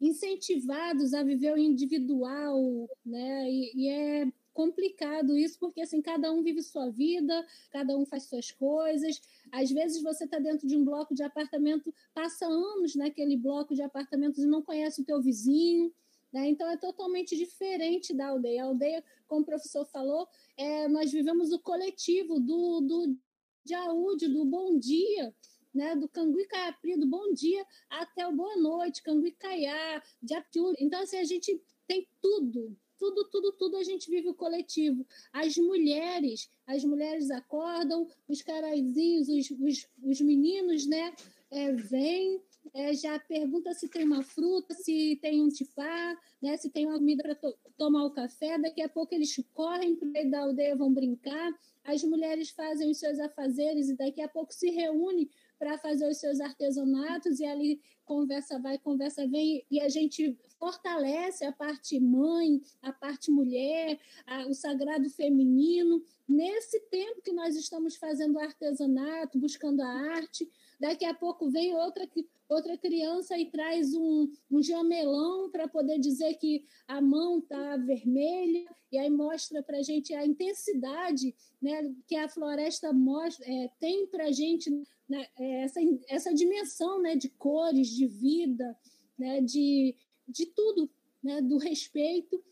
incentivados 0.00 1.14
a 1.14 1.22
viver 1.22 1.52
o 1.52 1.58
individual, 1.58 2.88
né? 3.04 3.50
E, 3.50 3.72
e 3.74 3.88
é 3.88 4.32
complicado 4.52 5.36
isso, 5.36 5.56
porque 5.58 5.80
assim, 5.80 6.02
cada 6.02 6.32
um 6.32 6.42
vive 6.42 6.62
sua 6.62 6.90
vida, 6.90 7.46
cada 7.70 7.96
um 7.96 8.04
faz 8.04 8.24
suas 8.24 8.50
coisas. 8.50 9.20
Às 9.52 9.70
vezes 9.70 10.02
você 10.02 10.24
está 10.24 10.40
dentro 10.40 10.66
de 10.66 10.76
um 10.76 10.84
bloco 10.84 11.14
de 11.14 11.22
apartamento, 11.22 11.94
passa 12.12 12.46
anos 12.46 12.96
naquele 12.96 13.36
bloco 13.36 13.74
de 13.74 13.82
apartamentos 13.82 14.42
e 14.42 14.46
não 14.46 14.62
conhece 14.62 15.00
o 15.00 15.04
teu 15.04 15.20
vizinho. 15.20 15.92
Né? 16.32 16.48
Então 16.48 16.68
é 16.68 16.76
totalmente 16.76 17.36
diferente 17.36 18.14
da 18.14 18.28
aldeia. 18.28 18.64
A 18.64 18.66
aldeia, 18.66 19.04
como 19.26 19.42
o 19.42 19.46
professor 19.46 19.84
falou, 19.86 20.28
é, 20.56 20.88
nós 20.88 21.10
vivemos 21.10 21.52
o 21.52 21.58
coletivo 21.58 22.38
do, 22.38 22.80
do 22.80 23.16
de 23.64 23.74
saúde, 23.74 24.28
do 24.28 24.44
bom 24.46 24.78
dia, 24.78 25.34
né, 25.74 25.94
do 25.94 26.08
Cangui 26.08 26.46
Caiapri, 26.46 26.96
do 26.96 27.06
bom 27.06 27.32
dia 27.34 27.64
até 27.90 28.26
o 28.26 28.34
boa 28.34 28.56
noite, 28.56 29.02
Cangui 29.02 29.32
Caiá, 29.32 30.02
de 30.22 30.34
Aptiú. 30.34 30.74
Então, 30.78 31.02
assim, 31.02 31.18
a 31.18 31.24
gente 31.24 31.60
tem 31.86 32.08
tudo, 32.20 32.74
tudo, 32.98 33.24
tudo, 33.30 33.52
tudo 33.52 33.76
a 33.76 33.82
gente 33.82 34.10
vive 34.10 34.28
o 34.28 34.34
coletivo. 34.34 35.06
As 35.32 35.56
mulheres, 35.56 36.50
as 36.66 36.84
mulheres 36.84 37.30
acordam, 37.30 38.08
os 38.26 38.40
caraizinhos, 38.42 39.28
os, 39.28 39.50
os, 39.50 39.88
os 40.02 40.20
meninos, 40.20 40.86
né, 40.86 41.14
é, 41.50 41.72
vêm, 41.72 42.42
é, 42.74 42.94
já 42.94 43.18
pergunta 43.18 43.72
se 43.74 43.88
tem 43.88 44.04
uma 44.04 44.22
fruta, 44.22 44.74
se 44.74 45.18
tem 45.20 45.42
um 45.42 45.48
tipá, 45.48 46.16
né, 46.40 46.56
se 46.56 46.70
tem 46.70 46.86
uma 46.86 46.98
comida 46.98 47.22
para 47.22 47.34
to 47.34 47.54
tomar 47.76 48.04
o 48.04 48.10
café. 48.10 48.58
Daqui 48.58 48.82
a 48.82 48.88
pouco 48.88 49.14
eles 49.14 49.34
correm 49.54 49.96
para 49.96 50.08
o 50.08 50.10
meio 50.10 50.30
da 50.30 50.40
aldeia, 50.40 50.76
vão 50.76 50.92
brincar. 50.92 51.52
As 51.84 52.02
mulheres 52.02 52.50
fazem 52.50 52.90
os 52.90 52.98
seus 52.98 53.18
afazeres 53.18 53.88
e 53.88 53.96
daqui 53.96 54.20
a 54.20 54.28
pouco 54.28 54.52
se 54.52 54.70
reúnem 54.70 55.28
para 55.58 55.76
fazer 55.78 56.08
os 56.08 56.18
seus 56.18 56.40
artesanatos 56.40 57.40
e 57.40 57.44
ali 57.44 57.80
conversa 58.08 58.58
vai, 58.58 58.78
conversa 58.78 59.26
vem, 59.26 59.62
e 59.70 59.80
a 59.80 59.88
gente 59.88 60.34
fortalece 60.58 61.44
a 61.44 61.52
parte 61.52 62.00
mãe, 62.00 62.60
a 62.80 62.90
parte 62.90 63.30
mulher, 63.30 64.00
a, 64.26 64.46
o 64.46 64.54
sagrado 64.54 65.10
feminino. 65.10 66.02
Nesse 66.26 66.80
tempo 66.88 67.20
que 67.20 67.32
nós 67.32 67.54
estamos 67.54 67.96
fazendo 67.96 68.38
artesanato, 68.38 69.38
buscando 69.38 69.82
a 69.82 69.88
arte, 69.88 70.50
daqui 70.80 71.04
a 71.04 71.12
pouco 71.12 71.50
vem 71.50 71.74
outra, 71.74 72.08
outra 72.48 72.76
criança 72.78 73.38
e 73.38 73.50
traz 73.50 73.94
um, 73.94 74.30
um 74.50 74.62
jamelão 74.62 75.50
para 75.50 75.68
poder 75.68 75.98
dizer 75.98 76.34
que 76.34 76.64
a 76.86 77.00
mão 77.00 77.38
está 77.38 77.76
vermelha, 77.76 78.64
e 78.90 78.98
aí 78.98 79.10
mostra 79.10 79.62
para 79.62 79.78
a 79.78 79.82
gente 79.82 80.14
a 80.14 80.24
intensidade 80.24 81.34
né, 81.60 81.94
que 82.06 82.16
a 82.16 82.28
floresta 82.28 82.92
mostra, 82.92 83.44
é, 83.46 83.70
tem 83.78 84.06
para 84.06 84.26
a 84.26 84.32
gente 84.32 84.70
né, 85.08 85.26
é, 85.38 85.62
essa, 85.64 85.80
essa 86.08 86.34
dimensão 86.34 87.00
né, 87.02 87.16
de 87.16 87.28
cores, 87.28 87.88
de 87.88 88.06
vida, 88.06 88.76
né, 89.18 89.40
de, 89.40 89.94
de 90.26 90.46
tudo, 90.46 90.90
né, 91.22 91.42
do 91.42 91.58
respeito. 91.58 92.42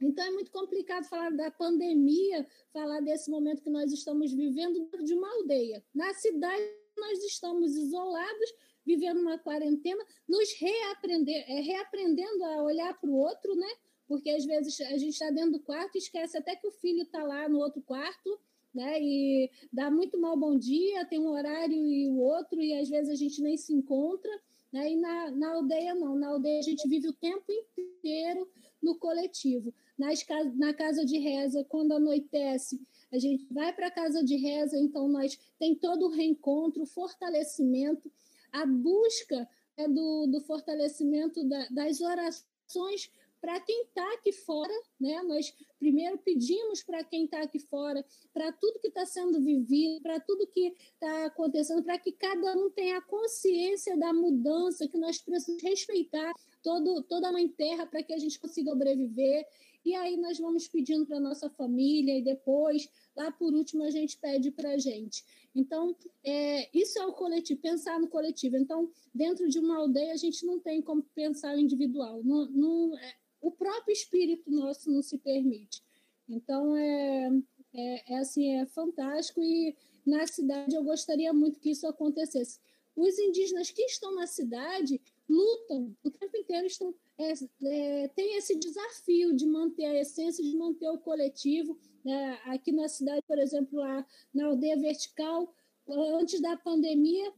Então 0.00 0.24
é 0.24 0.30
muito 0.30 0.50
complicado 0.50 1.04
falar 1.04 1.30
da 1.30 1.50
pandemia, 1.50 2.46
falar 2.72 3.00
desse 3.00 3.30
momento 3.30 3.62
que 3.62 3.70
nós 3.70 3.92
estamos 3.92 4.32
vivendo 4.32 4.88
de 5.04 5.14
uma 5.14 5.28
aldeia. 5.36 5.84
Na 5.94 6.12
cidade 6.14 6.62
nós 6.96 7.22
estamos 7.24 7.76
isolados, 7.76 8.54
vivendo 8.88 9.20
uma 9.20 9.38
quarentena, 9.38 10.02
nos 10.26 10.50
reaprender, 10.58 11.44
é, 11.46 11.60
reaprendendo 11.60 12.42
a 12.42 12.62
olhar 12.62 12.98
para 12.98 13.10
o 13.10 13.16
outro, 13.16 13.54
né? 13.54 13.68
Porque 14.08 14.30
às 14.30 14.46
vezes 14.46 14.80
a 14.80 14.96
gente 14.96 15.12
está 15.12 15.30
dentro 15.30 15.52
do 15.52 15.60
quarto 15.60 15.94
e 15.94 15.98
esquece 15.98 16.38
até 16.38 16.56
que 16.56 16.66
o 16.66 16.72
filho 16.72 17.02
está 17.02 17.22
lá 17.22 17.46
no 17.48 17.58
outro 17.58 17.82
quarto, 17.82 18.40
né? 18.74 18.98
E 18.98 19.50
dá 19.70 19.90
muito 19.90 20.18
mal 20.18 20.38
bom 20.38 20.56
dia, 20.56 21.04
tem 21.04 21.20
um 21.20 21.28
horário 21.28 21.76
e 21.76 22.08
o 22.08 22.16
outro, 22.18 22.58
e 22.60 22.72
às 22.72 22.88
vezes 22.88 23.10
a 23.10 23.14
gente 23.14 23.42
nem 23.42 23.58
se 23.58 23.74
encontra. 23.74 24.30
Né? 24.72 24.92
E 24.92 24.96
na, 24.96 25.30
na 25.32 25.54
aldeia, 25.54 25.94
não. 25.94 26.16
Na 26.16 26.28
aldeia, 26.28 26.60
a 26.60 26.62
gente 26.62 26.88
vive 26.88 27.08
o 27.08 27.12
tempo 27.12 27.44
inteiro 27.76 28.48
no 28.82 28.96
coletivo. 28.98 29.74
Nas, 29.98 30.24
na 30.54 30.72
casa 30.72 31.04
de 31.04 31.18
reza, 31.18 31.64
quando 31.68 31.92
anoitece, 31.92 32.80
a 33.12 33.18
gente 33.18 33.46
vai 33.52 33.72
para 33.72 33.88
a 33.88 33.90
casa 33.90 34.22
de 34.22 34.36
reza, 34.36 34.78
então 34.78 35.08
nós 35.08 35.38
tem 35.58 35.74
todo 35.74 36.06
o 36.06 36.10
reencontro, 36.10 36.82
o 36.82 36.86
fortalecimento, 36.86 38.10
a 38.52 38.66
busca 38.66 39.48
é 39.76 39.88
do, 39.88 40.26
do 40.26 40.40
fortalecimento 40.40 41.44
da, 41.44 41.66
das 41.70 42.00
orações 42.00 43.10
para 43.40 43.60
quem 43.60 43.82
está 43.82 44.14
aqui 44.14 44.32
fora, 44.32 44.72
né? 45.00 45.22
Nós 45.22 45.54
primeiro 45.78 46.18
pedimos 46.18 46.82
para 46.82 47.04
quem 47.04 47.24
está 47.24 47.42
aqui 47.42 47.58
fora, 47.58 48.04
para 48.34 48.52
tudo 48.52 48.80
que 48.80 48.88
está 48.88 49.06
sendo 49.06 49.40
vivido, 49.40 50.02
para 50.02 50.18
tudo 50.20 50.46
que 50.46 50.74
está 50.94 51.26
acontecendo, 51.26 51.82
para 51.82 51.98
que 51.98 52.12
cada 52.12 52.56
um 52.56 52.68
tenha 52.70 53.00
consciência 53.00 53.96
da 53.96 54.12
mudança, 54.12 54.88
que 54.88 54.98
nós 54.98 55.18
precisamos 55.18 55.62
respeitar 55.62 56.32
todo, 56.62 57.02
toda 57.02 57.28
a 57.28 57.32
mãe 57.32 57.48
terra 57.48 57.86
para 57.86 58.02
que 58.02 58.12
a 58.12 58.18
gente 58.18 58.38
consiga 58.38 58.70
sobreviver. 58.70 59.46
e 59.84 59.94
aí 59.94 60.16
nós 60.16 60.38
vamos 60.38 60.66
pedindo 60.66 61.06
para 61.06 61.20
nossa 61.20 61.48
família 61.48 62.18
e 62.18 62.22
depois, 62.22 62.90
lá 63.16 63.30
por 63.30 63.54
último, 63.54 63.84
a 63.84 63.90
gente 63.90 64.18
pede 64.18 64.50
para 64.50 64.72
a 64.72 64.78
gente. 64.78 65.24
Então, 65.58 65.96
é, 66.22 66.70
isso 66.72 67.00
é 67.00 67.04
o 67.04 67.12
coletivo, 67.12 67.60
pensar 67.60 67.98
no 67.98 68.06
coletivo. 68.06 68.56
Então, 68.56 68.88
dentro 69.12 69.48
de 69.48 69.58
uma 69.58 69.76
aldeia, 69.76 70.12
a 70.12 70.16
gente 70.16 70.46
não 70.46 70.60
tem 70.60 70.80
como 70.80 71.02
pensar 71.14 71.58
individual. 71.58 72.22
Não, 72.22 72.46
não, 72.46 72.96
é, 72.96 73.14
o 73.40 73.50
próprio 73.50 73.92
espírito 73.92 74.48
nosso 74.48 74.88
não 74.88 75.02
se 75.02 75.18
permite. 75.18 75.82
Então, 76.28 76.76
é, 76.76 77.30
é, 77.74 78.14
é, 78.14 78.18
assim, 78.18 78.54
é 78.56 78.66
fantástico 78.66 79.42
e 79.42 79.74
na 80.06 80.28
cidade 80.28 80.76
eu 80.76 80.84
gostaria 80.84 81.32
muito 81.32 81.58
que 81.58 81.70
isso 81.70 81.88
acontecesse. 81.88 82.60
Os 82.94 83.18
indígenas 83.18 83.72
que 83.72 83.82
estão 83.82 84.14
na 84.14 84.28
cidade 84.28 85.00
lutam 85.28 85.92
o 86.04 86.10
tempo 86.10 86.36
inteiro, 86.36 86.68
estão, 86.68 86.94
é, 87.18 87.32
é, 87.64 88.08
tem 88.08 88.36
esse 88.36 88.54
desafio 88.56 89.34
de 89.34 89.44
manter 89.44 89.86
a 89.86 90.00
essência, 90.00 90.42
de 90.42 90.56
manter 90.56 90.88
o 90.88 90.98
coletivo. 90.98 91.76
Né? 92.08 92.40
Aqui 92.46 92.72
na 92.72 92.88
cidade, 92.88 93.22
por 93.26 93.38
exemplo, 93.38 93.78
lá 93.78 94.06
na 94.32 94.46
aldeia 94.46 94.78
vertical, 94.78 95.54
antes 95.86 96.40
da 96.40 96.56
pandemia, 96.56 97.32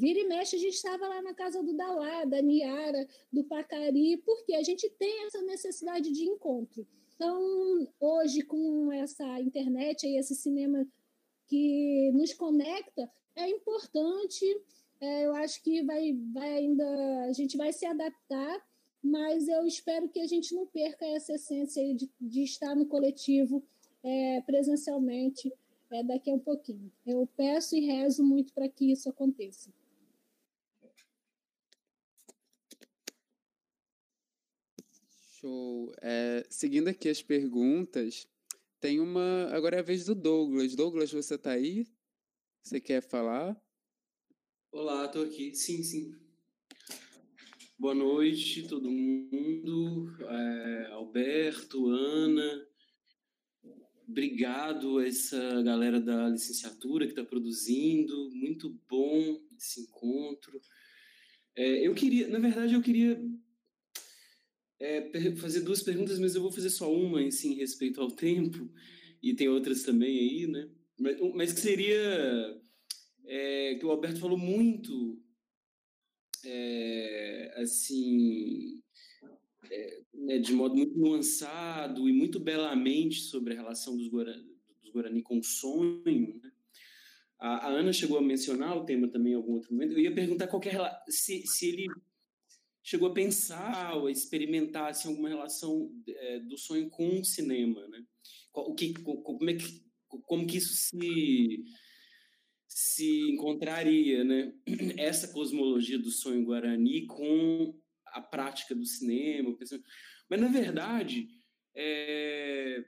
Vira 0.00 0.20
e 0.20 0.28
mexe, 0.28 0.54
a 0.54 0.58
gente 0.60 0.74
estava 0.74 1.08
lá 1.08 1.20
na 1.20 1.34
casa 1.34 1.60
do 1.60 1.72
Dalá, 1.72 2.24
da 2.24 2.40
Niara, 2.40 3.04
do 3.32 3.42
Pacari, 3.42 4.16
porque 4.18 4.54
a 4.54 4.62
gente 4.62 4.88
tem 4.90 5.26
essa 5.26 5.42
necessidade 5.42 6.12
de 6.12 6.22
encontro. 6.22 6.86
Então, 7.16 7.84
hoje, 7.98 8.42
com 8.42 8.92
essa 8.92 9.40
internet 9.40 10.06
e 10.06 10.16
esse 10.16 10.36
cinema 10.36 10.86
que 11.48 12.12
nos 12.12 12.32
conecta, 12.32 13.10
é 13.34 13.50
importante. 13.50 14.44
É, 15.00 15.26
eu 15.26 15.34
acho 15.34 15.60
que 15.64 15.82
vai, 15.82 16.16
vai 16.32 16.58
ainda, 16.58 17.24
a 17.24 17.32
gente 17.32 17.56
vai 17.56 17.72
se 17.72 17.84
adaptar, 17.84 18.64
mas 19.02 19.48
eu 19.48 19.66
espero 19.66 20.08
que 20.08 20.20
a 20.20 20.28
gente 20.28 20.54
não 20.54 20.64
perca 20.64 21.04
essa 21.06 21.32
essência 21.32 21.82
de, 21.92 22.08
de 22.20 22.44
estar 22.44 22.76
no 22.76 22.86
coletivo 22.86 23.64
é, 24.02 24.40
presencialmente 24.42 25.52
é, 25.90 26.02
daqui 26.02 26.30
a 26.30 26.34
um 26.34 26.38
pouquinho. 26.38 26.92
Eu 27.06 27.26
peço 27.36 27.76
e 27.76 27.80
rezo 27.80 28.22
muito 28.22 28.52
para 28.52 28.68
que 28.68 28.92
isso 28.92 29.08
aconteça. 29.08 29.72
Show. 35.40 35.92
É, 36.02 36.44
seguindo 36.50 36.88
aqui 36.88 37.08
as 37.08 37.22
perguntas, 37.22 38.28
tem 38.80 39.00
uma. 39.00 39.48
Agora 39.52 39.76
é 39.76 39.78
a 39.78 39.82
vez 39.82 40.04
do 40.04 40.14
Douglas. 40.14 40.74
Douglas, 40.74 41.12
você 41.12 41.36
está 41.36 41.52
aí? 41.52 41.86
Você 42.62 42.80
quer 42.80 43.00
falar? 43.00 43.56
Olá, 44.70 45.06
estou 45.06 45.24
aqui. 45.24 45.54
Sim, 45.54 45.82
sim. 45.82 46.14
Boa 47.78 47.94
noite, 47.94 48.66
todo 48.66 48.90
mundo. 48.90 50.12
É, 50.28 50.86
Alberto, 50.92 51.88
Ana. 51.88 52.68
Obrigado 54.08 54.98
a 54.98 55.06
essa 55.06 55.62
galera 55.62 56.00
da 56.00 56.30
licenciatura 56.30 57.04
que 57.04 57.12
está 57.12 57.22
produzindo. 57.22 58.30
Muito 58.32 58.70
bom 58.88 59.38
esse 59.54 59.82
encontro. 59.82 60.58
É, 61.54 61.86
eu 61.86 61.94
queria, 61.94 62.26
na 62.28 62.38
verdade, 62.38 62.72
eu 62.72 62.80
queria 62.80 63.20
é, 64.80 65.34
fazer 65.36 65.60
duas 65.60 65.82
perguntas, 65.82 66.18
mas 66.18 66.34
eu 66.34 66.40
vou 66.40 66.50
fazer 66.52 66.70
só 66.70 66.90
uma, 66.90 67.20
assim, 67.20 67.54
respeito 67.56 68.00
ao 68.00 68.10
tempo, 68.16 68.70
e 69.22 69.34
tem 69.34 69.48
outras 69.48 69.82
também 69.82 70.18
aí, 70.18 70.46
né? 70.46 70.70
Mas, 70.98 71.20
mas 71.34 71.52
que 71.52 71.60
seria 71.60 72.62
é, 73.26 73.74
que 73.74 73.84
o 73.84 73.90
Alberto 73.90 74.20
falou 74.20 74.38
muito, 74.38 75.20
é, 76.44 77.54
assim, 77.56 78.80
é, 79.70 80.38
de 80.38 80.52
modo 80.52 80.76
muito 80.76 80.98
nuançado 80.98 82.08
e 82.08 82.12
muito 82.12 82.38
belamente 82.40 83.20
sobre 83.20 83.54
a 83.54 83.56
relação 83.56 83.96
dos 83.96 84.08
Guarani, 84.08 84.56
dos 84.82 84.90
Guarani 84.90 85.22
com 85.22 85.38
o 85.38 85.44
sonho, 85.44 86.40
né? 86.42 86.52
A, 87.38 87.66
a, 87.66 87.68
Ana 87.68 87.92
chegou 87.92 88.18
a 88.18 88.22
mencionar 88.22 88.76
o 88.76 88.84
tema 88.84 89.06
também 89.08 89.32
em 89.32 89.36
algum 89.36 89.54
outro 89.54 89.72
momento. 89.72 89.92
Eu 89.92 90.00
ia 90.00 90.14
perguntar 90.14 90.48
qualquer 90.48 90.76
se, 91.08 91.46
se 91.46 91.68
ele 91.68 91.86
chegou 92.82 93.08
a 93.08 93.14
pensar 93.14 93.96
ou 93.96 94.06
a 94.06 94.10
experimentar 94.10 94.90
assim, 94.90 95.08
alguma 95.08 95.28
relação 95.28 95.92
é, 96.08 96.40
do 96.40 96.58
sonho 96.58 96.90
com 96.90 97.20
o 97.20 97.24
cinema, 97.24 97.86
né? 97.88 98.04
O 98.52 98.74
que, 98.74 98.92
como 98.94 99.50
é 99.50 99.54
que, 99.54 99.84
como 100.08 100.46
que 100.46 100.56
isso 100.56 100.74
se 100.74 101.64
se 102.68 103.30
encontraria, 103.30 104.22
né? 104.24 104.52
Essa 104.96 105.28
cosmologia 105.28 105.98
do 105.98 106.10
sonho 106.10 106.44
guarani 106.44 107.06
com 107.06 107.74
a 108.12 108.20
prática 108.20 108.74
do 108.74 108.84
cinema, 108.84 109.56
mas 110.28 110.40
na 110.40 110.48
verdade 110.48 111.28
é, 111.74 112.84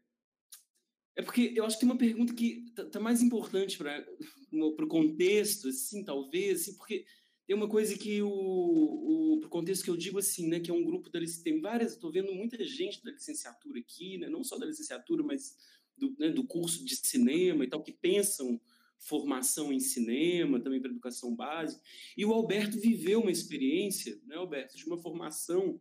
é 1.17 1.23
porque 1.23 1.53
eu 1.55 1.65
acho 1.65 1.77
que 1.77 1.81
tem 1.81 1.91
uma 1.91 1.99
pergunta 1.99 2.35
que 2.35 2.67
tá, 2.75 2.85
tá 2.87 3.01
mais 3.01 3.23
importante 3.23 3.79
para 3.79 4.05
o 4.53 4.89
contexto, 4.89 5.69
assim, 5.69 6.05
talvez, 6.05 6.63
assim, 6.63 6.77
porque 6.77 7.05
tem 7.47 7.57
uma 7.57 7.69
coisa 7.69 7.97
que 7.99 8.23
o, 8.23 9.41
o 9.45 9.49
contexto 9.49 9.85
que 9.85 9.91
eu 9.91 9.97
digo 9.97 10.19
assim, 10.19 10.49
né, 10.49 10.61
que 10.61 10.71
é 10.71 10.75
um 10.75 10.85
grupo 10.85 11.11
da 11.11 11.21
tem 11.43 11.61
várias, 11.61 11.93
estou 11.93 12.11
vendo 12.11 12.33
muita 12.33 12.63
gente 12.65 13.03
da 13.03 13.11
licenciatura 13.11 13.81
aqui, 13.81 14.19
né, 14.19 14.29
não 14.29 14.45
só 14.45 14.57
da 14.57 14.67
licenciatura, 14.67 15.23
mas 15.23 15.57
do, 15.97 16.15
né, 16.19 16.31
do 16.31 16.45
curso 16.45 16.85
de 16.85 16.97
cinema 16.97 17.65
e 17.65 17.69
tal, 17.69 17.83
que 17.83 17.93
pensam 17.93 18.61
formação 19.01 19.73
em 19.73 19.81
cinema, 19.81 20.61
também 20.61 20.81
para 20.81 20.91
educação 20.91 21.35
básica. 21.35 21.83
E 22.17 22.25
o 22.25 22.33
Alberto 22.33 22.79
viveu 22.79 23.21
uma 23.21 23.31
experiência, 23.31 24.21
né, 24.27 24.37
Alberto, 24.37 24.77
de 24.77 24.85
uma 24.87 24.99
formação 24.99 25.81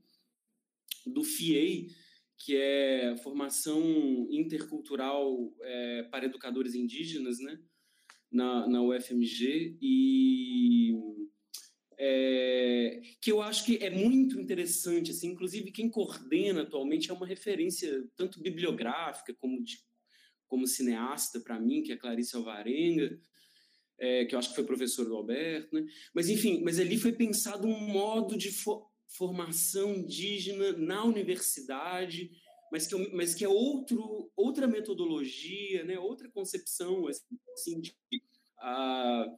do 1.05 1.23
FIEI, 1.23 1.87
que 2.37 2.55
é 2.55 3.17
formação 3.17 4.27
intercultural 4.31 5.53
é, 5.61 6.03
para 6.03 6.25
educadores 6.25 6.73
indígenas, 6.73 7.39
né, 7.39 7.59
na, 8.31 8.67
na 8.67 8.81
UFMG, 8.81 9.77
e 9.81 10.93
é, 11.97 13.01
que 13.21 13.29
eu 13.29 13.41
acho 13.41 13.65
que 13.65 13.77
é 13.77 13.89
muito 13.89 14.39
interessante, 14.39 15.11
assim, 15.11 15.31
inclusive 15.31 15.71
quem 15.71 15.89
coordena 15.89 16.61
atualmente 16.61 17.11
é 17.11 17.13
uma 17.13 17.27
referência 17.27 18.07
tanto 18.15 18.41
bibliográfica 18.41 19.33
como 19.33 19.61
de, 19.61 19.77
como 20.49 20.67
cineasta 20.67 21.39
para 21.39 21.59
mim, 21.59 21.81
que 21.81 21.93
é 21.93 21.97
Clarice 21.97 22.35
Alvarenga, 22.35 23.17
é, 23.97 24.25
que 24.25 24.33
eu 24.33 24.39
acho 24.39 24.49
que 24.49 24.55
foi 24.55 24.65
professor 24.65 25.05
do 25.05 25.15
Alberto, 25.15 25.73
né? 25.75 25.85
Mas 26.13 26.27
enfim, 26.27 26.61
mas 26.63 26.79
ali 26.79 26.97
foi 26.97 27.13
pensado 27.13 27.67
um 27.67 27.79
modo 27.79 28.37
de 28.37 28.51
fo 28.51 28.89
formação 29.17 29.95
indígena 29.95 30.71
na 30.73 31.03
universidade, 31.03 32.29
mas 32.71 32.85
que, 32.85 32.95
é 32.95 33.09
mas 33.11 33.33
que 33.33 33.43
é 33.43 33.49
outro, 33.49 34.31
outra 34.35 34.67
metodologia, 34.67 35.83
né? 35.83 35.97
Outra 35.97 36.29
concepção 36.29 37.07
assim 37.07 37.81
de, 37.81 37.91
uh, 38.61 39.37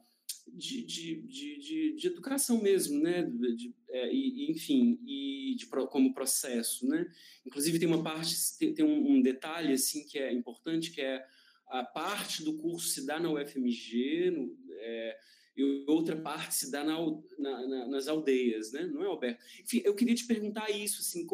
de, 0.52 0.84
de, 0.84 1.22
de, 1.22 1.96
de, 1.96 2.06
educação 2.06 2.60
mesmo, 2.60 3.00
né? 3.00 3.22
De, 3.22 3.74
é, 3.88 4.12
e, 4.12 4.50
enfim, 4.50 4.98
e 5.06 5.54
de, 5.56 5.66
como 5.66 6.12
processo, 6.12 6.86
né? 6.86 7.06
Inclusive 7.44 7.78
tem 7.78 7.88
uma 7.88 8.02
parte, 8.02 8.36
tem, 8.58 8.74
tem 8.74 8.84
um, 8.84 9.12
um, 9.12 9.22
detalhe 9.22 9.72
assim 9.72 10.04
que 10.04 10.18
é 10.18 10.32
importante, 10.32 10.90
que 10.90 11.00
é 11.00 11.24
a 11.68 11.82
parte 11.82 12.44
do 12.44 12.58
curso 12.58 12.88
se 12.88 13.06
dá 13.06 13.18
na 13.18 13.30
UFMG, 13.30 14.30
no, 14.30 14.56
é, 14.78 15.18
e 15.56 15.84
outra 15.88 16.16
parte 16.16 16.54
se 16.54 16.70
dá 16.70 16.84
na, 16.84 16.98
na, 17.38 17.66
na, 17.66 17.88
nas 17.88 18.08
aldeias, 18.08 18.72
né? 18.72 18.86
Não 18.86 19.02
é, 19.02 19.06
Alberto? 19.06 19.42
Enfim, 19.62 19.80
eu 19.84 19.94
queria 19.94 20.14
te 20.14 20.26
perguntar 20.26 20.70
isso, 20.70 21.00
assim, 21.00 21.26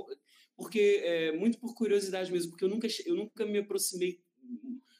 porque 0.57 1.01
é, 1.05 1.33
muito 1.33 1.59
por 1.59 1.75
curiosidade 1.75 2.31
mesmo, 2.31 2.51
porque 2.51 2.65
eu 2.65 2.69
nunca, 2.69 2.87
eu 3.05 3.15
nunca 3.15 3.45
me 3.45 3.59
aproximei 3.59 4.21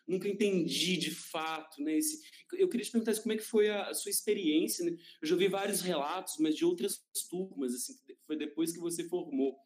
nunca 0.09 0.27
entendi 0.27 0.97
de 0.97 1.11
fato, 1.11 1.83
né? 1.83 1.97
Esse, 1.97 2.21
eu 2.55 2.69
queria 2.69 2.85
te 2.85 2.91
perguntar 2.91 3.15
como 3.21 3.35
é 3.35 3.37
que 3.37 3.45
foi 3.45 3.69
a, 3.69 3.89
a 3.89 3.95
sua 3.95 4.11
experiência, 4.11 4.85
né? 4.85 4.97
Eu 5.21 5.29
já 5.29 5.35
ouvi 5.35 5.49
vários 5.49 5.83
relatos, 5.83 6.37
mas 6.41 6.57
de 6.57 6.65
outras 6.65 7.05
turmas, 7.29 7.75
assim, 7.75 7.95
foi 8.27 8.37
depois 8.37 8.73
que 8.73 8.79
você 8.79 9.05
formou. 9.05 9.57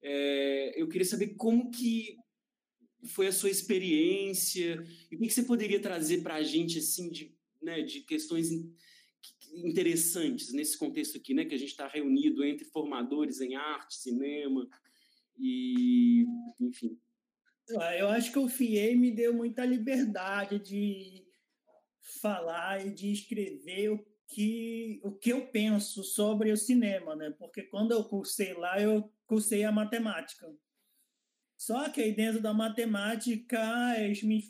É, 0.00 0.80
eu 0.80 0.88
queria 0.88 1.04
saber 1.04 1.34
como 1.34 1.70
que 1.70 2.16
foi 3.08 3.26
a 3.26 3.32
sua 3.32 3.50
experiência 3.50 4.80
e 5.10 5.16
o 5.16 5.18
que, 5.18 5.26
que 5.26 5.34
você 5.34 5.42
poderia 5.42 5.80
trazer 5.80 6.22
para 6.22 6.36
a 6.36 6.42
gente, 6.42 6.78
assim, 6.78 7.10
de, 7.10 7.34
né, 7.60 7.82
de 7.82 8.02
questões 8.02 8.50
interessantes 9.52 10.52
nesse 10.52 10.78
contexto 10.78 11.18
aqui, 11.18 11.34
né? 11.34 11.44
Que 11.44 11.56
a 11.56 11.58
gente 11.58 11.70
está 11.70 11.88
reunido 11.88 12.44
entre 12.44 12.64
formadores 12.66 13.40
em 13.40 13.56
arte, 13.56 13.96
cinema 13.96 14.68
e, 15.36 16.24
enfim. 16.60 16.96
Eu 17.98 18.08
acho 18.08 18.32
que 18.32 18.38
o 18.38 18.48
FIE 18.48 18.94
me 18.96 19.10
deu 19.10 19.34
muita 19.34 19.64
liberdade 19.64 20.58
de 20.58 21.24
falar 22.20 22.84
e 22.84 22.90
de 22.90 23.12
escrever 23.12 23.90
o 23.90 24.06
que, 24.28 25.00
o 25.02 25.12
que 25.12 25.30
eu 25.30 25.46
penso 25.48 26.02
sobre 26.02 26.50
o 26.50 26.56
cinema, 26.56 27.14
né? 27.14 27.34
Porque 27.38 27.62
quando 27.62 27.92
eu 27.92 28.04
cursei 28.04 28.54
lá, 28.54 28.80
eu 28.80 29.12
cursei 29.26 29.64
a 29.64 29.72
matemática. 29.72 30.50
Só 31.56 31.88
que 31.90 32.00
aí 32.00 32.12
dentro 32.12 32.40
da 32.40 32.52
matemática, 32.52 33.60
eles 33.98 34.22
me 34.22 34.42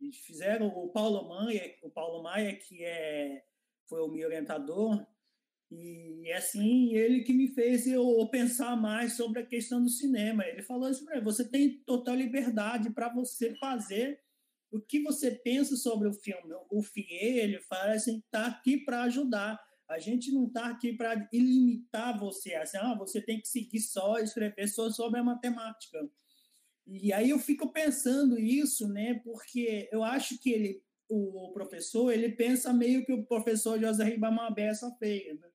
eles 0.00 0.16
fizeram 0.18 0.66
o 0.66 0.88
Paulo 0.88 1.28
Maia, 1.28 1.74
o 1.82 1.88
Paulo 1.88 2.22
Maia 2.22 2.54
que 2.56 2.84
é 2.84 3.44
foi 3.88 4.00
o 4.00 4.08
meu 4.08 4.26
orientador, 4.26 5.06
E 5.74 6.32
assim, 6.32 6.94
ele 6.94 7.22
que 7.22 7.32
me 7.32 7.48
fez 7.48 7.86
eu 7.86 8.26
pensar 8.30 8.76
mais 8.76 9.14
sobre 9.14 9.40
a 9.40 9.46
questão 9.46 9.82
do 9.82 9.88
cinema. 9.88 10.44
Ele 10.46 10.62
falou 10.62 10.88
assim: 10.88 11.04
você 11.22 11.48
tem 11.48 11.78
total 11.84 12.14
liberdade 12.14 12.90
para 12.90 13.12
você 13.12 13.54
fazer 13.56 14.20
o 14.70 14.80
que 14.80 15.02
você 15.02 15.30
pensa 15.30 15.76
sobre 15.76 16.08
o 16.08 16.14
filme. 16.14 16.54
O 16.70 16.82
FIE, 16.82 17.06
ele 17.10 17.60
fala 17.60 17.92
assim, 17.92 18.18
está 18.18 18.46
aqui 18.46 18.78
para 18.78 19.02
ajudar. 19.02 19.60
A 19.88 19.98
gente 19.98 20.32
não 20.32 20.46
está 20.46 20.68
aqui 20.68 20.94
para 20.94 21.28
limitar 21.30 22.18
você, 22.18 22.54
assim, 22.54 22.78
ah, 22.78 22.94
você 22.94 23.20
tem 23.20 23.38
que 23.38 23.48
seguir 23.48 23.80
só, 23.80 24.18
escrever 24.18 24.66
só 24.68 24.88
sobre 24.90 25.20
a 25.20 25.24
matemática. 25.24 25.98
E 26.86 27.12
aí 27.12 27.28
eu 27.28 27.38
fico 27.38 27.70
pensando 27.70 28.38
isso, 28.38 28.88
né? 28.88 29.20
Porque 29.22 29.88
eu 29.92 30.02
acho 30.02 30.38
que 30.38 30.50
ele, 30.50 30.82
o 31.08 31.52
professor, 31.52 32.10
ele 32.10 32.30
pensa 32.30 32.72
meio 32.72 33.04
que 33.04 33.12
o 33.12 33.24
professor 33.24 33.78
José 33.78 34.04
Ribamar 34.04 34.52
Bessa 34.54 34.90
fez, 34.98 35.38
né? 35.38 35.48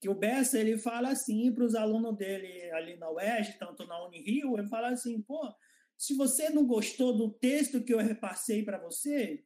que 0.00 0.08
o 0.08 0.14
Bessa 0.14 0.58
ele 0.58 0.78
fala 0.78 1.10
assim 1.10 1.52
para 1.52 1.64
os 1.64 1.74
alunos 1.74 2.16
dele 2.16 2.70
ali 2.72 2.96
na 2.96 3.10
UERJ, 3.10 3.58
tanto 3.58 3.86
na 3.86 4.06
Unirio, 4.06 4.56
ele 4.56 4.68
fala 4.68 4.90
assim, 4.90 5.20
pô, 5.22 5.52
se 5.96 6.14
você 6.14 6.48
não 6.50 6.64
gostou 6.64 7.16
do 7.16 7.30
texto 7.30 7.82
que 7.82 7.92
eu 7.92 7.98
repassei 7.98 8.64
para 8.64 8.78
você, 8.78 9.44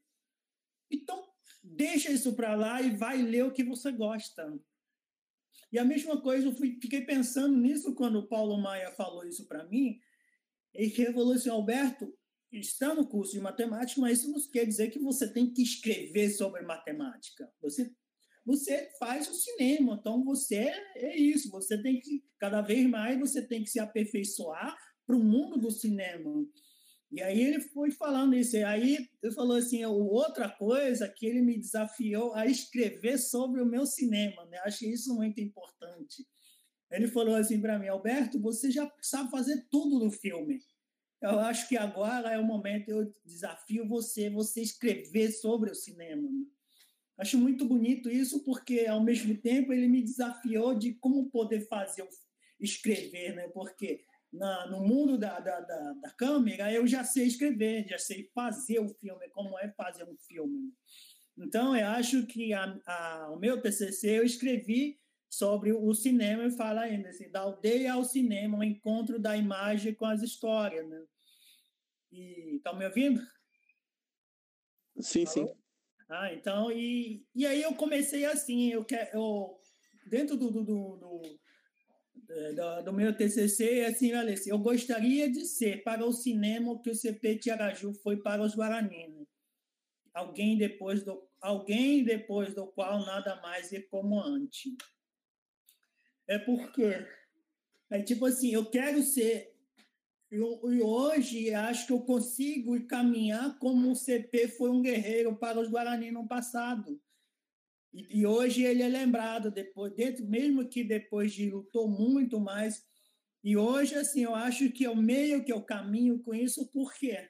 então 0.91 1.27
deixa 1.63 2.11
isso 2.11 2.35
para 2.35 2.55
lá 2.55 2.83
e 2.83 2.95
vai 2.95 3.23
ler 3.23 3.45
o 3.45 3.53
que 3.53 3.65
você 3.65 3.91
gosta. 3.91 4.53
E 5.73 5.79
a 5.79 5.85
mesma 5.85 6.21
coisa, 6.21 6.49
eu 6.49 6.55
fui, 6.55 6.79
fiquei 6.81 7.01
pensando 7.01 7.57
nisso 7.57 7.95
quando 7.95 8.19
o 8.19 8.29
Paulo 8.29 8.59
Maia 8.59 8.91
falou 8.93 9.25
isso 9.25 9.49
para 9.49 9.65
mim, 9.65 9.99
e 10.75 10.91
que 10.91 11.03
ele 11.03 11.15
falou 11.15 11.33
assim, 11.33 11.49
Alberto, 11.49 12.13
está 12.53 12.95
no 12.95 13.07
curso 13.07 13.33
de 13.33 13.41
matemática, 13.41 14.01
mas 14.01 14.19
isso 14.19 14.31
não 14.31 14.41
quer 14.51 14.67
dizer 14.67 14.91
que 14.91 14.99
você 14.99 15.33
tem 15.33 15.53
que 15.53 15.63
escrever 15.63 16.31
sobre 16.31 16.63
matemática. 16.63 17.51
Você 17.61 17.91
você 18.45 18.91
faz 18.99 19.29
o 19.29 19.35
cinema. 19.35 19.97
Então, 19.99 20.25
você 20.25 20.73
é 20.97 21.17
isso. 21.17 21.51
Você 21.51 21.81
tem 21.81 22.01
que, 22.01 22.25
cada 22.39 22.61
vez 22.61 22.89
mais, 22.89 23.19
você 23.19 23.47
tem 23.47 23.63
que 23.63 23.71
se 23.71 23.79
aperfeiçoar 23.79 24.77
para 25.07 25.17
o 25.17 25.23
mundo 25.23 25.59
do 25.59 25.71
cinema. 25.71 26.45
E 27.11 27.23
aí 27.23 27.41
ele 27.41 27.61
foi 27.61 27.91
falando 27.91 28.35
isso. 28.35 28.57
E 28.57 28.65
aí 28.65 29.09
ele 29.23 29.35
falou 29.35 29.57
assim, 29.57 29.85
outra 29.85 30.49
coisa 30.49 31.09
que 31.09 31.27
ele 31.27 31.43
me 31.43 31.59
desafiou 31.59 32.35
a 32.35 32.47
escrever 32.47 33.19
sobre 33.19 33.61
o 33.61 33.67
meu 33.67 33.87
cinema. 33.87 34.45
Né? 34.47 34.59
Achei 34.65 34.91
isso 34.91 35.15
muito 35.15 35.41
importante. 35.41 36.27
Ele 36.91 37.09
falou 37.09 37.35
assim 37.35 37.61
para 37.61 37.79
mim, 37.79 37.89
Alberto, 37.89 38.41
você 38.41 38.71
já 38.71 38.91
sabe 39.01 39.31
fazer 39.31 39.67
tudo 39.71 39.99
no 39.99 40.11
filme. 40.11 40.59
Eu 41.23 41.39
acho 41.39 41.69
que 41.69 41.77
agora 41.77 42.33
é 42.33 42.39
o 42.39 42.45
momento 42.45 42.89
eu 42.89 43.13
desafio 43.25 43.87
você, 43.87 44.29
você 44.29 44.61
escrever 44.61 45.31
sobre 45.31 45.71
o 45.71 45.75
cinema. 45.75 46.29
Acho 47.17 47.39
muito 47.39 47.65
bonito 47.65 48.11
isso, 48.11 48.43
porque 48.43 48.87
ao 48.87 49.01
mesmo 49.01 49.37
tempo 49.37 49.73
ele 49.73 49.87
me 49.87 50.03
desafiou 50.03 50.75
de 50.75 50.95
como 50.95 51.31
poder 51.31 51.61
fazer, 51.69 52.05
escrever, 52.59 53.37
né? 53.37 53.47
Porque 53.49 54.05
na, 54.33 54.67
no 54.67 54.81
mundo 54.81 55.17
da, 55.17 55.39
da, 55.39 55.61
da, 55.61 55.93
da, 55.93 56.11
câmera 56.11 56.73
eu 56.73 56.89
já 56.89 57.05
sei 57.05 57.27
escrever, 57.27 57.87
já 57.87 57.99
sei 57.99 58.29
fazer 58.35 58.81
o 58.81 58.89
filme, 58.89 59.29
como 59.29 59.57
é 59.61 59.71
fazer 59.77 60.03
um 60.03 60.17
filme. 60.17 60.73
Então 61.39 61.77
eu 61.77 61.87
acho 61.87 62.27
que 62.27 62.53
a, 62.53 62.77
a, 62.85 63.31
o 63.31 63.39
meu 63.39 63.61
TCC 63.61 64.19
eu 64.19 64.25
escrevi 64.25 64.99
sobre 65.31 65.73
o 65.73 65.95
cinema 65.95 66.47
e 66.47 66.51
fala 66.51 66.83
ainda 66.83 67.11
assim, 67.11 67.31
da 67.31 67.41
aldeia 67.41 67.93
ao 67.93 68.05
cinema, 68.05 68.59
o 68.59 68.65
encontro 68.65 69.21
da 69.21 69.37
imagem 69.37 69.95
com 69.95 70.05
as 70.05 70.21
histórias, 70.23 70.89
né? 70.89 71.01
E 72.13 72.57
estão 72.57 72.73
tá 72.73 72.79
me 72.79 72.85
ouvindo? 72.85 73.21
Sim, 75.01 75.25
sim. 75.25 75.49
Ah, 76.09 76.33
então, 76.35 76.71
e, 76.71 77.27
e 77.35 77.47
aí 77.47 77.63
eu 77.63 77.75
comecei 77.75 78.27
assim, 78.27 78.71
eu, 78.71 78.85
eu 79.15 79.59
dentro 80.07 80.37
do, 80.37 80.51
do, 80.51 80.63
do, 80.63 80.97
do, 80.97 81.41
é, 82.29 82.83
do, 82.83 82.93
meu 82.93 83.17
TCC, 83.17 83.87
assim, 83.87 84.15
olha, 84.15 84.35
assim, 84.35 84.51
eu 84.51 84.59
gostaria 84.59 85.31
de 85.31 85.47
ser 85.47 85.83
para 85.83 86.05
o 86.05 86.13
cinema 86.13 86.81
que 86.83 86.91
o 86.91 86.95
CP 86.95 87.39
Tiaraju 87.39 87.95
foi 87.95 88.19
para 88.19 88.43
os 88.43 88.55
Guarani. 88.55 89.09
Né? 89.09 89.25
Alguém 90.13 90.59
depois 90.59 91.03
do 91.03 91.27
alguém 91.41 92.05
depois 92.05 92.55
do 92.55 92.67
qual 92.69 93.05
nada 93.05 93.37
mais 93.41 93.73
é 93.73 93.81
como 93.81 94.21
antes. 94.21 94.73
É 96.29 96.39
porque 96.39 97.07
é 97.91 98.03
tipo 98.03 98.27
assim, 98.27 98.53
eu 98.53 98.71
quero 98.71 99.03
ser 99.03 99.52
e 100.33 100.81
hoje 100.81 101.53
acho 101.53 101.87
que 101.87 101.93
eu 101.93 102.01
consigo 102.01 102.83
caminhar 102.87 103.59
como 103.59 103.91
o 103.91 103.95
CP 103.95 104.49
foi 104.49 104.71
um 104.71 104.81
guerreiro 104.81 105.37
para 105.37 105.61
os 105.61 105.69
Guarani 105.69 106.11
no 106.11 106.27
passado. 106.27 106.99
E, 107.93 108.21
e, 108.21 108.27
hoje 108.27 108.63
ele 108.63 108.83
é 108.83 108.89
lembrado 108.89 109.51
depois, 109.51 109.93
dentro, 109.93 110.27
mesmo 110.27 110.67
que 110.67 110.83
depois 110.83 111.35
de 111.35 111.51
lutou 111.51 111.87
muito 111.87 112.41
mais. 112.41 112.83
E 113.45 113.59
hoje 113.59 113.95
assim 113.95 114.23
eu 114.23 114.35
acho 114.35 114.73
que 114.73 114.87
é 114.87 114.91
o 114.91 114.97
meio 114.97 115.45
que 115.45 115.53
eu 115.53 115.61
caminho 115.61 116.19
com 116.21 116.35
isso 116.35 116.67
porque 116.71 117.29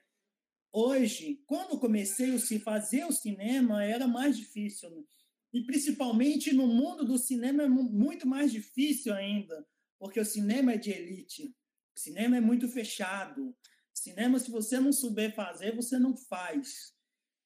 hoje, 0.72 1.42
quando 1.44 1.80
comecei 1.80 2.36
a 2.36 2.38
se 2.38 2.60
fazer 2.60 3.04
o 3.04 3.12
cinema, 3.12 3.84
era 3.84 4.06
mais 4.06 4.36
difícil. 4.36 4.88
Né? 4.90 5.02
E 5.52 5.64
principalmente 5.64 6.54
no 6.54 6.68
mundo 6.68 7.04
do 7.04 7.18
cinema 7.18 7.64
é 7.64 7.68
muito 7.68 8.28
mais 8.28 8.52
difícil 8.52 9.12
ainda, 9.12 9.66
porque 9.98 10.20
o 10.20 10.24
cinema 10.24 10.74
é 10.74 10.78
de 10.78 10.92
elite. 10.92 11.52
Cinema 11.94 12.36
é 12.36 12.40
muito 12.40 12.68
fechado. 12.68 13.54
Cinema, 13.92 14.38
se 14.38 14.50
você 14.50 14.80
não 14.80 14.92
souber 14.92 15.34
fazer, 15.34 15.76
você 15.76 15.98
não 15.98 16.16
faz. 16.16 16.94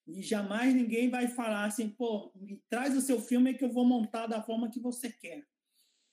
E 0.07 0.23
jamais 0.23 0.73
ninguém 0.75 1.11
vai 1.11 1.27
falar 1.27 1.65
assim, 1.65 1.89
pô, 1.89 2.33
me 2.37 2.63
traz 2.69 2.97
o 2.97 3.01
seu 3.01 3.21
filme 3.21 3.55
que 3.55 3.65
eu 3.65 3.73
vou 3.73 3.85
montar 3.85 4.27
da 4.27 4.43
forma 4.43 4.71
que 4.71 4.79
você 4.79 5.11
quer. 5.11 5.45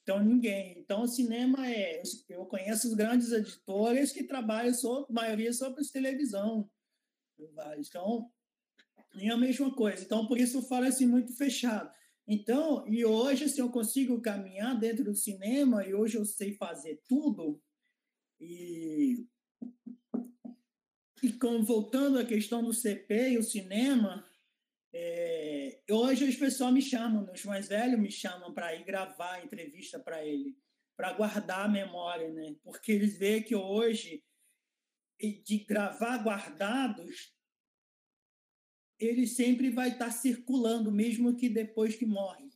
Então, 0.01 0.21
ninguém. 0.21 0.79
Então, 0.79 1.03
o 1.03 1.07
cinema 1.07 1.69
é. 1.69 2.01
Eu 2.27 2.45
conheço 2.45 2.87
os 2.87 2.93
grandes 2.93 3.31
editores 3.31 4.11
que 4.11 4.23
trabalham, 4.23 4.73
só, 4.73 5.05
a 5.09 5.13
maioria, 5.13 5.51
para 5.57 5.83
televisão. 5.91 6.69
Então, 7.77 8.29
é 9.15 9.29
a 9.29 9.37
mesma 9.37 9.73
coisa. 9.73 10.03
Então, 10.03 10.27
por 10.27 10.37
isso 10.37 10.57
eu 10.57 10.63
falo 10.63 10.87
assim, 10.87 11.05
muito 11.05 11.33
fechado. 11.37 11.89
Então, 12.27 12.85
e 12.87 13.05
hoje, 13.05 13.47
se 13.47 13.59
eu 13.61 13.69
consigo 13.69 14.21
caminhar 14.21 14.77
dentro 14.77 15.03
do 15.03 15.15
cinema, 15.15 15.85
e 15.85 15.93
hoje 15.93 16.17
eu 16.17 16.25
sei 16.25 16.53
fazer 16.53 17.01
tudo, 17.07 17.61
e, 18.43 19.27
e 21.23 21.37
voltando 21.63 22.19
à 22.19 22.25
questão 22.25 22.63
do 22.63 22.73
CP 22.73 23.31
e 23.31 23.37
o 23.37 23.43
cinema, 23.43 24.25
é, 24.93 25.81
hoje 25.89 26.25
os 26.25 26.35
pessoal 26.35 26.71
me 26.71 26.81
chamam, 26.81 27.31
os 27.31 27.45
mais 27.45 27.67
velhos 27.67 27.99
me 27.99 28.11
chamam 28.11 28.53
para 28.53 28.75
ir 28.75 28.83
gravar 28.83 29.43
entrevista 29.43 29.99
para 29.99 30.25
ele, 30.25 30.57
para 30.97 31.13
guardar 31.13 31.65
a 31.65 31.69
memória, 31.69 32.31
né? 32.31 32.55
Porque 32.63 32.91
eles 32.91 33.17
veem 33.17 33.41
que 33.41 33.55
hoje, 33.55 34.23
de 35.19 35.59
gravar 35.59 36.17
guardados, 36.17 37.33
ele 38.99 39.25
sempre 39.25 39.69
vai 39.69 39.89
estar 39.89 40.05
tá 40.05 40.11
circulando, 40.11 40.91
mesmo 40.91 41.35
que 41.35 41.49
depois 41.49 41.95
que 41.95 42.05
morre. 42.05 42.51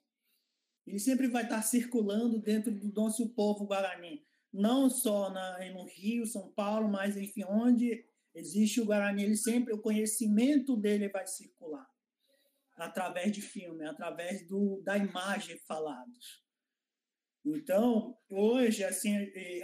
Ele 0.86 1.00
sempre 1.00 1.28
vai 1.28 1.44
estar 1.44 1.58
tá 1.58 1.62
circulando 1.62 2.40
dentro 2.40 2.72
do 2.72 2.94
nosso 2.94 3.30
povo 3.30 3.66
guarani 3.66 4.27
não 4.54 4.90
só 4.90 5.30
na, 5.30 5.60
no 5.72 5.86
Rio, 5.86 6.26
São 6.26 6.52
Paulo, 6.52 6.88
mas 6.90 7.18
enfim, 7.18 7.44
onde 7.46 8.06
existe 8.34 8.82
o 8.82 8.86
Guarani, 8.86 9.24
ele 9.24 9.36
sempre, 9.36 9.74
o 9.74 9.82
conhecimento 9.82 10.76
dele 10.76 11.10
vai 11.10 11.26
circular 11.26 11.88
através 12.76 13.32
de 13.32 13.42
filme, 13.42 13.86
através 13.86 14.48
do, 14.48 14.82
da 14.84 14.98
imagem 14.98 15.58
falados. 15.68 16.44
Então, 17.44 18.16
hoje, 18.30 18.84
assim, 18.84 19.16
é, 19.16 19.62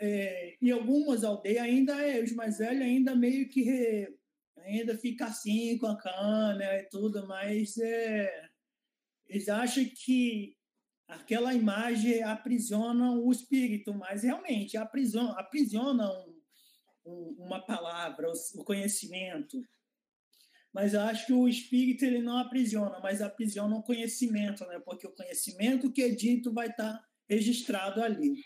é, 0.00 0.56
em 0.60 0.70
algumas 0.70 1.24
aldeias 1.24 1.62
ainda 1.62 1.94
é, 2.02 2.22
os 2.22 2.32
mais 2.32 2.58
velhos 2.58 2.82
ainda 2.82 3.14
meio 3.14 3.48
que 3.48 4.08
ainda 4.58 4.96
fica 4.96 5.26
assim 5.26 5.78
com 5.78 5.86
a 5.86 5.96
câmera 5.96 6.80
e 6.80 6.88
tudo, 6.88 7.26
mas 7.26 7.76
é, 7.78 8.48
eles 9.26 9.48
acham 9.48 9.84
que 9.84 10.56
aquela 11.10 11.52
imagem 11.52 12.22
aprisiona 12.22 13.12
o 13.12 13.30
espírito, 13.30 13.92
mas 13.94 14.22
realmente 14.22 14.76
aprisiona, 14.76 15.32
aprisiona 15.32 16.10
um, 16.10 16.40
um, 17.04 17.36
uma 17.38 17.64
palavra, 17.64 18.30
o, 18.54 18.64
conhecimento. 18.64 19.60
Mas 20.72 20.94
eu 20.94 21.00
acho 21.00 21.26
que 21.26 21.32
o 21.32 21.48
espírito 21.48 22.04
ele 22.04 22.22
não 22.22 22.38
aprisiona, 22.38 23.00
mas 23.00 23.20
aprisiona 23.20 23.74
o 23.76 23.82
conhecimento, 23.82 24.64
né? 24.66 24.78
porque 24.80 25.06
o 25.06 25.14
conhecimento 25.14 25.92
que 25.92 26.02
é 26.02 26.10
dito 26.10 26.52
vai 26.52 26.68
estar 26.68 27.04
registrado 27.28 28.02
ali. 28.02 28.36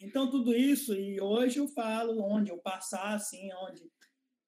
Então, 0.00 0.30
tudo 0.30 0.54
isso, 0.54 0.94
e 0.94 1.20
hoje 1.20 1.58
eu 1.58 1.68
falo 1.68 2.22
onde 2.22 2.50
eu 2.50 2.58
passar, 2.58 3.14
assim, 3.14 3.50
onde, 3.54 3.82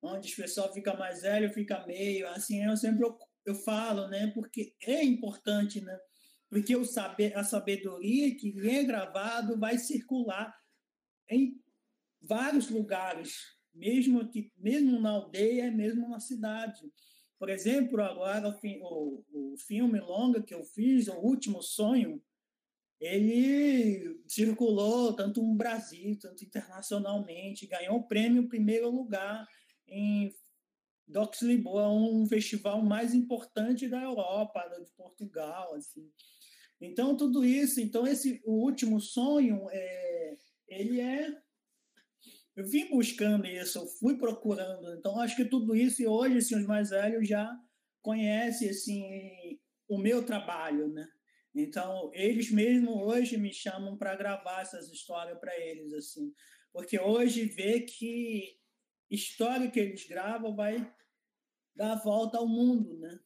onde 0.03 0.33
o 0.33 0.37
pessoal 0.37 0.73
fica 0.73 0.95
mais 0.95 1.23
velho, 1.23 1.53
fica 1.53 1.87
meio, 1.87 2.29
assim, 2.29 2.65
eu 2.65 2.77
sempre 2.77 3.05
eu, 3.05 3.17
eu 3.45 3.55
falo, 3.55 4.09
né? 4.09 4.31
Porque 4.35 4.75
é 4.83 5.03
importante, 5.03 5.81
né? 5.81 5.99
Porque 6.49 6.77
o 6.77 6.85
saber, 6.85 7.37
a 7.37 7.45
sabedoria 7.45 8.35
que 8.37 8.55
é 8.69 8.85
gravado 8.85 9.59
vai 9.59 9.79
circular 9.79 10.55
em 11.29 11.61
vários 12.21 12.71
lugares, 12.71 13.37
mesmo 13.75 14.29
que 14.29 14.53
mesmo 14.57 15.01
na 15.01 15.11
aldeia, 15.11 15.71
mesmo 15.71 16.09
na 16.09 16.21
cidade. 16.21 16.81
Por 17.39 17.51
exemplo, 17.51 18.01
agora 18.03 18.57
o, 18.81 19.25
o 19.33 19.57
filme 19.59 20.01
longa 20.01 20.43
que 20.43 20.55
eu 20.55 20.65
fiz, 20.65 21.09
O 21.09 21.19
Último 21.19 21.63
Sonho, 21.63 22.23
ele 22.99 24.23
circulou 24.27 25.13
tanto 25.13 25.43
no 25.43 25.55
Brasil, 25.55 26.19
tanto 26.19 26.43
internacionalmente, 26.45 27.67
ganhou 27.67 27.97
o 27.97 28.09
prêmio 28.09 28.49
primeiro 28.49 28.89
lugar 28.89 29.47
em 29.87 30.35
Docs 31.07 31.43
Lisboa, 31.43 31.89
um 31.89 32.27
festival 32.27 32.83
mais 32.83 33.15
importante 33.15 33.87
da 33.89 34.03
Europa, 34.03 34.61
de 34.83 34.91
Portugal, 34.93 35.75
assim. 35.75 36.11
Então 36.81 37.17
tudo 37.17 37.45
isso, 37.45 37.81
então 37.81 38.07
esse 38.07 38.41
o 38.45 38.53
último 38.65 39.01
sonho, 39.01 39.67
é, 39.71 40.37
ele 40.69 41.01
é 41.01 41.35
eu 42.55 42.67
vim 42.67 42.89
buscando 42.89 43.47
isso, 43.47 43.79
eu 43.79 43.87
fui 43.87 44.17
procurando. 44.17 44.95
Então 44.95 45.21
acho 45.21 45.37
que 45.37 45.45
tudo 45.45 45.75
isso 45.77 46.03
e 46.03 46.07
hoje 46.07 46.39
assim, 46.39 46.57
os 46.57 46.67
mais 46.67 46.91
velhos 46.91 47.29
já 47.29 47.55
conhecem 48.03 48.71
assim 48.71 49.59
o 49.89 49.99
meu 49.99 50.25
trabalho, 50.25 50.89
né? 50.89 51.07
Então, 51.55 52.11
eles 52.13 52.51
mesmo 52.51 53.03
hoje 53.03 53.39
me 53.39 53.53
chamam 53.53 53.97
para 53.97 54.15
gravar 54.15 54.61
essas 54.61 54.91
histórias 54.91 55.39
para 55.39 55.59
eles, 55.59 55.91
assim. 55.95 56.31
Porque 56.71 56.99
hoje 57.01 57.47
vê 57.47 57.81
que 57.81 58.59
história 59.11 59.71
que 59.71 59.81
eles 59.81 60.07
gravam 60.07 60.55
vai 60.55 60.93
dar 61.75 61.95
volta 61.97 62.37
ao 62.37 62.47
mundo, 62.47 62.99
né? 62.99 63.19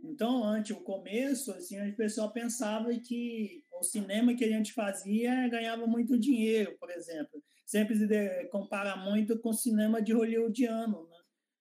Então, 0.00 0.44
antes, 0.44 0.76
o 0.76 0.80
começo, 0.80 1.52
assim, 1.52 1.80
o 1.88 1.96
pessoal 1.96 2.32
pensava 2.32 2.88
que 3.00 3.64
o 3.72 3.82
cinema 3.82 4.34
que 4.34 4.44
a 4.44 4.48
gente 4.48 4.72
fazia 4.72 5.48
ganhava 5.48 5.86
muito 5.86 6.18
dinheiro, 6.18 6.76
por 6.78 6.90
exemplo. 6.90 7.42
Sempre 7.66 7.96
se 7.96 8.44
compara 8.46 8.96
muito 8.96 9.38
com 9.40 9.52
cinema 9.52 10.00
de 10.00 10.12
hollywoodiano, 10.12 11.06
né? 11.08 11.16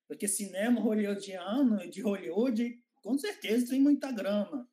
Porque 0.08 0.28
cinema 0.28 0.80
hollywoodiano, 0.80 1.90
de 1.90 2.02
Hollywood, 2.02 2.80
com 3.02 3.18
certeza 3.18 3.70
tem 3.70 3.82
muita 3.82 4.12
grana 4.12 4.68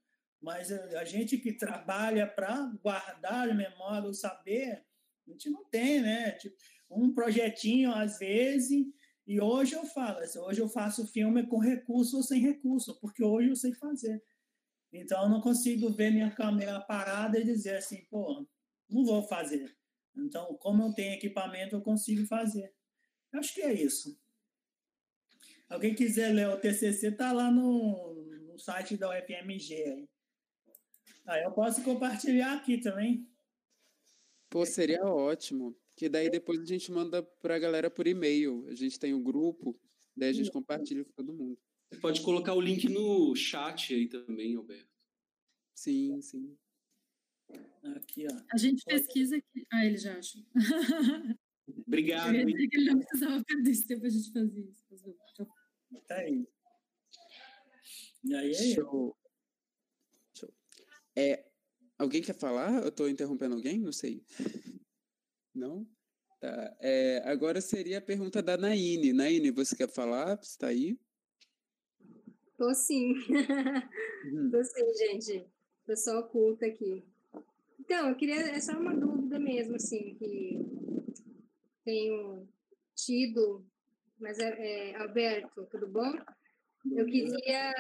mas 0.44 0.70
a 0.70 1.04
gente 1.06 1.38
que 1.38 1.54
trabalha 1.54 2.26
para 2.26 2.70
guardar 2.82 3.48
a 3.48 3.54
memória, 3.54 4.10
o 4.10 4.14
saber, 4.14 4.84
a 5.26 5.30
gente 5.30 5.48
não 5.48 5.64
tem, 5.64 6.02
né? 6.02 6.32
Tipo, 6.32 6.54
um 6.90 7.14
projetinho 7.14 7.90
às 7.90 8.18
vezes, 8.18 8.84
e 9.26 9.40
hoje 9.40 9.74
eu 9.74 9.84
falo, 9.86 10.18
assim, 10.18 10.38
hoje 10.38 10.60
eu 10.60 10.68
faço 10.68 11.06
filme 11.06 11.46
com 11.46 11.58
recurso 11.58 12.18
ou 12.18 12.22
sem 12.22 12.40
recurso, 12.40 12.98
porque 13.00 13.24
hoje 13.24 13.48
eu 13.48 13.56
sei 13.56 13.72
fazer. 13.74 14.22
Então 14.92 15.22
eu 15.24 15.28
não 15.28 15.40
consigo 15.40 15.90
ver 15.90 16.10
minha 16.10 16.30
câmera 16.30 16.80
parada 16.80 17.38
e 17.38 17.44
dizer 17.44 17.76
assim, 17.76 18.04
pô, 18.10 18.46
não 18.88 19.04
vou 19.04 19.22
fazer. 19.22 19.74
Então, 20.16 20.56
como 20.58 20.84
eu 20.84 20.92
tenho 20.92 21.14
equipamento, 21.14 21.74
eu 21.74 21.82
consigo 21.82 22.26
fazer. 22.26 22.72
Eu 23.32 23.40
acho 23.40 23.54
que 23.54 23.62
é 23.62 23.72
isso. 23.72 24.16
Alguém 25.68 25.94
quiser 25.94 26.32
ler 26.32 26.48
o 26.48 26.60
TCC, 26.60 27.10
tá 27.12 27.32
lá 27.32 27.50
no, 27.50 28.14
no 28.46 28.58
site 28.58 28.96
da 28.96 29.10
UFMG. 29.10 30.06
Ah, 31.26 31.38
eu 31.40 31.50
posso 31.52 31.82
compartilhar 31.82 32.54
aqui 32.54 32.78
também. 32.78 33.26
Pô, 34.50 34.64
seria 34.64 35.02
ótimo. 35.04 35.74
Que 35.96 36.08
daí 36.08 36.28
depois 36.28 36.60
a 36.60 36.64
gente 36.64 36.90
manda 36.90 37.22
para 37.22 37.56
a 37.56 37.58
galera 37.58 37.90
por 37.90 38.06
e-mail. 38.06 38.66
A 38.68 38.74
gente 38.74 38.98
tem 38.98 39.14
um 39.14 39.22
grupo, 39.22 39.78
daí 40.16 40.30
a 40.30 40.32
gente 40.32 40.50
compartilha 40.50 41.04
com 41.04 41.12
todo 41.12 41.32
mundo. 41.32 41.58
Você 41.92 42.00
pode 42.00 42.20
colocar 42.22 42.54
o 42.54 42.60
link 42.60 42.88
no 42.88 43.34
chat 43.36 43.94
aí 43.94 44.08
também, 44.08 44.56
Alberto. 44.56 44.92
Sim, 45.74 46.20
sim. 46.20 46.56
Aqui, 47.96 48.26
ó. 48.30 48.42
A 48.52 48.56
gente 48.56 48.84
pesquisa 48.84 49.36
aqui. 49.36 49.66
Ah, 49.70 49.84
ele 49.84 49.96
já 49.96 50.18
acha. 50.18 50.38
Obrigado. 51.86 52.34
Eu 52.34 52.48
ia 52.48 52.68
que 52.68 52.76
ele 52.76 52.90
não 52.90 52.98
precisava 52.98 53.44
perder 53.44 53.70
esse 53.70 53.86
tempo 53.86 54.06
a 54.06 54.08
gente 54.08 54.32
fazer 54.32 54.60
isso. 54.60 55.48
Tá 56.06 56.16
aí. 56.16 56.46
E 58.24 58.34
aí, 58.34 58.54
Show. 58.74 59.16
É, 61.16 61.44
alguém 61.98 62.22
quer 62.22 62.34
falar? 62.34 62.82
Eu 62.82 62.88
estou 62.88 63.08
interrompendo 63.08 63.54
alguém? 63.54 63.78
Não 63.78 63.92
sei. 63.92 64.24
Não? 65.54 65.86
Tá. 66.40 66.76
É, 66.80 67.22
agora 67.24 67.60
seria 67.60 67.98
a 67.98 68.02
pergunta 68.02 68.42
da 68.42 68.56
Naine. 68.56 69.12
Naine, 69.12 69.50
você 69.50 69.76
quer 69.76 69.88
falar? 69.88 70.36
Você 70.36 70.50
está 70.50 70.68
aí? 70.68 70.98
Tô 72.56 72.72
sim. 72.74 73.14
Uhum. 74.24 74.50
Tô 74.50 74.64
sim, 74.64 74.94
gente. 74.94 75.46
Pessoal 75.86 76.20
oculta 76.20 76.66
aqui. 76.66 77.04
Então, 77.78 78.08
eu 78.08 78.16
queria. 78.16 78.36
É 78.36 78.60
só 78.60 78.72
uma 78.72 78.94
dúvida 78.94 79.38
mesmo, 79.38 79.76
assim, 79.76 80.14
que 80.14 80.58
tenho 81.84 82.48
tido. 82.94 83.66
Mas, 84.18 84.38
é, 84.38 84.90
é 84.92 84.96
Alberto, 84.96 85.66
tudo 85.70 85.86
bom? 85.86 86.12
Eu 86.96 87.06
queria 87.06 87.72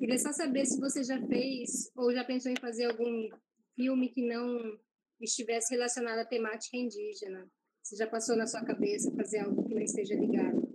Queria 0.00 0.18
só 0.18 0.32
saber 0.32 0.64
se 0.64 0.80
você 0.80 1.04
já 1.04 1.20
fez 1.26 1.92
ou 1.94 2.10
já 2.10 2.24
pensou 2.24 2.50
em 2.50 2.56
fazer 2.58 2.86
algum 2.86 3.28
filme 3.76 4.08
que 4.08 4.26
não 4.26 4.80
estivesse 5.24 5.74
relacionado 5.74 6.18
à 6.18 6.24
temática 6.24 6.76
indígena. 6.76 7.50
Se 7.82 7.96
já 7.96 8.06
passou 8.06 8.36
na 8.36 8.46
sua 8.46 8.64
cabeça 8.64 9.14
fazer 9.16 9.40
algo 9.40 9.66
que 9.66 9.74
não 9.74 9.82
esteja 9.82 10.14
ligado? 10.14 10.68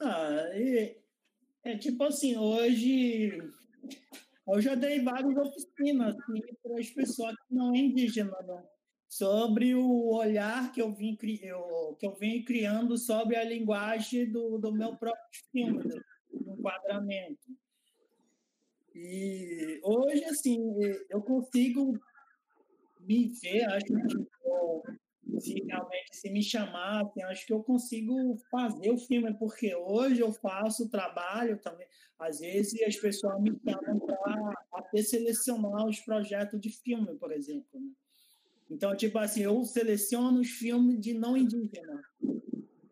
Ah, 0.00 0.48
é, 0.52 0.98
é 1.64 1.78
tipo 1.78 2.04
assim, 2.04 2.36
hoje 2.36 3.38
eu 4.46 4.60
já 4.60 4.74
dei 4.74 5.02
várias 5.02 5.36
oficinas 5.36 6.16
assim, 6.16 6.40
para 6.62 6.78
as 6.78 6.90
pessoas 6.90 7.34
que 7.34 7.54
não 7.54 7.74
é 7.74 7.78
indígena, 7.78 8.36
né? 8.42 8.64
sobre 9.08 9.74
o 9.74 10.14
olhar 10.14 10.70
que 10.70 10.82
eu 10.82 10.92
vim 10.92 11.16
eu, 11.42 11.96
que 11.98 12.06
eu 12.06 12.14
vim 12.14 12.44
criando 12.44 12.98
sobre 12.98 13.36
a 13.36 13.44
linguagem 13.44 14.30
do, 14.30 14.58
do 14.58 14.72
meu 14.72 14.96
próprio 14.96 15.40
filme. 15.50 15.82
Né? 15.84 16.00
enquadramento. 16.58 17.46
E 18.94 19.80
hoje, 19.82 20.24
assim, 20.24 20.60
eu 21.08 21.22
consigo 21.22 21.98
me 23.08 23.32
ver, 23.40 23.64
acho 23.64 23.86
que 23.86 25.40
se 25.40 25.62
realmente 25.64 26.16
se 26.16 26.30
me 26.30 26.42
chamassem, 26.42 27.22
acho 27.24 27.46
que 27.46 27.52
eu 27.52 27.62
consigo 27.62 28.36
fazer 28.50 28.90
o 28.90 28.98
filme, 28.98 29.32
porque 29.38 29.74
hoje 29.74 30.20
eu 30.20 30.32
faço 30.32 30.88
trabalho 30.88 31.58
também. 31.58 31.86
Às 32.18 32.40
vezes 32.40 32.80
as 32.82 32.96
pessoas 32.96 33.40
me 33.40 33.58
chamam 33.64 33.98
para 34.00 34.52
até 34.72 35.02
selecionar 35.02 35.86
os 35.86 36.00
projetos 36.00 36.60
de 36.60 36.70
filme, 36.70 37.14
por 37.16 37.32
exemplo. 37.32 37.80
Né? 37.80 37.90
Então, 38.70 38.94
tipo 38.96 39.18
assim, 39.18 39.42
eu 39.42 39.64
seleciono 39.64 40.40
os 40.40 40.50
filmes 40.50 41.00
de 41.00 41.14
não 41.14 41.36
indígena. 41.36 42.02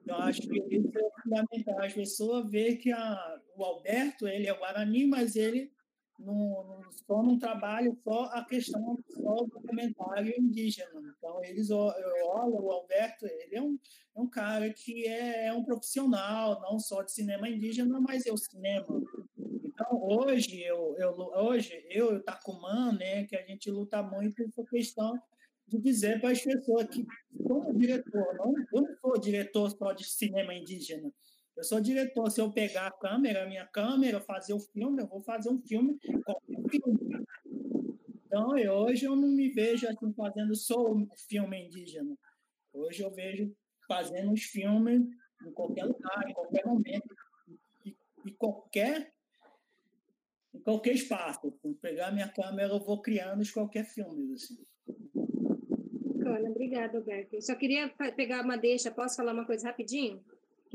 Então, 0.02 0.16
acho 0.18 0.42
que 0.42 0.58
isso 0.70 0.92
é 0.96 1.22
fundamental. 1.22 1.80
As 1.80 1.92
pessoas 1.92 2.50
veem 2.50 2.76
que 2.76 2.92
a, 2.92 3.40
o 3.56 3.64
Alberto, 3.64 4.28
ele 4.28 4.46
é 4.46 4.54
Guarani, 4.54 5.06
mas 5.06 5.36
ele 5.36 5.72
não, 6.18 6.80
só 7.06 7.22
não 7.22 7.38
trabalha 7.38 7.94
só 8.02 8.24
a 8.32 8.44
questão 8.44 8.98
só 9.10 9.34
do 9.34 9.46
documentário 9.46 10.34
indígena. 10.38 11.14
Então, 11.16 11.44
eles 11.44 11.70
olham 11.70 12.64
o 12.64 12.72
Alberto, 12.72 13.26
ele 13.26 13.56
é 13.56 13.62
um, 13.62 13.78
é 14.16 14.20
um 14.20 14.28
cara 14.28 14.72
que 14.72 15.06
é, 15.06 15.46
é 15.46 15.52
um 15.52 15.64
profissional, 15.64 16.60
não 16.60 16.78
só 16.78 17.02
de 17.02 17.12
cinema 17.12 17.48
indígena, 17.48 18.00
mas 18.00 18.26
é 18.26 18.32
o 18.32 18.36
cinema. 18.36 18.86
Então, 19.38 20.02
hoje, 20.02 20.62
eu, 20.62 20.96
eu, 20.98 21.12
hoje, 21.34 21.72
eu 21.90 22.12
e 22.12 22.16
o 22.16 22.22
Tacuman, 22.22 22.92
né, 22.92 23.24
que 23.24 23.36
a 23.36 23.44
gente 23.44 23.70
luta 23.70 24.02
muito 24.02 24.42
essa 24.42 24.64
questão 24.64 25.18
de 25.68 25.78
dizer 25.78 26.20
para 26.20 26.30
as 26.30 26.40
pessoas 26.40 26.86
que 26.86 27.04
como 27.46 27.78
diretor, 27.78 28.34
não, 28.36 28.54
eu 28.72 28.82
não 28.82 28.96
sou 29.00 29.20
diretor 29.20 29.70
só 29.70 29.92
de 29.92 30.04
cinema 30.04 30.54
indígena. 30.54 31.10
Eu 31.56 31.64
sou 31.64 31.80
diretor. 31.80 32.30
Se 32.30 32.40
eu 32.40 32.52
pegar 32.52 32.88
a 32.88 32.90
câmera, 32.90 33.44
a 33.44 33.46
minha 33.46 33.66
câmera, 33.66 34.20
fazer 34.20 34.52
o 34.52 34.60
filme, 34.60 35.02
eu 35.02 35.06
vou 35.06 35.20
fazer 35.22 35.48
um 35.48 35.60
filme 35.60 35.98
qualquer 36.24 36.62
filme. 36.70 37.26
Então, 38.26 38.58
eu, 38.58 38.72
hoje 38.72 39.06
eu 39.06 39.16
não 39.16 39.28
me 39.28 39.48
vejo 39.48 39.88
assim 39.88 40.12
fazendo 40.12 40.54
só 40.54 40.92
o 40.92 41.08
filme 41.28 41.64
indígena. 41.64 42.14
Hoje 42.72 43.02
eu 43.02 43.10
vejo 43.10 43.54
fazendo 43.88 44.32
os 44.32 44.42
filmes 44.42 45.02
em 45.46 45.52
qualquer 45.52 45.84
lugar, 45.84 46.28
em 46.28 46.34
qualquer 46.34 46.66
momento, 46.66 47.14
e, 47.84 47.96
e 48.26 48.32
qualquer 48.32 49.12
em 50.54 50.60
qualquer 50.60 50.94
espaço. 50.94 51.52
Se 51.62 51.74
pegar 51.74 52.10
minha 52.10 52.28
câmera, 52.28 52.72
eu 52.72 52.80
vou 52.80 53.00
criando 53.00 53.42
qualquer 53.52 53.84
filme. 53.84 54.34
Assim 54.34 54.66
obrigada, 56.66 56.98
Alberto. 56.98 57.36
Eu 57.36 57.42
só 57.42 57.54
queria 57.54 57.88
pegar 58.16 58.42
uma 58.42 58.56
deixa, 58.56 58.90
posso 58.90 59.16
falar 59.16 59.32
uma 59.32 59.46
coisa 59.46 59.68
rapidinho? 59.68 60.24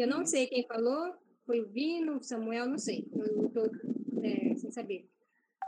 Eu 0.02 0.08
não 0.08 0.26
sei 0.26 0.48
quem 0.48 0.66
falou, 0.66 1.14
foi 1.46 1.62
o 1.62 1.70
Vino, 1.70 2.18
o 2.18 2.24
Samuel, 2.24 2.68
não 2.68 2.78
sei, 2.80 3.08
eu 3.14 3.46
estou 3.46 3.70
é, 4.24 4.56
sem 4.56 4.72
saber. 4.72 5.08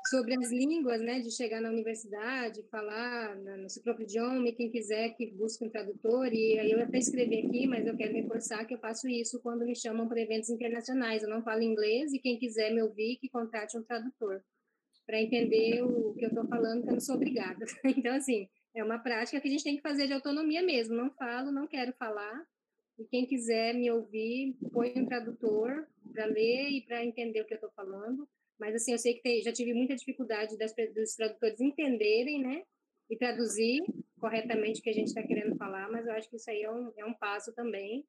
Sobre 0.09 0.33
as 0.33 0.51
línguas, 0.51 0.99
né, 1.01 1.19
de 1.19 1.29
chegar 1.29 1.61
na 1.61 1.69
universidade, 1.69 2.63
falar 2.71 3.35
no 3.35 3.69
seu 3.69 3.83
próprio 3.83 4.05
idioma, 4.05 4.49
e 4.49 4.53
quem 4.53 4.71
quiser 4.71 5.09
que 5.15 5.27
busque 5.31 5.63
um 5.63 5.69
tradutor, 5.69 6.33
e 6.33 6.57
aí 6.57 6.71
eu 6.71 6.81
até 6.81 6.97
escrevi 6.97 7.45
aqui, 7.45 7.67
mas 7.67 7.85
eu 7.85 7.95
quero 7.95 8.13
reforçar 8.13 8.65
que 8.65 8.73
eu 8.73 8.79
faço 8.79 9.07
isso 9.07 9.39
quando 9.39 9.65
me 9.65 9.75
chamam 9.75 10.07
para 10.07 10.19
eventos 10.19 10.49
internacionais. 10.49 11.21
Eu 11.21 11.29
não 11.29 11.43
falo 11.43 11.61
inglês, 11.61 12.11
e 12.11 12.19
quem 12.19 12.39
quiser 12.39 12.73
me 12.73 12.81
ouvir, 12.81 13.17
que 13.17 13.29
contate 13.29 13.77
um 13.77 13.83
tradutor, 13.83 14.41
para 15.05 15.21
entender 15.21 15.83
o 15.83 16.15
que 16.15 16.25
eu 16.25 16.29
estou 16.29 16.47
falando, 16.47 16.81
que 16.81 16.89
eu 16.89 16.93
não 16.93 16.99
sou 16.99 17.15
obrigada. 17.15 17.63
Então, 17.85 18.15
assim, 18.15 18.49
é 18.75 18.83
uma 18.83 18.97
prática 18.97 19.39
que 19.39 19.47
a 19.47 19.51
gente 19.51 19.63
tem 19.63 19.75
que 19.75 19.81
fazer 19.81 20.07
de 20.07 20.13
autonomia 20.13 20.63
mesmo. 20.63 20.95
Não 20.95 21.11
falo, 21.11 21.51
não 21.51 21.67
quero 21.67 21.93
falar, 21.93 22.43
e 22.97 23.05
quem 23.05 23.25
quiser 23.25 23.73
me 23.73 23.89
ouvir, 23.91 24.55
põe 24.71 24.93
um 24.95 25.05
tradutor 25.05 25.87
para 26.11 26.25
ler 26.25 26.69
e 26.69 26.81
para 26.81 27.03
entender 27.03 27.41
o 27.41 27.45
que 27.45 27.53
eu 27.53 27.57
estou 27.57 27.71
falando. 27.71 28.27
Mas, 28.59 28.75
assim, 28.75 28.91
eu 28.91 28.99
sei 28.99 29.15
que 29.15 29.23
tem, 29.23 29.41
já 29.41 29.51
tive 29.51 29.73
muita 29.73 29.95
dificuldade 29.95 30.57
das, 30.57 30.73
dos 30.93 31.15
tradutores 31.15 31.59
entenderem, 31.59 32.41
né? 32.41 32.63
E 33.09 33.17
traduzir 33.17 33.83
corretamente 34.19 34.79
o 34.79 34.83
que 34.83 34.89
a 34.89 34.93
gente 34.93 35.07
está 35.07 35.23
querendo 35.23 35.55
falar, 35.57 35.91
mas 35.91 36.05
eu 36.05 36.13
acho 36.13 36.29
que 36.29 36.37
isso 36.37 36.49
aí 36.49 36.61
é 36.61 36.71
um, 36.71 36.93
é 36.95 37.05
um 37.05 37.13
passo 37.13 37.53
também 37.53 38.05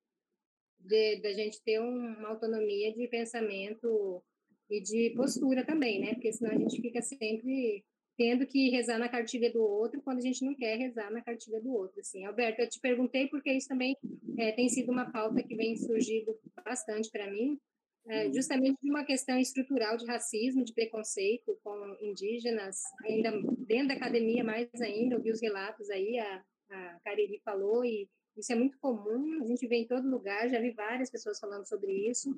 da 0.79 1.33
gente 1.33 1.63
ter 1.63 1.81
um, 1.81 2.19
uma 2.19 2.29
autonomia 2.29 2.93
de 2.93 3.09
pensamento 3.09 4.23
e 4.69 4.81
de 4.81 5.15
postura 5.17 5.65
também, 5.65 6.01
né? 6.01 6.15
Porque 6.15 6.33
senão 6.33 6.53
a 6.53 6.59
gente 6.59 6.81
fica 6.81 7.01
sempre 7.01 7.85
tendo 8.17 8.47
que 8.47 8.71
rezar 8.71 8.99
na 8.99 9.09
cartilha 9.09 9.53
do 9.53 9.63
outro 9.63 10.01
quando 10.03 10.19
a 10.19 10.23
gente 10.23 10.45
não 10.45 10.55
quer 10.55 10.77
rezar 10.77 11.11
na 11.11 11.23
cartilha 11.23 11.61
do 11.61 11.73
outro. 11.73 12.01
Assim, 12.01 12.25
Alberto, 12.25 12.61
eu 12.61 12.69
te 12.69 12.81
perguntei 12.81 13.29
porque 13.29 13.53
isso 13.53 13.69
também 13.69 13.97
é, 14.39 14.53
tem 14.53 14.69
sido 14.69 14.93
uma 14.93 15.11
pauta 15.11 15.43
que 15.43 15.55
vem 15.55 15.77
surgindo 15.77 16.39
bastante 16.65 17.11
para 17.11 17.31
mim, 17.31 17.59
é, 18.07 18.27
uhum. 18.27 18.33
justamente 18.33 18.79
de 18.83 18.91
uma 18.91 19.05
questão 19.05 19.39
estrutural 19.39 19.97
de 19.97 20.07
racismo, 20.07 20.65
de 20.65 20.73
preconceito 20.73 21.59
com 21.63 21.97
indígenas, 22.01 22.83
ainda 23.05 23.33
dentro 23.59 23.89
da 23.89 23.95
academia 23.95 24.45
mais 24.45 24.69
ainda, 24.81 25.15
eu 25.15 25.23
vi 25.23 25.31
os 25.31 25.41
relatos 25.41 25.89
aí, 25.91 26.19
a, 26.19 26.45
a 26.71 27.01
Cariri 27.05 27.41
falou, 27.45 27.85
e 27.85 28.09
isso 28.37 28.53
é 28.53 28.57
muito 28.57 28.79
comum, 28.79 29.43
a 29.43 29.47
gente 29.47 29.67
vê 29.67 29.77
em 29.77 29.87
todo 29.87 30.11
lugar, 30.11 30.49
já 30.49 30.61
vi 30.61 30.73
várias 30.73 31.11
pessoas 31.11 31.39
falando 31.39 31.67
sobre 31.67 31.93
isso, 32.09 32.35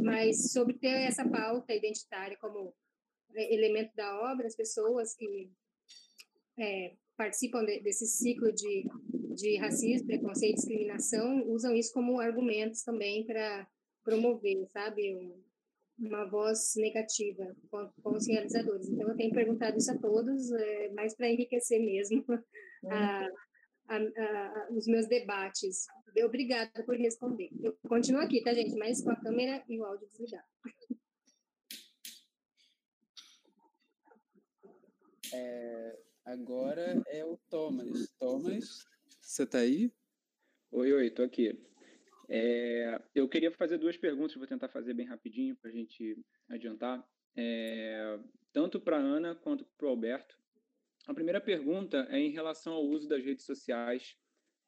mas 0.00 0.52
sobre 0.52 0.74
ter 0.74 1.02
essa 1.02 1.28
pauta 1.28 1.74
identitária 1.74 2.36
como 2.38 2.72
elemento 3.34 3.94
da 3.94 4.32
obra, 4.32 4.46
as 4.46 4.56
pessoas 4.56 5.14
que 5.14 5.50
é, 6.58 6.94
participam 7.16 7.64
de, 7.64 7.80
desse 7.80 8.06
ciclo 8.06 8.52
de, 8.52 8.86
de 9.34 9.56
racismo, 9.56 10.06
preconceito 10.06 10.52
e 10.52 10.56
discriminação 10.56 11.46
usam 11.48 11.74
isso 11.74 11.92
como 11.92 12.20
argumentos 12.20 12.82
também 12.82 13.26
para 13.26 13.68
promover, 14.02 14.66
sabe, 14.68 15.14
um, 15.14 15.42
uma 15.98 16.24
voz 16.24 16.72
negativa 16.76 17.54
com, 17.70 17.90
com, 18.02 18.16
os 18.16 18.26
realizadores. 18.26 18.88
Então, 18.88 19.08
eu 19.08 19.16
tenho 19.16 19.32
perguntado 19.32 19.76
isso 19.76 19.92
a 19.92 19.98
todos, 19.98 20.50
é, 20.52 20.88
mais 20.92 21.14
para 21.14 21.28
enriquecer 21.28 21.80
mesmo 21.80 22.24
a, 22.90 23.28
a, 23.88 23.96
a, 23.96 24.68
os 24.70 24.86
meus 24.86 25.06
debates. 25.06 25.86
Obrigada 26.24 26.82
por 26.84 26.96
responder. 26.96 27.50
Eu 27.62 27.76
continuo 27.88 28.22
aqui, 28.22 28.42
tá, 28.42 28.52
gente? 28.52 28.74
Mas 28.76 29.02
com 29.02 29.10
a 29.10 29.20
câmera 29.20 29.62
e 29.68 29.78
o 29.78 29.84
áudio 29.84 30.08
desligado. 30.08 30.46
É, 35.32 35.98
agora 36.24 37.02
é 37.06 37.24
o 37.24 37.36
Thomas. 37.48 38.08
Thomas, 38.18 38.84
você 39.20 39.44
está 39.44 39.58
aí? 39.58 39.92
Oi, 40.72 40.92
oi, 40.92 41.06
estou 41.06 41.24
aqui. 41.24 41.60
É, 42.28 43.00
eu 43.14 43.28
queria 43.28 43.50
fazer 43.52 43.78
duas 43.78 43.96
perguntas, 43.96 44.36
vou 44.36 44.46
tentar 44.46 44.68
fazer 44.68 44.94
bem 44.94 45.06
rapidinho 45.06 45.56
para 45.56 45.70
a 45.70 45.72
gente 45.72 46.16
adiantar, 46.48 47.04
é, 47.36 48.18
tanto 48.52 48.80
para 48.80 48.96
Ana 48.96 49.34
quanto 49.34 49.64
para 49.76 49.86
o 49.86 49.90
Alberto. 49.90 50.38
A 51.06 51.14
primeira 51.14 51.40
pergunta 51.40 52.06
é 52.10 52.18
em 52.18 52.30
relação 52.30 52.74
ao 52.74 52.84
uso 52.84 53.08
das 53.08 53.24
redes 53.24 53.44
sociais, 53.44 54.16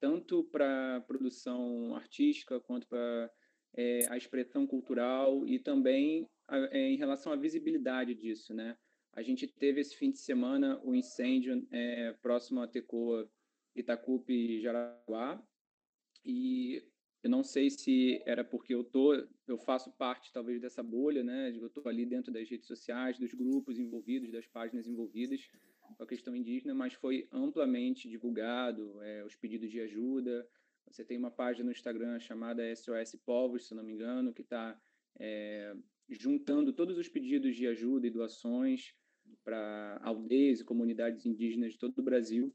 tanto 0.00 0.44
para 0.44 1.00
produção 1.06 1.94
artística 1.94 2.58
quanto 2.60 2.88
para 2.88 3.30
é, 3.74 4.06
a 4.08 4.16
expressão 4.16 4.66
cultural 4.66 5.46
e 5.46 5.58
também 5.58 6.28
a, 6.48 6.58
é, 6.76 6.90
em 6.90 6.96
relação 6.96 7.32
à 7.32 7.36
visibilidade 7.36 8.14
disso, 8.14 8.52
né? 8.52 8.76
A 9.14 9.22
gente 9.22 9.46
teve 9.46 9.80
esse 9.80 9.94
fim 9.96 10.10
de 10.10 10.18
semana 10.18 10.80
o 10.82 10.94
incêndio 10.94 11.66
é, 11.70 12.12
próximo 12.22 12.62
a 12.62 12.66
Tecoa, 12.66 13.30
Itacupe, 13.76 14.60
Jaraguá, 14.60 15.42
e 16.24 16.82
eu 17.22 17.30
não 17.30 17.44
sei 17.44 17.68
se 17.68 18.22
era 18.24 18.42
porque 18.42 18.74
eu 18.74 18.82
tô, 18.82 19.14
eu 19.46 19.58
faço 19.58 19.92
parte 19.92 20.32
talvez 20.32 20.60
dessa 20.60 20.82
bolha, 20.82 21.22
né? 21.22 21.54
Eu 21.54 21.66
estou 21.66 21.86
ali 21.86 22.06
dentro 22.06 22.32
das 22.32 22.48
redes 22.48 22.66
sociais, 22.66 23.18
dos 23.18 23.34
grupos 23.34 23.78
envolvidos, 23.78 24.32
das 24.32 24.46
páginas 24.46 24.86
envolvidas 24.86 25.48
com 25.96 26.02
a 26.02 26.06
questão 26.06 26.34
indígena, 26.34 26.74
mas 26.74 26.94
foi 26.94 27.28
amplamente 27.30 28.08
divulgado 28.08 29.00
é, 29.02 29.24
os 29.24 29.36
pedidos 29.36 29.70
de 29.70 29.80
ajuda. 29.80 30.48
Você 30.90 31.04
tem 31.04 31.18
uma 31.18 31.30
página 31.30 31.66
no 31.66 31.72
Instagram 31.72 32.18
chamada 32.18 32.74
SOS 32.74 33.16
Povos, 33.24 33.68
se 33.68 33.74
não 33.74 33.84
me 33.84 33.92
engano, 33.92 34.32
que 34.32 34.42
está 34.42 34.80
é, 35.18 35.76
juntando 36.08 36.72
todos 36.72 36.96
os 36.96 37.08
pedidos 37.08 37.54
de 37.54 37.66
ajuda 37.66 38.06
e 38.06 38.10
doações 38.10 38.94
para 39.44 40.00
aldeias 40.02 40.60
e 40.60 40.64
comunidades 40.64 41.26
indígenas 41.26 41.72
de 41.72 41.78
todo 41.78 41.98
o 41.98 42.02
Brasil. 42.02 42.54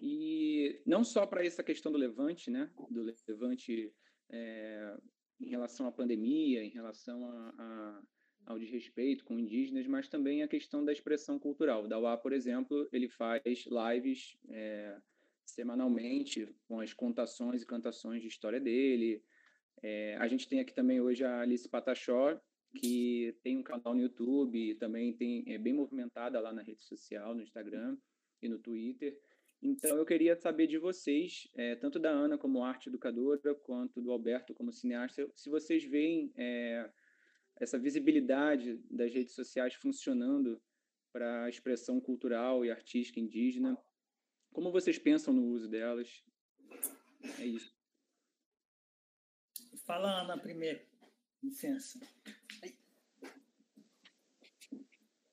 E 0.00 0.80
não 0.86 1.02
só 1.02 1.26
para 1.26 1.44
essa 1.44 1.62
questão 1.62 1.90
do 1.90 1.98
levante, 1.98 2.50
né, 2.50 2.70
do 2.90 3.02
levante 3.26 3.92
é, 4.30 4.96
em 5.40 5.48
relação 5.48 5.86
à 5.86 5.92
pandemia, 5.92 6.62
em 6.62 6.70
relação 6.70 7.24
a, 7.24 7.54
a, 7.58 8.02
ao 8.46 8.58
desrespeito 8.58 9.24
com 9.24 9.38
indígenas, 9.38 9.86
mas 9.86 10.08
também 10.08 10.42
a 10.42 10.48
questão 10.48 10.84
da 10.84 10.92
expressão 10.92 11.38
cultural. 11.38 11.84
O 11.84 11.88
Dauá, 11.88 12.16
por 12.16 12.32
exemplo, 12.32 12.88
ele 12.92 13.08
faz 13.08 13.42
lives 13.66 14.36
é, 14.50 14.98
semanalmente 15.44 16.48
com 16.68 16.80
as 16.80 16.92
contações 16.92 17.62
e 17.62 17.66
cantações 17.66 18.22
de 18.22 18.28
história 18.28 18.60
dele. 18.60 19.22
É, 19.82 20.16
a 20.16 20.28
gente 20.28 20.48
tem 20.48 20.60
aqui 20.60 20.74
também 20.74 21.00
hoje 21.00 21.24
a 21.24 21.40
Alice 21.40 21.68
Patachó, 21.68 22.40
que 22.78 23.36
tem 23.42 23.58
um 23.58 23.62
canal 23.62 23.94
no 23.94 24.00
YouTube, 24.00 24.74
também 24.76 25.12
tem 25.12 25.44
é 25.46 25.58
bem 25.58 25.72
movimentada 25.72 26.38
lá 26.40 26.52
na 26.52 26.62
rede 26.62 26.82
social, 26.82 27.34
no 27.34 27.42
Instagram 27.42 27.96
e 28.42 28.48
no 28.48 28.58
Twitter. 28.58 29.18
Então 29.62 29.96
eu 29.96 30.04
queria 30.04 30.36
saber 30.36 30.66
de 30.66 30.78
vocês, 30.78 31.48
é, 31.54 31.74
tanto 31.76 31.98
da 31.98 32.10
Ana 32.10 32.36
como 32.36 32.62
arte 32.62 32.88
educadora, 32.88 33.54
quanto 33.54 34.00
do 34.00 34.12
Alberto 34.12 34.54
como 34.54 34.72
cineasta, 34.72 35.28
se 35.34 35.48
vocês 35.48 35.84
veem 35.84 36.32
é, 36.36 36.88
essa 37.56 37.78
visibilidade 37.78 38.78
das 38.90 39.12
redes 39.12 39.34
sociais 39.34 39.74
funcionando 39.74 40.60
para 41.12 41.44
a 41.44 41.48
expressão 41.48 41.98
cultural 41.98 42.64
e 42.64 42.70
artística 42.70 43.18
indígena. 43.18 43.78
Como 44.52 44.70
vocês 44.70 44.98
pensam 44.98 45.32
no 45.32 45.44
uso 45.46 45.66
delas? 45.66 46.22
É 47.40 47.46
isso. 47.46 47.74
Fala, 49.86 50.20
Ana, 50.22 50.36
primeiro. 50.36 50.80
Licença. 51.46 52.00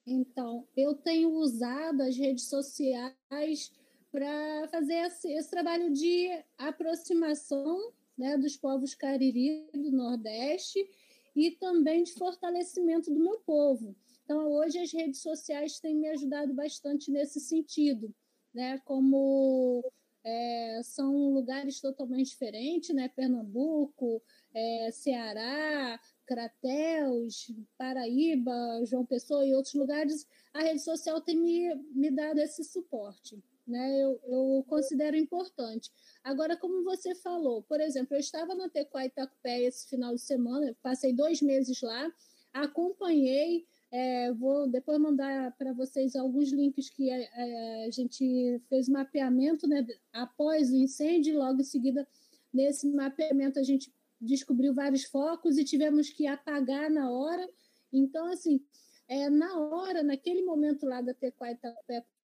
Então, 0.05 0.67
eu 0.77 0.93
tenho 0.93 1.31
usado 1.31 2.01
as 2.01 2.15
redes 2.15 2.47
sociais 2.47 3.71
para 4.11 4.67
fazer 4.67 4.93
esse, 4.93 5.31
esse, 5.33 5.49
trabalho 5.49 5.91
de 5.91 6.29
aproximação 6.55 7.91
né, 8.15 8.37
dos 8.37 8.55
povos 8.55 8.93
cariri 8.93 9.67
do 9.73 9.91
Nordeste 9.91 10.87
e 11.35 11.49
também 11.49 12.03
de 12.03 12.13
fortalecimento 12.13 13.11
do 13.11 13.19
meu 13.19 13.39
povo. 13.39 13.95
Então, 14.23 14.51
hoje 14.51 14.77
as 14.77 14.93
redes 14.93 15.19
sociais 15.19 15.79
têm 15.79 15.95
me 15.95 16.09
ajudado 16.09 16.53
bastante 16.53 17.09
nesse 17.09 17.39
sentido, 17.39 18.13
né? 18.53 18.77
Como 18.85 19.83
é, 20.23 20.81
são 20.83 21.33
lugares 21.33 21.81
totalmente 21.81 22.29
diferentes, 22.29 22.95
né? 22.95 23.09
Pernambuco, 23.09 24.21
é, 24.53 24.91
Ceará, 24.91 25.99
Crateus, 26.25 27.51
Paraíba, 27.77 28.53
João 28.85 29.05
Pessoa 29.05 29.45
e 29.45 29.53
outros 29.53 29.73
lugares, 29.73 30.27
a 30.53 30.61
rede 30.61 30.81
social 30.81 31.21
tem 31.21 31.37
me, 31.37 31.75
me 31.93 32.11
dado 32.11 32.39
esse 32.39 32.63
suporte. 32.63 33.43
Né? 33.65 34.03
Eu, 34.03 34.19
eu 34.27 34.65
considero 34.67 35.15
importante. 35.15 35.89
Agora, 36.23 36.57
como 36.57 36.83
você 36.83 37.15
falou, 37.15 37.63
por 37.63 37.79
exemplo, 37.79 38.15
eu 38.15 38.19
estava 38.19 38.53
na 38.53 38.69
Tequá 38.69 39.05
Itacupé 39.05 39.61
esse 39.61 39.87
final 39.89 40.13
de 40.13 40.21
semana, 40.21 40.75
passei 40.81 41.13
dois 41.13 41.41
meses 41.41 41.81
lá, 41.81 42.11
acompanhei, 42.53 43.65
é, 43.91 44.31
vou 44.33 44.67
depois 44.67 44.99
mandar 44.99 45.55
para 45.57 45.71
vocês 45.71 46.15
alguns 46.15 46.51
links 46.51 46.89
que 46.89 47.09
a, 47.11 47.15
a, 47.15 47.85
a 47.85 47.89
gente 47.91 48.61
fez 48.67 48.89
mapeamento 48.89 49.67
né, 49.67 49.85
após 50.11 50.71
o 50.71 50.75
incêndio, 50.75 51.37
logo 51.37 51.61
em 51.61 51.65
seguida, 51.65 52.07
nesse 52.53 52.87
mapeamento, 52.87 53.59
a 53.59 53.63
gente 53.63 53.91
descobriu 54.23 54.73
vários 54.73 55.03
focos 55.03 55.57
e 55.57 55.63
tivemos 55.63 56.09
que 56.09 56.25
apagar 56.27 56.89
na 56.89 57.11
hora. 57.11 57.47
Então, 57.91 58.25
assim, 58.31 58.63
é, 59.07 59.29
na 59.29 59.59
hora, 59.59 60.01
naquele 60.01 60.43
momento 60.43 60.85
lá 60.85 61.01
da 61.01 61.13
Tequá 61.13 61.47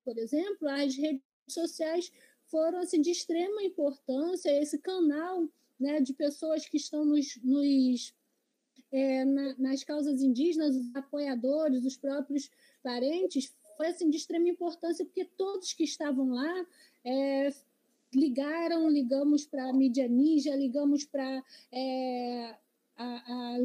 por 0.03 0.17
exemplo, 0.17 0.67
as 0.67 0.95
redes 0.95 1.21
sociais 1.47 2.11
foram 2.47 2.79
assim, 2.79 3.01
de 3.01 3.11
extrema 3.11 3.61
importância, 3.63 4.49
esse 4.49 4.79
canal 4.79 5.47
né, 5.79 6.01
de 6.01 6.13
pessoas 6.13 6.67
que 6.67 6.77
estão 6.77 7.05
nos, 7.05 7.37
nos 7.43 8.13
é, 8.91 9.23
na, 9.23 9.55
nas 9.57 9.83
causas 9.83 10.21
indígenas, 10.21 10.75
os 10.75 10.95
apoiadores, 10.95 11.85
os 11.85 11.95
próprios 11.95 12.49
parentes, 12.81 13.53
foi 13.77 13.87
assim, 13.87 14.09
de 14.09 14.17
extrema 14.17 14.49
importância, 14.49 15.05
porque 15.05 15.25
todos 15.25 15.73
que 15.73 15.83
estavam 15.83 16.31
lá 16.31 16.65
é, 17.05 17.49
ligaram, 18.13 18.89
ligamos 18.89 19.45
para 19.45 19.69
a 19.69 19.73
mídia 19.73 20.07
ninja, 20.07 20.55
ligamos 20.55 21.05
para 21.05 21.43
é, 21.71 22.55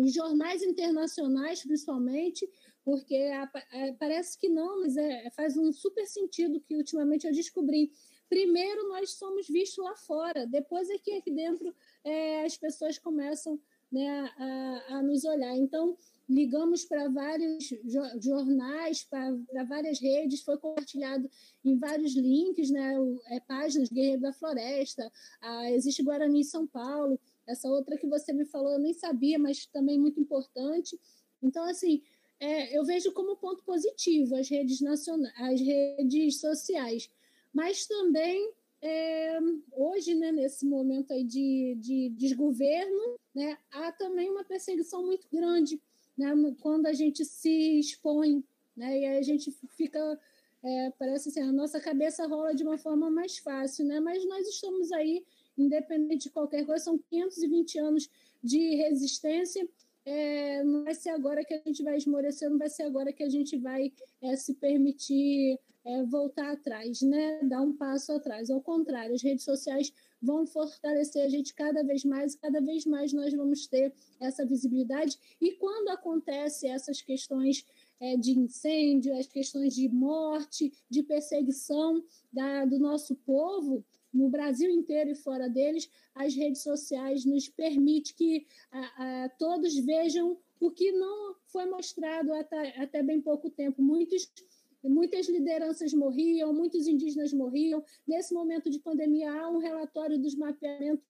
os 0.01 0.13
jornais 0.13 0.63
internacionais, 0.63 1.63
principalmente, 1.63 2.49
porque 2.85 3.17
a, 3.17 3.45
a, 3.45 3.93
parece 3.99 4.39
que 4.39 4.49
não, 4.49 4.83
mas 4.83 4.97
é, 4.97 5.31
faz 5.31 5.57
um 5.57 5.73
super 5.73 6.07
sentido 6.07 6.61
que 6.61 6.77
ultimamente 6.77 7.27
eu 7.27 7.33
descobri. 7.33 7.91
primeiro 8.29 8.89
nós 8.89 9.15
somos 9.15 9.47
vistos 9.49 9.85
lá 9.85 9.97
fora, 9.97 10.47
depois 10.47 10.89
é 10.91 10.99
que 10.99 11.13
aqui 11.13 11.31
dentro 11.31 11.75
é, 12.03 12.45
as 12.45 12.57
pessoas 12.57 12.99
começam 12.99 13.59
né, 13.91 14.31
a, 14.37 14.97
a 14.97 15.03
nos 15.03 15.25
olhar. 15.25 15.57
Então, 15.57 15.97
ligamos 16.29 16.85
para 16.85 17.09
vários 17.09 17.69
jornais, 18.21 19.05
para 19.05 19.65
várias 19.69 20.01
redes, 20.01 20.43
foi 20.43 20.57
compartilhado 20.57 21.31
em 21.65 21.77
vários 21.77 22.15
links, 22.15 22.71
né, 22.71 22.95
é, 23.31 23.41
páginas 23.41 23.91
Guerreiro 23.91 24.23
da 24.23 24.33
Floresta, 24.33 25.11
a, 25.41 25.71
existe 25.71 26.03
Guarani 26.03 26.41
em 26.41 26.45
São 26.45 26.67
Paulo, 26.67 27.21
essa 27.47 27.69
outra 27.69 27.99
que 27.99 28.07
você 28.07 28.33
me 28.33 28.47
falou 28.47 28.73
eu 28.73 28.79
nem 28.79 28.95
sabia, 28.95 29.39
mas 29.39 29.67
também 29.67 29.99
muito 29.99 30.19
importante. 30.19 30.99
Então, 31.43 31.65
assim, 31.65 32.03
é, 32.41 32.77
eu 32.77 32.85
vejo 32.85 33.13
como 33.13 33.37
ponto 33.37 33.63
positivo 33.63 34.35
as 34.35 34.49
redes 34.49 34.81
nacionais, 34.81 35.35
as 35.39 35.61
redes 35.61 36.41
sociais, 36.41 37.11
mas 37.53 37.87
também 37.87 38.51
é, 38.87 39.39
hoje, 39.73 40.15
né, 40.15 40.31
nesse 40.31 40.67
momento 40.67 41.11
aí 41.11 41.25
de, 41.25 41.75
de 41.81 42.11
desgoverno, 42.11 43.19
né, 43.35 43.57
há 43.71 43.91
também 43.93 44.31
uma 44.31 44.45
perseguição 44.45 45.03
muito 45.07 45.27
grande 45.33 45.81
né, 46.19 46.29
quando 46.61 46.85
a 46.85 46.93
gente 46.93 47.25
se 47.25 47.79
expõe, 47.81 48.45
né, 48.77 49.01
e 49.01 49.07
a 49.07 49.23
gente 49.23 49.51
fica, 49.71 50.21
é, 50.63 50.93
parece 50.99 51.31
assim, 51.31 51.41
a 51.41 51.51
nossa 51.51 51.81
cabeça 51.81 52.27
rola 52.27 52.55
de 52.55 52.63
uma 52.63 52.77
forma 52.77 53.09
mais 53.09 53.39
fácil, 53.39 53.87
né, 53.87 54.01
mas 54.01 54.23
nós 54.27 54.47
estamos 54.47 54.93
aí, 54.93 55.25
independente 55.57 56.25
de 56.25 56.31
qualquer 56.31 56.67
coisa, 56.67 56.85
são 56.85 56.99
520 56.99 57.79
anos 57.79 58.11
de 58.43 58.75
resistência, 58.75 59.67
é, 60.05 60.63
não 60.63 60.85
vai 60.85 60.95
ser 60.95 61.09
agora 61.09 61.43
que 61.43 61.55
a 61.55 61.63
gente 61.65 61.83
vai 61.83 61.97
esmorecer, 61.97 62.51
não 62.51 62.59
vai 62.59 62.69
ser 62.69 62.83
agora 62.83 63.15
que 63.15 63.23
a 63.23 63.31
gente 63.31 63.57
vai 63.57 63.91
é, 64.21 64.37
se 64.37 64.53
permitir 64.53 65.59
é, 65.85 66.03
voltar 66.05 66.53
atrás, 66.53 67.03
né? 67.03 67.41
dar 67.43 67.61
um 67.61 67.73
passo 67.73 68.13
atrás. 68.13 68.51
Ao 68.51 68.61
contrário, 68.61 69.15
as 69.15 69.23
redes 69.23 69.45
sociais 69.45 69.93
vão 70.21 70.47
fortalecer 70.47 71.23
a 71.23 71.29
gente 71.29 71.55
cada 71.55 71.83
vez 71.83 72.05
mais, 72.05 72.35
e 72.35 72.39
cada 72.39 72.61
vez 72.61 72.87
mais 72.87 73.13
nós 73.13 73.33
vamos 73.35 73.67
ter 73.67 73.93
essa 74.19 74.45
visibilidade. 74.47 75.19
E 75.41 75.53
quando 75.53 75.89
acontece 75.89 76.67
essas 76.67 77.03
questões 77.03 77.65
é, 78.01 78.17
de 78.17 78.33
incêndio, 78.39 79.17
as 79.17 79.27
questões 79.27 79.75
de 79.75 79.89
morte, 79.89 80.73
de 80.89 81.03
perseguição 81.03 82.03
da, 82.33 82.65
do 82.65 82.79
nosso 82.79 83.15
povo, 83.17 83.85
no 84.13 84.29
Brasil 84.29 84.71
inteiro 84.71 85.11
e 85.11 85.15
fora 85.15 85.49
deles, 85.49 85.91
as 86.15 86.35
redes 86.35 86.63
sociais 86.63 87.25
nos 87.25 87.49
permitem 87.49 88.15
que 88.15 88.47
a, 88.71 89.25
a, 89.25 89.29
todos 89.31 89.77
vejam 89.77 90.39
o 90.61 90.71
que 90.71 90.93
não 90.93 91.35
foi 91.47 91.67
mostrado 91.67 92.33
até, 92.33 92.81
até 92.81 93.03
bem 93.03 93.21
pouco 93.21 93.51
tempo. 93.51 93.83
Muitos 93.83 94.31
muitas 94.89 95.29
lideranças 95.29 95.93
morriam, 95.93 96.53
muitos 96.53 96.87
indígenas 96.87 97.33
morriam. 97.33 97.85
Nesse 98.07 98.33
momento 98.35 98.71
de 98.71 98.79
pandemia, 98.79 99.33
há 99.33 99.49
um 99.51 99.59
relatório 99.59 100.19
dos 100.19 100.35
mapeamentos 100.35 101.05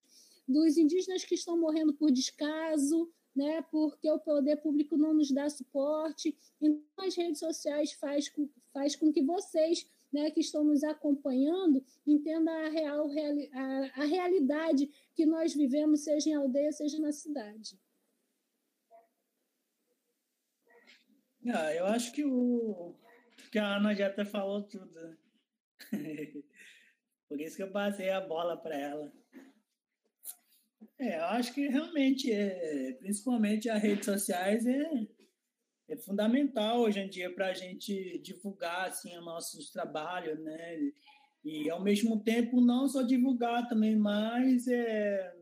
dos 0.46 0.76
indígenas 0.76 1.24
que 1.24 1.34
estão 1.34 1.58
morrendo 1.58 1.94
por 1.94 2.10
descaso, 2.10 3.10
né, 3.34 3.62
porque 3.70 4.08
o 4.10 4.18
poder 4.18 4.56
público 4.56 4.96
não 4.96 5.14
nos 5.14 5.30
dá 5.30 5.48
suporte. 5.48 6.36
Então, 6.60 6.82
as 6.98 7.16
redes 7.16 7.40
sociais 7.40 7.92
faz 7.92 8.32
faz 8.72 8.94
com 8.94 9.12
que 9.12 9.22
vocês 9.22 9.86
né, 10.12 10.30
que 10.30 10.40
estão 10.40 10.62
nos 10.62 10.84
acompanhando 10.84 11.84
entenda 12.06 12.50
a, 12.50 12.68
real, 12.68 13.08
a, 13.52 14.02
a 14.02 14.04
realidade 14.04 14.88
que 15.12 15.26
nós 15.26 15.52
vivemos, 15.52 16.04
seja 16.04 16.30
em 16.30 16.34
aldeia, 16.34 16.70
seja 16.70 17.00
na 17.00 17.10
cidade. 17.10 17.76
Ah, 21.52 21.74
eu 21.74 21.86
acho 21.86 22.12
que 22.12 22.24
o 22.24 22.94
que 23.54 23.58
a 23.60 23.76
Ana 23.76 23.94
já 23.94 24.08
até 24.08 24.24
falou 24.24 24.64
tudo. 24.64 25.16
Por 27.28 27.40
isso 27.40 27.54
que 27.54 27.62
eu 27.62 27.70
passei 27.70 28.10
a 28.10 28.20
bola 28.20 28.56
para 28.56 28.76
ela. 28.76 29.12
É, 30.98 31.20
eu 31.20 31.24
acho 31.26 31.54
que 31.54 31.68
realmente, 31.68 32.32
é, 32.32 32.94
principalmente 32.94 33.70
as 33.70 33.80
redes 33.80 34.06
sociais, 34.06 34.66
é, 34.66 35.06
é 35.88 35.96
fundamental 35.96 36.80
hoje 36.80 36.98
em 36.98 37.08
dia 37.08 37.32
para 37.32 37.46
a 37.46 37.54
gente 37.54 38.18
divulgar 38.18 38.88
assim, 38.88 39.16
os 39.16 39.24
nossos 39.24 39.70
trabalhos, 39.70 40.36
né? 40.40 40.90
E, 41.44 41.70
ao 41.70 41.80
mesmo 41.80 42.24
tempo, 42.24 42.60
não 42.60 42.88
só 42.88 43.02
divulgar 43.02 43.68
também, 43.68 43.94
mas 43.94 44.66
é, 44.66 45.32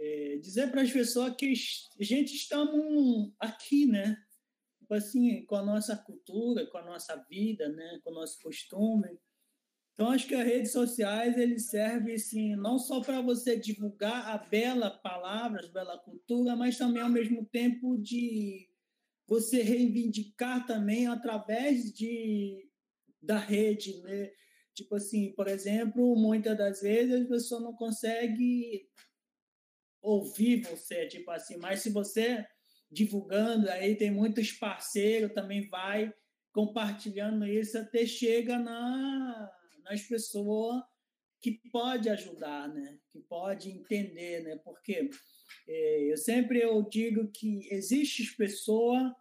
é 0.00 0.36
dizer 0.38 0.72
para 0.72 0.82
as 0.82 0.90
pessoas 0.90 1.32
que 1.36 1.52
a 2.00 2.02
gente 2.02 2.34
estamos 2.34 3.32
aqui, 3.38 3.86
né? 3.86 4.20
Tipo 4.86 4.94
assim, 4.94 5.44
com 5.46 5.56
a 5.56 5.64
nossa 5.64 5.96
cultura, 5.96 6.64
com 6.70 6.78
a 6.78 6.84
nossa 6.84 7.16
vida, 7.28 7.68
né? 7.68 7.98
Com 8.04 8.10
o 8.10 8.14
nosso 8.14 8.40
costume. 8.40 9.18
Então, 9.92 10.10
acho 10.12 10.28
que 10.28 10.34
as 10.34 10.46
redes 10.46 10.70
sociais 10.70 11.36
ele 11.36 11.58
serve 11.58 12.14
assim, 12.14 12.54
não 12.54 12.78
só 12.78 13.00
para 13.00 13.20
você 13.20 13.56
divulgar 13.56 14.28
a 14.28 14.38
bela 14.38 14.88
palavras, 14.90 15.68
bela 15.72 15.98
cultura, 15.98 16.54
mas 16.54 16.78
também 16.78 17.02
ao 17.02 17.08
mesmo 17.08 17.44
tempo 17.46 17.98
de 17.98 18.70
você 19.26 19.60
reivindicar 19.60 20.64
também 20.66 21.08
através 21.08 21.92
de, 21.92 22.70
da 23.20 23.38
rede, 23.38 24.00
né? 24.02 24.30
Tipo 24.72 24.94
assim, 24.94 25.32
por 25.32 25.48
exemplo, 25.48 26.14
muitas 26.14 26.56
das 26.56 26.80
vezes 26.80 27.24
a 27.24 27.28
pessoa 27.28 27.60
não 27.60 27.74
consegue 27.74 28.88
ouvir 30.00 30.60
você, 30.60 31.08
tipo 31.08 31.28
assim, 31.32 31.56
mas 31.56 31.80
se 31.80 31.90
você 31.90 32.46
divulgando, 32.96 33.68
aí 33.70 33.94
tem 33.94 34.10
muitos 34.10 34.52
parceiros, 34.52 35.34
também 35.34 35.68
vai 35.68 36.12
compartilhando 36.50 37.46
isso 37.46 37.76
até 37.76 38.06
chega 38.06 38.58
na, 38.58 39.52
nas 39.84 40.00
pessoas 40.02 40.82
que 41.38 41.60
pode 41.70 42.08
ajudar, 42.08 42.66
né? 42.72 42.98
Que 43.12 43.20
pode 43.20 43.70
entender, 43.70 44.42
né? 44.42 44.56
Porque 44.64 45.10
é, 45.68 46.10
eu 46.10 46.16
sempre 46.16 46.60
eu 46.60 46.82
digo 46.88 47.30
que 47.30 47.68
existe 47.70 48.34
pessoa 48.36 49.14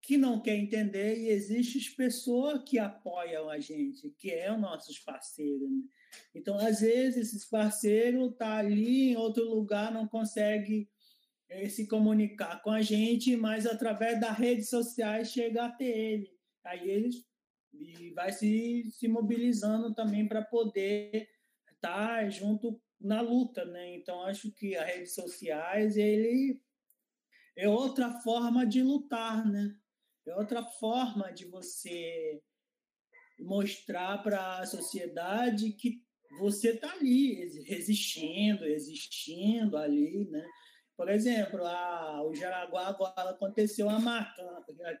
que 0.00 0.16
não 0.16 0.40
quer 0.40 0.56
entender 0.56 1.18
e 1.18 1.30
existe 1.30 1.96
pessoa 1.96 2.62
que 2.62 2.78
apoiam 2.78 3.50
a 3.50 3.58
gente, 3.58 4.10
que 4.10 4.30
é 4.30 4.52
os 4.52 4.60
nossos 4.60 4.98
parceiros. 5.00 5.68
Né? 5.68 5.82
Então, 6.34 6.56
às 6.58 6.80
vezes, 6.80 7.28
esses 7.28 7.48
parceiros 7.48 8.36
tá 8.36 8.58
ali 8.58 9.10
em 9.10 9.16
outro 9.16 9.44
lugar, 9.44 9.92
não 9.92 10.06
consegue 10.06 10.88
se 11.68 11.86
comunicar 11.86 12.62
com 12.62 12.70
a 12.70 12.82
gente, 12.82 13.36
mas 13.36 13.66
através 13.66 14.20
das 14.20 14.36
redes 14.36 14.68
sociais 14.68 15.30
chega 15.30 15.66
até 15.66 15.84
ele. 15.84 16.30
Aí 16.64 16.90
eles 16.90 17.24
vai 18.14 18.32
se, 18.32 18.90
se 18.90 19.08
mobilizando 19.08 19.94
também 19.94 20.26
para 20.26 20.42
poder 20.42 21.28
estar 21.72 22.20
tá 22.20 22.28
junto 22.28 22.80
na 23.00 23.20
luta, 23.20 23.64
né? 23.64 23.96
Então 23.96 24.22
acho 24.22 24.50
que 24.52 24.76
as 24.76 24.86
redes 24.86 25.14
sociais 25.14 25.96
ele 25.96 26.60
é 27.56 27.68
outra 27.68 28.20
forma 28.20 28.66
de 28.66 28.82
lutar, 28.82 29.46
né? 29.46 29.76
É 30.26 30.34
outra 30.36 30.62
forma 30.62 31.32
de 31.32 31.44
você 31.44 32.40
mostrar 33.38 34.22
para 34.22 34.60
a 34.60 34.66
sociedade 34.66 35.72
que 35.72 36.02
você 36.38 36.70
está 36.70 36.92
ali 36.92 37.62
resistindo, 37.62 38.64
existindo 38.64 39.76
ali, 39.76 40.24
né? 40.30 40.46
Por 40.96 41.08
exemplo, 41.08 41.64
a, 41.66 42.22
o 42.24 42.34
Jaraguá 42.34 42.86
agora 42.86 43.30
aconteceu 43.30 43.90
a 43.90 43.98
mata, 43.98 44.42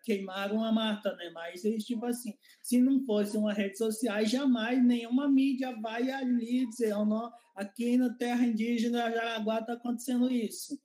queimaram 0.02 0.64
a 0.64 0.72
mata, 0.72 1.14
né? 1.14 1.30
Mas 1.32 1.62
tipo 1.84 2.04
assim, 2.06 2.34
se 2.60 2.80
não 2.80 3.04
fosse 3.04 3.36
uma 3.36 3.52
rede 3.52 3.78
social, 3.78 4.24
jamais 4.24 4.84
nenhuma 4.84 5.28
mídia 5.28 5.72
vai 5.80 6.10
ali 6.10 6.66
dizer, 6.68 6.94
oh, 6.94 7.04
não, 7.04 7.32
aqui 7.54 7.96
na 7.96 8.12
terra 8.12 8.44
indígena 8.44 9.10
Jaraguá 9.10 9.60
está 9.60 9.74
acontecendo 9.74 10.28
isso. 10.30 10.76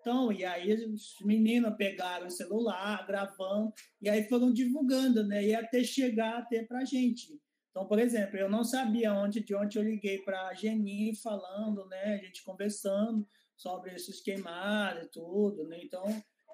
Então, 0.00 0.30
e 0.30 0.44
aí 0.44 0.72
os 0.72 1.16
meninos 1.22 1.74
pegaram 1.76 2.26
o 2.26 2.30
celular, 2.30 3.06
gravando, 3.06 3.72
e 4.00 4.08
aí 4.08 4.28
foram 4.28 4.52
divulgando, 4.52 5.26
né? 5.26 5.44
E 5.44 5.54
até 5.54 5.82
chegar 5.82 6.38
até 6.38 6.62
para 6.62 6.80
a 6.80 6.84
gente. 6.84 7.40
Então, 7.70 7.86
por 7.86 7.98
exemplo, 7.98 8.36
eu 8.36 8.50
não 8.50 8.64
sabia 8.64 9.14
onde, 9.14 9.40
de 9.40 9.54
onde 9.54 9.78
eu 9.78 9.82
liguei 9.82 10.18
para 10.18 10.48
a 10.48 10.54
Geni 10.54 11.14
falando, 11.16 11.86
né? 11.86 12.14
A 12.14 12.24
gente 12.24 12.44
conversando 12.44 13.26
sobre 13.58 13.94
esses 13.94 14.20
queimados 14.20 15.04
e 15.04 15.10
tudo, 15.10 15.66
né? 15.68 15.78
Então, 15.82 16.04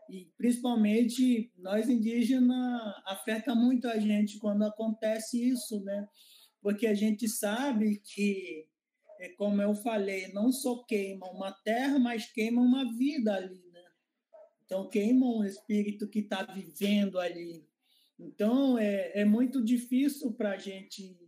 e 0.09 0.31
principalmente 0.37 1.53
nós 1.57 1.89
indígenas 1.89 2.95
afeta 3.07 3.55
muito 3.55 3.87
a 3.87 3.99
gente 3.99 4.39
quando 4.39 4.65
acontece 4.65 5.49
isso, 5.49 5.81
né? 5.85 6.09
Porque 6.61 6.87
a 6.87 6.95
gente 6.95 7.29
sabe 7.29 8.01
que, 8.01 8.67
é 9.21 9.29
como 9.31 9.61
eu 9.61 9.75
falei, 9.75 10.33
não 10.33 10.51
só 10.51 10.83
queima 10.85 11.31
uma 11.31 11.53
terra, 11.53 11.99
mas 11.99 12.33
queima 12.33 12.61
uma 12.61 12.91
vida 12.97 13.35
ali, 13.35 13.63
né? 13.71 13.85
Então 14.65 14.89
queima 14.89 15.27
um 15.27 15.45
espírito 15.45 16.09
que 16.09 16.21
está 16.21 16.43
vivendo 16.43 17.19
ali. 17.19 17.67
Então 18.19 18.79
é, 18.79 19.21
é 19.21 19.25
muito 19.25 19.63
difícil 19.63 20.33
para 20.33 20.53
a 20.53 20.59
gente 20.59 21.19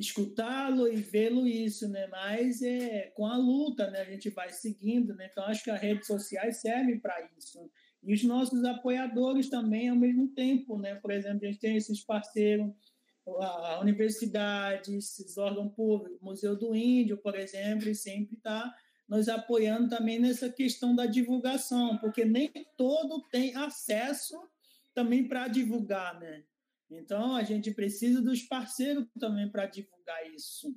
escutá-lo 0.00 0.88
e 0.88 0.96
vê-lo 0.96 1.46
isso, 1.46 1.88
né? 1.88 2.06
Mas 2.06 2.62
é 2.62 3.12
com 3.14 3.26
a 3.26 3.36
luta, 3.36 3.90
né? 3.90 4.00
A 4.00 4.04
gente 4.04 4.30
vai 4.30 4.50
seguindo, 4.50 5.14
né? 5.14 5.28
Então 5.30 5.44
acho 5.44 5.62
que 5.62 5.70
as 5.70 5.80
redes 5.80 6.06
sociais 6.06 6.60
servem 6.60 6.98
para 6.98 7.28
isso. 7.36 7.70
E 8.02 8.14
os 8.14 8.24
nossos 8.24 8.64
apoiadores 8.64 9.50
também 9.50 9.90
ao 9.90 9.96
mesmo 9.96 10.28
tempo, 10.28 10.78
né? 10.78 10.94
Por 10.94 11.10
exemplo, 11.10 11.40
a 11.44 11.46
gente 11.46 11.60
tem 11.60 11.76
esses 11.76 12.02
parceiros, 12.02 12.72
a 13.26 13.80
universidade, 13.80 14.96
esses 14.96 15.36
órgãos 15.36 15.74
públicos, 15.74 16.20
Museu 16.22 16.56
do 16.56 16.74
Índio, 16.74 17.18
por 17.18 17.36
exemplo, 17.36 17.94
sempre 17.94 18.36
está 18.36 18.74
nos 19.06 19.28
apoiando 19.28 19.88
também 19.88 20.18
nessa 20.18 20.48
questão 20.48 20.94
da 20.94 21.04
divulgação, 21.04 21.98
porque 21.98 22.24
nem 22.24 22.50
todo 22.76 23.22
tem 23.28 23.54
acesso 23.54 24.40
também 24.94 25.28
para 25.28 25.46
divulgar, 25.46 26.18
né? 26.18 26.44
Então, 26.90 27.36
a 27.36 27.42
gente 27.42 27.72
precisa 27.72 28.20
dos 28.20 28.42
parceiros 28.42 29.06
também 29.18 29.48
para 29.50 29.66
divulgar 29.66 30.28
isso. 30.34 30.74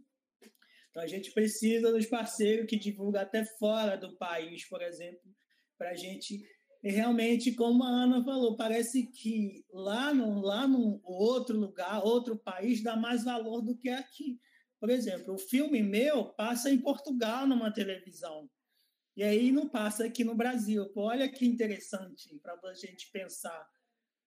Então, 0.90 1.02
a 1.02 1.08
gente 1.08 1.32
precisa 1.32 1.92
dos 1.92 2.06
parceiros 2.06 2.68
que 2.68 2.78
divulgam 2.78 3.22
até 3.22 3.44
fora 3.44 3.98
do 3.98 4.16
país, 4.18 4.64
por 4.70 4.82
exemplo, 4.82 5.36
para 5.78 5.90
a 5.90 5.96
gente. 5.96 6.46
E 6.84 6.92
realmente, 6.92 7.54
como 7.54 7.84
a 7.84 7.88
Ana 7.88 8.24
falou, 8.24 8.56
parece 8.56 9.08
que 9.08 9.66
lá 9.72 10.14
no, 10.14 10.40
lá 10.42 10.68
no 10.68 11.02
outro 11.04 11.58
lugar, 11.58 12.06
outro 12.06 12.38
país, 12.38 12.84
dá 12.84 12.96
mais 12.96 13.24
valor 13.24 13.62
do 13.62 13.76
que 13.76 13.90
aqui. 13.90 14.40
Por 14.80 14.90
exemplo, 14.90 15.34
o 15.34 15.40
filme 15.40 15.82
meu 15.82 16.26
passa 16.26 16.70
em 16.70 16.78
Portugal 16.78 17.48
numa 17.48 17.72
televisão. 17.72 18.48
E 19.16 19.24
aí 19.24 19.52
não 19.52 19.70
passa 19.70 20.06
aqui 20.06 20.24
no 20.24 20.36
Brasil. 20.36 20.88
Pô, 20.90 21.04
olha 21.04 21.30
que 21.30 21.46
interessante 21.46 22.38
para 22.40 22.60
a 22.70 22.74
gente 22.74 23.10
pensar. 23.12 23.68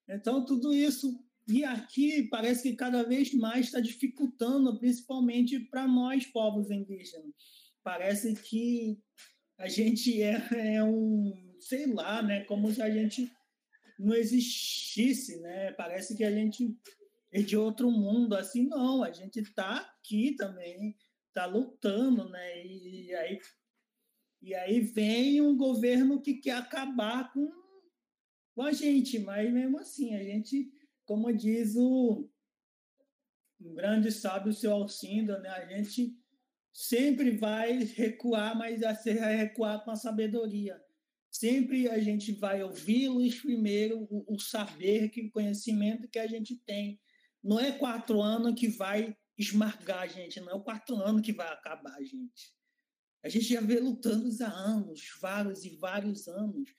Então, 0.08 0.44
tudo 0.44 0.72
isso 0.72 1.25
e 1.48 1.64
aqui 1.64 2.24
parece 2.24 2.62
que 2.70 2.76
cada 2.76 3.02
vez 3.02 3.32
mais 3.32 3.66
está 3.66 3.80
dificultando, 3.80 4.78
principalmente 4.78 5.60
para 5.60 5.86
nós, 5.86 6.26
povos 6.26 6.70
indígenas. 6.70 7.32
Parece 7.82 8.34
que 8.34 8.98
a 9.58 9.68
gente 9.68 10.20
é, 10.20 10.42
é, 10.52 10.82
um, 10.82 11.56
sei 11.60 11.86
lá, 11.86 12.22
né, 12.22 12.44
como 12.44 12.70
se 12.72 12.82
a 12.82 12.90
gente 12.90 13.30
não 13.98 14.14
existisse, 14.14 15.40
né? 15.40 15.72
Parece 15.72 16.16
que 16.16 16.24
a 16.24 16.30
gente 16.30 16.76
é 17.32 17.40
de 17.40 17.56
outro 17.56 17.90
mundo, 17.90 18.34
assim 18.34 18.66
não. 18.66 19.02
A 19.02 19.12
gente 19.12 19.40
está 19.40 19.76
aqui 19.76 20.34
também, 20.36 20.96
está 21.28 21.46
lutando, 21.46 22.28
né? 22.28 22.66
E, 22.66 23.06
e 23.06 23.14
aí 23.14 23.38
e 24.42 24.54
aí 24.54 24.80
vem 24.80 25.40
um 25.40 25.56
governo 25.56 26.20
que 26.20 26.34
quer 26.34 26.52
acabar 26.52 27.32
com, 27.32 27.50
com 28.54 28.62
a 28.62 28.72
gente, 28.72 29.18
mas 29.18 29.52
mesmo 29.52 29.78
assim 29.78 30.14
a 30.14 30.22
gente 30.22 30.70
como 31.06 31.32
diz 31.32 31.74
o 31.76 32.28
um 33.58 33.74
grande 33.74 34.12
sábio, 34.12 34.52
seu 34.52 34.72
Alcindo, 34.72 35.38
né? 35.38 35.48
a 35.48 35.66
gente 35.66 36.14
sempre 36.72 37.30
vai 37.30 37.84
recuar, 37.84 38.56
mas 38.56 38.80
você 38.80 39.14
vai 39.14 39.36
recuar 39.36 39.82
com 39.82 39.90
a 39.90 39.96
sabedoria. 39.96 40.78
Sempre 41.30 41.88
a 41.88 41.98
gente 41.98 42.32
vai 42.32 42.62
ouvi-los 42.62 43.40
primeiro, 43.40 44.06
o, 44.10 44.34
o 44.34 44.38
saber, 44.38 45.08
que 45.08 45.22
o 45.22 45.30
conhecimento 45.30 46.08
que 46.08 46.18
a 46.18 46.26
gente 46.26 46.56
tem. 46.66 47.00
Não 47.42 47.58
é 47.58 47.72
quatro 47.72 48.20
anos 48.20 48.58
que 48.58 48.68
vai 48.68 49.16
esmagar 49.38 50.02
a 50.02 50.06
gente, 50.06 50.40
não 50.40 50.50
é 50.50 50.54
o 50.54 50.62
quatro 50.62 50.96
anos 50.96 51.22
que 51.22 51.32
vai 51.32 51.48
acabar 51.48 51.94
a 51.94 52.02
gente. 52.02 52.54
A 53.22 53.28
gente 53.28 53.46
já 53.46 53.60
vê 53.60 53.78
lutando 53.78 54.28
há 54.42 54.48
anos, 54.48 55.00
vários 55.20 55.64
e 55.64 55.76
vários 55.76 56.28
anos, 56.28 56.70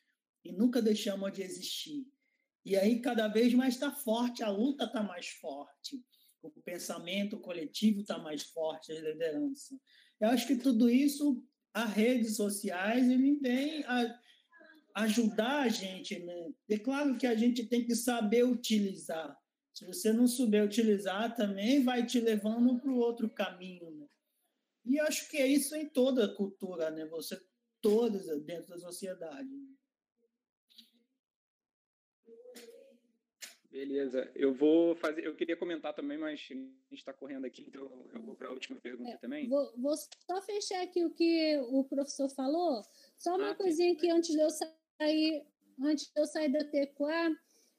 e 0.43 0.51
nunca 0.51 0.81
deixamos 0.81 1.31
de 1.31 1.41
existir. 1.41 2.07
E 2.67 2.75
aí, 2.75 2.99
cada 2.99 3.29
vez 3.29 3.53
mais 3.53 3.75
está 3.75 3.89
forte, 3.89 4.43
a 4.43 4.49
luta 4.49 4.83
está 4.83 5.01
mais 5.01 5.29
forte, 5.29 6.03
o 6.43 6.49
pensamento 6.63 7.39
coletivo 7.39 8.01
está 8.01 8.17
mais 8.17 8.43
forte, 8.43 8.91
a 8.91 8.99
liderança. 8.99 9.79
Eu 10.19 10.27
acho 10.27 10.45
que 10.45 10.57
tudo 10.57 10.89
isso, 10.89 11.41
as 11.73 11.89
redes 11.93 12.35
sociais, 12.35 13.09
ele 13.09 13.39
vem 13.39 13.85
a 13.85 14.19
ajudar 14.95 15.61
a 15.61 15.69
gente. 15.69 16.19
Né? 16.19 16.51
É 16.69 16.77
claro 16.77 17.17
que 17.17 17.25
a 17.25 17.35
gente 17.35 17.65
tem 17.65 17.85
que 17.85 17.95
saber 17.95 18.43
utilizar. 18.43 19.33
Se 19.73 19.85
você 19.85 20.11
não 20.11 20.27
souber 20.27 20.65
utilizar, 20.65 21.33
também 21.37 21.81
vai 21.85 22.05
te 22.05 22.19
levando 22.19 22.81
para 22.81 22.91
o 22.91 22.97
outro 22.97 23.29
caminho. 23.29 23.89
Né? 23.91 24.07
E 24.87 24.99
acho 24.99 25.29
que 25.29 25.37
é 25.37 25.47
isso 25.47 25.73
em 25.73 25.87
toda 25.87 26.25
a 26.25 26.35
cultura, 26.35 26.91
né? 26.91 27.05
Você 27.05 27.41
todas 27.79 28.25
dentro 28.43 28.67
da 28.71 28.77
sociedade. 28.77 29.47
Né? 29.47 29.77
Beleza, 33.77 34.27
eu 34.33 34.55
vou 34.55 34.95
fazer. 34.95 35.23
Eu 35.23 35.35
queria 35.35 35.55
comentar 35.55 35.93
também, 35.93 36.17
mas 36.17 36.33
a 36.33 36.35
gente 36.35 36.67
está 36.91 37.13
correndo 37.13 37.45
aqui, 37.45 37.63
então 37.67 37.87
eu 38.11 38.21
vou 38.23 38.33
para 38.33 38.47
a 38.47 38.51
última 38.51 38.79
pergunta 38.79 39.11
é, 39.11 39.17
também. 39.17 39.47
Vou, 39.47 39.71
vou, 39.77 39.95
só 39.95 40.41
fechar 40.41 40.81
aqui 40.81 41.05
o 41.05 41.11
que 41.11 41.55
o 41.69 41.83
professor 41.83 42.27
falou. 42.27 42.81
Só 43.19 43.35
uma 43.35 43.51
ah, 43.51 43.55
coisinha 43.55 43.95
que 43.95 44.09
antes 44.09 44.33
de 44.33 44.41
eu 44.41 44.49
sair, 44.49 45.45
antes 45.79 46.11
de 46.11 46.19
eu 46.19 46.25
sair 46.25 46.51
da 46.51 46.63
Tequá, 46.63 47.31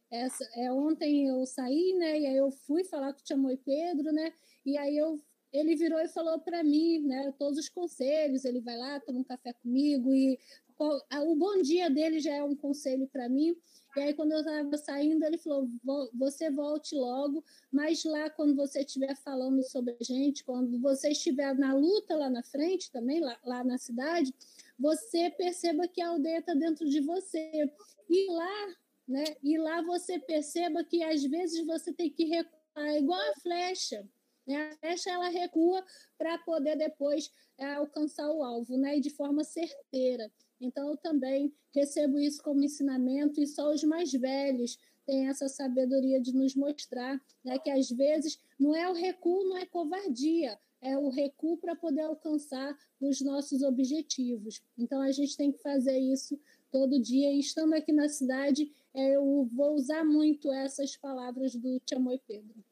essa, 0.08 0.48
é, 0.54 0.70
ontem 0.70 1.26
eu 1.26 1.44
saí, 1.44 1.92
né? 1.94 2.20
E 2.20 2.26
aí 2.26 2.36
eu 2.36 2.52
fui 2.52 2.84
falar 2.84 3.12
com 3.12 3.20
o 3.20 3.26
Chamoi 3.26 3.56
Pedro, 3.56 4.12
né? 4.12 4.32
E 4.64 4.78
aí 4.78 4.96
eu 4.96 5.20
ele 5.52 5.74
virou 5.74 5.98
e 5.98 6.06
falou 6.06 6.38
para 6.38 6.62
mim, 6.62 7.00
né, 7.06 7.32
todos 7.38 7.58
os 7.58 7.70
conselhos, 7.70 8.44
ele 8.44 8.60
vai 8.60 8.76
lá, 8.76 9.00
toma 9.00 9.20
um 9.20 9.24
café 9.24 9.50
comigo 9.54 10.14
e 10.14 10.38
o 10.78 11.34
bom 11.34 11.60
dia 11.62 11.90
dele 11.90 12.20
já 12.20 12.34
é 12.34 12.44
um 12.44 12.54
conselho 12.54 13.08
para 13.08 13.28
mim. 13.28 13.56
E 13.98 14.00
aí, 14.00 14.14
quando 14.14 14.30
eu 14.30 14.38
estava 14.38 14.76
saindo, 14.76 15.24
ele 15.24 15.36
falou: 15.36 15.68
você 16.14 16.48
volte 16.50 16.94
logo, 16.94 17.44
mas 17.72 18.04
lá, 18.04 18.30
quando 18.30 18.54
você 18.54 18.82
estiver 18.82 19.16
falando 19.16 19.60
sobre 19.64 19.96
a 20.00 20.04
gente, 20.04 20.44
quando 20.44 20.78
você 20.78 21.10
estiver 21.10 21.52
na 21.56 21.74
luta 21.74 22.14
lá 22.14 22.30
na 22.30 22.44
frente 22.44 22.92
também, 22.92 23.18
lá, 23.18 23.36
lá 23.44 23.64
na 23.64 23.76
cidade, 23.76 24.32
você 24.78 25.28
perceba 25.30 25.88
que 25.88 26.00
a 26.00 26.10
aldeia 26.10 26.38
está 26.38 26.54
dentro 26.54 26.88
de 26.88 27.00
você. 27.00 27.68
E 28.08 28.30
lá, 28.30 28.76
né? 29.08 29.24
E 29.42 29.58
lá 29.58 29.82
você 29.82 30.16
perceba 30.20 30.84
que 30.84 31.02
às 31.02 31.24
vezes 31.24 31.66
você 31.66 31.92
tem 31.92 32.08
que 32.08 32.24
recuar, 32.24 32.96
igual 32.96 33.18
a 33.18 33.40
flecha. 33.40 34.08
Né? 34.46 34.70
A 34.70 34.76
flecha 34.76 35.10
ela 35.10 35.28
recua 35.28 35.84
para 36.16 36.38
poder 36.38 36.76
depois 36.76 37.32
é, 37.58 37.74
alcançar 37.74 38.30
o 38.30 38.44
alvo, 38.44 38.78
né? 38.78 38.96
E 38.96 39.00
de 39.00 39.10
forma 39.10 39.42
certeira. 39.42 40.30
Então, 40.60 40.90
eu 40.90 40.96
também 40.96 41.52
recebo 41.74 42.18
isso 42.18 42.42
como 42.42 42.62
ensinamento, 42.62 43.40
e 43.40 43.46
só 43.46 43.72
os 43.72 43.82
mais 43.84 44.12
velhos 44.12 44.78
têm 45.06 45.28
essa 45.28 45.48
sabedoria 45.48 46.20
de 46.20 46.34
nos 46.34 46.54
mostrar 46.54 47.20
né, 47.44 47.58
que, 47.58 47.70
às 47.70 47.88
vezes, 47.90 48.40
não 48.58 48.74
é 48.74 48.88
o 48.90 48.92
recuo, 48.92 49.48
não 49.48 49.56
é 49.56 49.64
covardia, 49.64 50.58
é 50.80 50.96
o 50.96 51.08
recuo 51.08 51.56
para 51.56 51.74
poder 51.74 52.02
alcançar 52.02 52.76
os 53.00 53.20
nossos 53.20 53.62
objetivos. 53.62 54.60
Então, 54.76 55.00
a 55.00 55.10
gente 55.12 55.36
tem 55.36 55.52
que 55.52 55.58
fazer 55.62 55.98
isso 55.98 56.38
todo 56.70 57.00
dia. 57.00 57.32
E 57.32 57.40
estando 57.40 57.74
aqui 57.74 57.92
na 57.92 58.08
cidade, 58.08 58.70
é, 58.94 59.16
eu 59.16 59.48
vou 59.52 59.74
usar 59.74 60.04
muito 60.04 60.52
essas 60.52 60.96
palavras 60.96 61.54
do 61.54 61.80
Tiamoi 61.80 62.20
Pedro, 62.26 62.64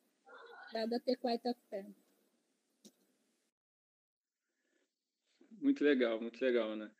da 0.72 1.00
Tequai 1.00 1.36
Itapé. 1.36 1.86
Muito 5.60 5.82
legal, 5.82 6.20
muito 6.20 6.40
legal, 6.44 6.76
né? 6.76 6.90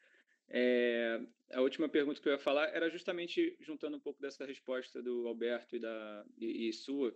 É, 0.48 1.20
a 1.52 1.60
última 1.60 1.88
pergunta 1.88 2.20
que 2.20 2.28
eu 2.28 2.32
ia 2.32 2.38
falar 2.38 2.68
era 2.68 2.88
justamente 2.90 3.56
juntando 3.60 3.96
um 3.96 4.00
pouco 4.00 4.20
dessa 4.20 4.44
resposta 4.44 5.02
do 5.02 5.26
Alberto 5.26 5.76
e, 5.76 5.78
da, 5.78 6.24
e, 6.38 6.68
e 6.68 6.72
sua. 6.72 7.14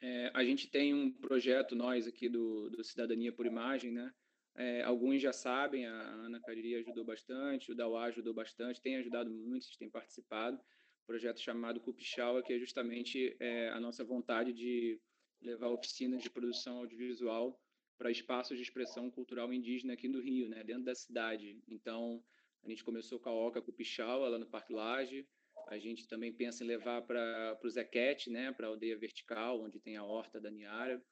É, 0.00 0.30
a 0.34 0.44
gente 0.44 0.70
tem 0.70 0.92
um 0.92 1.12
projeto, 1.12 1.74
nós 1.74 2.06
aqui 2.06 2.28
do, 2.28 2.68
do 2.70 2.84
Cidadania 2.84 3.32
por 3.32 3.46
Imagem, 3.46 3.92
né? 3.92 4.12
É, 4.56 4.82
alguns 4.82 5.20
já 5.20 5.32
sabem, 5.32 5.86
a 5.86 5.92
Ana 5.92 6.40
Cariri 6.40 6.76
ajudou 6.76 7.04
bastante, 7.04 7.72
o 7.72 7.74
Dauá 7.74 8.04
ajudou 8.04 8.32
bastante, 8.32 8.80
tem 8.80 8.96
ajudado 8.96 9.30
muito, 9.30 9.64
vocês 9.64 9.76
têm 9.76 9.90
participado. 9.90 10.60
projeto 11.06 11.40
chamado 11.40 11.80
Cupichaua, 11.80 12.42
que 12.42 12.52
é 12.52 12.58
justamente 12.58 13.36
é, 13.40 13.70
a 13.70 13.80
nossa 13.80 14.04
vontade 14.04 14.52
de 14.52 15.00
levar 15.42 15.68
oficinas 15.68 16.22
de 16.22 16.30
produção 16.30 16.78
audiovisual 16.78 17.60
para 17.96 18.10
espaços 18.10 18.56
de 18.56 18.62
expressão 18.62 19.10
cultural 19.10 19.52
indígena 19.52 19.94
aqui 19.94 20.08
no 20.08 20.20
Rio, 20.20 20.48
né, 20.48 20.62
dentro 20.64 20.84
da 20.84 20.94
cidade. 20.94 21.62
Então, 21.68 22.22
a 22.64 22.68
gente 22.68 22.84
começou 22.84 23.20
com 23.20 23.28
a 23.28 23.32
Oca 23.32 23.62
Cupichau, 23.62 24.20
lá 24.28 24.38
no 24.38 24.46
Parque 24.46 24.72
Laje. 24.72 25.26
A 25.68 25.78
gente 25.78 26.06
também 26.06 26.32
pensa 26.32 26.64
em 26.64 26.66
levar 26.66 27.02
para 27.02 27.58
o 27.62 27.68
Zequete, 27.70 28.30
né, 28.30 28.52
para 28.52 28.66
a 28.66 28.70
aldeia 28.70 28.98
vertical, 28.98 29.62
onde 29.62 29.80
tem 29.80 29.96
a 29.96 30.04
horta 30.04 30.40
da 30.40 30.50
Niara. 30.50 31.02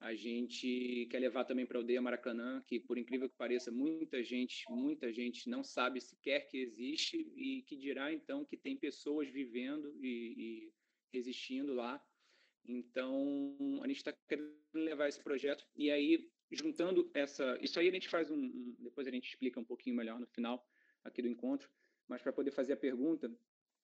A 0.00 0.14
gente 0.14 1.06
quer 1.10 1.18
levar 1.18 1.44
também 1.44 1.64
para 1.64 1.78
a 1.78 1.80
aldeia 1.80 2.02
Maracanã, 2.02 2.62
que 2.66 2.78
por 2.80 2.98
incrível 2.98 3.28
que 3.28 3.36
pareça, 3.36 3.72
muita 3.72 4.22
gente, 4.22 4.64
muita 4.68 5.12
gente 5.12 5.48
não 5.48 5.64
sabe 5.64 6.00
sequer 6.00 6.46
que 6.48 6.58
existe 6.58 7.16
e 7.16 7.62
que 7.62 7.76
dirá 7.76 8.12
então 8.12 8.44
que 8.44 8.56
tem 8.56 8.76
pessoas 8.76 9.28
vivendo 9.30 9.96
e, 10.02 10.34
e 10.36 10.72
resistindo 11.12 11.72
lá. 11.72 12.02
Então, 12.66 13.56
a 13.82 13.86
gente 13.86 13.98
está 13.98 14.12
querendo 14.26 14.54
levar 14.72 15.08
esse 15.08 15.22
projeto. 15.22 15.66
E 15.76 15.90
aí, 15.90 16.30
juntando 16.50 17.10
essa. 17.14 17.58
Isso 17.60 17.78
aí 17.78 17.88
a 17.88 17.92
gente 17.92 18.08
faz 18.08 18.30
um. 18.30 18.74
depois 18.78 19.06
a 19.06 19.10
gente 19.10 19.28
explica 19.28 19.60
um 19.60 19.64
pouquinho 19.64 19.96
melhor 19.96 20.18
no 20.18 20.26
final 20.26 20.66
aqui 21.02 21.20
do 21.20 21.28
encontro. 21.28 21.68
Mas 22.08 22.22
para 22.22 22.32
poder 22.32 22.50
fazer 22.50 22.72
a 22.72 22.76
pergunta, 22.76 23.30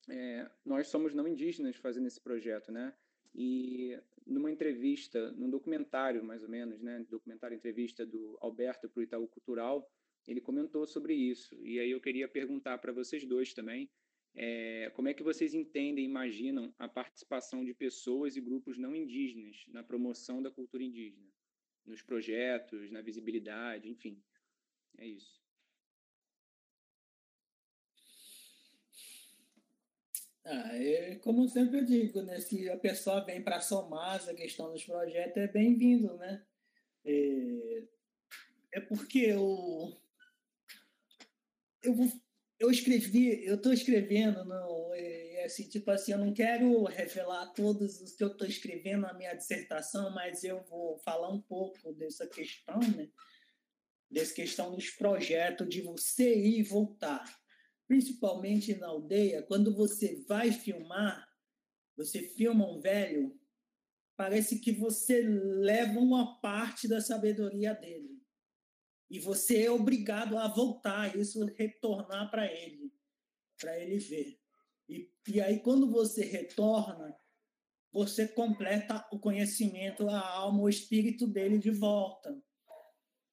é, 0.08 0.50
nós 0.64 0.88
somos 0.88 1.14
não 1.14 1.26
indígenas 1.26 1.76
fazendo 1.76 2.06
esse 2.06 2.20
projeto, 2.20 2.72
né? 2.72 2.94
E 3.34 3.98
numa 4.26 4.50
entrevista, 4.50 5.30
num 5.32 5.50
documentário 5.50 6.22
mais 6.24 6.42
ou 6.42 6.48
menos, 6.48 6.80
né? 6.80 7.04
Documentário 7.08 7.54
entrevista 7.54 8.04
do 8.04 8.38
Alberto 8.40 8.88
para 8.88 9.00
o 9.00 9.02
Itaú 9.02 9.28
Cultural, 9.28 9.90
ele 10.26 10.40
comentou 10.40 10.86
sobre 10.86 11.14
isso. 11.14 11.54
E 11.64 11.78
aí 11.78 11.90
eu 11.90 12.00
queria 12.00 12.28
perguntar 12.28 12.78
para 12.78 12.92
vocês 12.92 13.24
dois 13.24 13.54
também 13.54 13.90
É, 14.34 14.90
como 14.94 15.08
é 15.08 15.14
que 15.14 15.22
vocês 15.22 15.54
entendem, 15.54 16.04
imaginam 16.04 16.72
a 16.78 16.88
participação 16.88 17.64
de 17.64 17.74
pessoas 17.74 18.36
e 18.36 18.40
grupos 18.40 18.78
não 18.78 18.94
indígenas 18.94 19.64
na 19.68 19.82
promoção 19.82 20.40
da 20.42 20.50
cultura 20.50 20.84
indígena, 20.84 21.28
nos 21.84 22.02
projetos, 22.02 22.90
na 22.90 23.00
visibilidade, 23.00 23.88
enfim? 23.88 24.22
É 24.98 25.06
isso. 25.06 25.40
Ah, 30.44 30.76
é, 30.76 31.16
como 31.16 31.46
sempre 31.48 31.80
eu 31.80 31.84
digo, 31.84 32.22
né, 32.22 32.40
se 32.40 32.68
a 32.70 32.76
pessoa 32.76 33.24
vem 33.24 33.42
para 33.42 33.60
somar 33.60 34.16
essa 34.16 34.34
questão 34.34 34.72
dos 34.72 34.84
projetos, 34.84 35.36
é 35.36 35.46
bem-vindo, 35.46 36.16
né? 36.16 36.44
É, 37.04 37.84
é 38.72 38.80
porque 38.80 39.18
eu, 39.18 39.96
eu, 41.82 41.94
eu 42.60 42.70
escrevi, 42.70 43.44
eu 43.44 43.56
estou 43.56 43.72
escrevendo, 43.72 44.44
não, 44.44 44.94
é, 44.94 45.44
assim, 45.44 45.68
tipo 45.68 45.90
assim, 45.90 46.12
eu 46.12 46.18
não 46.18 46.32
quero 46.32 46.84
revelar 46.84 47.52
todos 47.54 48.00
os 48.00 48.12
que 48.12 48.22
eu 48.22 48.28
estou 48.28 48.46
escrevendo 48.46 49.02
na 49.02 49.14
minha 49.14 49.34
dissertação, 49.34 50.14
mas 50.14 50.44
eu 50.44 50.62
vou 50.64 50.98
falar 50.98 51.32
um 51.32 51.40
pouco 51.40 51.92
dessa 51.94 52.26
questão, 52.28 52.78
né? 52.78 53.08
Dessa 54.08 54.34
questão 54.34 54.74
dos 54.74 54.90
projetos, 54.90 55.68
de 55.68 55.80
você 55.82 56.34
ir 56.34 56.60
e 56.60 56.62
voltar 56.62 57.24
principalmente 57.90 58.72
na 58.76 58.86
aldeia, 58.86 59.42
quando 59.42 59.74
você 59.74 60.22
vai 60.28 60.52
filmar, 60.52 61.28
você 61.96 62.22
filma 62.22 62.64
um 62.70 62.80
velho, 62.80 63.36
parece 64.16 64.60
que 64.60 64.70
você 64.70 65.20
leva 65.22 65.98
uma 65.98 66.40
parte 66.40 66.86
da 66.86 67.00
sabedoria 67.00 67.74
dele. 67.74 68.09
E 69.10 69.18
você 69.18 69.64
é 69.64 69.70
obrigado 69.70 70.38
a 70.38 70.46
voltar, 70.46 71.16
isso 71.16 71.44
retornar 71.56 72.30
para 72.30 72.46
ele, 72.46 72.92
para 73.58 73.78
ele 73.78 73.98
ver. 73.98 74.38
E, 74.88 75.10
e 75.26 75.40
aí, 75.40 75.58
quando 75.60 75.90
você 75.90 76.24
retorna, 76.24 77.18
você 77.92 78.28
completa 78.28 79.04
o 79.10 79.18
conhecimento, 79.18 80.08
a 80.08 80.20
alma, 80.20 80.62
o 80.62 80.68
espírito 80.68 81.26
dele 81.26 81.58
de 81.58 81.70
volta. 81.70 82.40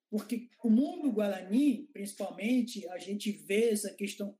Porque 0.09 0.49
o 0.63 0.69
mundo 0.69 1.11
guarani, 1.11 1.87
principalmente, 1.93 2.87
a 2.89 2.97
gente 2.97 3.31
vê 3.31 3.69
essa 3.69 3.93
questão 3.93 4.37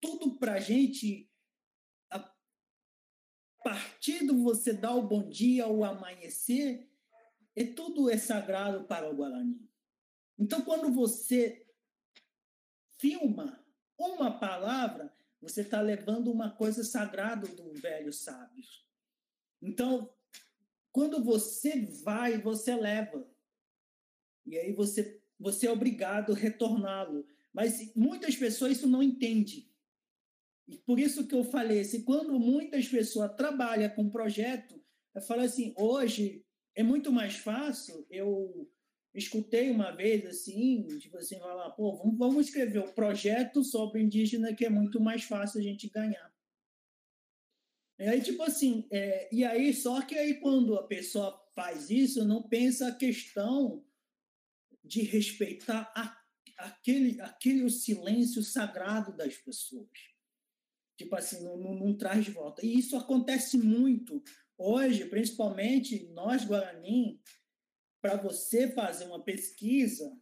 tudo 0.00 0.38
para 0.38 0.54
a 0.54 0.60
gente, 0.60 1.30
a 2.10 2.34
partir 3.62 4.26
do 4.26 4.42
você 4.42 4.72
dar 4.72 4.94
o 4.94 5.06
bom 5.06 5.28
dia, 5.28 5.66
o 5.66 5.84
amanhecer, 5.84 6.88
é 7.54 7.64
tudo 7.64 8.10
é 8.10 8.18
sagrado 8.18 8.84
para 8.86 9.10
o 9.10 9.16
Guarani. 9.16 9.58
Então, 10.38 10.62
quando 10.62 10.92
você 10.92 11.66
filma 12.98 13.64
uma 13.98 14.38
palavra, 14.38 15.14
você 15.40 15.62
está 15.62 15.80
levando 15.80 16.30
uma 16.30 16.50
coisa 16.50 16.84
sagrada 16.84 17.46
do 17.48 17.72
velho 17.74 18.12
sábio. 18.12 18.64
Então, 19.62 20.12
quando 20.92 21.22
você 21.22 21.86
vai, 22.02 22.40
você 22.40 22.74
leva. 22.74 23.28
E 24.44 24.56
aí 24.58 24.72
você, 24.72 25.20
você 25.38 25.66
é 25.66 25.70
obrigado 25.70 26.32
a 26.32 26.36
retorná-lo. 26.36 27.26
Mas 27.52 27.94
muitas 27.94 28.36
pessoas 28.36 28.72
isso 28.72 28.86
não 28.86 29.02
entendem. 29.02 29.70
E 30.68 30.78
por 30.78 30.98
isso 30.98 31.26
que 31.26 31.34
eu 31.34 31.44
falei, 31.44 31.84
se 31.84 32.02
quando 32.02 32.38
muitas 32.38 32.88
pessoas 32.88 33.34
trabalham 33.34 33.88
com 33.90 34.10
projeto, 34.10 34.82
eu 35.14 35.22
falo 35.22 35.42
assim, 35.42 35.72
hoje 35.76 36.44
é 36.74 36.82
muito 36.82 37.12
mais 37.12 37.36
fácil, 37.36 38.06
eu 38.10 38.70
escutei 39.16 39.70
uma 39.70 39.90
vez 39.90 40.24
assim, 40.26 40.86
tipo 40.98 41.16
assim, 41.16 41.38
falar, 41.38 41.70
pô, 41.70 41.96
vamos, 41.96 42.18
vamos 42.18 42.46
escrever 42.46 42.80
um 42.80 42.92
projeto 42.92 43.64
sobre 43.64 44.02
indígena 44.02 44.54
que 44.54 44.64
é 44.64 44.70
muito 44.70 45.00
mais 45.00 45.24
fácil 45.24 45.60
a 45.60 45.62
gente 45.62 45.88
ganhar. 45.88 46.34
E 47.98 48.04
aí, 48.04 48.20
tipo 48.20 48.42
assim, 48.42 48.86
é, 48.90 49.28
e 49.34 49.44
aí, 49.44 49.72
só 49.72 50.02
que 50.02 50.16
aí 50.16 50.34
quando 50.40 50.76
a 50.76 50.86
pessoa 50.86 51.42
faz 51.54 51.88
isso, 51.88 52.24
não 52.24 52.42
pensa 52.42 52.88
a 52.88 52.94
questão 52.94 53.84
de 54.84 55.02
respeitar 55.02 55.90
a 55.96 56.26
aquele, 56.56 57.20
aquele 57.20 57.68
silêncio 57.70 58.42
sagrado 58.42 59.14
das 59.16 59.36
pessoas. 59.36 59.90
Tipo 60.96 61.14
assim, 61.14 61.44
não, 61.44 61.56
não, 61.58 61.74
não 61.74 61.96
traz 61.96 62.26
volta. 62.28 62.64
E 62.64 62.78
isso 62.78 62.96
acontece 62.96 63.58
muito. 63.58 64.22
Hoje, 64.56 65.04
principalmente 65.04 66.08
nós, 66.12 66.44
Guarani, 66.44 67.20
para 68.06 68.16
você 68.18 68.70
fazer 68.70 69.06
uma 69.06 69.20
pesquisa 69.20 70.16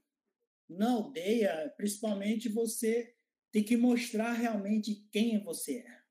na 0.67 0.93
aldeia, 0.93 1.71
principalmente 1.77 2.49
você 2.49 3.15
tem 3.53 3.63
que 3.63 3.77
mostrar 3.77 4.33
realmente 4.33 5.07
quem 5.13 5.39
você 5.45 5.81
é. 5.81 6.03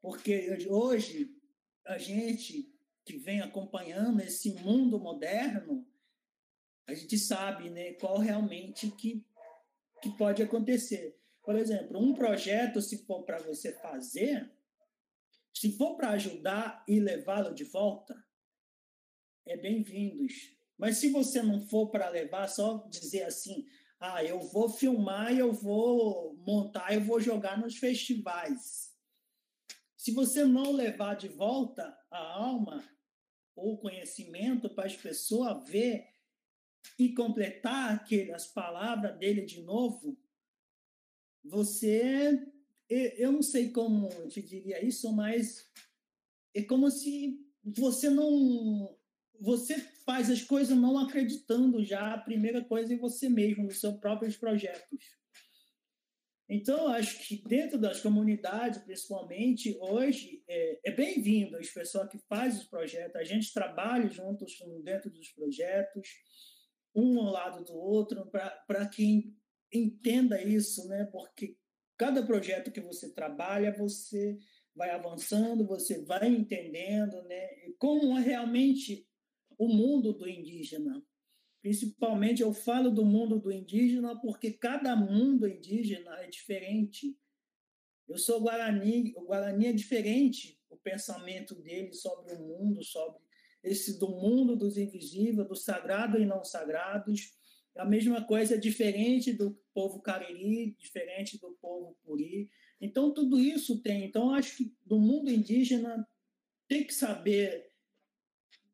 Porque 0.00 0.56
hoje, 0.70 1.36
a 1.84 1.98
gente 1.98 2.72
que 3.04 3.18
vem 3.18 3.40
acompanhando 3.40 4.20
esse 4.20 4.52
mundo 4.54 5.00
moderno, 5.00 5.84
a 6.86 6.94
gente 6.94 7.18
sabe 7.18 7.68
né, 7.68 7.94
qual 7.94 8.18
realmente 8.18 8.88
que, 8.92 9.26
que 10.00 10.16
pode 10.16 10.44
acontecer. 10.44 11.18
Por 11.42 11.56
exemplo, 11.56 11.98
um 11.98 12.14
projeto, 12.14 12.80
se 12.80 13.04
for 13.04 13.24
para 13.24 13.38
você 13.38 13.72
fazer, 13.80 14.48
se 15.52 15.76
for 15.76 15.96
para 15.96 16.10
ajudar 16.10 16.84
e 16.86 17.00
levá-lo 17.00 17.52
de 17.52 17.64
volta, 17.64 18.25
é 19.46 19.56
bem-vindos. 19.56 20.52
Mas 20.76 20.98
se 20.98 21.08
você 21.08 21.40
não 21.40 21.60
for 21.60 21.88
para 21.88 22.08
levar, 22.08 22.48
só 22.48 22.86
dizer 22.88 23.22
assim, 23.22 23.64
ah, 23.98 24.22
eu 24.22 24.40
vou 24.40 24.68
filmar, 24.68 25.32
eu 25.32 25.52
vou 25.52 26.36
montar, 26.38 26.92
eu 26.92 27.00
vou 27.00 27.20
jogar 27.20 27.58
nos 27.58 27.76
festivais. 27.76 28.92
Se 29.96 30.10
você 30.10 30.44
não 30.44 30.72
levar 30.72 31.14
de 31.14 31.28
volta 31.28 31.96
a 32.10 32.18
alma 32.18 32.84
ou 33.54 33.78
conhecimento 33.78 34.68
para 34.68 34.86
as 34.86 34.96
pessoas 34.96 35.66
ver 35.68 36.06
e 36.98 37.14
completar 37.14 37.94
aquelas 37.94 38.46
palavras 38.46 39.16
dele 39.18 39.42
de 39.42 39.62
novo, 39.62 40.20
você, 41.42 42.44
eu 42.88 43.32
não 43.32 43.42
sei 43.42 43.70
como 43.70 44.08
te 44.28 44.42
diria 44.42 44.84
isso, 44.84 45.10
mas 45.12 45.70
é 46.52 46.62
como 46.62 46.90
se 46.90 47.40
você 47.64 48.10
não, 48.10 48.96
você 49.40 49.78
faz 50.04 50.30
as 50.30 50.42
coisas 50.42 50.76
não 50.76 50.98
acreditando 50.98 51.84
já 51.84 52.14
a 52.14 52.18
primeira 52.18 52.64
coisa 52.64 52.92
em 52.92 52.98
você 52.98 53.28
mesmo, 53.28 53.64
nos 53.64 53.80
seus 53.80 53.96
próprios 53.98 54.36
projetos. 54.36 55.16
Então, 56.48 56.86
acho 56.88 57.26
que 57.26 57.42
dentro 57.48 57.76
das 57.76 58.00
comunidades, 58.00 58.80
principalmente, 58.82 59.76
hoje, 59.80 60.44
é, 60.48 60.90
é 60.90 60.92
bem-vindo 60.92 61.56
as 61.56 61.68
pessoas 61.68 62.08
que 62.08 62.18
fazem 62.28 62.60
os 62.60 62.68
projetos, 62.68 63.16
a 63.16 63.24
gente 63.24 63.52
trabalha 63.52 64.08
juntos 64.08 64.56
dentro 64.84 65.10
dos 65.10 65.28
projetos, 65.32 66.08
um 66.94 67.18
ao 67.20 67.32
lado 67.32 67.64
do 67.64 67.74
outro, 67.74 68.30
para 68.30 68.88
que 68.88 69.34
entenda 69.72 70.40
isso, 70.40 70.86
né? 70.88 71.08
Porque 71.10 71.56
cada 71.98 72.24
projeto 72.24 72.70
que 72.70 72.80
você 72.80 73.12
trabalha, 73.12 73.76
você 73.76 74.38
vai 74.74 74.90
avançando, 74.90 75.66
você 75.66 76.04
vai 76.04 76.28
entendendo, 76.28 77.22
né? 77.24 77.48
Como 77.78 78.16
é 78.18 78.22
realmente 78.22 79.05
o 79.58 79.68
mundo 79.68 80.12
do 80.12 80.28
indígena. 80.28 81.02
Principalmente 81.60 82.42
eu 82.42 82.52
falo 82.52 82.90
do 82.90 83.04
mundo 83.04 83.40
do 83.40 83.50
indígena 83.50 84.18
porque 84.20 84.52
cada 84.52 84.94
mundo 84.94 85.48
indígena 85.48 86.16
é 86.22 86.28
diferente. 86.28 87.18
Eu 88.08 88.18
sou 88.18 88.40
Guarani, 88.40 89.12
o 89.16 89.22
Guarani 89.22 89.66
é 89.66 89.72
diferente, 89.72 90.60
o 90.70 90.76
pensamento 90.76 91.54
dele 91.56 91.92
sobre 91.92 92.34
o 92.34 92.38
mundo, 92.38 92.84
sobre 92.84 93.20
esse 93.64 93.98
do 93.98 94.08
mundo 94.08 94.54
dos 94.54 94.76
invisíveis, 94.76 95.48
do 95.48 95.56
sagrado 95.56 96.18
e 96.18 96.24
não 96.24 96.44
sagrados. 96.44 97.34
A 97.76 97.84
mesma 97.84 98.24
coisa 98.24 98.54
é 98.54 98.58
diferente 98.58 99.32
do 99.32 99.58
povo 99.74 100.00
cariri, 100.00 100.76
diferente 100.78 101.38
do 101.38 101.56
povo 101.60 101.96
puri. 102.04 102.48
Então, 102.80 103.12
tudo 103.12 103.40
isso 103.40 103.82
tem. 103.82 104.04
Então, 104.04 104.32
acho 104.32 104.56
que 104.56 104.74
do 104.84 105.00
mundo 105.00 105.30
indígena 105.30 106.06
tem 106.68 106.84
que 106.84 106.94
saber 106.94 107.65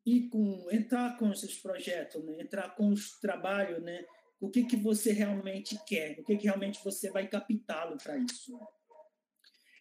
ir 0.05 0.29
com, 0.29 0.69
entrar 0.71 1.17
com 1.19 1.31
esses 1.31 1.57
projetos, 1.59 2.25
né? 2.25 2.41
entrar 2.41 2.75
com 2.75 2.89
os 2.89 3.19
trabalhos, 3.21 3.83
né? 3.83 4.05
o 4.43 4.51
que, 4.51 4.65
que 4.65 4.77
você 4.77 5.13
realmente 5.13 5.79
quer, 5.87 6.19
o 6.19 6.25
que, 6.25 6.37
que 6.37 6.45
realmente 6.47 6.83
você 6.83 7.11
vai 7.11 7.29
captá-lo 7.29 7.97
para 7.97 8.19
isso. 8.19 8.59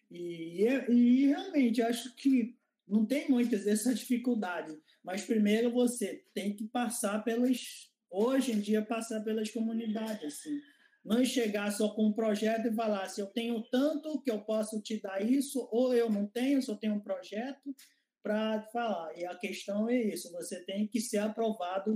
E, 0.08 0.62
e 0.88 1.26
realmente 1.26 1.82
acho 1.82 2.14
que 2.14 2.56
não 2.86 3.04
tem 3.04 3.28
muitas 3.28 3.64
dessas 3.64 3.98
dificuldades, 3.98 4.78
mas 5.02 5.24
primeiro 5.24 5.72
você 5.72 6.24
tem 6.32 6.54
que 6.54 6.68
passar 6.68 7.24
pelas, 7.24 7.90
hoje 8.08 8.52
em 8.52 8.60
dia, 8.60 8.84
passar 8.84 9.20
pelas 9.22 9.50
comunidades, 9.50 10.24
assim. 10.24 10.60
Não 11.04 11.24
chegar 11.24 11.72
só 11.72 11.88
com 11.88 12.06
um 12.06 12.12
projeto 12.12 12.68
e 12.68 12.74
falar 12.74 13.02
assim, 13.02 13.22
eu 13.22 13.26
tenho 13.26 13.60
tanto 13.62 14.22
que 14.22 14.30
eu 14.30 14.42
posso 14.42 14.80
te 14.80 15.00
dar 15.00 15.20
isso, 15.20 15.68
ou 15.72 15.92
eu 15.92 16.08
não 16.08 16.28
tenho, 16.28 16.62
só 16.62 16.76
tenho 16.76 16.94
um 16.94 17.00
projeto 17.00 17.74
para 18.22 18.62
falar. 18.72 19.16
E 19.18 19.24
a 19.24 19.36
questão 19.36 19.88
é 19.88 19.96
isso, 19.96 20.30
você 20.32 20.64
tem 20.64 20.86
que 20.86 21.00
ser 21.00 21.18
aprovado 21.18 21.92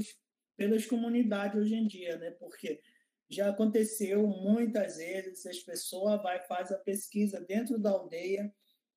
pelas 0.56 0.86
comunidades 0.86 1.60
hoje 1.60 1.74
em 1.74 1.86
dia, 1.86 2.16
né? 2.16 2.30
Porque 2.32 2.80
já 3.28 3.50
aconteceu 3.50 4.26
muitas 4.26 4.96
vezes, 4.96 5.46
as 5.46 5.58
pessoas 5.58 6.22
vai 6.22 6.44
faz 6.46 6.70
a 6.70 6.78
pesquisa 6.78 7.40
dentro 7.40 7.78
da 7.78 7.90
aldeia, 7.90 8.52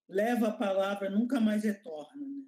leva 0.08 0.48
a 0.50 0.58
palavra, 0.58 1.10
nunca 1.10 1.40
mais 1.40 1.64
retorna. 1.64 2.26
Né? 2.26 2.44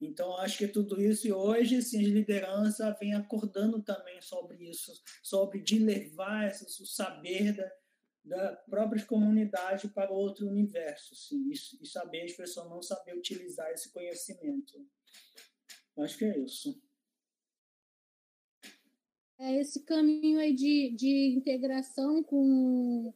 Então, 0.00 0.36
acho 0.38 0.58
que 0.58 0.66
tudo 0.66 1.00
isso, 1.00 1.28
e 1.28 1.32
hoje, 1.32 1.76
assim, 1.76 2.04
a 2.04 2.08
liderança 2.08 2.96
vem 2.98 3.14
acordando 3.14 3.80
também 3.82 4.20
sobre 4.20 4.68
isso, 4.68 4.92
sobre 5.22 5.60
de 5.60 5.78
levar 5.78 6.48
esse, 6.48 6.64
o 6.82 6.86
saber 6.86 7.52
da, 7.52 7.70
da 8.24 8.56
própria 8.68 9.04
comunidade 9.04 9.88
para 9.88 10.12
outro 10.12 10.46
universo, 10.46 11.14
assim, 11.14 11.50
e 11.50 11.86
saber 11.86 12.22
as 12.22 12.32
pessoas 12.32 12.68
não 12.68 12.80
saber 12.80 13.16
utilizar 13.16 13.70
esse 13.70 13.90
conhecimento. 13.92 14.86
Acho 15.96 16.18
que 16.18 16.24
é 16.24 16.38
isso 16.38 16.80
é 19.42 19.60
esse 19.60 19.80
caminho 19.80 20.38
aí 20.38 20.52
de, 20.52 20.90
de 20.90 21.34
integração 21.36 22.22
com 22.22 23.12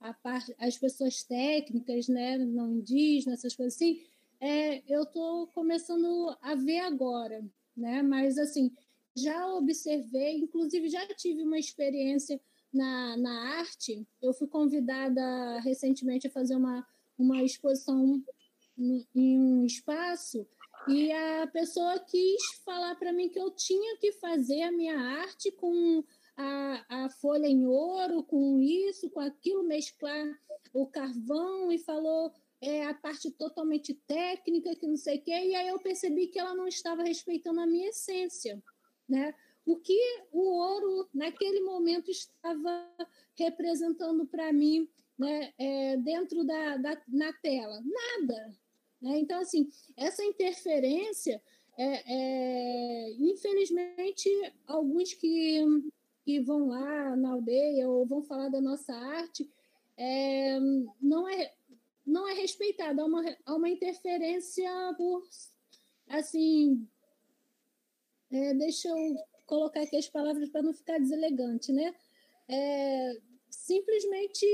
a 0.00 0.12
parte, 0.12 0.52
as 0.58 0.76
pessoas 0.76 1.22
técnicas, 1.22 2.08
né, 2.08 2.36
não 2.36 2.78
indígenas, 2.78 3.38
essas 3.38 3.54
coisas 3.54 3.76
assim, 3.76 4.02
é, 4.40 4.82
eu 4.92 5.04
estou 5.04 5.46
começando 5.48 6.36
a 6.42 6.56
ver 6.56 6.80
agora, 6.80 7.44
né? 7.76 8.02
Mas 8.02 8.38
assim, 8.38 8.72
já 9.16 9.54
observei, 9.54 10.38
inclusive 10.38 10.88
já 10.88 11.06
tive 11.14 11.42
uma 11.42 11.58
experiência 11.58 12.40
na, 12.72 13.16
na 13.16 13.58
arte. 13.58 14.06
Eu 14.20 14.32
fui 14.32 14.46
convidada 14.46 15.60
recentemente 15.60 16.26
a 16.26 16.30
fazer 16.30 16.56
uma, 16.56 16.86
uma 17.18 17.42
exposição 17.42 18.22
em 19.14 19.38
um 19.38 19.64
espaço 19.64 20.46
e 20.86 21.12
a 21.12 21.46
pessoa 21.48 21.98
quis 21.98 22.42
falar 22.64 22.94
para 22.94 23.12
mim 23.12 23.28
que 23.28 23.38
eu 23.38 23.50
tinha 23.50 23.96
que 23.98 24.12
fazer 24.12 24.62
a 24.62 24.72
minha 24.72 24.98
arte 24.98 25.50
com 25.52 26.04
a, 26.36 26.84
a 26.88 27.10
folha 27.10 27.46
em 27.46 27.66
ouro, 27.66 28.22
com 28.22 28.58
isso, 28.60 29.10
com 29.10 29.20
aquilo, 29.20 29.64
mesclar 29.64 30.38
o 30.72 30.86
carvão 30.86 31.72
e 31.72 31.78
falou 31.78 32.32
é, 32.60 32.86
a 32.86 32.94
parte 32.94 33.30
totalmente 33.30 33.94
técnica, 34.06 34.74
que 34.76 34.86
não 34.86 34.96
sei 34.96 35.18
o. 35.18 35.22
E 35.26 35.54
aí 35.54 35.68
eu 35.68 35.78
percebi 35.78 36.28
que 36.28 36.38
ela 36.38 36.54
não 36.54 36.68
estava 36.68 37.02
respeitando 37.02 37.60
a 37.60 37.66
minha 37.66 37.88
essência, 37.88 38.62
né? 39.08 39.34
O 39.68 39.76
que 39.76 40.00
o 40.32 40.40
ouro, 40.40 41.10
naquele 41.12 41.60
momento, 41.60 42.10
estava 42.10 42.90
representando 43.36 44.26
para 44.26 44.50
mim 44.50 44.88
né, 45.18 45.52
é, 45.58 45.94
dentro 45.98 46.42
da, 46.42 46.78
da, 46.78 47.02
na 47.06 47.30
tela? 47.34 47.78
Nada, 47.84 48.56
né? 48.98 49.18
Então, 49.18 49.38
assim, 49.38 49.68
essa 49.94 50.24
interferência, 50.24 51.42
é, 51.76 52.02
é, 52.06 53.12
infelizmente, 53.18 54.30
alguns 54.66 55.12
que, 55.12 55.62
que 56.24 56.40
vão 56.40 56.68
lá 56.68 57.14
na 57.14 57.32
aldeia 57.32 57.90
ou 57.90 58.06
vão 58.06 58.22
falar 58.22 58.48
da 58.48 58.62
nossa 58.62 58.94
arte, 58.94 59.46
é, 59.98 60.58
não, 60.98 61.28
é, 61.28 61.52
não 62.06 62.26
é 62.26 62.32
respeitada, 62.32 63.02
há 63.02 63.04
uma, 63.04 63.36
há 63.44 63.54
uma 63.54 63.68
interferência 63.68 64.70
por, 64.96 65.22
assim, 66.08 66.88
é, 68.30 68.54
deixa 68.54 68.88
eu 68.88 69.28
colocar 69.48 69.80
aqui 69.80 69.96
as 69.96 70.08
palavras 70.08 70.48
para 70.50 70.62
não 70.62 70.72
ficar 70.72 71.00
deselegante, 71.00 71.72
né? 71.72 71.92
É, 72.48 73.20
simplesmente 73.50 74.46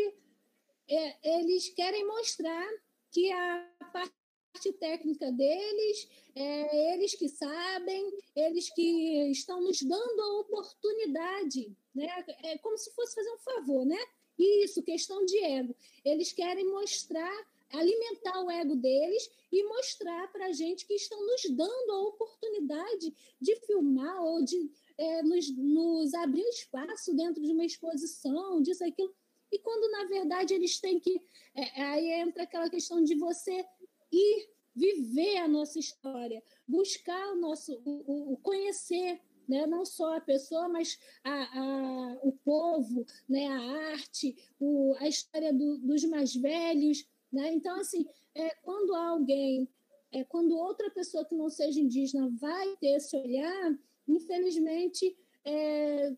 é, 0.89 1.39
eles 1.39 1.69
querem 1.71 2.07
mostrar 2.07 2.67
que 3.11 3.31
a 3.31 3.71
parte 3.93 4.73
técnica 4.79 5.31
deles, 5.33 6.09
é, 6.35 6.95
eles 6.95 7.15
que 7.15 7.29
sabem, 7.29 8.19
eles 8.35 8.71
que 8.71 9.31
estão 9.31 9.61
nos 9.61 9.83
dando 9.83 10.21
a 10.23 10.41
oportunidade, 10.41 11.77
né? 11.95 12.09
É 12.45 12.59
como 12.59 12.79
se 12.79 12.91
fosse 12.95 13.15
fazer 13.15 13.31
um 13.31 13.39
favor, 13.39 13.85
né? 13.85 13.99
Isso, 14.39 14.83
questão 14.83 15.25
de 15.25 15.39
ego. 15.39 15.77
Eles 16.05 16.33
querem 16.33 16.65
mostrar, 16.67 17.47
alimentar 17.79 18.43
o 18.45 18.51
ego 18.51 18.77
deles 18.77 19.31
e 19.53 19.63
mostrar 19.65 20.31
para 20.33 20.47
a 20.47 20.53
gente 20.53 20.87
que 20.87 20.95
estão 20.95 21.25
nos 21.27 21.43
dando 21.51 21.93
a 21.93 22.03
oportunidade 22.09 23.15
de 23.41 23.57
filmar 23.67 24.23
ou 24.23 24.45
de 24.45 24.71
é, 24.97 25.23
nos, 25.23 25.57
nos 25.57 26.15
abrir 26.15 26.47
espaço 26.49 27.15
dentro 27.15 27.43
de 27.43 27.53
uma 27.53 27.65
exposição, 27.65 28.63
disso, 28.63 28.85
aquilo. 28.85 29.15
E 29.51 29.59
quando, 29.59 29.91
na 29.91 30.05
verdade, 30.05 30.55
eles 30.55 30.81
têm 30.81 30.99
que. 30.99 31.21
É, 31.55 31.83
aí 31.83 32.11
entra 32.13 32.43
aquela 32.43 32.69
questão 32.69 33.03
de 33.03 33.15
você 33.15 33.65
ir 34.11 34.49
viver 34.75 35.37
a 35.39 35.49
nossa 35.49 35.79
história, 35.79 36.43
buscar 36.67 37.33
o 37.33 37.37
nosso, 37.37 37.81
o, 37.85 38.33
o 38.33 38.37
conhecer, 38.39 39.21
né? 39.49 39.67
não 39.67 39.85
só 39.85 40.17
a 40.17 40.21
pessoa, 40.21 40.69
mas 40.69 40.99
a, 41.23 41.31
a, 41.33 42.19
o 42.23 42.33
povo, 42.45 43.07
né? 43.29 43.47
a 43.47 43.93
arte, 43.93 44.37
o, 44.59 44.95
a 44.99 45.09
história 45.09 45.53
do, 45.53 45.79
dos 45.79 46.05
mais 46.05 46.35
velhos. 46.35 47.07
Né? 47.35 47.53
Então, 47.53 47.81
assim, 47.81 48.07
é, 48.35 48.51
quando 48.63 48.95
alguém, 48.95 49.69
é, 50.13 50.23
quando 50.25 50.57
outra 50.57 50.89
pessoa 50.91 51.25
que 51.25 51.35
não 51.35 51.51
seja 51.51 51.81
indígena 51.81 52.31
vai 52.41 52.77
ter 52.77 52.97
esse 52.97 53.17
olhar, 53.17 53.79
infelizmente, 54.07 55.17
é, 55.45 56.13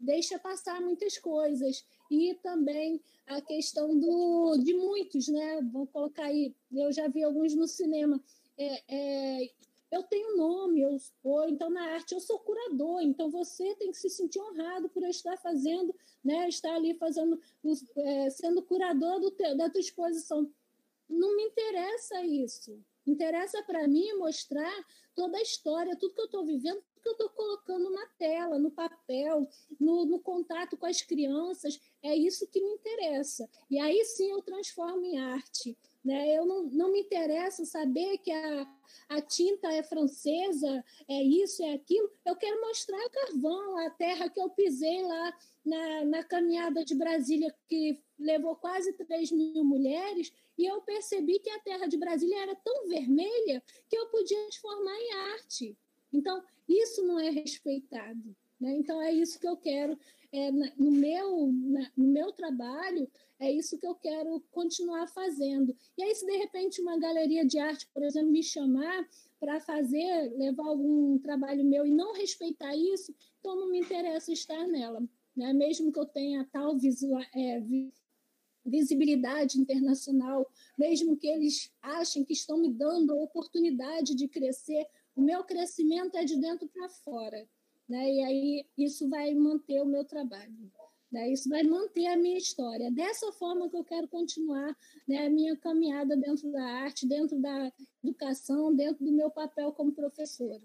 deixa 0.00 0.38
passar 0.38 0.80
muitas 0.80 1.18
coisas. 1.18 1.84
E 2.10 2.34
também 2.42 3.00
a 3.26 3.40
questão 3.40 3.98
do, 3.98 4.56
de 4.64 4.72
muitos, 4.74 5.28
né? 5.28 5.60
Vou 5.72 5.86
colocar 5.86 6.24
aí, 6.24 6.54
eu 6.72 6.90
já 6.92 7.08
vi 7.08 7.22
alguns 7.22 7.54
no 7.54 7.66
cinema. 7.66 8.22
É, 8.56 8.82
é, 8.88 9.50
eu 9.90 10.02
tenho 10.02 10.36
nome, 10.36 10.82
eu, 10.82 10.96
ou 11.22 11.48
então 11.48 11.70
na 11.70 11.82
arte 11.94 12.12
eu 12.12 12.20
sou 12.20 12.38
curador, 12.40 13.00
então 13.02 13.30
você 13.30 13.74
tem 13.76 13.90
que 13.90 13.98
se 13.98 14.10
sentir 14.10 14.40
honrado 14.40 14.88
por 14.88 15.02
estar 15.04 15.36
fazendo, 15.36 15.94
né? 16.24 16.48
Estar 16.48 16.74
ali 16.74 16.94
fazendo, 16.94 17.40
é, 17.96 18.30
sendo 18.30 18.62
curador 18.62 19.20
do 19.20 19.30
teu, 19.30 19.56
da 19.56 19.70
tua 19.70 19.80
exposição. 19.80 20.50
Não 21.08 21.36
me 21.36 21.44
interessa 21.44 22.20
isso. 22.24 22.82
Interessa 23.06 23.62
para 23.62 23.86
mim 23.86 24.14
mostrar 24.14 24.84
toda 25.14 25.38
a 25.38 25.42
história, 25.42 25.96
tudo 25.96 26.14
que 26.14 26.20
eu 26.20 26.26
estou 26.26 26.44
vivendo, 26.44 26.82
que 27.00 27.08
eu 27.08 27.12
estou 27.12 27.28
colocando 27.30 27.88
na 27.90 28.06
tela, 28.18 28.58
no 28.58 28.70
papel, 28.70 29.48
no, 29.78 30.04
no, 30.04 30.18
contato 30.18 30.76
com 30.76 30.86
as 30.86 31.00
crianças, 31.00 31.80
é 32.02 32.16
isso 32.16 32.48
que 32.48 32.60
me 32.60 32.72
interessa. 32.72 33.48
E 33.70 33.78
aí 33.78 34.04
sim 34.04 34.30
eu 34.30 34.42
transformo 34.42 35.04
em 35.04 35.18
arte. 35.18 35.78
Né? 36.06 36.38
Eu 36.38 36.46
não, 36.46 36.62
não 36.66 36.92
me 36.92 37.00
interessa 37.00 37.64
saber 37.64 38.18
que 38.18 38.30
a, 38.30 38.72
a 39.08 39.20
tinta 39.20 39.66
é 39.72 39.82
francesa, 39.82 40.84
é 41.08 41.20
isso, 41.20 41.64
é 41.64 41.74
aquilo. 41.74 42.08
Eu 42.24 42.36
quero 42.36 42.60
mostrar 42.60 43.04
o 43.04 43.10
carvão, 43.10 43.76
a 43.78 43.90
terra 43.90 44.28
que 44.28 44.40
eu 44.40 44.48
pisei 44.50 45.02
lá 45.02 45.36
na, 45.64 46.04
na 46.04 46.22
caminhada 46.22 46.84
de 46.84 46.94
Brasília, 46.94 47.52
que 47.66 48.00
levou 48.16 48.54
quase 48.54 48.92
3 48.92 49.32
mil 49.32 49.64
mulheres, 49.64 50.32
e 50.56 50.64
eu 50.64 50.80
percebi 50.82 51.40
que 51.40 51.50
a 51.50 51.58
terra 51.58 51.88
de 51.88 51.96
Brasília 51.96 52.40
era 52.40 52.54
tão 52.54 52.86
vermelha 52.86 53.60
que 53.90 53.98
eu 53.98 54.06
podia 54.06 54.40
transformar 54.42 54.96
em 54.96 55.12
arte. 55.32 55.76
Então, 56.12 56.40
isso 56.68 57.04
não 57.04 57.18
é 57.18 57.30
respeitado. 57.30 58.36
Né? 58.60 58.76
Então, 58.76 59.02
é 59.02 59.12
isso 59.12 59.40
que 59.40 59.48
eu 59.48 59.56
quero 59.56 59.98
é, 60.32 60.50
no, 60.50 60.90
meu, 60.90 61.52
na, 61.52 61.90
no 61.96 62.08
meu 62.08 62.32
trabalho, 62.32 63.08
é 63.38 63.50
isso 63.50 63.78
que 63.78 63.86
eu 63.86 63.94
quero 63.94 64.40
continuar 64.50 65.06
fazendo. 65.08 65.76
E 65.96 66.02
aí, 66.02 66.14
se 66.14 66.24
de 66.24 66.36
repente 66.36 66.80
uma 66.80 66.98
galeria 66.98 67.44
de 67.44 67.58
arte, 67.58 67.88
por 67.92 68.02
exemplo, 68.02 68.30
me 68.30 68.42
chamar 68.42 69.08
para 69.38 69.60
fazer, 69.60 70.32
levar 70.36 70.66
algum 70.66 71.18
trabalho 71.18 71.64
meu 71.64 71.86
e 71.86 71.92
não 71.92 72.14
respeitar 72.14 72.74
isso, 72.74 73.14
então 73.40 73.56
não 73.56 73.70
me 73.70 73.80
interessa 73.80 74.32
estar 74.32 74.66
nela. 74.66 75.02
Né? 75.36 75.52
Mesmo 75.52 75.92
que 75.92 75.98
eu 75.98 76.06
tenha 76.06 76.48
tal 76.50 76.78
visual, 76.78 77.22
é, 77.34 77.62
visibilidade 78.64 79.60
internacional, 79.60 80.50
mesmo 80.76 81.16
que 81.16 81.28
eles 81.28 81.70
achem 81.82 82.24
que 82.24 82.32
estão 82.32 82.58
me 82.58 82.72
dando 82.72 83.12
a 83.12 83.22
oportunidade 83.22 84.14
de 84.14 84.26
crescer, 84.26 84.86
o 85.14 85.22
meu 85.22 85.44
crescimento 85.44 86.16
é 86.16 86.24
de 86.24 86.36
dentro 86.36 86.68
para 86.68 86.88
fora. 86.88 87.48
Né? 87.88 88.14
E 88.14 88.24
aí 88.24 88.66
isso 88.76 89.08
vai 89.08 89.34
manter 89.34 89.80
o 89.80 89.86
meu 89.86 90.04
trabalho. 90.04 90.72
Né? 91.10 91.30
Isso 91.32 91.48
vai 91.48 91.62
manter 91.62 92.06
a 92.06 92.16
minha 92.16 92.36
história. 92.36 92.90
Dessa 92.90 93.32
forma 93.32 93.70
que 93.70 93.76
eu 93.76 93.84
quero 93.84 94.08
continuar 94.08 94.76
né, 95.06 95.26
a 95.26 95.30
minha 95.30 95.56
caminhada 95.56 96.16
dentro 96.16 96.50
da 96.50 96.64
arte, 96.64 97.06
dentro 97.06 97.40
da 97.40 97.72
educação, 98.02 98.74
dentro 98.74 99.04
do 99.04 99.12
meu 99.12 99.30
papel 99.30 99.72
como 99.72 99.92
professora. 99.92 100.62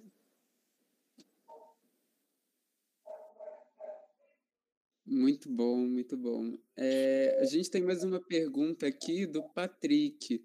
Muito 5.06 5.50
bom, 5.50 5.78
muito 5.78 6.16
bom. 6.16 6.58
É, 6.78 7.38
a 7.42 7.46
gente 7.46 7.70
tem 7.70 7.84
mais 7.84 8.02
uma 8.02 8.22
pergunta 8.22 8.88
aqui 8.88 9.26
do 9.26 9.44
Patrick. 9.44 10.42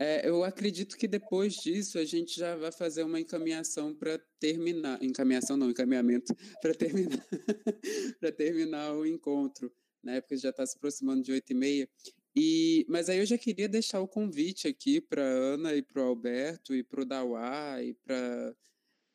É, 0.00 0.28
eu 0.28 0.44
acredito 0.44 0.96
que 0.96 1.08
depois 1.08 1.54
disso 1.54 1.98
a 1.98 2.04
gente 2.04 2.38
já 2.38 2.54
vai 2.54 2.70
fazer 2.70 3.02
uma 3.02 3.18
encaminhação 3.18 3.92
para 3.92 4.18
terminar. 4.38 5.02
Encaminhação 5.02 5.56
não, 5.56 5.70
encaminhamento 5.70 6.32
para 6.62 6.72
terminar 6.72 7.26
para 8.20 8.30
terminar 8.30 8.92
o 8.94 9.04
encontro, 9.04 9.72
né? 10.02 10.20
Porque 10.20 10.36
já 10.36 10.50
está 10.50 10.64
se 10.64 10.76
aproximando 10.76 11.22
de 11.22 11.32
oito 11.32 11.50
e 11.50 11.54
meia. 11.54 11.88
E, 12.36 12.86
mas 12.88 13.08
aí 13.08 13.18
eu 13.18 13.26
já 13.26 13.36
queria 13.36 13.68
deixar 13.68 14.00
o 14.00 14.06
convite 14.06 14.68
aqui 14.68 15.00
para 15.00 15.22
Ana 15.22 15.74
e 15.74 15.82
para 15.82 16.00
o 16.00 16.06
Alberto 16.06 16.74
e 16.74 16.84
para 16.84 17.02
o 17.02 17.04
Dawá 17.04 17.82
e 17.82 17.94
para 17.94 18.54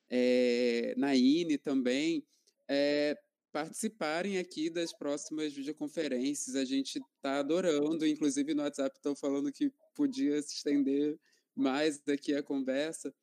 é, 0.09 0.93
Naine 0.97 1.57
também, 1.57 2.25
é, 2.67 3.17
participarem 3.53 4.37
aqui 4.37 4.69
das 4.69 4.91
próximas 4.91 5.53
videoconferências. 5.53 6.55
A 6.55 6.65
gente 6.65 6.99
está 6.99 7.39
adorando, 7.39 8.05
inclusive 8.05 8.53
no 8.53 8.63
WhatsApp 8.63 8.97
estão 8.97 9.15
falando 9.15 9.51
que 9.51 9.71
podia 9.93 10.41
se 10.41 10.55
estender 10.55 11.19
mais 11.55 11.99
daqui 11.99 12.33
a 12.33 12.43
conversa. 12.43 13.13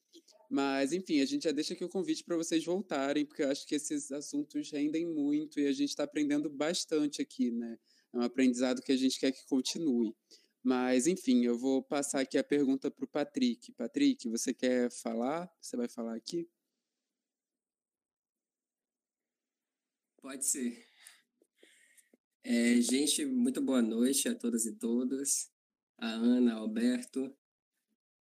Mas, 0.50 0.92
enfim, 0.92 1.20
a 1.20 1.24
gente 1.24 1.44
já 1.44 1.52
deixa 1.52 1.74
aqui 1.74 1.84
o 1.84 1.88
convite 1.88 2.24
para 2.24 2.36
vocês 2.36 2.64
voltarem, 2.64 3.24
porque 3.24 3.42
eu 3.42 3.50
acho 3.50 3.66
que 3.66 3.76
esses 3.76 4.10
assuntos 4.10 4.70
rendem 4.72 5.06
muito 5.06 5.60
e 5.60 5.66
a 5.66 5.72
gente 5.72 5.90
está 5.90 6.04
aprendendo 6.04 6.50
bastante 6.50 7.22
aqui, 7.22 7.52
né? 7.52 7.78
É 8.12 8.18
um 8.18 8.22
aprendizado 8.22 8.82
que 8.82 8.90
a 8.90 8.96
gente 8.96 9.18
quer 9.20 9.30
que 9.30 9.46
continue. 9.46 10.12
Mas, 10.62 11.06
enfim, 11.06 11.44
eu 11.44 11.56
vou 11.56 11.82
passar 11.82 12.20
aqui 12.20 12.36
a 12.36 12.44
pergunta 12.44 12.90
para 12.90 13.04
o 13.04 13.08
Patrick. 13.08 13.72
Patrick, 13.72 14.28
você 14.28 14.52
quer 14.52 14.90
falar? 14.90 15.48
Você 15.60 15.76
vai 15.76 15.88
falar 15.88 16.16
aqui? 16.16 16.48
Pode 20.20 20.44
ser. 20.44 20.84
É, 22.42 22.80
gente, 22.80 23.24
muito 23.24 23.62
boa 23.62 23.80
noite 23.80 24.28
a 24.28 24.34
todas 24.34 24.66
e 24.66 24.72
todos. 24.72 25.50
A 26.00 26.08
Ana, 26.08 26.54
Alberto, 26.54 27.32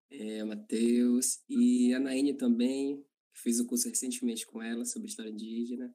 é, 0.10 0.44
Matheus 0.44 1.44
e 1.50 1.94
a 1.94 2.00
Naine 2.00 2.34
também, 2.34 3.04
que 3.34 3.42
fiz 3.42 3.60
o 3.60 3.66
curso 3.66 3.90
recentemente 3.90 4.46
com 4.48 4.62
ela 4.62 4.86
sobre 4.86 5.10
história 5.10 5.30
indígena. 5.30 5.94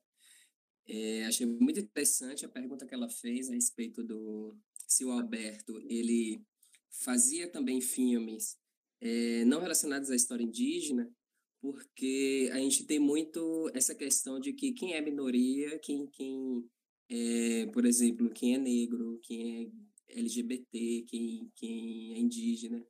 É, 0.86 1.24
achei 1.24 1.47
muito 1.47 1.81
interessante 1.81 2.44
a 2.44 2.48
pergunta 2.48 2.86
que 2.86 2.94
ela 2.94 3.09
fez 3.09 3.48
a 3.48 3.55
respeito 3.55 4.02
do 4.02 4.57
se 4.86 5.05
o 5.05 5.11
Alberto 5.11 5.78
ele 5.89 6.44
fazia 6.90 7.48
também 7.48 7.81
filmes 7.81 8.59
é, 9.01 9.44
não 9.44 9.61
relacionados 9.61 10.11
à 10.11 10.16
história 10.16 10.44
indígena, 10.44 11.11
porque 11.61 12.51
a 12.52 12.59
gente 12.59 12.85
tem 12.85 12.98
muito 12.98 13.70
essa 13.73 13.94
questão 13.94 14.39
de 14.40 14.52
que 14.52 14.73
quem 14.73 14.94
é 14.94 15.01
minoria, 15.01 15.78
quem, 15.78 16.07
quem 16.09 16.69
é, 17.09 17.66
por 17.66 17.85
exemplo, 17.85 18.31
quem 18.31 18.55
é 18.55 18.59
negro, 18.59 19.20
quem 19.23 19.65
é 19.65 19.70
LGBT, 20.19 21.05
quem, 21.09 21.51
quem 21.57 22.15
é 22.15 22.19
indígena, 22.19 22.85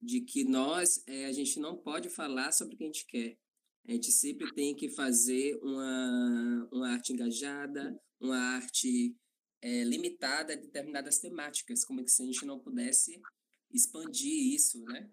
de 0.00 0.20
que 0.20 0.44
nós, 0.44 1.02
é, 1.06 1.26
a 1.26 1.32
gente 1.32 1.58
não 1.58 1.76
pode 1.76 2.08
falar 2.10 2.52
sobre 2.52 2.74
o 2.74 2.78
que 2.78 2.84
a 2.84 2.86
gente 2.86 3.06
quer. 3.06 3.38
A 3.86 3.92
gente 3.92 4.12
sempre 4.12 4.52
tem 4.54 4.74
que 4.74 4.88
fazer 4.88 5.56
uma, 5.62 6.68
uma 6.72 6.88
arte 6.90 7.12
engajada, 7.12 7.98
uma 8.20 8.38
arte 8.38 9.16
é, 9.62 9.84
limitada 9.84 10.52
a 10.52 10.56
determinadas 10.56 11.18
temáticas, 11.18 11.84
como 11.84 12.06
se 12.06 12.22
a 12.22 12.26
gente 12.26 12.44
não 12.44 12.58
pudesse 12.58 13.20
expandir 13.72 14.54
isso, 14.54 14.82
né? 14.84 15.10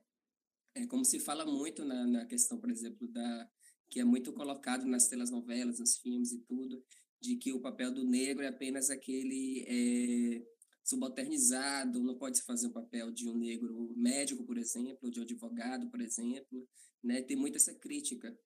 É 0.76 0.86
como 0.88 1.04
se 1.04 1.20
fala 1.20 1.46
muito 1.46 1.84
na, 1.84 2.08
na 2.08 2.26
questão, 2.26 2.60
por 2.60 2.70
exemplo, 2.70 3.08
da 3.08 3.50
que 3.90 4.00
é 4.00 4.06
muito 4.06 4.32
colocado 4.32 4.86
nas 4.86 5.10
telas 5.10 5.30
novelas, 5.30 5.80
nos 5.80 5.98
filmes 5.98 6.32
e 6.32 6.40
tudo, 6.40 6.82
de 7.20 7.36
que 7.36 7.52
o 7.52 7.60
papel 7.60 7.94
do 7.94 8.06
negro 8.06 8.44
é 8.44 8.48
apenas 8.48 8.90
aquele 8.90 9.66
é, 9.68 10.42
subalternizado, 10.84 12.02
não 12.02 12.18
pode 12.18 12.38
se 12.38 12.44
fazer 12.44 12.68
o 12.68 12.72
papel 12.72 13.12
de 13.12 13.30
um 13.30 13.38
negro 13.38 13.94
médico, 13.96 14.44
por 14.44 14.58
exemplo, 14.58 15.10
de 15.12 15.20
um 15.20 15.24
advogado, 15.24 15.90
por 15.90 16.02
exemplo, 16.02 16.68
né? 17.04 17.22
Tem 17.22 17.38
muita 17.38 17.58
essa 17.58 17.74
crítica. 17.74 18.38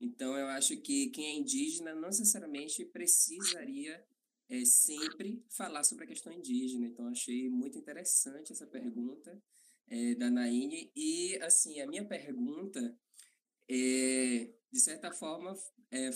Então, 0.00 0.36
eu 0.36 0.46
acho 0.48 0.76
que 0.78 1.08
quem 1.10 1.26
é 1.26 1.34
indígena 1.36 1.94
não 1.94 2.08
necessariamente 2.08 2.84
precisaria 2.86 4.04
é, 4.48 4.64
sempre 4.64 5.42
falar 5.48 5.84
sobre 5.84 6.04
a 6.04 6.06
questão 6.06 6.32
indígena. 6.32 6.86
Então, 6.86 7.06
achei 7.08 7.48
muito 7.48 7.78
interessante 7.78 8.52
essa 8.52 8.66
pergunta 8.66 9.42
é, 9.88 10.14
da 10.14 10.30
Naine. 10.30 10.90
E, 10.94 11.38
assim, 11.42 11.80
a 11.80 11.86
minha 11.86 12.04
pergunta, 12.04 12.96
é, 13.68 14.52
de 14.70 14.80
certa 14.80 15.10
forma, 15.12 15.56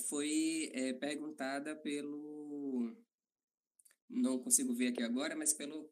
foi 0.09 0.73
perguntada 0.99 1.77
pelo. 1.77 2.97
Não 4.09 4.39
consigo 4.39 4.75
ver 4.75 4.89
aqui 4.89 5.03
agora, 5.03 5.37
mas 5.37 5.53
pelo, 5.53 5.91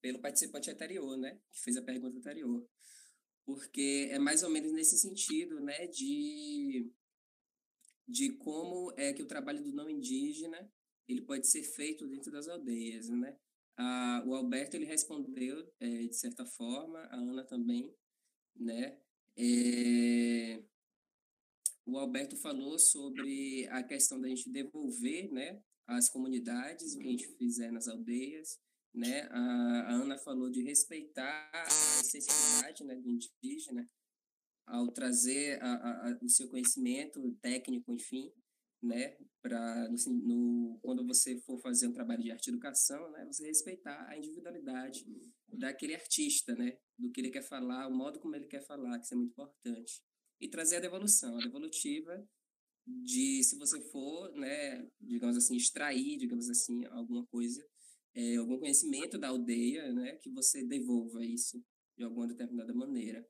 pelo 0.00 0.20
participante 0.20 0.70
anterior, 0.70 1.16
né? 1.16 1.38
Que 1.50 1.60
fez 1.60 1.76
a 1.76 1.82
pergunta 1.82 2.18
anterior. 2.18 2.66
Porque 3.44 4.08
é 4.10 4.18
mais 4.18 4.42
ou 4.42 4.50
menos 4.50 4.72
nesse 4.72 4.98
sentido, 4.98 5.60
né? 5.60 5.86
De, 5.86 6.90
de 8.06 8.32
como 8.36 8.92
é 8.96 9.12
que 9.12 9.22
o 9.22 9.26
trabalho 9.26 9.62
do 9.62 9.72
não 9.72 9.88
indígena 9.88 10.70
ele 11.06 11.22
pode 11.22 11.46
ser 11.46 11.62
feito 11.62 12.06
dentro 12.06 12.32
das 12.32 12.48
aldeias, 12.48 13.08
né? 13.08 13.36
Ah, 13.76 14.22
o 14.26 14.34
Alberto 14.34 14.76
ele 14.76 14.86
respondeu 14.86 15.70
é, 15.80 16.06
de 16.06 16.16
certa 16.16 16.46
forma, 16.46 17.00
a 17.00 17.16
Ana 17.16 17.44
também, 17.44 17.92
né? 18.56 18.98
É, 19.36 20.62
o 21.86 21.98
Alberto 21.98 22.36
falou 22.36 22.78
sobre 22.78 23.66
a 23.68 23.82
questão 23.82 24.20
da 24.20 24.28
gente 24.28 24.48
devolver, 24.48 25.30
né, 25.30 25.62
as 25.86 26.08
comunidades, 26.08 26.94
que 26.94 27.02
a 27.02 27.10
gente 27.10 27.28
fizer 27.36 27.70
nas 27.70 27.88
aldeias, 27.88 28.58
né? 28.94 29.22
A, 29.30 29.92
Ana 29.92 30.16
falou 30.18 30.50
de 30.50 30.62
respeitar 30.62 31.50
a 31.52 31.64
essencialidade, 32.00 32.84
né, 32.84 32.94
do 32.94 33.10
indígena 33.10 33.88
ao 34.66 34.90
trazer 34.92 35.62
a, 35.62 36.08
a, 36.08 36.18
o 36.22 36.28
seu 36.28 36.48
conhecimento 36.48 37.20
técnico, 37.42 37.92
enfim, 37.92 38.32
né, 38.82 39.16
para 39.42 39.88
no, 39.88 39.96
no, 40.12 40.78
quando 40.80 41.06
você 41.06 41.38
for 41.40 41.58
fazer 41.58 41.88
um 41.88 41.92
trabalho 41.92 42.22
de 42.22 42.30
arte 42.30 42.48
educação, 42.48 43.10
né, 43.10 43.24
você 43.26 43.46
respeitar 43.46 44.06
a 44.08 44.16
individualidade 44.16 45.04
daquele 45.48 45.94
artista, 45.94 46.54
né, 46.54 46.78
do 46.98 47.10
que 47.10 47.20
ele 47.20 47.30
quer 47.30 47.42
falar, 47.42 47.88
o 47.88 47.94
modo 47.94 48.20
como 48.20 48.36
ele 48.36 48.46
quer 48.46 48.64
falar, 48.64 48.98
que 48.98 49.04
isso 49.04 49.14
é 49.14 49.16
muito 49.16 49.32
importante. 49.32 50.02
E 50.40 50.48
trazer 50.48 50.76
a 50.76 50.80
devolução, 50.80 51.36
a 51.38 51.42
devolutiva 51.42 52.26
de 52.86 53.42
se 53.42 53.56
você 53.56 53.80
for, 53.90 54.32
né, 54.32 54.86
digamos 55.00 55.36
assim, 55.36 55.56
extrair, 55.56 56.18
digamos 56.18 56.48
assim, 56.50 56.84
alguma 56.86 57.24
coisa, 57.26 57.64
é, 58.14 58.36
algum 58.36 58.58
conhecimento 58.58 59.18
da 59.18 59.28
aldeia, 59.28 59.92
né, 59.92 60.16
que 60.16 60.30
você 60.30 60.64
devolva 60.64 61.24
isso 61.24 61.62
de 61.96 62.04
alguma 62.04 62.26
determinada 62.26 62.74
maneira. 62.74 63.26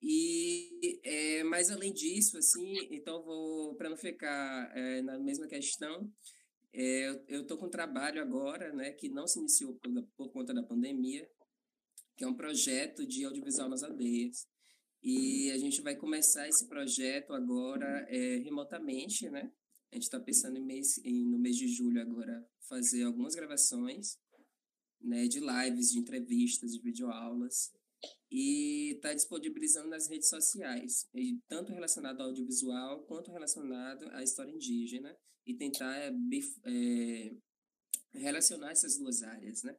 E, 0.00 1.00
é, 1.04 1.42
mas 1.44 1.70
além 1.70 1.92
disso, 1.92 2.38
assim, 2.38 2.72
então 2.90 3.22
vou, 3.24 3.74
para 3.74 3.90
não 3.90 3.96
ficar 3.96 4.76
é, 4.76 5.02
na 5.02 5.18
mesma 5.18 5.46
questão, 5.48 6.10
é, 6.72 7.08
eu 7.26 7.42
estou 7.42 7.58
com 7.58 7.66
um 7.66 7.70
trabalho 7.70 8.20
agora, 8.22 8.72
né, 8.72 8.92
que 8.92 9.08
não 9.08 9.26
se 9.26 9.38
iniciou 9.38 9.74
por, 9.74 9.90
por, 10.16 10.32
conta 10.32 10.54
da 10.54 10.62
pandemia, 10.62 11.28
que 12.16 12.24
é 12.24 12.28
um 12.28 12.36
projeto 12.36 13.06
de 13.06 13.24
audiovisual 13.24 13.68
nas 13.68 13.82
aldeias. 13.82 14.46
E 15.02 15.50
a 15.52 15.58
gente 15.58 15.80
vai 15.80 15.96
começar 15.96 16.48
esse 16.48 16.66
projeto 16.66 17.32
agora 17.32 18.06
é, 18.08 18.36
remotamente, 18.38 19.28
né? 19.30 19.52
A 19.90 19.94
gente 19.94 20.04
está 20.04 20.20
pensando 20.20 20.58
em 20.58 20.64
mês, 20.64 20.98
em, 21.04 21.24
no 21.24 21.38
mês 21.38 21.56
de 21.56 21.68
julho 21.68 22.00
agora 22.00 22.46
fazer 22.68 23.04
algumas 23.04 23.34
gravações, 23.34 24.18
né, 25.00 25.26
de 25.26 25.40
lives, 25.40 25.92
de 25.92 25.98
entrevistas, 25.98 26.72
de 26.72 26.82
videoaulas, 26.82 27.72
e 28.30 28.92
está 28.96 29.14
disponibilizando 29.14 29.88
nas 29.88 30.08
redes 30.08 30.28
sociais, 30.28 31.08
e 31.14 31.40
tanto 31.48 31.72
relacionado 31.72 32.20
ao 32.20 32.28
audiovisual 32.28 33.04
quanto 33.04 33.30
relacionado 33.30 34.08
à 34.10 34.22
história 34.22 34.52
indígena, 34.52 35.16
e 35.46 35.54
tentar 35.54 35.96
é, 35.96 36.12
é, 36.66 37.36
relacionar 38.12 38.72
essas 38.72 38.98
duas 38.98 39.22
áreas, 39.22 39.62
né? 39.62 39.74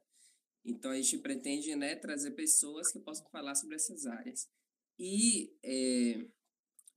Então, 0.64 0.90
a 0.90 0.96
gente 0.96 1.18
pretende 1.18 1.74
né, 1.76 1.94
trazer 1.94 2.32
pessoas 2.32 2.92
que 2.92 2.98
possam 2.98 3.26
falar 3.30 3.54
sobre 3.54 3.76
essas 3.76 4.04
áreas. 4.04 4.48
E, 5.02 5.56
é, 5.64 6.28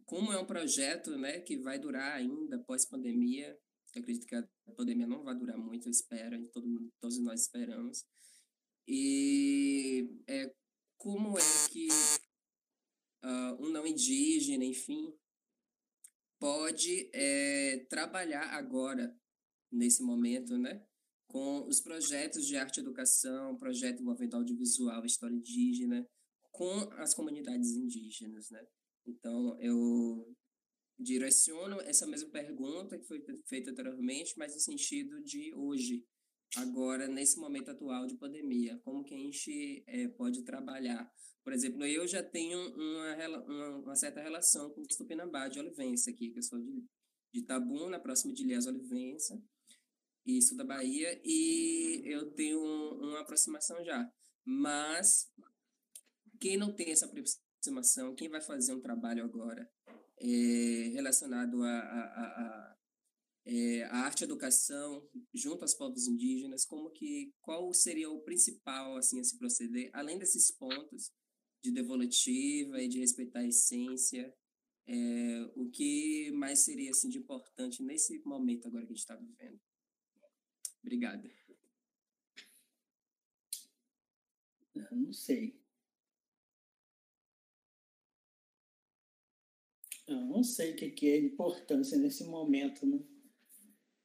como 0.06 0.34
é 0.34 0.38
um 0.38 0.46
projeto 0.46 1.18
né, 1.18 1.40
que 1.40 1.56
vai 1.56 1.80
durar 1.80 2.18
ainda 2.18 2.60
pós-pandemia, 2.60 3.58
acredito 3.96 4.28
que 4.28 4.36
a 4.36 4.46
pandemia 4.76 5.08
não 5.08 5.24
vai 5.24 5.34
durar 5.34 5.58
muito, 5.58 5.88
eu 5.88 5.92
espero, 5.92 6.46
todo 6.50 6.68
mundo, 6.68 6.92
todos 7.00 7.18
nós 7.20 7.44
esperamos. 7.44 8.06
E 8.86 10.20
é, 10.28 10.54
como 10.98 11.38
é 11.38 11.42
que 11.72 11.88
uh, 13.24 13.64
um 13.64 13.70
não 13.70 13.88
indígena, 13.88 14.66
enfim, 14.66 15.18
pode 16.38 17.10
é, 17.14 17.86
trabalhar 17.90 18.50
agora, 18.50 19.18
nesse 19.72 20.04
momento, 20.04 20.58
né? 20.58 20.86
Com 21.26 21.66
os 21.70 21.80
projetos 21.80 22.46
de 22.46 22.58
arte 22.58 22.78
e 22.78 22.82
educação, 22.82 23.58
projeto 23.58 24.02
envolvendo 24.02 24.36
audiovisual, 24.36 25.06
história 25.06 25.34
indígena, 25.34 26.06
com 26.54 26.72
as 26.94 27.14
comunidades 27.14 27.72
indígenas, 27.72 28.50
né? 28.52 28.66
Então, 29.06 29.60
eu 29.60 30.34
direciono 30.98 31.82
essa 31.82 32.08
mesma 32.08 32.30
pergunta 32.30 32.98
que 32.98 33.06
foi 33.06 33.22
feita 33.46 33.72
anteriormente, 33.72 34.36
mas 34.38 34.54
no 34.54 34.60
sentido 34.60 35.22
de 35.24 35.54
hoje, 35.56 36.06
agora, 36.56 37.08
nesse 37.08 37.40
momento 37.40 37.72
atual 37.72 38.06
de 38.06 38.16
pandemia? 38.16 38.80
Como 38.84 39.04
que 39.04 39.16
a 39.16 39.18
gente 39.18 39.84
é, 39.88 40.08
pode 40.10 40.44
trabalhar? 40.44 41.12
Por 41.44 41.52
exemplo, 41.52 41.84
eu 41.86 42.08
já 42.08 42.24
tenho 42.24 42.58
uma, 42.76 43.40
uma, 43.40 43.78
uma 43.80 43.96
certa 43.96 44.22
relação 44.22 44.70
com 44.70 44.82
o 44.82 44.88
Tupinambá 44.88 45.48
de 45.48 45.60
Olivença 45.60 46.12
aqui, 46.12 46.30
que 46.30 46.38
eu 46.38 46.44
sou 46.44 46.60
de, 46.60 46.86
de 47.34 47.42
Tabuna, 47.44 48.00
próximo 48.00 48.32
de 48.32 48.44
Ilhéus 48.44 48.68
Olivença, 48.68 49.42
isso 50.26 50.56
da 50.56 50.64
Bahia, 50.64 51.20
e 51.26 52.02
eu 52.06 52.32
tenho 52.32 52.62
uma 52.62 53.22
aproximação 53.22 53.84
já. 53.84 54.08
Mas 54.46 55.30
quem 56.44 56.58
não 56.58 56.74
tem 56.74 56.92
essa 56.92 57.06
aproximação, 57.06 58.14
quem 58.16 58.28
vai 58.28 58.42
fazer 58.42 58.74
um 58.74 58.82
trabalho 58.82 59.24
agora 59.24 59.72
é, 60.20 60.90
relacionado 60.92 61.64
a, 61.64 61.80
a, 61.80 62.26
a 62.26 62.78
é, 63.46 63.84
a 63.84 63.98
arte 64.00 64.24
educação 64.24 65.10
junto 65.34 65.64
aos 65.64 65.74
povos 65.74 66.08
indígenas, 66.08 66.66
como 66.66 66.92
que 66.92 67.34
qual 67.42 67.74
seria 67.74 68.10
o 68.10 68.22
principal 68.22 68.98
assim 68.98 69.20
a 69.20 69.24
se 69.24 69.38
proceder, 69.38 69.90
além 69.94 70.18
desses 70.18 70.52
pontos 70.52 71.12
de 71.62 71.72
devolutiva 71.72 72.82
e 72.82 72.90
de 72.90 73.00
respeitar 73.00 73.40
a 73.40 73.48
essência, 73.48 74.34
é, 74.86 75.52
o 75.56 75.70
que 75.70 76.30
mais 76.32 76.60
seria 76.60 76.92
assim 76.92 77.10
de 77.10 77.20
importante 77.20 77.82
nesse 77.84 78.20
momento 78.20 78.68
agora 78.68 78.86
que 78.86 78.92
a 78.92 78.96
gente 78.96 79.00
está 79.00 79.16
vivendo? 79.16 79.60
Obrigada. 80.82 81.30
Não 84.92 85.14
sei. 85.14 85.63
Eu 90.14 90.22
não 90.22 90.44
sei 90.44 90.72
o 90.72 90.76
que 90.76 91.10
é 91.10 91.18
importância 91.18 91.98
nesse 91.98 92.24
momento, 92.26 92.86
né? 92.86 93.00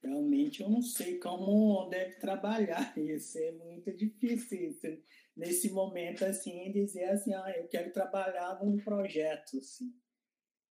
Realmente 0.01 0.61
eu 0.61 0.69
não 0.69 0.81
sei 0.81 1.19
como 1.19 1.87
deve 1.89 2.15
trabalhar 2.15 2.93
isso, 2.97 3.37
é 3.37 3.51
muito 3.51 3.91
difícil 3.91 4.69
isso, 4.69 4.87
nesse 5.35 5.69
momento 5.71 6.23
assim, 6.23 6.71
dizer 6.71 7.05
assim, 7.05 7.33
ah, 7.33 7.53
eu 7.57 7.67
quero 7.67 7.91
trabalhar 7.91 8.63
num 8.63 8.77
projeto, 8.77 9.57
assim. 9.57 9.93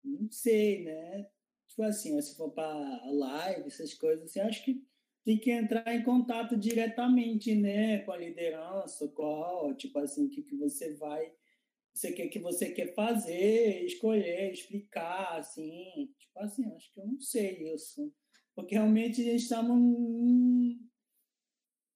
Não 0.05 0.31
sei, 0.31 0.85
né? 0.85 1.27
Tipo 1.69 1.83
assim, 1.83 2.21
se 2.21 2.37
for 2.37 2.51
para 2.51 3.03
live, 3.07 3.67
essas 3.67 3.95
coisas, 3.95 4.25
assim, 4.25 4.41
acho 4.41 4.65
que 4.65 4.87
tem 5.25 5.39
que 5.39 5.51
entrar 5.51 5.95
em 5.95 6.03
contato 6.03 6.57
diretamente, 6.57 7.55
né, 7.55 8.01
com 8.01 8.13
a 8.13 8.17
liderança, 8.17 9.09
qual, 9.09 9.75
tipo 9.75 9.99
assim, 9.99 10.27
o 10.27 10.29
que, 10.29 10.43
que 10.43 10.55
você 10.55 10.93
vai, 10.95 11.33
você 11.95 12.13
quer 12.13 12.29
que 12.29 12.39
você 12.41 12.71
quer 12.73 12.93
fazer, 12.95 13.85
escolher, 13.85 14.53
explicar, 14.53 15.39
assim, 15.39 16.13
tipo 16.19 16.39
assim, 16.41 16.67
acho 16.75 16.93
que 16.93 17.01
eu 17.01 17.07
não 17.07 17.21
sei 17.21 17.73
isso 17.73 18.13
porque 18.55 18.75
realmente 18.75 19.21
a 19.21 19.25
gente 19.25 19.43
está 19.43 19.63
num, 19.63 20.79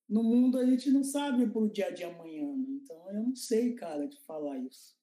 no 0.09 0.23
mundo, 0.23 0.59
a 0.59 0.67
gente 0.67 0.91
não 0.91 1.05
sabe 1.05 1.49
para 1.49 1.63
o 1.63 1.71
dia 1.71 1.91
de 1.93 2.03
amanhã. 2.03 2.57
Né? 2.57 2.67
Então, 2.83 3.11
eu 3.11 3.23
não 3.23 3.35
sei, 3.37 3.75
cara, 3.75 4.07
de 4.07 4.21
falar 4.25 4.59
isso. 4.59 4.97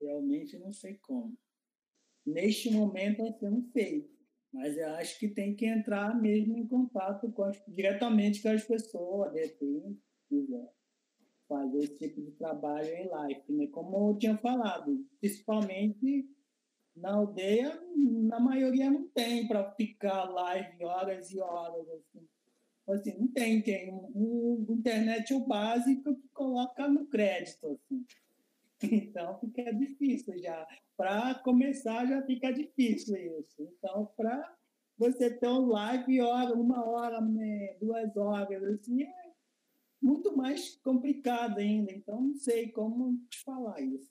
Realmente 0.00 0.58
não 0.58 0.72
sei 0.72 0.98
como. 0.98 1.38
Neste 2.26 2.70
momento, 2.70 3.22
eu 3.40 3.50
não 3.50 3.62
sei. 3.70 4.12
Mas 4.52 4.76
eu 4.76 4.88
acho 4.94 5.18
que 5.18 5.28
tem 5.28 5.54
que 5.54 5.66
entrar 5.66 6.20
mesmo 6.20 6.56
em 6.56 6.66
contato 6.66 7.30
com 7.32 7.44
as, 7.44 7.62
diretamente 7.68 8.42
com 8.42 8.48
as 8.48 8.64
pessoas, 8.64 9.32
de 9.32 9.40
repente, 9.40 10.00
quiser 10.28 10.72
fazer 11.48 11.78
esse 11.78 11.98
tipo 11.98 12.20
de 12.20 12.30
trabalho 12.32 12.88
em 12.88 13.08
live. 13.08 13.42
Né? 13.48 13.66
Como 13.68 14.10
eu 14.10 14.18
tinha 14.18 14.36
falado, 14.36 15.04
principalmente 15.20 16.28
na 16.96 17.14
aldeia, 17.14 17.80
na 17.96 18.38
maioria 18.38 18.90
não 18.90 19.08
tem 19.08 19.46
para 19.48 19.72
ficar 19.72 20.24
live 20.24 20.84
horas 20.84 21.30
e 21.30 21.40
horas. 21.40 21.86
Assim. 21.88 22.28
assim 22.88 23.18
não 23.18 23.28
tem. 23.28 23.62
O, 24.14 24.64
o 24.68 24.72
internet 24.72 25.32
é 25.32 25.36
o 25.36 25.46
básico 25.46 26.14
que 26.14 26.28
coloca 26.28 26.88
no 26.88 27.06
crédito. 27.06 27.66
Assim. 27.66 28.04
Então 28.82 29.38
fica 29.38 29.72
difícil 29.72 30.36
já. 30.38 30.66
Para 30.94 31.36
começar 31.36 32.04
já 32.06 32.20
fica 32.22 32.52
difícil 32.52 33.16
isso. 33.38 33.62
Então, 33.62 34.12
para 34.14 34.54
você 34.98 35.30
ter 35.30 35.48
um 35.48 35.66
live 35.68 36.20
hora, 36.20 36.54
uma 36.54 36.84
hora, 36.84 37.20
né, 37.20 37.76
duas 37.80 38.14
horas, 38.16 38.62
assim, 38.64 39.02
é 39.02 39.23
muito 40.04 40.36
mais 40.36 40.76
complicado 40.76 41.58
ainda. 41.58 41.90
Então, 41.92 42.20
não 42.20 42.34
sei 42.34 42.70
como 42.70 43.18
te 43.28 43.42
falar 43.42 43.80
isso 43.80 44.10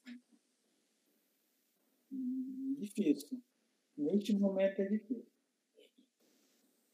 difícil. 2.83 3.41
Neste 3.97 4.33
momento 4.33 4.81
é 4.81 4.85
difícil. 4.85 5.31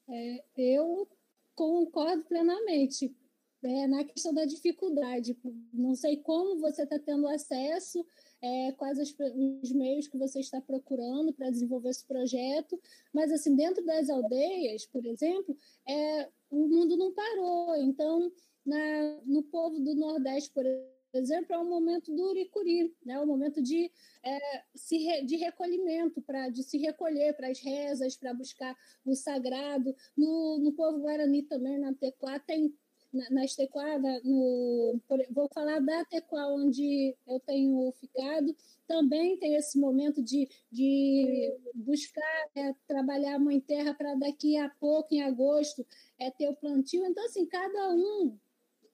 É, 0.09 0.43
eu 0.57 1.07
concordo 1.55 2.23
plenamente 2.25 3.15
é, 3.63 3.87
na 3.87 4.03
questão 4.03 4.33
da 4.33 4.45
dificuldade. 4.45 5.37
Não 5.73 5.95
sei 5.95 6.17
como 6.17 6.59
você 6.59 6.83
está 6.83 6.97
tendo 6.99 7.27
acesso, 7.27 8.05
é, 8.41 8.71
quais 8.73 8.97
os, 8.99 9.71
meios 9.71 10.07
que 10.07 10.17
você 10.17 10.39
está 10.39 10.61
procurando 10.61 11.33
para 11.33 11.49
desenvolver 11.49 11.89
esse 11.89 12.05
projeto, 12.05 12.79
mas 13.13 13.31
assim 13.31 13.55
dentro 13.55 13.85
das 13.85 14.09
aldeias, 14.09 14.85
por 14.85 15.05
exemplo, 15.05 15.55
é, 15.87 16.29
o 16.49 16.67
mundo 16.67 16.97
não 16.97 17.13
parou. 17.13 17.75
Então, 17.75 18.31
na, 18.65 19.21
no 19.25 19.43
povo 19.43 19.79
do 19.79 19.95
Nordeste, 19.95 20.51
por 20.51 20.65
exemplo, 21.13 21.55
é 21.55 21.57
o 21.57 21.65
momento 21.65 22.13
do 22.15 22.29
uricuri, 22.29 22.93
né? 23.03 23.19
o 23.19 23.25
momento 23.25 23.61
de, 23.61 23.91
é, 24.23 24.63
se 24.75 24.97
re, 24.97 25.25
de 25.25 25.35
recolhimento, 25.37 26.21
pra, 26.21 26.49
de 26.49 26.63
se 26.63 26.77
recolher 26.77 27.35
para 27.35 27.49
as 27.49 27.59
rezas, 27.59 28.15
para 28.15 28.33
buscar 28.33 28.75
o 29.05 29.15
sagrado. 29.15 29.95
No, 30.15 30.59
no 30.59 30.71
povo 30.73 30.99
guarani 30.99 31.43
também, 31.43 31.79
na 31.79 31.93
Tequá, 31.93 32.39
tem 32.39 32.73
na, 33.11 33.29
na 33.31 33.45
Estequada, 33.45 34.21
no, 34.23 34.99
vou 35.31 35.49
falar 35.51 35.79
da 35.79 36.05
Tequá, 36.05 36.47
onde 36.47 37.15
eu 37.27 37.39
tenho 37.39 37.91
ficado, 37.93 38.55
também 38.87 39.37
tem 39.37 39.55
esse 39.55 39.79
momento 39.79 40.21
de, 40.21 40.47
de 40.71 41.57
buscar 41.73 42.49
é, 42.55 42.73
trabalhar 42.87 43.35
a 43.35 43.39
mãe 43.39 43.59
terra 43.59 43.93
para 43.93 44.15
daqui 44.15 44.57
a 44.57 44.69
pouco, 44.79 45.13
em 45.13 45.21
agosto, 45.21 45.85
é 46.19 46.29
ter 46.29 46.49
o 46.49 46.55
plantio. 46.55 47.05
Então, 47.05 47.25
assim, 47.25 47.45
cada 47.45 47.91
um 47.91 48.37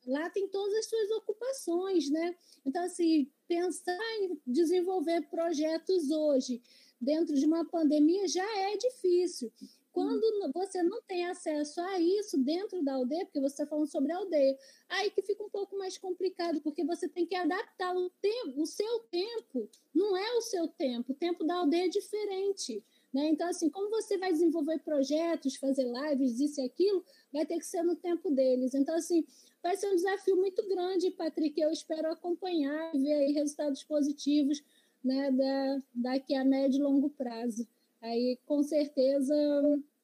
lá 0.05 0.29
tem 0.29 0.47
todas 0.47 0.73
as 0.75 0.85
suas 0.87 1.11
ocupações, 1.11 2.09
né? 2.09 2.35
Então, 2.65 2.83
assim, 2.83 3.29
pensar 3.47 3.97
em 4.21 4.39
desenvolver 4.45 5.21
projetos 5.29 6.09
hoje, 6.11 6.61
dentro 6.99 7.35
de 7.35 7.45
uma 7.45 7.65
pandemia, 7.65 8.27
já 8.27 8.45
é 8.59 8.77
difícil. 8.77 9.51
Quando 9.91 10.21
você 10.53 10.83
não 10.83 11.01
tem 11.03 11.25
acesso 11.25 11.79
a 11.79 11.97
isso 11.97 12.37
dentro 12.37 12.83
da 12.83 12.95
aldeia, 12.95 13.23
porque 13.25 13.39
você 13.39 13.53
está 13.53 13.65
falando 13.65 13.87
sobre 13.87 14.11
a 14.11 14.17
aldeia, 14.17 14.57
aí 14.89 15.09
que 15.09 15.21
fica 15.21 15.41
um 15.41 15.49
pouco 15.49 15.77
mais 15.77 15.97
complicado, 15.97 16.59
porque 16.61 16.83
você 16.83 17.07
tem 17.07 17.25
que 17.25 17.33
adaptar 17.33 17.95
o 17.95 18.09
tempo, 18.21 18.61
o 18.61 18.65
seu 18.65 18.99
tempo 19.09 19.69
não 19.93 20.17
é 20.17 20.33
o 20.33 20.41
seu 20.41 20.67
tempo, 20.67 21.13
o 21.13 21.15
tempo 21.15 21.45
da 21.45 21.55
aldeia 21.55 21.85
é 21.85 21.89
diferente. 21.89 22.83
Né? 23.15 23.29
Então, 23.29 23.47
assim, 23.47 23.69
como 23.69 23.89
você 23.89 24.17
vai 24.17 24.29
desenvolver 24.33 24.77
projetos, 24.79 25.55
fazer 25.55 25.85
lives, 25.85 26.37
isso 26.37 26.59
e 26.59 26.65
aquilo, 26.65 27.01
vai 27.31 27.45
ter 27.45 27.57
que 27.57 27.65
ser 27.65 27.81
no 27.81 27.95
tempo 27.95 28.29
deles. 28.29 28.73
Então, 28.73 28.93
assim, 28.93 29.25
vai 29.63 29.77
ser 29.77 29.87
um 29.87 29.95
desafio 29.95 30.35
muito 30.35 30.67
grande, 30.67 31.09
Patrick. 31.11 31.57
Eu 31.57 31.71
espero 31.71 32.11
acompanhar 32.11 32.93
e 32.93 32.99
ver 32.99 33.13
aí 33.13 33.31
resultados 33.31 33.85
positivos 33.85 34.61
né, 35.01 35.31
da, 35.31 35.81
daqui 35.93 36.35
a 36.35 36.43
médio 36.43 36.79
e 36.79 36.83
longo 36.83 37.09
prazo. 37.09 37.65
Aí, 38.01 38.37
com 38.45 38.61
certeza, 38.61 39.33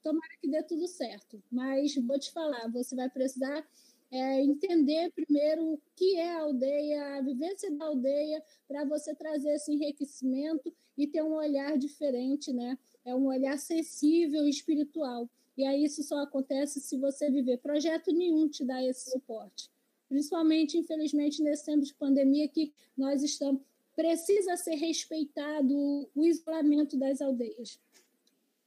tomara 0.01 0.37
que 0.39 0.47
dê 0.47 0.63
tudo 0.63 0.87
certo. 0.87 1.43
Mas 1.51 1.93
vou 1.95 2.17
te 2.17 2.31
falar, 2.31 2.71
você 2.71 2.95
vai 2.95 3.09
precisar 3.09 3.61
é, 4.09 4.41
entender 4.41 5.11
primeiro 5.11 5.73
o 5.73 5.81
que 5.97 6.15
é 6.15 6.31
a 6.31 6.43
aldeia, 6.43 7.17
a 7.17 7.21
vivência 7.21 7.69
da 7.71 7.87
aldeia, 7.87 8.41
para 8.69 8.85
você 8.85 9.13
trazer 9.13 9.55
esse 9.55 9.69
enriquecimento 9.73 10.73
e 10.97 11.07
ter 11.07 11.21
um 11.21 11.33
olhar 11.33 11.77
diferente, 11.77 12.53
né? 12.53 12.77
É 13.03 13.15
um 13.15 13.27
olhar 13.27 13.57
sensível 13.57 14.45
e 14.45 14.49
espiritual. 14.49 15.29
E 15.57 15.65
aí 15.65 15.83
isso 15.83 16.03
só 16.03 16.19
acontece 16.19 16.79
se 16.79 16.97
você 16.97 17.29
viver. 17.29 17.57
Projeto 17.57 18.11
nenhum 18.11 18.47
te 18.47 18.63
dá 18.63 18.83
esse 18.83 19.11
suporte. 19.11 19.69
Principalmente, 20.07 20.77
infelizmente, 20.77 21.41
nesse 21.41 21.65
tempo 21.65 21.83
de 21.83 21.93
pandemia 21.93 22.47
que 22.47 22.73
nós 22.97 23.23
estamos. 23.23 23.61
Precisa 23.95 24.55
ser 24.55 24.75
respeitado 24.75 26.09
o 26.15 26.25
isolamento 26.25 26.97
das 26.97 27.21
aldeias. 27.21 27.79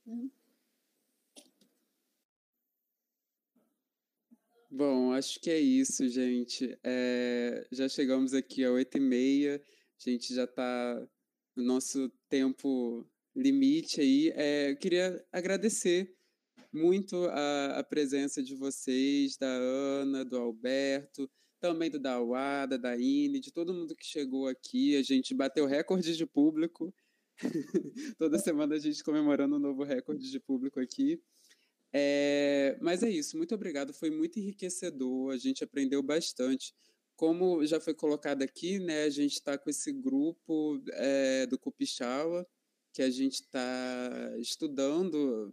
Né? 0.06 0.28
Bom, 4.70 5.12
acho 5.12 5.38
que 5.38 5.50
é 5.50 5.60
isso, 5.60 6.08
gente. 6.08 6.76
É, 6.82 7.66
já 7.70 7.88
chegamos 7.88 8.34
aqui 8.34 8.64
a 8.64 8.72
oito 8.72 8.98
e 8.98 9.00
meia. 9.00 9.62
A 10.04 10.10
gente 10.10 10.34
já 10.34 10.44
está 10.44 11.06
no 11.54 11.62
nosso 11.62 12.10
tempo 12.28 13.06
limite 13.34 14.00
aí. 14.00 14.32
É, 14.34 14.70
eu 14.70 14.76
queria 14.76 15.24
agradecer 15.32 16.14
muito 16.72 17.24
a, 17.26 17.78
a, 17.78 17.84
presença 17.84 18.42
de 18.42 18.54
vocês, 18.54 19.36
da 19.36 19.46
Ana, 19.46 20.24
do 20.24 20.36
Alberto, 20.36 21.30
também 21.60 21.90
do 21.90 21.98
Dawada, 21.98 22.78
da 22.78 22.96
Ine, 22.96 23.40
de 23.40 23.52
todo 23.52 23.72
mundo 23.72 23.94
que 23.94 24.04
chegou 24.04 24.48
aqui. 24.48 24.96
A 24.96 25.02
gente 25.02 25.34
bateu 25.34 25.66
recorde 25.66 26.16
de 26.16 26.26
público. 26.26 26.92
Toda 28.18 28.38
semana 28.38 28.74
a 28.74 28.78
gente 28.78 29.02
comemorando 29.02 29.56
um 29.56 29.60
novo 29.60 29.84
recorde 29.84 30.30
de 30.30 30.40
público 30.40 30.80
aqui. 30.80 31.20
É, 31.96 32.76
mas 32.80 33.04
é 33.04 33.08
isso, 33.08 33.36
muito 33.36 33.54
obrigado, 33.54 33.94
foi 33.94 34.10
muito 34.10 34.36
enriquecedor, 34.40 35.32
a 35.32 35.36
gente 35.36 35.62
aprendeu 35.62 36.02
bastante. 36.02 36.74
Como 37.14 37.64
já 37.64 37.78
foi 37.78 37.94
colocado 37.94 38.42
aqui, 38.42 38.80
né, 38.80 39.04
a 39.04 39.10
gente 39.10 39.34
está 39.34 39.56
com 39.56 39.70
esse 39.70 39.92
grupo 39.92 40.82
é, 40.94 41.46
do 41.46 41.56
Cupichawa, 41.56 42.44
que 42.94 43.02
a 43.02 43.10
gente 43.10 43.34
está 43.34 44.36
estudando 44.38 45.52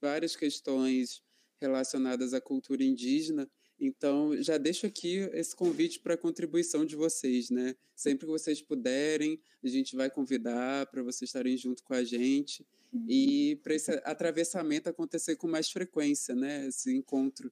várias 0.00 0.36
questões 0.36 1.22
relacionadas 1.58 2.34
à 2.34 2.40
cultura 2.40 2.84
indígena 2.84 3.48
Então, 3.80 4.40
já 4.40 4.58
deixo 4.58 4.86
aqui 4.86 5.28
esse 5.32 5.56
convite 5.56 5.98
para 5.98 6.14
a 6.14 6.16
contribuição 6.16 6.84
de 6.84 6.94
vocês, 6.94 7.50
né? 7.50 7.74
Sempre 7.96 8.26
que 8.26 8.32
vocês 8.32 8.62
puderem, 8.62 9.40
a 9.60 9.68
gente 9.68 9.96
vai 9.96 10.08
convidar 10.08 10.86
para 10.86 11.02
vocês 11.02 11.28
estarem 11.28 11.56
junto 11.56 11.82
com 11.82 11.94
a 11.94 12.04
gente 12.04 12.64
e 13.08 13.58
para 13.62 13.74
esse 13.74 13.90
atravessamento 14.04 14.88
acontecer 14.88 15.34
com 15.34 15.48
mais 15.48 15.68
frequência, 15.68 16.34
né? 16.34 16.68
Esse 16.68 16.94
encontro 16.94 17.50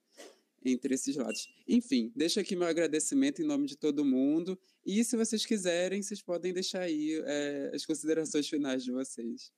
entre 0.63 0.93
esses 0.93 1.15
lados. 1.15 1.53
Enfim, 1.67 2.13
deixo 2.15 2.39
aqui 2.39 2.55
meu 2.55 2.67
agradecimento 2.67 3.41
em 3.41 3.45
nome 3.45 3.65
de 3.67 3.75
todo 3.75 4.05
mundo 4.05 4.57
e 4.85 5.03
se 5.03 5.15
vocês 5.15 5.45
quiserem, 5.45 6.01
vocês 6.01 6.21
podem 6.21 6.53
deixar 6.53 6.81
aí 6.81 7.21
é, 7.25 7.71
as 7.73 7.85
considerações 7.85 8.47
finais 8.47 8.83
de 8.83 8.91
vocês. 8.91 9.51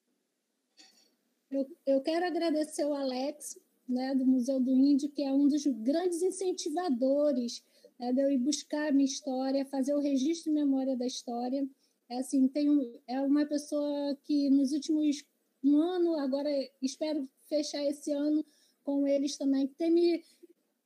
Eu, 1.49 1.67
eu 1.85 2.01
quero 2.01 2.25
agradecer 2.25 2.85
o 2.85 2.93
Alex 2.93 3.57
né, 3.87 4.15
do 4.15 4.25
Museu 4.25 4.59
do 4.59 4.71
Índio, 4.71 5.09
que 5.09 5.23
é 5.23 5.31
um 5.31 5.47
dos 5.47 5.65
grandes 5.65 6.21
incentivadores 6.21 7.63
né, 7.99 8.11
de 8.11 8.21
eu 8.21 8.31
ir 8.31 8.39
buscar 8.39 8.89
a 8.89 8.91
minha 8.91 9.05
história, 9.05 9.65
fazer 9.65 9.93
o 9.93 9.99
registro 9.99 10.51
de 10.51 10.59
memória 10.59 10.97
da 10.97 11.05
história. 11.05 11.67
É, 12.09 12.17
assim, 12.17 12.47
tenho, 12.47 12.99
é 13.07 13.21
uma 13.21 13.45
pessoa 13.45 14.17
que 14.23 14.49
nos 14.49 14.71
últimos 14.71 15.23
um 15.63 15.77
ano, 15.77 16.19
agora 16.19 16.49
espero 16.81 17.29
fechar 17.47 17.83
esse 17.85 18.11
ano 18.11 18.45
com 18.83 19.07
eles 19.07 19.37
também, 19.37 19.67
que 19.67 19.75
tem 19.75 19.91
me 19.91 20.23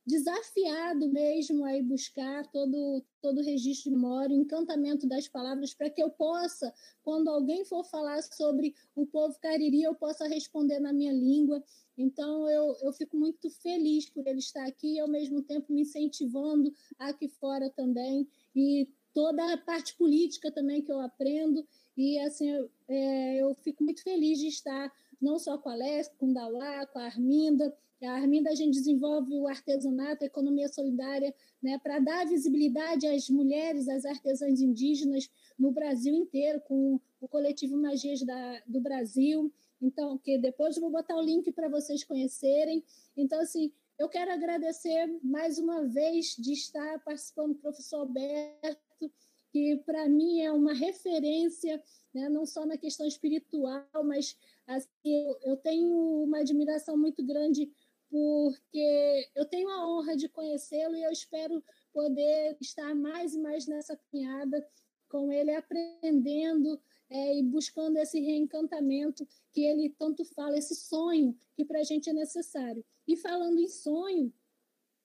desafiado 0.07 1.09
mesmo 1.09 1.65
a 1.65 1.75
ir 1.75 1.83
buscar 1.83 2.47
todo, 2.47 3.03
todo 3.21 3.41
o 3.41 3.43
registro 3.43 3.91
de 3.91 3.97
memória, 3.97 4.33
o 4.33 4.39
encantamento 4.39 5.05
das 5.05 5.27
palavras, 5.27 5.73
para 5.73 5.89
que 5.89 6.01
eu 6.01 6.09
possa, 6.09 6.73
quando 7.03 7.29
alguém 7.29 7.65
for 7.65 7.83
falar 7.83 8.23
sobre 8.23 8.73
o 8.95 9.05
povo 9.05 9.37
cariri, 9.41 9.83
eu 9.83 9.93
possa 9.93 10.25
responder 10.25 10.79
na 10.79 10.93
minha 10.93 11.11
língua. 11.11 11.61
Então, 11.97 12.49
eu, 12.49 12.73
eu 12.81 12.93
fico 12.93 13.17
muito 13.17 13.49
feliz 13.49 14.09
por 14.09 14.25
ele 14.25 14.39
estar 14.39 14.65
aqui 14.65 14.95
e, 14.95 14.99
ao 14.99 15.09
mesmo 15.09 15.41
tempo, 15.41 15.73
me 15.73 15.81
incentivando 15.81 16.73
aqui 16.97 17.27
fora 17.27 17.69
também. 17.69 18.25
E 18.55 18.87
toda 19.13 19.53
a 19.53 19.57
parte 19.57 19.93
política 19.97 20.49
também 20.49 20.81
que 20.81 20.91
eu 20.91 21.01
aprendo. 21.01 21.67
E, 21.97 22.17
assim, 22.19 22.49
eu, 22.49 22.71
é, 22.87 23.41
eu 23.41 23.53
fico 23.55 23.83
muito 23.83 24.01
feliz 24.01 24.39
de 24.39 24.47
estar 24.47 24.89
não 25.21 25.39
só 25.39 25.57
com 25.57 25.69
a 25.69 25.75
Leste, 25.75 26.15
com 26.17 26.31
o 26.31 26.33
Dauá, 26.33 26.85
com 26.87 26.99
a 26.99 27.05
Arminda, 27.05 27.75
a 28.05 28.11
Arminda, 28.11 28.51
a 28.51 28.55
gente 28.55 28.75
desenvolve 28.75 29.33
o 29.33 29.47
artesanato, 29.47 30.23
a 30.23 30.27
economia 30.27 30.67
solidária, 30.67 31.33
né, 31.61 31.79
para 31.79 31.97
dar 31.97 32.27
visibilidade 32.27 33.07
às 33.07 33.27
mulheres, 33.27 33.87
às 33.87 34.05
artesãs 34.05 34.61
indígenas 34.61 35.27
no 35.57 35.71
Brasil 35.71 36.13
inteiro, 36.13 36.61
com 36.61 36.99
o 37.19 37.27
coletivo 37.27 37.75
Magias 37.75 38.21
da, 38.21 38.61
do 38.67 38.79
Brasil. 38.79 39.51
Então, 39.81 40.17
que 40.19 40.37
depois 40.37 40.75
eu 40.75 40.81
vou 40.81 40.91
botar 40.91 41.15
o 41.15 41.21
link 41.21 41.51
para 41.51 41.69
vocês 41.69 42.03
conhecerem. 42.03 42.83
Então, 43.15 43.39
assim, 43.39 43.71
eu 43.97 44.07
quero 44.07 44.31
agradecer 44.31 45.07
mais 45.23 45.57
uma 45.57 45.83
vez 45.83 46.35
de 46.37 46.53
estar 46.53 46.99
participando 47.03 47.53
do 47.53 47.59
professor 47.59 48.01
Alberto, 48.01 49.11
que 49.51 49.77
para 49.85 50.07
mim 50.07 50.41
é 50.41 50.51
uma 50.51 50.73
referência, 50.73 51.81
né, 52.13 52.29
não 52.29 52.45
só 52.45 52.63
na 52.63 52.77
questão 52.77 53.07
espiritual, 53.07 53.87
mas 54.03 54.37
assim, 54.67 54.89
eu, 55.05 55.39
eu 55.43 55.57
tenho 55.57 56.23
uma 56.23 56.39
admiração 56.39 56.97
muito 56.97 57.23
grande 57.23 57.71
porque 58.09 59.29
eu 59.35 59.45
tenho 59.45 59.69
a 59.69 59.87
honra 59.87 60.15
de 60.15 60.29
conhecê-lo 60.29 60.95
e 60.95 61.03
eu 61.03 61.11
espero 61.11 61.63
poder 61.91 62.57
estar 62.61 62.93
mais 62.95 63.33
e 63.33 63.39
mais 63.39 63.67
nessa 63.67 63.97
caminhada 63.97 64.65
com 65.09 65.31
ele, 65.31 65.55
aprendendo 65.55 66.79
é, 67.09 67.37
e 67.37 67.43
buscando 67.43 67.97
esse 67.97 68.19
reencantamento 68.19 69.27
que 69.51 69.61
ele 69.61 69.89
tanto 69.97 70.25
fala, 70.25 70.57
esse 70.57 70.75
sonho 70.75 71.35
que 71.55 71.65
para 71.65 71.79
a 71.79 71.83
gente 71.83 72.09
é 72.09 72.13
necessário. 72.13 72.83
E 73.07 73.15
falando 73.15 73.59
em 73.59 73.67
sonho, 73.67 74.33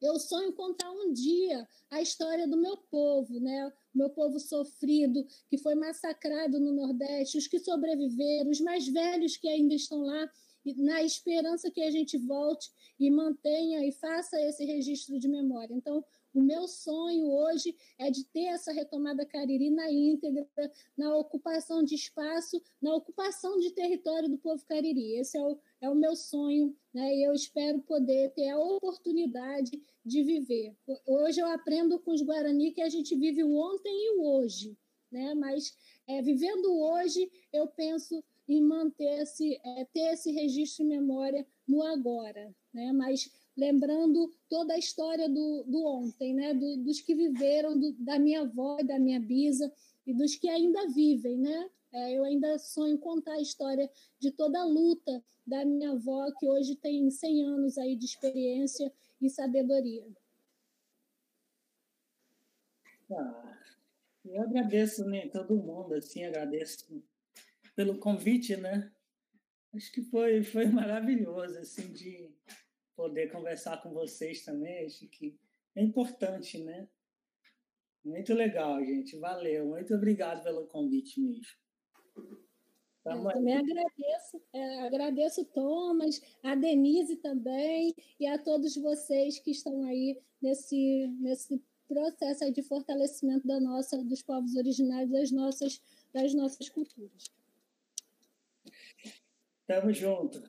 eu 0.00 0.18
sonho 0.18 0.52
contar 0.52 0.90
um 0.90 1.12
dia 1.12 1.66
a 1.88 2.02
história 2.02 2.46
do 2.48 2.56
meu 2.56 2.76
povo, 2.76 3.38
né? 3.38 3.72
Meu 3.94 4.10
povo 4.10 4.38
sofrido, 4.38 5.26
que 5.48 5.58
foi 5.58 5.74
massacrado 5.74 6.58
no 6.58 6.72
Nordeste, 6.72 7.38
os 7.38 7.46
que 7.46 7.58
sobreviveram, 7.58 8.50
os 8.50 8.60
mais 8.60 8.86
velhos 8.88 9.36
que 9.36 9.48
ainda 9.48 9.74
estão 9.74 10.00
lá 10.00 10.30
na 10.76 11.02
esperança 11.02 11.70
que 11.70 11.82
a 11.82 11.90
gente 11.90 12.16
volte 12.18 12.70
e 12.98 13.10
mantenha 13.10 13.84
e 13.84 13.92
faça 13.92 14.40
esse 14.42 14.64
registro 14.64 15.18
de 15.18 15.28
memória. 15.28 15.74
Então, 15.74 16.04
o 16.34 16.40
meu 16.40 16.66
sonho 16.66 17.26
hoje 17.26 17.76
é 17.98 18.10
de 18.10 18.24
ter 18.24 18.46
essa 18.46 18.72
retomada 18.72 19.24
cariri 19.26 19.70
na 19.70 19.90
íntegra, 19.90 20.46
na 20.96 21.16
ocupação 21.16 21.82
de 21.82 21.94
espaço, 21.94 22.60
na 22.80 22.94
ocupação 22.94 23.58
de 23.58 23.70
território 23.72 24.28
do 24.28 24.38
povo 24.38 24.64
cariri. 24.66 25.16
Esse 25.16 25.36
é 25.36 25.42
o, 25.42 25.58
é 25.80 25.90
o 25.90 25.94
meu 25.94 26.16
sonho, 26.16 26.76
né? 26.92 27.14
e 27.14 27.22
eu 27.22 27.32
espero 27.32 27.80
poder 27.82 28.32
ter 28.34 28.48
a 28.48 28.58
oportunidade 28.58 29.70
de 30.04 30.22
viver. 30.22 30.74
Hoje 31.06 31.40
eu 31.40 31.46
aprendo 31.46 31.98
com 32.00 32.12
os 32.12 32.22
Guarani 32.22 32.72
que 32.72 32.82
a 32.82 32.88
gente 32.88 33.14
vive 33.14 33.44
o 33.44 33.54
ontem 33.54 33.92
e 33.92 34.16
o 34.16 34.24
hoje, 34.24 34.76
né? 35.10 35.34
mas 35.34 35.76
é, 36.08 36.20
vivendo 36.22 36.72
hoje, 36.72 37.30
eu 37.52 37.68
penso 37.68 38.22
em 38.48 38.60
manter-se, 38.60 39.58
é, 39.64 39.84
ter 39.86 40.12
esse 40.12 40.32
registro 40.32 40.84
de 40.84 40.90
memória 40.90 41.46
no 41.66 41.82
agora, 41.82 42.54
né? 42.72 42.92
Mas 42.92 43.30
lembrando 43.56 44.32
toda 44.48 44.74
a 44.74 44.78
história 44.78 45.28
do, 45.28 45.64
do 45.64 45.84
ontem, 45.84 46.34
né? 46.34 46.54
Do, 46.54 46.78
dos 46.78 47.00
que 47.00 47.14
viveram, 47.14 47.78
do, 47.78 47.92
da 47.98 48.18
minha 48.18 48.42
avó 48.42 48.78
e 48.80 48.84
da 48.84 48.98
minha 48.98 49.20
bisa 49.20 49.72
e 50.06 50.14
dos 50.14 50.34
que 50.36 50.48
ainda 50.48 50.88
vivem, 50.88 51.38
né? 51.38 51.70
É, 51.92 52.16
eu 52.16 52.24
ainda 52.24 52.58
sonho 52.58 52.98
contar 52.98 53.34
a 53.34 53.40
história 53.40 53.90
de 54.18 54.30
toda 54.30 54.60
a 54.60 54.64
luta 54.64 55.22
da 55.46 55.64
minha 55.64 55.92
avó, 55.92 56.30
que 56.38 56.48
hoje 56.48 56.74
tem 56.76 57.10
100 57.10 57.44
anos 57.44 57.78
aí 57.78 57.94
de 57.96 58.06
experiência 58.06 58.90
e 59.20 59.28
sabedoria. 59.28 60.06
Ah, 63.10 63.58
eu 64.24 64.40
agradeço 64.40 65.04
né, 65.04 65.28
todo 65.28 65.54
mundo, 65.54 65.94
assim, 65.94 66.24
agradeço 66.24 67.04
pelo 67.76 67.98
convite, 67.98 68.56
né? 68.56 68.90
Acho 69.74 69.92
que 69.92 70.02
foi, 70.02 70.42
foi 70.42 70.66
maravilhoso, 70.66 71.58
assim, 71.58 71.92
de 71.92 72.30
poder 72.96 73.30
conversar 73.30 73.82
com 73.82 73.92
vocês 73.92 74.44
também. 74.44 74.86
Acho 74.86 75.08
que 75.08 75.38
é 75.76 75.82
importante, 75.82 76.58
né? 76.58 76.88
Muito 78.04 78.34
legal, 78.34 78.84
gente. 78.84 79.16
Valeu. 79.18 79.66
Muito 79.66 79.94
obrigado 79.94 80.42
pelo 80.42 80.66
convite 80.66 81.20
mesmo. 81.20 81.62
Eu 83.04 83.24
também 83.24 83.56
agradeço, 83.56 84.40
é, 84.52 84.86
agradeço 84.86 85.44
Thomas, 85.46 86.20
a 86.40 86.54
Denise 86.54 87.16
também 87.16 87.92
e 88.18 88.28
a 88.28 88.38
todos 88.38 88.76
vocês 88.76 89.40
que 89.40 89.50
estão 89.50 89.82
aí 89.82 90.20
nesse, 90.40 91.08
nesse 91.20 91.60
processo 91.88 92.50
de 92.52 92.62
fortalecimento 92.62 93.46
da 93.46 93.58
nossa, 93.58 94.02
dos 94.04 94.22
povos 94.22 94.54
originários, 94.54 95.10
das 95.10 95.32
nossas, 95.32 95.82
das 96.12 96.32
nossas 96.32 96.68
culturas. 96.68 97.24
Tamo 99.66 99.92
junto. 99.92 100.42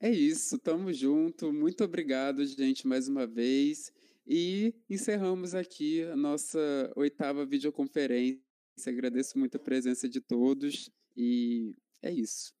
É 0.00 0.10
isso, 0.10 0.58
tamo 0.58 0.92
junto. 0.92 1.52
Muito 1.52 1.82
obrigado, 1.82 2.44
gente, 2.44 2.86
mais 2.86 3.08
uma 3.08 3.26
vez. 3.26 3.92
E 4.26 4.74
encerramos 4.90 5.54
aqui 5.54 6.02
a 6.02 6.16
nossa 6.16 6.92
oitava 6.96 7.46
videoconferência. 7.46 8.42
Agradeço 8.86 9.38
muito 9.38 9.56
a 9.56 9.60
presença 9.60 10.08
de 10.08 10.20
todos 10.20 10.90
e 11.16 11.74
é 12.02 12.12
isso. 12.12 12.55